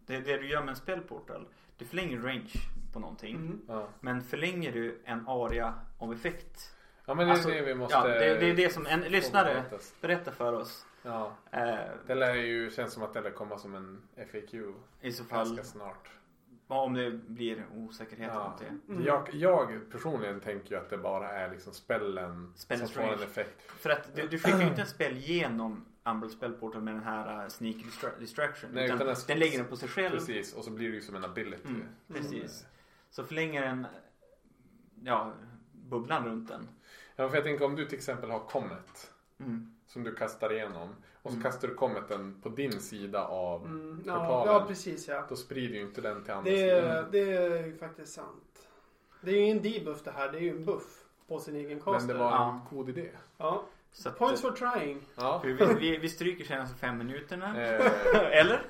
Det, 0.06 0.20
det 0.20 0.38
du 0.38 0.48
gör 0.48 0.60
med 0.60 0.70
en 0.70 0.76
spellportal. 0.76 1.48
Du 1.78 1.86
förlänger 1.86 2.22
range 2.22 2.52
på 2.94 3.00
någonting. 3.00 3.36
Mm. 3.36 3.62
ja. 3.68 3.88
Men 4.00 4.22
förlänger 4.22 4.72
du 4.72 5.02
en 5.06 5.28
aria 5.28 5.74
av 6.00 6.14
effekt. 6.14 6.76
ja 7.06 7.14
men 7.14 7.26
det 7.28 7.32
är 7.32 7.34
Alltså, 7.34 7.50
det 7.50 7.62
vi 7.62 7.76
måste... 7.76 7.96
Ja, 7.98 8.08
det, 8.08 8.20
det 8.40 8.50
är 8.50 8.56
det 8.56 8.74
som 8.74 8.86
en 8.86 9.00
lyssnare 9.02 9.64
berättar 10.02 10.32
för 10.32 10.54
oss. 10.54 10.86
Ja. 11.04 11.34
Eh, 11.52 11.76
Det 12.08 12.16
lär 12.16 12.34
ju, 12.36 12.72
känns 12.72 12.94
som 12.94 13.04
att 13.04 13.14
det 13.14 13.22
lär 13.22 13.32
komma 13.32 13.58
som 13.58 13.76
en 13.76 14.02
FAQ 14.32 14.54
I 15.02 15.12
så 15.12 15.24
fall. 15.24 15.46
ganska 15.48 15.64
snart. 15.64 16.10
Om 16.68 16.94
det 16.94 17.12
blir 17.12 17.66
osäkerhet 17.76 18.32
Ja. 18.34 18.40
runt 18.40 18.58
det. 18.88 18.94
Mm. 18.94 19.06
Jag, 19.06 19.30
jag 19.34 19.82
personligen 19.92 20.40
tänker 20.40 20.72
ju 20.72 20.78
att 20.82 20.90
det 20.90 20.98
bara 20.98 21.30
är 21.32 21.52
liksom 21.52 21.74
spellen 21.74 22.54
Spellens 22.56 22.92
som 22.92 23.04
får 23.04 23.14
en 23.14 23.24
effekt. 23.24 23.62
För 23.62 23.90
att 23.90 24.16
du, 24.16 24.28
du 24.28 24.40
skickar 24.40 24.60
ju 24.62 24.68
inte 24.68 24.82
en 24.82 24.88
spel 24.88 25.18
genom 25.18 25.86
Umbral 26.06 26.30
Spellportal 26.32 26.82
med 26.82 26.94
den 26.94 27.04
här 27.04 27.44
uh, 27.44 27.48
Sneak 27.50 27.76
distra- 27.76 28.20
Distraction. 28.20 28.70
Nej, 28.74 28.86
utan 28.86 28.96
utan 28.98 29.08
den- 29.08 29.16
den 29.28 29.40
lägger 29.40 29.58
den 29.58 29.68
på 29.68 29.76
sig 29.78 29.90
själv. 29.90 30.12
Precis, 30.16 30.54
och 30.54 30.64
så 30.64 30.72
blir 30.72 30.90
det 30.90 30.96
ju 30.96 31.02
som 31.02 31.16
en 31.16 31.26
ability. 31.26 31.68
Mm, 31.68 31.84
precis. 32.08 32.66
Så 33.10 33.24
förlänger 33.24 33.62
den 33.62 33.88
ja, 35.04 35.34
bubblan 35.72 36.26
runt 36.26 36.48
den. 36.48 36.68
Ja, 37.16 37.30
för 37.30 37.36
jag 37.36 37.44
tänker 37.44 37.66
om 37.66 37.76
du 37.76 37.86
till 37.86 37.98
exempel 37.98 38.30
har 38.32 38.40
Comet 38.40 39.10
Mm. 39.40 39.76
Som 39.94 40.04
du 40.04 40.16
kastar 40.16 40.54
igenom 40.54 40.90
och 41.22 41.32
så 41.32 41.38
Mm. 41.38 41.44
kastar 41.44 41.68
du 41.68 41.74
Cometen 41.76 42.40
på 42.44 42.50
din 42.50 42.80
sida 42.80 43.26
av 43.28 43.66
Mm. 43.66 44.04
Ja, 44.06 44.14
portalen. 44.20 44.54
ja, 44.54 44.66
precis 44.68 45.08
ja. 45.08 45.24
Då 45.30 45.36
sprider 45.36 45.76
ju 45.76 45.82
inte 45.82 46.02
den 46.02 46.24
till 46.24 46.34
andra 46.34 46.52
Det 46.52 46.58
sidan. 46.58 47.06
det 47.12 47.20
är 47.34 47.66
ju 47.66 47.78
faktiskt 47.78 48.14
sant. 48.14 48.68
Det 49.22 49.32
är 49.32 49.36
ju 49.36 49.42
ingen 49.42 49.62
debuff 49.62 50.04
det 50.04 50.12
här. 50.12 50.32
Det 50.32 50.38
är 50.38 50.42
ju 50.42 50.50
en 50.50 50.66
buff 50.66 51.04
på 51.28 51.40
sin 51.40 51.56
egen 51.56 51.80
caster. 51.80 51.92
Men 52.00 52.08
det 52.08 52.14
var 52.24 52.28
en 52.32 52.34
Ja. 52.38 52.62
god 52.70 52.90
idé. 52.90 53.10
Ja. 53.38 53.64
Så 53.96 54.10
att, 54.10 54.18
Points 54.18 54.42
for 54.42 54.52
trying. 54.52 55.02
Ja. 55.16 55.42
vi, 55.44 55.54
vi, 55.54 55.66
vi, 55.80 55.98
vi 55.98 56.10
stryker 56.10 56.46
senaste 56.46 56.76
fem 56.78 56.98
minuterna. 56.98 57.62
Eh, 57.62 57.86
Eller? 58.40 58.62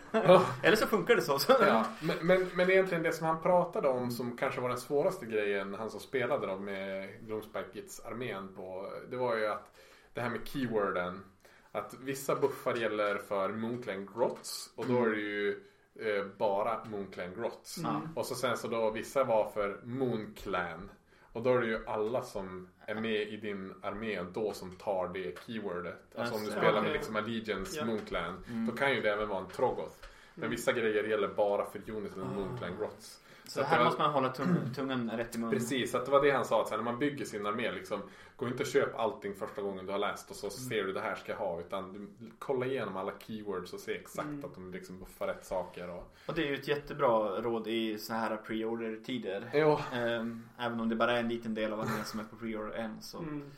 Eller 0.64 0.76
så 0.76 0.88
funkar 0.88 1.16
det 1.16 1.22
så. 1.22 1.38
Ja, 1.48 1.86
men, 2.02 2.16
men, 2.28 2.50
men 2.56 2.70
egentligen 2.70 3.04
det 3.04 3.12
som 3.14 3.28
han 3.28 3.42
pratade 3.42 3.88
om 3.88 4.12
som 4.12 4.38
kanske 4.38 4.62
var 4.62 4.70
den 4.70 4.78
svåraste 4.78 5.26
grejen, 5.26 5.74
han 5.74 5.90
som 5.92 6.00
spelade 6.00 6.48
då 6.48 6.56
med 6.60 7.10
Gloomspikets 7.28 8.00
armén 8.06 8.50
på, 8.56 8.90
det 9.10 9.18
var 9.18 9.36
ju 9.38 9.46
att 9.48 9.72
det 10.14 10.22
här 10.22 10.30
med 10.30 10.48
keyworden, 10.48 11.24
att 11.72 11.94
vissa 12.00 12.36
buffar 12.36 12.76
gäller 12.76 13.18
för 13.18 13.50
Moonclan 13.50 14.06
Grots 14.16 14.70
och 14.76 14.86
då 14.88 15.06
är 15.06 15.10
det 15.10 15.20
ju 15.22 15.64
eh, 16.00 16.26
bara 16.38 16.86
Moonclan 16.86 17.34
Grots. 17.36 17.78
Ja. 17.84 18.02
Och 18.16 18.26
så 18.26 18.36
sen 18.36 18.58
så 18.58 18.68
då 18.68 18.90
vissa 18.92 19.24
var 19.24 19.50
för 19.50 19.80
Moonclan. 19.84 20.92
Och 21.34 21.44
då 21.44 21.54
är 21.54 21.62
det 21.62 21.68
ju 21.68 21.88
alla 21.88 22.22
som 22.22 22.68
är 22.86 22.96
med 22.96 23.22
i 23.22 23.38
din 23.38 23.74
armé 23.82 24.24
då 24.34 24.54
som 24.54 24.72
tar 24.76 25.08
det 25.08 25.40
keywordet. 25.46 26.00
Alltså 26.16 26.36
om 26.36 26.42
du 26.42 26.50
det. 26.50 26.52
spelar 26.58 26.82
med 26.82 26.92
liksom 26.92 27.16
Allegiance 27.16 27.78
Ja. 27.80 27.86
Moonclan. 27.86 28.44
Mm. 28.50 28.66
Då 28.66 28.72
kan 28.72 28.94
ju 28.96 29.02
det 29.02 29.12
även 29.12 29.30
vara 29.30 29.40
en 29.40 29.48
Trogoth. 29.50 29.96
Men 30.36 30.50
vissa 30.50 30.72
grejer 30.72 31.04
gäller 31.04 31.28
bara 31.28 31.66
för 31.66 31.82
Unity 31.92 32.20
och 32.20 32.28
Moonclan 32.28 32.78
Grots. 32.80 33.20
Så 33.48 33.62
att 33.62 33.68
här 33.68 33.78
var- 33.78 33.86
måste 33.86 34.02
man 34.02 34.12
hålla 34.12 34.30
tung, 34.30 34.56
tungan 34.76 35.12
rätt 35.12 35.36
i 35.36 35.40
mun. 35.40 35.52
Precis, 35.52 35.96
att 35.96 36.06
det 36.06 36.12
var 36.12 36.22
det 36.22 36.32
han 36.32 36.46
sa. 36.46 36.62
Att 36.62 36.68
så 36.68 36.74
här, 36.74 36.78
när 36.84 36.92
man 36.92 37.00
bygger 37.00 37.26
sin 37.26 37.46
armé, 37.46 37.72
liksom, 37.72 38.02
gå 38.36 38.48
inte 38.48 38.64
och 38.64 38.70
köp 38.70 39.00
allting 39.00 39.36
första 39.36 39.62
gången 39.62 39.86
du 39.86 39.92
har 39.92 40.00
läst 40.00 40.30
och 40.30 40.36
så 40.36 40.50
ser 40.50 40.84
du 40.84 40.94
det 40.94 41.02
här 41.02 41.16
ska 41.16 41.32
jag 41.32 41.40
ha. 41.40 41.60
Utan 41.60 41.94
du, 41.94 42.30
kolla 42.40 42.66
igenom 42.66 42.98
alla 42.98 43.12
keywords 43.20 43.74
och 43.74 43.80
se 43.80 43.92
exakt 43.96 44.28
Mm. 44.28 44.46
att 44.46 44.54
de 44.56 44.72
liksom 44.72 45.00
buffar 45.00 45.28
rätt 45.28 45.46
saker. 45.46 45.90
Och... 45.90 46.14
Och 46.26 46.34
det 46.36 46.42
är 46.44 46.48
ju 46.48 46.56
ett 46.56 46.68
jättebra 46.68 47.42
råd 47.42 47.68
i 47.68 47.98
så 47.98 48.14
här 48.14 48.38
pre-order-tider. 48.38 49.50
Jo, 49.54 49.80
Ehm, 49.94 50.44
även 50.60 50.80
om 50.80 50.90
det 50.90 50.96
bara 50.96 51.12
är 51.12 51.20
en 51.20 51.30
liten 51.30 51.54
del 51.54 51.74
av 51.74 51.80
armén 51.80 52.06
som 52.06 52.20
är 52.20 52.24
på 52.24 52.36
pre-order 52.36 52.72
än. 52.76 53.02
Så, 53.02 53.18
Mm. 53.20 53.52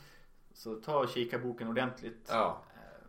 så 0.54 0.74
ta 0.74 0.98
och 0.98 1.08
kika 1.08 1.38
boken 1.38 1.68
ordentligt. 1.68 2.28
ja. 2.32 2.62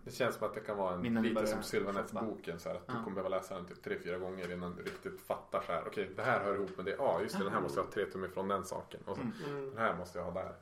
Det 0.07 0.13
känns 0.13 0.35
som 0.35 0.47
att 0.47 0.53
det 0.53 0.59
kan 0.59 0.77
vara 0.77 0.93
en, 0.93 1.01
du 1.13 1.21
lite 1.21 1.47
som 1.47 1.63
Sylvanets-boken. 1.63 2.59
Så 2.59 2.69
här, 2.69 2.75
att 2.75 2.83
Ja. 2.87 2.93
du 2.93 3.03
kommer 3.03 3.15
behöva 3.15 3.29
läsa 3.37 3.55
den 3.55 3.65
typ 3.65 3.83
tre, 3.83 3.97
fyra 4.03 4.17
gånger 4.17 4.51
innan 4.51 4.75
du 4.75 4.83
riktigt 4.83 5.21
fattar 5.21 5.63
så 5.65 5.71
här. 5.71 5.83
Okej, 5.87 6.09
det 6.15 6.21
här 6.23 6.39
hör 6.43 6.55
ihop 6.55 6.77
med 6.77 6.85
det. 6.85 6.95
Ja, 6.99 7.21
just 7.21 7.37
det. 7.37 7.43
Den 7.43 7.53
här 7.53 7.61
måste 7.61 7.79
jag 7.79 7.85
ha 7.85 7.91
tre 7.91 8.05
tum 8.05 8.23
ifrån 8.25 8.47
den 8.47 8.65
saken. 8.65 8.99
Och 9.05 9.15
så, 9.17 9.21
Mm. 9.21 9.33
Mm. 9.47 9.69
Den 9.69 9.77
här 9.77 9.95
måste 9.95 10.17
jag 10.19 10.25
ha 10.25 10.31
där. 10.31 10.53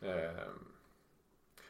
Ehm. 0.00 0.64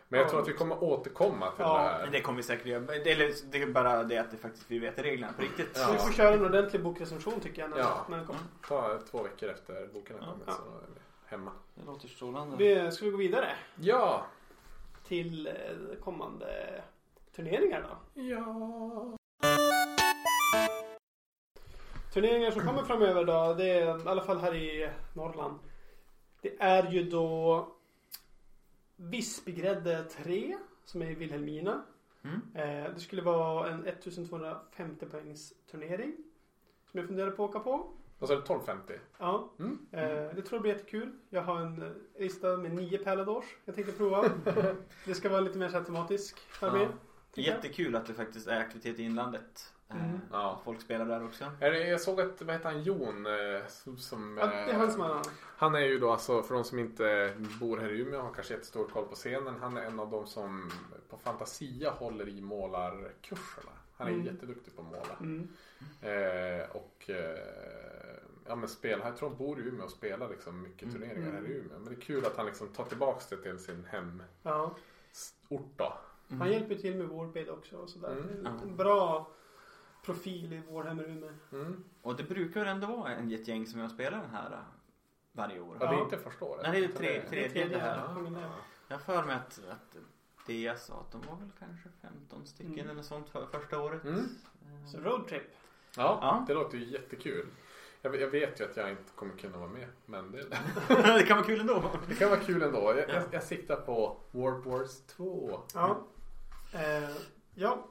Men 0.08 0.20
jag 0.20 0.28
tror 0.28 0.40
att 0.42 0.48
vi 0.48 0.52
kommer 0.52 0.84
återkomma 0.84 1.50
till 1.50 1.60
Ja, 1.64 1.74
det 1.82 1.88
här. 1.88 2.06
Det 2.12 2.20
kommer 2.20 2.36
vi 2.36 2.42
säkert 2.42 2.66
göra. 2.66 2.94
Eller 2.94 3.50
det 3.50 3.62
är 3.62 3.66
bara 3.66 4.02
det 4.04 4.18
att 4.18 4.30
det 4.30 4.36
faktiskt, 4.36 4.64
vi 4.70 4.78
vet 4.78 4.98
reglerna 4.98 5.32
på 5.32 5.42
riktigt. 5.42 5.70
Ja. 5.74 5.88
Vi 5.92 5.98
får 5.98 6.12
köra 6.12 6.34
en 6.34 6.44
ordentlig 6.44 6.82
bokrecension 6.82 7.40
tycker 7.40 7.62
jag 7.62 7.70
när, 7.70 7.78
Ja. 7.78 8.06
när 8.08 8.16
den 8.16 8.26
kommer. 8.26 8.40
Ta 8.68 8.98
två 9.10 9.22
veckor 9.22 9.48
efter 9.48 9.86
boken 9.92 10.16
har 10.18 10.26
Ja. 10.26 10.32
kommit 10.32 10.44
Ja. 10.46 10.52
så 10.52 10.62
är 10.62 10.88
vi 10.94 11.00
hemma. 11.26 11.52
Det 11.74 11.86
låter 11.86 12.08
strålande. 12.08 12.56
Vi, 12.56 12.92
ska 12.92 13.04
vi 13.04 13.10
gå 13.10 13.16
vidare 13.16 13.52
Ja! 13.76 14.26
till 15.08 15.46
eh, 15.46 15.54
kommande 16.04 16.82
turneringar 17.36 17.82
då? 17.82 18.20
Ja. 18.22 19.16
Turneringar 22.12 22.50
som 22.50 22.62
kommer 22.62 22.82
framöver 22.82 23.24
då, 23.24 23.54
det 23.54 23.70
är 23.70 23.98
i 24.04 24.08
alla 24.08 24.22
fall 24.22 24.38
här 24.38 24.54
i 24.54 24.90
Norrland. 25.14 25.58
Det 26.40 26.56
är 26.62 26.90
ju 26.92 27.02
då 27.10 27.68
Visbygrädde 28.96 30.04
3 30.04 30.56
som 30.84 31.02
är 31.02 31.10
i 31.10 31.14
Vilhelmina. 31.14 31.82
Mm. 32.22 32.40
Eh, 32.54 32.94
det 32.94 33.00
skulle 33.00 33.22
vara 33.22 33.68
en 33.70 33.86
1250 33.86 35.06
poängs 35.06 35.52
turnering. 35.70 36.16
Som 36.90 37.00
jag 37.00 37.06
funderar 37.08 37.30
på 37.30 37.44
att 37.44 37.50
åka 37.50 37.60
på. 37.60 37.90
Vad 38.18 38.28
sa 38.28 38.34
du? 38.34 38.40
1250? 38.42 38.92
Ja, 39.18 39.50
Mm. 39.58 39.78
eh, 39.92 40.34
det 40.34 40.42
tror 40.42 40.52
jag 40.52 40.62
blir 40.62 40.72
jättekul. 40.72 41.12
Jag 41.30 41.42
har 41.42 41.60
en 41.60 41.94
lista 42.18 42.56
med 42.56 42.74
nio 42.74 42.98
Paladors 42.98 43.44
jag 43.64 43.74
tänkte 43.74 43.92
prova. 43.92 44.24
det 45.06 45.14
ska 45.14 45.28
vara 45.28 45.40
lite 45.40 45.58
mer 45.58 45.68
så 45.68 45.76
här 45.78 45.84
tematisk 45.84 46.36
armé. 46.60 46.82
Ja. 46.82 46.88
Jättekul 47.42 47.96
att 47.96 48.06
det 48.06 48.14
faktiskt 48.14 48.46
är 48.48 48.60
aktivitet 48.60 48.98
i 48.98 49.02
inlandet. 49.02 49.72
Eh, 49.88 50.04
Mm. 50.08 50.20
Ja. 50.32 50.60
Folk 50.64 50.80
spelar 50.80 51.06
där 51.06 51.24
också. 51.24 51.44
Är 51.60 51.72
Jag 51.72 52.00
såg 52.00 52.20
att, 52.20 52.42
vad 52.42 52.54
heter 52.56 52.70
han, 52.70 52.82
Jon? 52.82 53.26
eh, 53.26 53.66
Som, 53.98 54.38
Ja, 54.38 54.46
det 54.46 54.52
är 54.54 54.74
han 54.74 54.92
som 54.92 55.00
har... 55.00 55.22
Han 55.56 55.74
är 55.74 55.80
ju 55.80 55.98
då 55.98 56.10
alltså, 56.12 56.42
för 56.42 56.54
de 56.54 56.64
som 56.64 56.78
inte 56.78 57.34
bor 57.60 57.78
här 57.78 57.88
i 57.92 57.98
Umeå 58.00 58.18
och 58.20 58.26
har 58.26 58.34
kanske 58.34 58.54
jättestor 58.54 58.88
koll 58.88 59.06
på 59.06 59.14
scenen. 59.14 59.54
Han 59.60 59.76
är 59.76 59.82
en 59.82 60.00
av 60.00 60.10
de 60.10 60.26
som 60.26 60.70
på 61.08 61.16
Fantasia 61.18 61.90
håller 61.90 62.28
i 62.28 62.40
målarkurserna. 62.40 63.70
Han 63.96 64.06
är 64.08 64.12
Mm. 64.12 64.26
jätteduktig 64.26 64.76
på 64.76 64.82
att 64.82 64.88
måla. 64.88 65.16
Mm. 65.20 65.48
Eh, 66.02 66.70
och 66.70 67.10
eh, 67.10 67.38
ja, 68.46 68.54
men 68.56 68.68
spel, 68.68 69.00
jag 69.04 69.16
tror 69.16 69.28
han 69.28 69.38
bor 69.38 69.58
i 69.60 69.62
Umeå 69.62 69.84
och 69.84 69.90
spelar 69.90 70.28
liksom 70.28 70.62
mycket 70.62 70.82
Mm. 70.82 70.94
turneringar 70.94 71.32
här 71.32 71.38
i 71.38 71.44
Mm. 71.44 71.52
Umeå. 71.66 71.78
Men 71.78 71.84
det 71.84 72.00
är 72.00 72.00
kul 72.00 72.26
att 72.26 72.36
han 72.36 72.46
liksom 72.46 72.68
tar 72.68 72.84
tillbaks 72.84 73.26
det 73.26 73.36
till 73.36 73.58
sin 73.58 73.84
hemort 73.90 74.22
Ja. 74.42 74.74
då. 75.76 75.98
Mm. 76.34 76.40
Han 76.40 76.52
hjälper 76.52 76.74
till 76.74 76.96
med 76.96 77.08
Warbid 77.08 77.48
också 77.48 77.76
och 77.76 77.88
sådär. 77.90 78.12
Mm. 78.12 78.46
En- 78.46 78.76
bra 78.76 79.30
profil 80.04 80.52
i 80.52 80.56
Umeå. 80.56 81.30
Mm. 81.52 81.84
Och 82.02 82.16
det 82.16 82.22
brukar 82.22 82.66
ändå 82.66 82.86
vara 82.86 83.10
en 83.10 83.32
ett 83.32 83.48
gäng 83.48 83.66
som 83.66 83.80
jag 83.80 83.90
spelar 83.90 84.18
den 84.20 84.30
här 84.30 84.50
eh, 84.52 84.58
varje 85.32 85.60
år. 85.60 85.76
Ja, 85.80 85.90
det 85.90 85.96
är 85.96 86.00
inte 86.02 86.18
första 86.18 86.44
året. 86.44 86.62
Nej, 86.62 86.80
det 86.80 86.86
är 86.86 86.96
tre- 86.98 87.28
Tredje 87.28 87.68
det 87.68 87.78
här. 87.78 87.96
Jag 88.88 88.96
har 88.96 89.02
för 89.02 89.22
mig 89.24 89.36
att, 89.36 89.60
att 89.70 89.96
det 90.46 90.80
sa 90.80 90.94
att 91.00 91.12
de 91.12 91.20
var 91.30 91.36
väl 91.36 91.50
kanske 91.58 91.88
15 92.02 92.46
stycken 92.46 92.72
Mm. 92.78 92.90
eller 92.90 93.02
sånt 93.02 93.28
för 93.28 93.46
första 93.46 93.80
året. 93.80 94.04
Mm. 94.04 94.18
Eh, 94.18 94.86
Så 94.86 94.98
roadtrip. 94.98 95.42
Ja, 95.96 96.18
Ja. 96.22 96.44
det 96.48 96.54
låter 96.54 96.78
ju 96.78 96.84
jättekul. 96.84 97.46
Jag, 98.02 98.20
jag 98.20 98.28
vet 98.28 98.60
ju 98.60 98.64
att 98.64 98.76
jag 98.76 98.90
inte 98.90 99.12
kommer 99.14 99.36
kunna 99.36 99.58
vara 99.58 99.68
med. 99.68 99.88
Men 100.06 100.30
det, 100.32 100.44
det 100.88 101.26
kan 101.26 101.36
vara 101.36 101.46
kul 101.46 101.60
ändå. 101.60 101.82
det 102.08 102.14
kan 102.14 102.30
vara 102.30 102.40
kul 102.40 102.62
ändå. 102.62 102.78
Jag, 102.96 103.08
jag, 103.10 103.22
jag 103.30 103.42
siktar 103.42 103.76
på 103.76 104.16
Warp 104.30 104.66
Wars 104.66 105.00
2. 105.06 105.60
Ja. 105.74 105.98
Eh, 106.74 107.10
ja. 107.54 107.84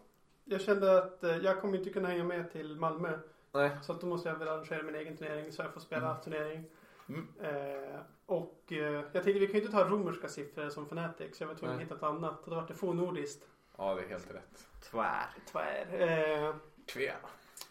Jag 0.45 0.61
kände 0.61 0.97
att 0.97 1.23
eh, 1.23 1.37
jag 1.37 1.61
kommer 1.61 1.77
inte 1.77 1.89
kunna 1.89 2.07
hänga 2.07 2.23
med 2.23 2.51
till 2.51 2.75
Malmö. 2.75 3.19
Nej. 3.51 3.71
Så 3.81 3.91
att 3.91 4.01
då 4.01 4.07
måste 4.07 4.29
jag 4.29 4.35
väl 4.35 4.47
arrangera 4.47 4.83
min 4.83 4.95
egen 4.95 5.17
turnering 5.17 5.51
så 5.51 5.61
jag 5.61 5.73
får 5.73 5.81
spela 5.81 6.09
Mm. 6.09 6.21
turnering. 6.23 6.65
Mm. 7.09 7.27
Eh, 7.41 7.99
och 8.25 8.63
eh, 8.71 8.77
jag 8.93 9.11
tänkte 9.13 9.31
vi 9.33 9.47
kan 9.47 9.55
ju 9.55 9.61
inte 9.61 9.71
ta 9.71 9.89
romerska 9.89 10.27
siffror 10.27 10.69
som 10.69 10.83
Fnatic 10.85 11.37
så 11.37 11.43
jag 11.43 11.47
var 11.47 11.55
tvungen 11.55 11.75
att 11.75 11.81
hitta 11.81 11.95
ett 11.95 12.03
annat. 12.03 12.43
Och 12.43 12.49
då 12.49 12.55
var 12.55 12.67
det 12.67 12.73
fornordiskt. 12.73 13.47
Ja, 13.77 13.95
det 13.95 14.01
är 14.01 14.07
helt 14.07 14.31
rätt. 14.33 14.67
Tvär. 14.91 15.25
Tvär. 15.51 15.85
Eh, 15.91 16.55
Tvär. 16.93 17.15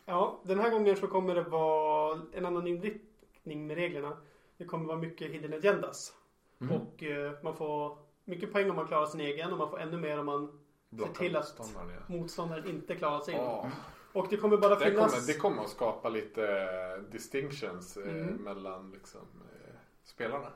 Ja, 0.05 0.41
den 0.45 0.59
här 0.61 0.71
gången 0.71 0.97
så 0.97 1.07
kommer 1.07 1.35
det 1.35 1.43
vara 1.43 2.21
en 2.33 2.47
annan 2.47 2.67
inriktning 2.67 3.67
med 3.67 3.77
reglerna. 3.77 4.17
Det 4.57 4.65
kommer 4.65 4.87
vara 4.87 4.99
mycket 4.99 5.31
hidden 5.31 5.53
agendas. 5.53 6.13
Mm. 6.61 6.77
Och 6.77 7.03
eh, 7.03 7.33
man 7.43 7.57
får 7.57 7.99
mycket 8.25 8.53
poäng 8.53 8.71
om 8.71 8.77
man 8.77 8.87
klarar 8.87 9.07
sin 9.07 9.21
egen 9.21 9.53
och 9.53 9.59
man 9.59 9.71
får 9.71 9.81
ännu 9.81 9.97
mer 9.97 10.19
om 10.19 10.27
man 10.27 10.61
Blocka 10.97 11.13
till 11.13 11.37
att- 11.37 11.59
motståndaren, 11.59 11.91
ja. 12.09 12.15
motståndaren 12.17 12.67
inte 12.67 12.95
klarar 12.95 13.21
sin. 13.21 13.35
Ja. 13.37 13.71
Och 14.13 14.27
det 14.31 14.37
kommer 14.37 14.57
bara 14.57 14.75
Det, 14.75 14.85
finnas... 14.91 15.13
kommer, 15.13 15.27
det 15.27 15.35
kommer 15.39 15.63
att 15.63 15.69
skapa 15.71 16.09
lite 16.09 16.49
eh, 16.49 17.03
distinctions 17.13 17.97
eh, 17.97 18.09
Mm. 18.15 18.35
mellan 18.35 18.91
liksom, 18.91 19.21
eh, 19.21 19.75
spelarna. 20.05 20.47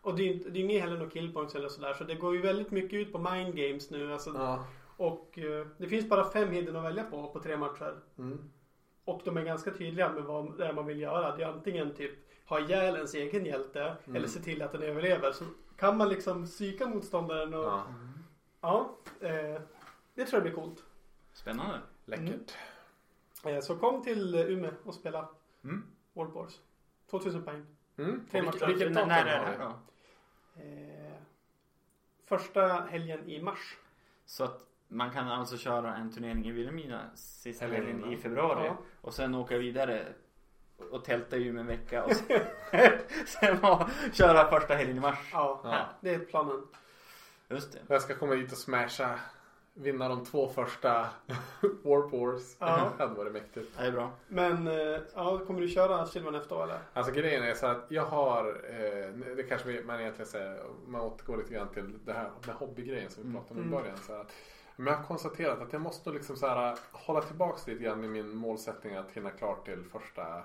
Och 0.00 0.16
det 0.16 0.22
är, 0.22 0.32
inte- 0.32 0.50
det 0.50 0.58
är 0.58 0.64
inget 0.64 0.82
heller 0.82 0.96
några 0.96 1.10
killpoints 1.10 1.54
eller 1.54 1.68
sådär. 1.68 1.94
Så 1.94 2.04
det 2.04 2.14
går 2.14 2.34
ju 2.34 2.40
väldigt 2.42 2.70
mycket 2.70 2.92
ut 2.94 3.12
på 3.12 3.18
mind 3.18 3.56
games 3.56 3.90
nu. 3.90 4.12
Alltså, 4.12 4.30
Ja. 4.34 4.64
Och 4.98 5.38
eh, 5.38 5.66
det 5.78 5.86
finns 5.88 6.08
bara 6.08 6.30
fem 6.30 6.50
hidden 6.50 6.76
att 6.76 6.84
välja 6.84 7.04
på 7.04 7.28
på 7.32 7.40
tre 7.40 7.56
matcher. 7.56 7.94
Mm. 8.18 8.50
Och 9.04 9.20
de 9.24 9.36
är 9.36 9.42
ganska 9.42 9.70
tydliga 9.70 10.12
med 10.12 10.22
vad 10.22 10.58
det 10.58 10.66
är 10.66 10.72
man 10.72 10.86
vill 10.86 11.00
göra. 11.00 11.36
Det 11.36 11.42
är 11.42 11.48
antingen 11.48 11.94
typ 11.94 12.12
ha 12.48 12.60
ihjäl 12.60 12.94
ens 12.94 13.14
egen 13.14 13.46
hjälte 13.46 13.96
Mm. 14.04 14.16
eller 14.16 14.28
se 14.28 14.40
till 14.40 14.62
att 14.62 14.72
den 14.72 14.82
överlever. 14.82 15.32
Så 15.32 15.44
kan 15.76 15.96
man 15.96 16.08
liksom 16.08 16.46
psyka 16.46 16.86
motståndaren 16.86 17.54
och 17.54 17.64
ja, 17.64 17.84
Ja. 18.60 18.96
eh, 19.20 19.60
det 20.16 20.24
tror 20.26 20.36
jag 20.36 20.42
blir 20.42 20.62
coolt. 20.64 20.84
Spännande. 21.32 21.80
Läckert. 22.04 22.54
Eh, 23.44 23.60
så 23.60 23.76
kom 23.78 24.02
till 24.02 24.34
eh, 24.34 24.40
Umeå 24.40 24.70
och 24.84 24.94
spela 24.94 25.28
Mm. 25.64 25.86
World 26.12 26.32
Wars. 26.32 26.60
2000 27.10 27.42
poäng. 27.44 27.66
Mm. 27.96 28.26
Tre 28.30 28.40
Vilket, 28.40 28.60
matcher. 28.60 28.66
vilket 28.72 28.94
datum 28.94 29.10
är 29.10 29.24
det 29.24 29.30
här 29.30 29.58
då? 29.58 29.72
Eh, 30.62 31.12
första 32.26 32.66
helgen 32.90 33.28
i 33.30 33.42
mars. 33.42 33.76
Så 34.26 34.44
att 34.44 34.60
man 34.88 35.10
kan 35.10 35.28
alltså 35.28 35.56
köra 35.56 35.96
en 35.96 36.12
turnering 36.12 36.46
i 36.46 36.50
Vilhelmina 36.50 37.10
sista 37.14 37.66
Helgen 37.66 38.12
i 38.12 38.16
februari 38.16 38.66
Ja. 38.66 38.76
och 39.00 39.14
sen 39.14 39.34
åka 39.34 39.58
vidare 39.58 40.06
och 40.90 41.04
tälta 41.04 41.36
i 41.36 41.44
Umeå 41.46 41.60
en 41.60 41.66
vecka 41.66 42.04
och 42.04 42.12
sen, 42.16 42.40
sen 43.26 43.56
ha- 43.58 43.88
köra 44.12 44.50
första 44.50 44.74
helgen 44.74 44.96
i 44.96 45.00
mars. 45.00 45.30
Ja, 45.32 45.60
Ja. 45.64 45.86
det 46.00 46.14
är 46.14 46.18
planen. 46.18 46.66
Just 47.48 47.72
det. 47.72 47.78
Jag 47.88 48.02
ska 48.02 48.14
komma 48.14 48.34
dit 48.34 48.52
och 48.52 48.58
smasha. 48.58 49.20
Vinna 49.78 50.08
de 50.08 50.24
två 50.24 50.48
första 50.48 50.90
Warp 51.82 52.12
Wars. 52.12 52.56
Ja. 52.58 52.90
det 52.98 53.02
hade 53.04 53.14
varit 53.14 53.32
mäktigt. 53.32 53.78
Det 53.78 53.86
är 53.86 53.92
bra. 53.92 54.10
Men 54.28 54.66
eh, 54.66 54.98
ja, 55.14 55.38
kommer 55.46 55.60
du 55.60 55.68
köra 55.68 56.06
Sylvanef 56.06 56.48
då 56.48 56.62
eller? 56.62 56.78
Alltså 56.92 57.12
grejen 57.12 57.42
är 57.42 57.54
så 57.54 57.66
att 57.66 57.84
jag 57.88 58.04
har, 58.04 58.46
eh, 58.70 59.34
det 59.36 59.42
kanske 59.48 59.82
man 59.86 60.00
egentligen 60.00 60.26
säger, 60.30 60.62
man 60.86 61.00
återgår 61.00 61.36
lite 61.36 61.54
grann 61.54 61.68
till 61.68 61.98
det 62.04 62.12
här 62.12 62.30
med 62.46 62.54
hobbygrejen 62.56 63.10
som 63.10 63.22
vi 63.22 63.28
Mm. 63.28 63.42
pratade 63.42 63.60
om 63.60 63.66
i 63.66 63.68
Mm. 63.68 63.80
början. 63.82 63.96
Så 64.06 64.12
att, 64.12 64.32
men 64.76 64.86
jag 64.86 64.94
har 64.96 65.04
konstaterat 65.04 65.62
att 65.62 65.72
jag 65.72 65.82
måste 65.82 66.10
liksom 66.10 66.36
så 66.36 66.46
här, 66.46 66.78
hålla 66.92 67.20
tillbaks 67.20 67.66
lite 67.66 67.82
grann 67.84 68.04
i 68.04 68.08
min 68.08 68.36
målsättning 68.36 68.94
att 68.94 69.10
hinna 69.12 69.30
klart 69.30 69.64
till 69.64 69.84
första 69.92 70.24
för 70.24 70.42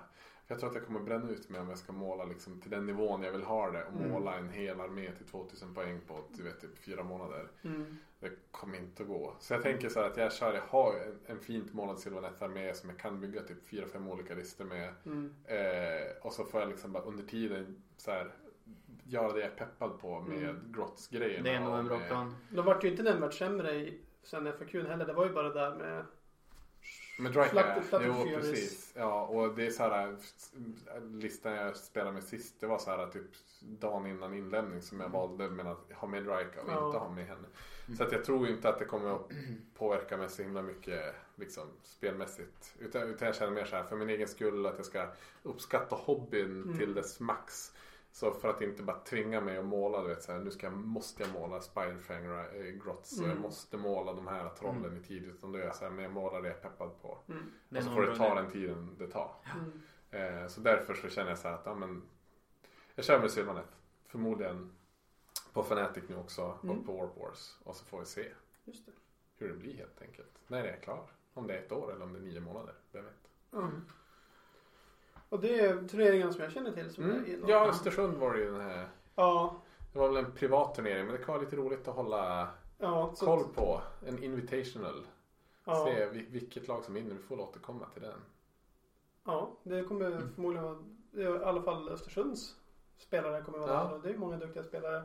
jag 0.52 0.60
tror 0.60 0.70
att 0.70 0.76
jag 0.76 0.86
kommer 0.86 1.00
bränna 1.00 1.30
ut 1.30 1.50
mig 1.50 1.62
om 1.62 1.70
jag 1.70 1.78
ska 1.78 1.94
måla 1.94 2.26
liksom 2.26 2.62
till 2.62 2.72
den 2.72 2.86
nivån 2.86 3.24
jag 3.24 3.32
vill 3.32 3.44
ha 3.44 3.72
det 3.72 3.84
och 3.84 3.94
Mm. 3.94 4.12
måla 4.12 4.36
en 4.38 4.50
hel 4.50 4.82
armé 4.82 5.12
till 5.12 5.26
2000 5.26 5.74
poäng 5.74 6.00
på 6.08 6.24
du 6.38 6.44
vet, 6.44 6.62
typ 6.62 6.78
fyra 6.78 7.04
månader. 7.04 7.48
Mm. 7.62 7.98
Det 8.20 8.30
kommer 8.52 8.78
inte 8.78 9.04
att 9.04 9.10
gå. 9.10 9.36
Så 9.40 9.54
jag 9.54 9.62
tänker 9.64 9.90
så 9.90 10.00
här 10.00 10.08
att 10.08 10.18
jag 10.18 10.34
kör, 10.34 10.54
jag 10.54 10.62
har 10.62 10.94
en, 10.96 11.20
en 11.26 11.40
fint 11.40 11.74
målad 11.74 12.00
Sylvaneth-armé 12.00 12.74
som 12.74 12.90
jag 12.90 13.00
kan 13.00 13.22
bygga 13.22 13.42
typ 13.42 13.68
fyra, 13.70 13.88
fem 13.88 14.08
olika 14.08 14.36
listor 14.36 14.66
med. 14.66 14.94
Mm. 15.06 15.34
Eh, 15.46 16.18
och 16.22 16.34
så 16.34 16.44
får 16.46 16.60
jag 16.60 16.70
liksom 16.70 16.92
bara 16.92 17.04
under 17.04 17.24
tiden 17.24 17.84
så 17.98 18.12
här, 18.12 18.32
göra 19.04 19.34
det 19.34 19.40
jag 19.40 19.52
är 19.52 19.56
peppad 19.56 20.00
på 20.00 20.20
med 20.22 20.38
Mm. 20.44 20.72
grotts-grejerna. 20.72 21.44
Det 21.44 21.50
är 21.56 21.60
nog 21.60 21.78
en 21.80 21.88
bra 21.88 22.00
plan. 22.00 22.36
Då 22.50 22.62
vart 22.62 22.84
ju 22.84 22.92
inte 22.92 23.04
nämnvärt 23.04 23.34
sämre 23.34 23.72
i 23.76 24.02
sen 24.24 24.54
FAQ 24.60 24.74
heller. 24.74 25.06
Det 25.06 25.14
var 25.14 25.26
ju 25.26 25.34
bara 25.34 25.48
det 25.50 25.60
där 25.60 25.76
med 25.76 26.06
Med 27.22 27.32
Dryka, 27.32 27.50
Flutter- 27.50 27.82
Flutter 27.82 28.06
jo 28.08 28.36
precis. 28.36 28.92
Ja, 28.96 29.22
och 29.26 29.56
det 29.56 29.66
är 29.68 29.72
så 29.72 29.84
här, 29.84 30.16
listan 31.12 31.54
jag 31.54 31.78
spelade 31.78 32.12
med 32.12 32.24
sist, 32.24 32.56
det 32.60 32.68
var 32.68 32.78
så 32.78 32.90
här 32.92 33.08
typ 33.08 33.26
dagen 33.60 34.06
innan 34.08 34.34
inlämning 34.34 34.82
som 34.82 35.00
jag 35.00 35.10
valde 35.10 35.50
mellan 35.50 35.72
att 35.72 35.92
ha 35.96 36.08
med 36.08 36.24
Dryka 36.24 36.62
och 36.62 36.70
Ja. 36.72 36.86
inte 36.88 36.98
ha 37.00 37.10
med 37.10 37.26
henne. 37.28 37.48
Så 37.98 38.04
att 38.04 38.12
jag 38.12 38.24
tror 38.26 38.48
inte 38.48 38.70
att 38.70 38.80
det 38.80 38.86
kommer 38.86 39.16
att 39.16 39.30
påverka 39.78 40.18
mig 40.18 40.30
så 40.30 40.42
himla 40.42 40.62
mycket 40.62 41.16
liksom, 41.36 41.68
spelmässigt. 41.84 42.76
Utan, 42.80 43.02
utan 43.04 43.26
jag 43.26 43.36
känner 43.36 43.52
mer 43.52 43.66
så 43.66 43.76
här 43.76 43.84
för 43.84 43.96
min 43.96 44.10
egen 44.10 44.28
skull 44.28 44.66
att 44.66 44.78
jag 44.78 44.86
ska 44.86 45.08
uppskatta 45.44 45.96
hobbyn 45.96 46.64
Mm. 46.64 46.78
till 46.78 46.94
dess 46.94 47.20
max. 47.20 47.72
Så 48.14 48.32
för 48.32 48.50
att 48.50 48.62
inte 48.62 48.84
bara 48.84 49.00
tvinga 49.00 49.42
mig 49.42 49.58
att 49.58 49.66
måla, 49.66 50.02
du 50.02 50.08
vet 50.08 50.24
så 50.24 50.32
här, 50.32 50.40
nu 50.40 50.52
ska 50.52 50.66
jag, 50.66 50.74
måste 50.74 51.24
jag 51.24 51.32
måla 51.34 51.62
Spiderfang 51.62 52.26
äh, 52.26 52.62
Grotts 52.86 53.18
och 53.20 53.24
jag 53.26 53.32
Mm. 53.32 53.42
måste 53.42 53.78
måla 53.78 54.14
de 54.14 54.28
här 54.28 54.50
trollen 54.50 54.98
i 54.98 55.04
tid. 55.08 55.24
Utan 55.26 55.52
då 55.52 55.60
är 55.60 55.64
jag 55.64 55.76
så 55.76 55.84
här, 55.86 55.92
men 55.92 56.04
jag 56.04 56.14
målar 56.14 56.42
det 56.42 56.48
jag 56.48 56.58
är 56.58 56.62
peppad 56.62 57.02
på. 57.02 57.18
mm. 57.28 57.52
Och 57.78 57.84
så 57.84 57.90
får 57.92 58.04
en 58.04 58.10
det 58.10 58.16
ta 58.18 58.36
den 58.36 58.52
tiden 58.52 58.96
det 59.00 59.08
tar. 59.08 59.36
Mm. 59.56 60.42
Eh, 60.42 60.48
så 60.48 60.62
därför 60.62 60.94
så 60.94 61.10
känner 61.10 61.30
jag 61.30 61.40
så 61.40 61.48
här 61.48 61.56
att, 61.56 61.66
ja 61.66 61.76
men. 61.76 62.02
Jag 62.96 63.06
kör 63.06 63.20
med 63.20 63.32
Sylvanet. 63.32 63.78
Förmodligen 64.08 64.72
på 65.54 65.62
Fnatic 65.64 66.04
nu 66.10 66.16
också 66.18 66.58
Mm. 66.64 66.80
och 66.80 66.86
på 66.86 66.94
Warp 66.98 67.18
Wars. 67.18 67.58
Och 67.64 67.76
så 67.76 67.86
får 67.86 68.00
vi 68.00 68.06
se 68.06 68.32
Just 68.66 68.86
det. 68.86 68.92
hur 69.38 69.48
det 69.48 69.54
blir 69.56 69.78
helt 69.78 70.02
enkelt. 70.02 70.32
När 70.48 70.64
det 70.64 70.70
är 70.70 70.78
klar. 70.82 71.04
Om 71.34 71.48
det 71.48 71.54
är 71.58 71.62
ett 71.62 71.72
år 71.72 71.92
eller 71.94 72.06
om 72.06 72.14
det 72.14 72.20
är 72.20 72.24
nio 72.24 72.40
månader. 72.40 72.74
Vem 72.92 73.06
vet. 73.06 73.30
Och 75.32 75.40
det 75.40 75.60
är 75.60 75.88
turneringarna 75.88 76.34
som 76.34 76.44
jag 76.44 76.52
känner 76.52 76.72
till 76.72 76.94
som 76.94 77.04
är 77.04 77.10
Mm. 77.10 77.26
in- 77.26 77.46
Ja, 77.48 77.68
Östersund 77.70 78.18
var 78.18 78.34
det 78.34 78.40
ju 78.40 78.52
den 78.52 78.62
här. 78.62 78.88
ja, 79.16 79.62
Det 79.94 80.00
var 80.00 80.08
väl 80.08 80.26
en 80.26 80.32
privat 80.32 80.76
turnering 80.76 81.06
men 81.06 81.16
det 81.16 81.24
kan 81.24 81.34
vara 81.34 81.44
lite 81.44 81.56
roligt 81.56 81.88
att 81.88 81.96
hålla 81.96 82.48
ja, 82.78 83.12
så 83.16 83.26
koll 83.26 83.44
på. 83.56 83.82
En 84.08 84.24
invitational. 84.24 85.08
ja, 85.66 85.86
Se 85.86 86.10
vi- 86.10 86.26
vilket 86.30 86.68
lag 86.68 86.84
som 86.84 86.94
vinner. 86.94 87.16
Vi 87.16 87.22
får 87.22 87.40
återkomma 87.40 87.86
till 87.94 88.02
den. 88.02 88.14
ja, 89.26 89.52
det 89.64 89.84
kommer 89.84 90.06
Mm. 90.12 90.34
förmodligen 90.36 90.64
vara, 90.66 90.78
är 91.14 91.42
i 91.42 91.44
alla 91.44 91.62
fall 91.62 91.90
Östersunds 91.90 92.56
spelare 92.98 93.42
kommer 93.42 93.60
vara 93.60 93.72
Ja. 93.74 93.84
där 93.84 93.94
och 93.94 94.02
det 94.02 94.10
är 94.10 94.18
många 94.18 94.38
duktiga 94.38 94.64
spelare. 94.64 95.04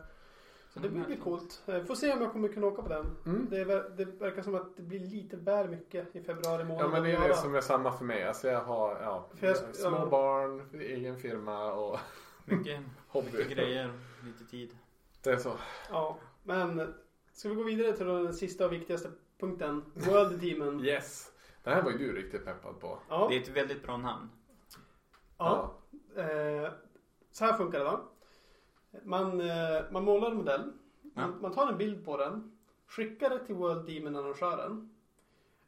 Så 0.77 0.83
det 0.83 0.89
Mm, 0.89 0.91
blir, 0.91 1.01
verkligen. 1.17 1.23
coolt. 1.23 1.63
Eh, 1.67 1.85
Får 1.85 1.95
se 1.95 2.13
om 2.13 2.23
jag 2.23 2.33
kommer 2.33 2.49
kunna 2.49 2.67
åka 2.67 2.83
på 2.83 2.89
den. 2.89 3.07
Mm. 3.27 3.47
Det, 3.51 3.65
ver- 3.65 3.91
det 3.97 4.05
verkar 4.05 4.43
som 4.43 4.55
att 4.55 4.77
det 4.77 4.83
blir 4.83 5.01
lite 5.01 5.37
väl 5.37 5.69
mycket 5.69 6.17
i 6.17 6.21
februari 6.23 6.65
månad. 6.65 6.85
Ja 6.85 6.89
men 6.89 7.03
det 7.03 7.13
är 7.13 7.29
det 7.29 7.35
som 7.37 7.55
är 7.55 7.61
samma 7.61 7.93
för 7.93 8.05
mig. 8.05 8.25
Alltså 8.25 8.49
jag 8.49 8.61
har 8.65 9.01
ja, 9.03 9.29
För 9.35 9.47
jag- 9.47 9.57
små 9.77 9.91
ja. 9.91 10.07
barn, 10.07 10.63
egen 10.81 11.17
firma 11.19 11.73
och 11.73 11.99
Mycket, 12.45 12.81
hobby. 13.09 13.27
mycket 13.33 13.49
grejer, 13.49 13.93
lite 14.25 14.45
tid. 14.51 14.77
Det 15.23 15.31
är 15.31 15.37
så. 15.37 15.53
Ja, 15.91 16.19
men 16.43 16.95
ska 17.33 17.49
vi 17.49 17.55
gå 17.55 17.63
vidare 17.63 17.93
till 17.97 18.07
den 18.07 18.35
sista 18.35 18.67
och 18.67 18.73
viktigaste 18.73 19.11
punkten. 19.41 19.85
World 19.95 20.41
Demon. 20.41 20.81
Yes. 20.85 21.33
Den 21.63 21.75
här 21.75 21.83
var 21.83 21.91
ju 21.91 21.99
du 21.99 22.13
riktigt 22.13 22.45
peppad 22.45 22.81
på. 22.81 22.99
Ja, 23.09 23.27
Det 23.31 23.37
är 23.37 23.41
ett 23.43 23.49
väldigt 23.49 23.83
bra 23.83 23.97
namn. 23.97 24.31
ja. 25.39 25.75
Eh, 26.17 26.71
så 27.33 27.45
här 27.45 27.53
funkar 27.53 27.79
det 27.79 27.85
va. 27.85 28.01
Man, 29.05 29.41
eh, 29.41 29.83
man 29.91 30.05
målar 30.05 30.31
en 30.31 30.37
modell. 30.37 30.73
Man, 31.03 31.31
Ja. 31.31 31.41
man 31.41 31.53
tar 31.53 31.69
en 31.73 31.79
bild 31.79 32.05
på 32.05 32.17
den. 32.17 32.53
Skickar 32.87 33.31
det 33.31 33.39
till 33.47 33.55
World 33.55 33.87
Demon-arrangören. 33.87 34.91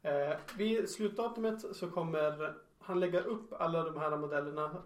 Eh, 0.03 0.37
vid 0.57 0.91
slutdatumet 0.91 1.77
så 1.77 1.91
kommer 1.91 2.55
han 2.79 3.01
lägga 3.01 3.21
upp 3.21 3.53
alla 3.53 3.85
de 3.85 3.97
här 3.97 4.17
modellerna 4.17 4.83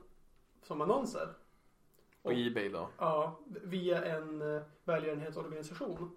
som 0.63 0.81
annonser. 0.81 1.29
På 2.23 2.31
Ebay 2.33 2.69
då. 2.69 2.89
Ja, 2.99 3.39
via 3.47 4.05
en 4.05 4.57
eh, 4.57 4.63
välgörenhetsorganisation. 4.85 6.11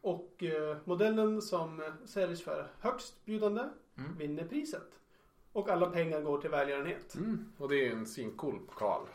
Och 0.00 0.42
eh, 0.42 0.76
modellen 0.84 1.42
som 1.42 1.82
säljs 2.04 2.42
för 2.44 2.66
högst 2.80 3.24
bjudande 3.24 3.68
Mm. 3.98 4.16
vinner 4.18 4.44
priset. 4.44 4.98
Och 5.52 5.68
alla 5.68 5.90
pengar 5.90 6.20
går 6.20 6.40
till 6.40 6.50
välgörenhet. 6.50 7.14
Mm. 7.14 7.52
Och 7.58 7.68
det 7.68 7.86
är 7.88 7.92
en 7.92 8.06
svincool 8.06 8.58
pokal. 8.66 9.06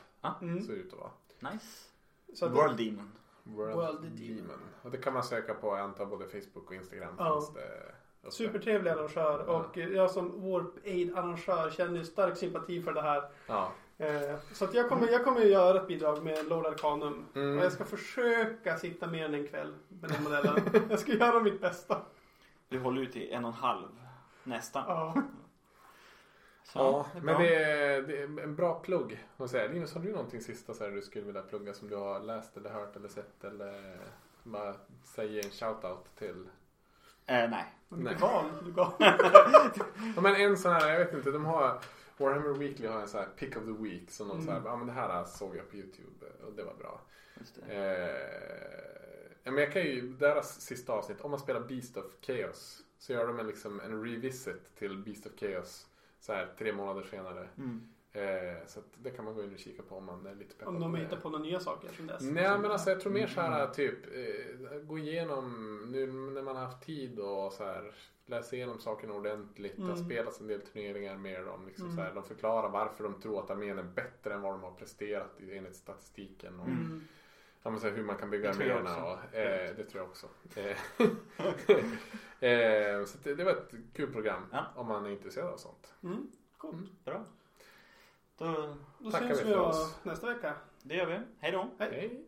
Mm. 0.42 0.62
Ser 0.64 0.74
ut 0.74 0.94
att 0.94 1.00
vara. 1.00 1.52
Nice. 1.54 1.90
Så 2.36 2.46
att 2.46 2.52
World 2.52 2.78
Demon. 2.78 3.12
World, 3.44 3.76
World 3.76 4.02
Demon. 4.02 4.18
Demon. 4.38 4.60
Och 4.82 4.92
det 4.92 4.98
kan 4.98 5.14
man 5.14 5.24
söka 5.24 5.54
på, 5.54 5.68
jag 5.68 5.80
antar 5.80 6.06
både 6.06 6.26
Facebook 6.28 6.68
och 6.68 6.76
Instagram. 6.76 7.16
Ja. 7.18 7.34
Finns 7.34 7.54
det 7.54 7.60
uppe. 7.60 8.32
Supertrevlig 8.32 8.92
arrangör 8.92 9.44
Ja. 9.48 9.54
och 9.54 9.78
jag 9.78 10.12
som 10.12 10.52
Warp 10.52 10.86
Aid 10.86 11.18
arrangör 11.18 11.70
känner 11.70 11.98
ju 11.98 12.06
stark 12.06 12.38
sympati 12.38 12.82
för 12.82 12.94
det 12.94 13.02
här. 13.02 13.24
Ja. 13.48 13.72
Eh, 13.98 14.36
Så 14.54 14.66
att 14.66 14.74
jag 14.74 14.90
kommer, 14.90 15.08
jag 15.08 15.24
kommer 15.24 15.42
göra 15.42 15.82
ett 15.82 15.88
bidrag 15.88 16.24
med 16.24 16.48
Lord 16.48 16.66
Arcanum. 16.66 17.26
Mm. 17.36 17.58
Och 17.58 17.66
jag 17.66 17.72
ska 17.72 17.86
försöka 17.86 18.78
sitta 18.78 19.08
mer 19.08 19.26
än 19.26 19.34
en 19.34 19.48
kväll 19.48 19.74
med 19.90 20.10
den 20.10 20.24
modellen. 20.24 20.60
jag 20.90 21.00
ska 21.00 21.12
göra 21.14 21.40
mitt 21.40 21.62
bästa. 21.62 22.02
Du 22.70 22.80
håller 22.80 23.02
ut 23.02 23.16
i 23.16 23.32
en 23.32 23.46
och 23.46 23.52
en 23.52 23.58
halv. 23.58 23.88
Nästan. 24.44 24.84
Ja. 24.88 25.16
Så, 26.66 26.80
Ja, 26.80 27.08
det 27.14 27.22
men 27.22 27.42
det 27.42 27.56
är, 27.56 28.02
det 28.02 28.18
är 28.18 28.24
en 28.24 28.56
bra 28.56 28.80
plugg. 28.80 29.26
Linus, 29.72 29.94
har 29.94 30.02
du 30.02 30.12
någonting 30.12 30.42
sista 30.42 30.74
så 30.74 30.84
här 30.84 30.92
du 30.92 31.02
skulle 31.02 31.26
vilja 31.26 31.42
plugga 31.42 31.74
som 31.74 31.88
du 31.90 31.96
har 31.96 32.20
läst 32.20 32.58
eller 32.58 32.70
hört 32.70 32.96
eller 32.96 33.08
sett 33.08 33.44
eller 33.44 33.98
bara 34.44 34.76
säga 35.04 35.44
en 35.44 35.50
shout-out 35.50 36.04
till? 36.18 36.48
Eh, 37.26 37.50
nej. 37.50 37.50
Nej. 37.50 37.66
mycket 37.90 38.22
val 38.22 38.46
du 38.66 38.72
gav. 38.72 38.94
Ja, 40.16 40.22
men 40.22 40.36
en 40.36 40.58
sån 40.58 40.72
här, 40.72 40.90
jag 40.92 41.00
vet 41.00 41.14
inte, 41.14 41.32
de 41.32 41.46
har 41.46 41.80
Warhammer 42.18 42.54
Weekly 42.54 42.88
har 42.88 43.02
en 43.02 43.08
sån 43.08 43.20
här 43.20 43.28
pick 43.36 43.58
of 43.58 43.64
the 43.64 43.84
week. 43.84 44.12
Som 44.12 44.28
de 44.28 44.34
Mm. 44.34 44.46
så 44.46 44.52
här, 44.52 44.62
ja 44.66 44.76
men 44.76 44.88
det 44.88 44.94
här 44.94 45.24
såg 45.26 45.56
jag 45.56 45.70
på 45.70 45.76
YouTube 45.76 46.26
och 46.48 46.54
det 46.54 46.64
var 46.64 46.74
bra. 46.74 47.02
Just 47.40 47.56
det. 47.68 47.76
Eh, 47.76 49.36
ja, 49.44 49.52
men 49.52 49.64
jag 49.64 49.72
kan 49.74 49.82
ju, 49.82 50.02
deras 50.14 50.62
sista 50.62 50.94
avsnitt, 50.94 51.22
om 51.22 51.32
man 51.32 51.40
spelar 51.40 51.62
Beast 51.62 51.98
of 51.98 52.06
Chaos. 52.22 52.82
Så 52.98 53.14
gör 53.14 53.28
de 53.28 53.40
en, 53.40 53.48
liksom, 53.48 53.80
en 53.80 54.04
revisit 54.04 54.76
till 54.76 54.98
Beast 54.98 55.26
of 55.26 55.32
Chaos. 55.40 55.88
Så 56.26 56.34
här 56.34 56.48
tre 56.58 56.74
månader 56.74 57.04
senare. 57.04 57.48
Mm. 57.58 57.82
Eh, 58.14 58.68
så 58.68 58.80
att 58.80 58.86
det 59.04 59.10
kan 59.12 59.26
man 59.26 59.34
gå 59.36 59.44
in 59.44 59.54
och 59.54 59.60
kika 59.60 59.84
på 59.84 59.96
om 59.96 60.06
man 60.06 60.26
är 60.26 60.36
lite 60.36 60.56
peppad 60.56 60.76
Om 60.76 60.82
de 60.82 60.92
det. 60.94 61.00
hittar 61.00 61.18
på 61.18 61.30
några 61.30 61.44
nya 61.44 61.60
saker 61.60 61.90
sen 61.98 62.08
dess. 62.08 62.22
Nej 62.22 62.58
men 62.60 62.72
alltså 62.72 62.90
jag 62.90 63.02
tror 63.02 63.12
mer 63.12 63.28
så 63.28 63.42
här 63.42 63.68
typ 63.68 63.98
eh, 64.16 64.78
gå 64.80 64.98
igenom 64.98 65.78
nu 65.92 66.08
när 66.12 66.42
man 66.42 66.56
har 66.56 66.64
haft 66.64 66.82
tid 66.86 67.20
och 67.20 67.54
så 67.54 67.64
här 67.64 67.92
läsa 68.26 68.56
igenom 68.56 68.80
sakerna 68.80 69.14
ordentligt. 69.14 69.76
Det 69.76 69.82
har 69.84 69.92
Mm. 69.92 70.06
spelats 70.06 70.42
en 70.42 70.48
del 70.48 70.62
turneringar 70.62 71.18
med 71.18 71.46
dem. 71.46 71.66
Liksom 71.68 71.86
Mm. 71.86 71.98
så 71.98 72.04
här, 72.04 72.14
de 72.14 72.24
förklarar 72.24 72.70
varför 72.70 73.04
de 73.04 73.22
tror 73.22 73.40
att 73.44 73.50
armén 73.50 73.80
är 73.80 73.84
bättre 73.84 74.34
än 74.34 74.42
vad 74.42 74.54
de 74.54 74.64
har 74.64 74.72
presterat 74.72 75.32
i- 75.42 75.58
enligt 75.58 75.76
statistiken. 75.76 76.60
Och, 76.60 76.68
Mm. 76.68 77.02
Ja, 77.64 77.70
men 77.72 77.80
så 77.80 77.88
här 77.88 77.96
hur 77.96 78.04
man 78.04 78.18
kan 78.18 78.30
bygga 78.30 78.50
arméerna. 78.50 79.04
Och, 79.06 79.36
eh, 79.36 79.76
det 79.76 79.84
tror 79.84 80.02
jag 80.02 80.10
också. 80.10 80.28
Eh, 82.40 83.06
så 83.06 83.18
det, 83.24 83.36
det 83.36 83.44
var 83.44 83.52
ett 83.52 83.72
kul 83.94 84.12
program 84.14 84.46
Ja. 84.52 84.66
om 84.76 84.88
man 84.88 85.06
är 85.06 85.10
intresserad 85.10 85.48
av 85.54 85.58
sånt. 85.58 85.94
Mm. 86.04 86.32
Coolt. 86.58 87.06
Bra. 87.06 87.26
Då, 88.38 88.76
Då 89.00 89.12
Tackar 89.12 89.28
syns 89.28 89.40
vi 89.42 89.44
för 89.44 89.58
oss. 89.60 89.96
nästa 90.04 90.34
vecka. 90.34 90.54
det 90.84 90.96
gör 90.96 91.06
vi. 91.06 91.20
Hej 91.40 91.52
då. 91.52 91.70
Hej. 91.80 91.92
Hej! 91.92 92.26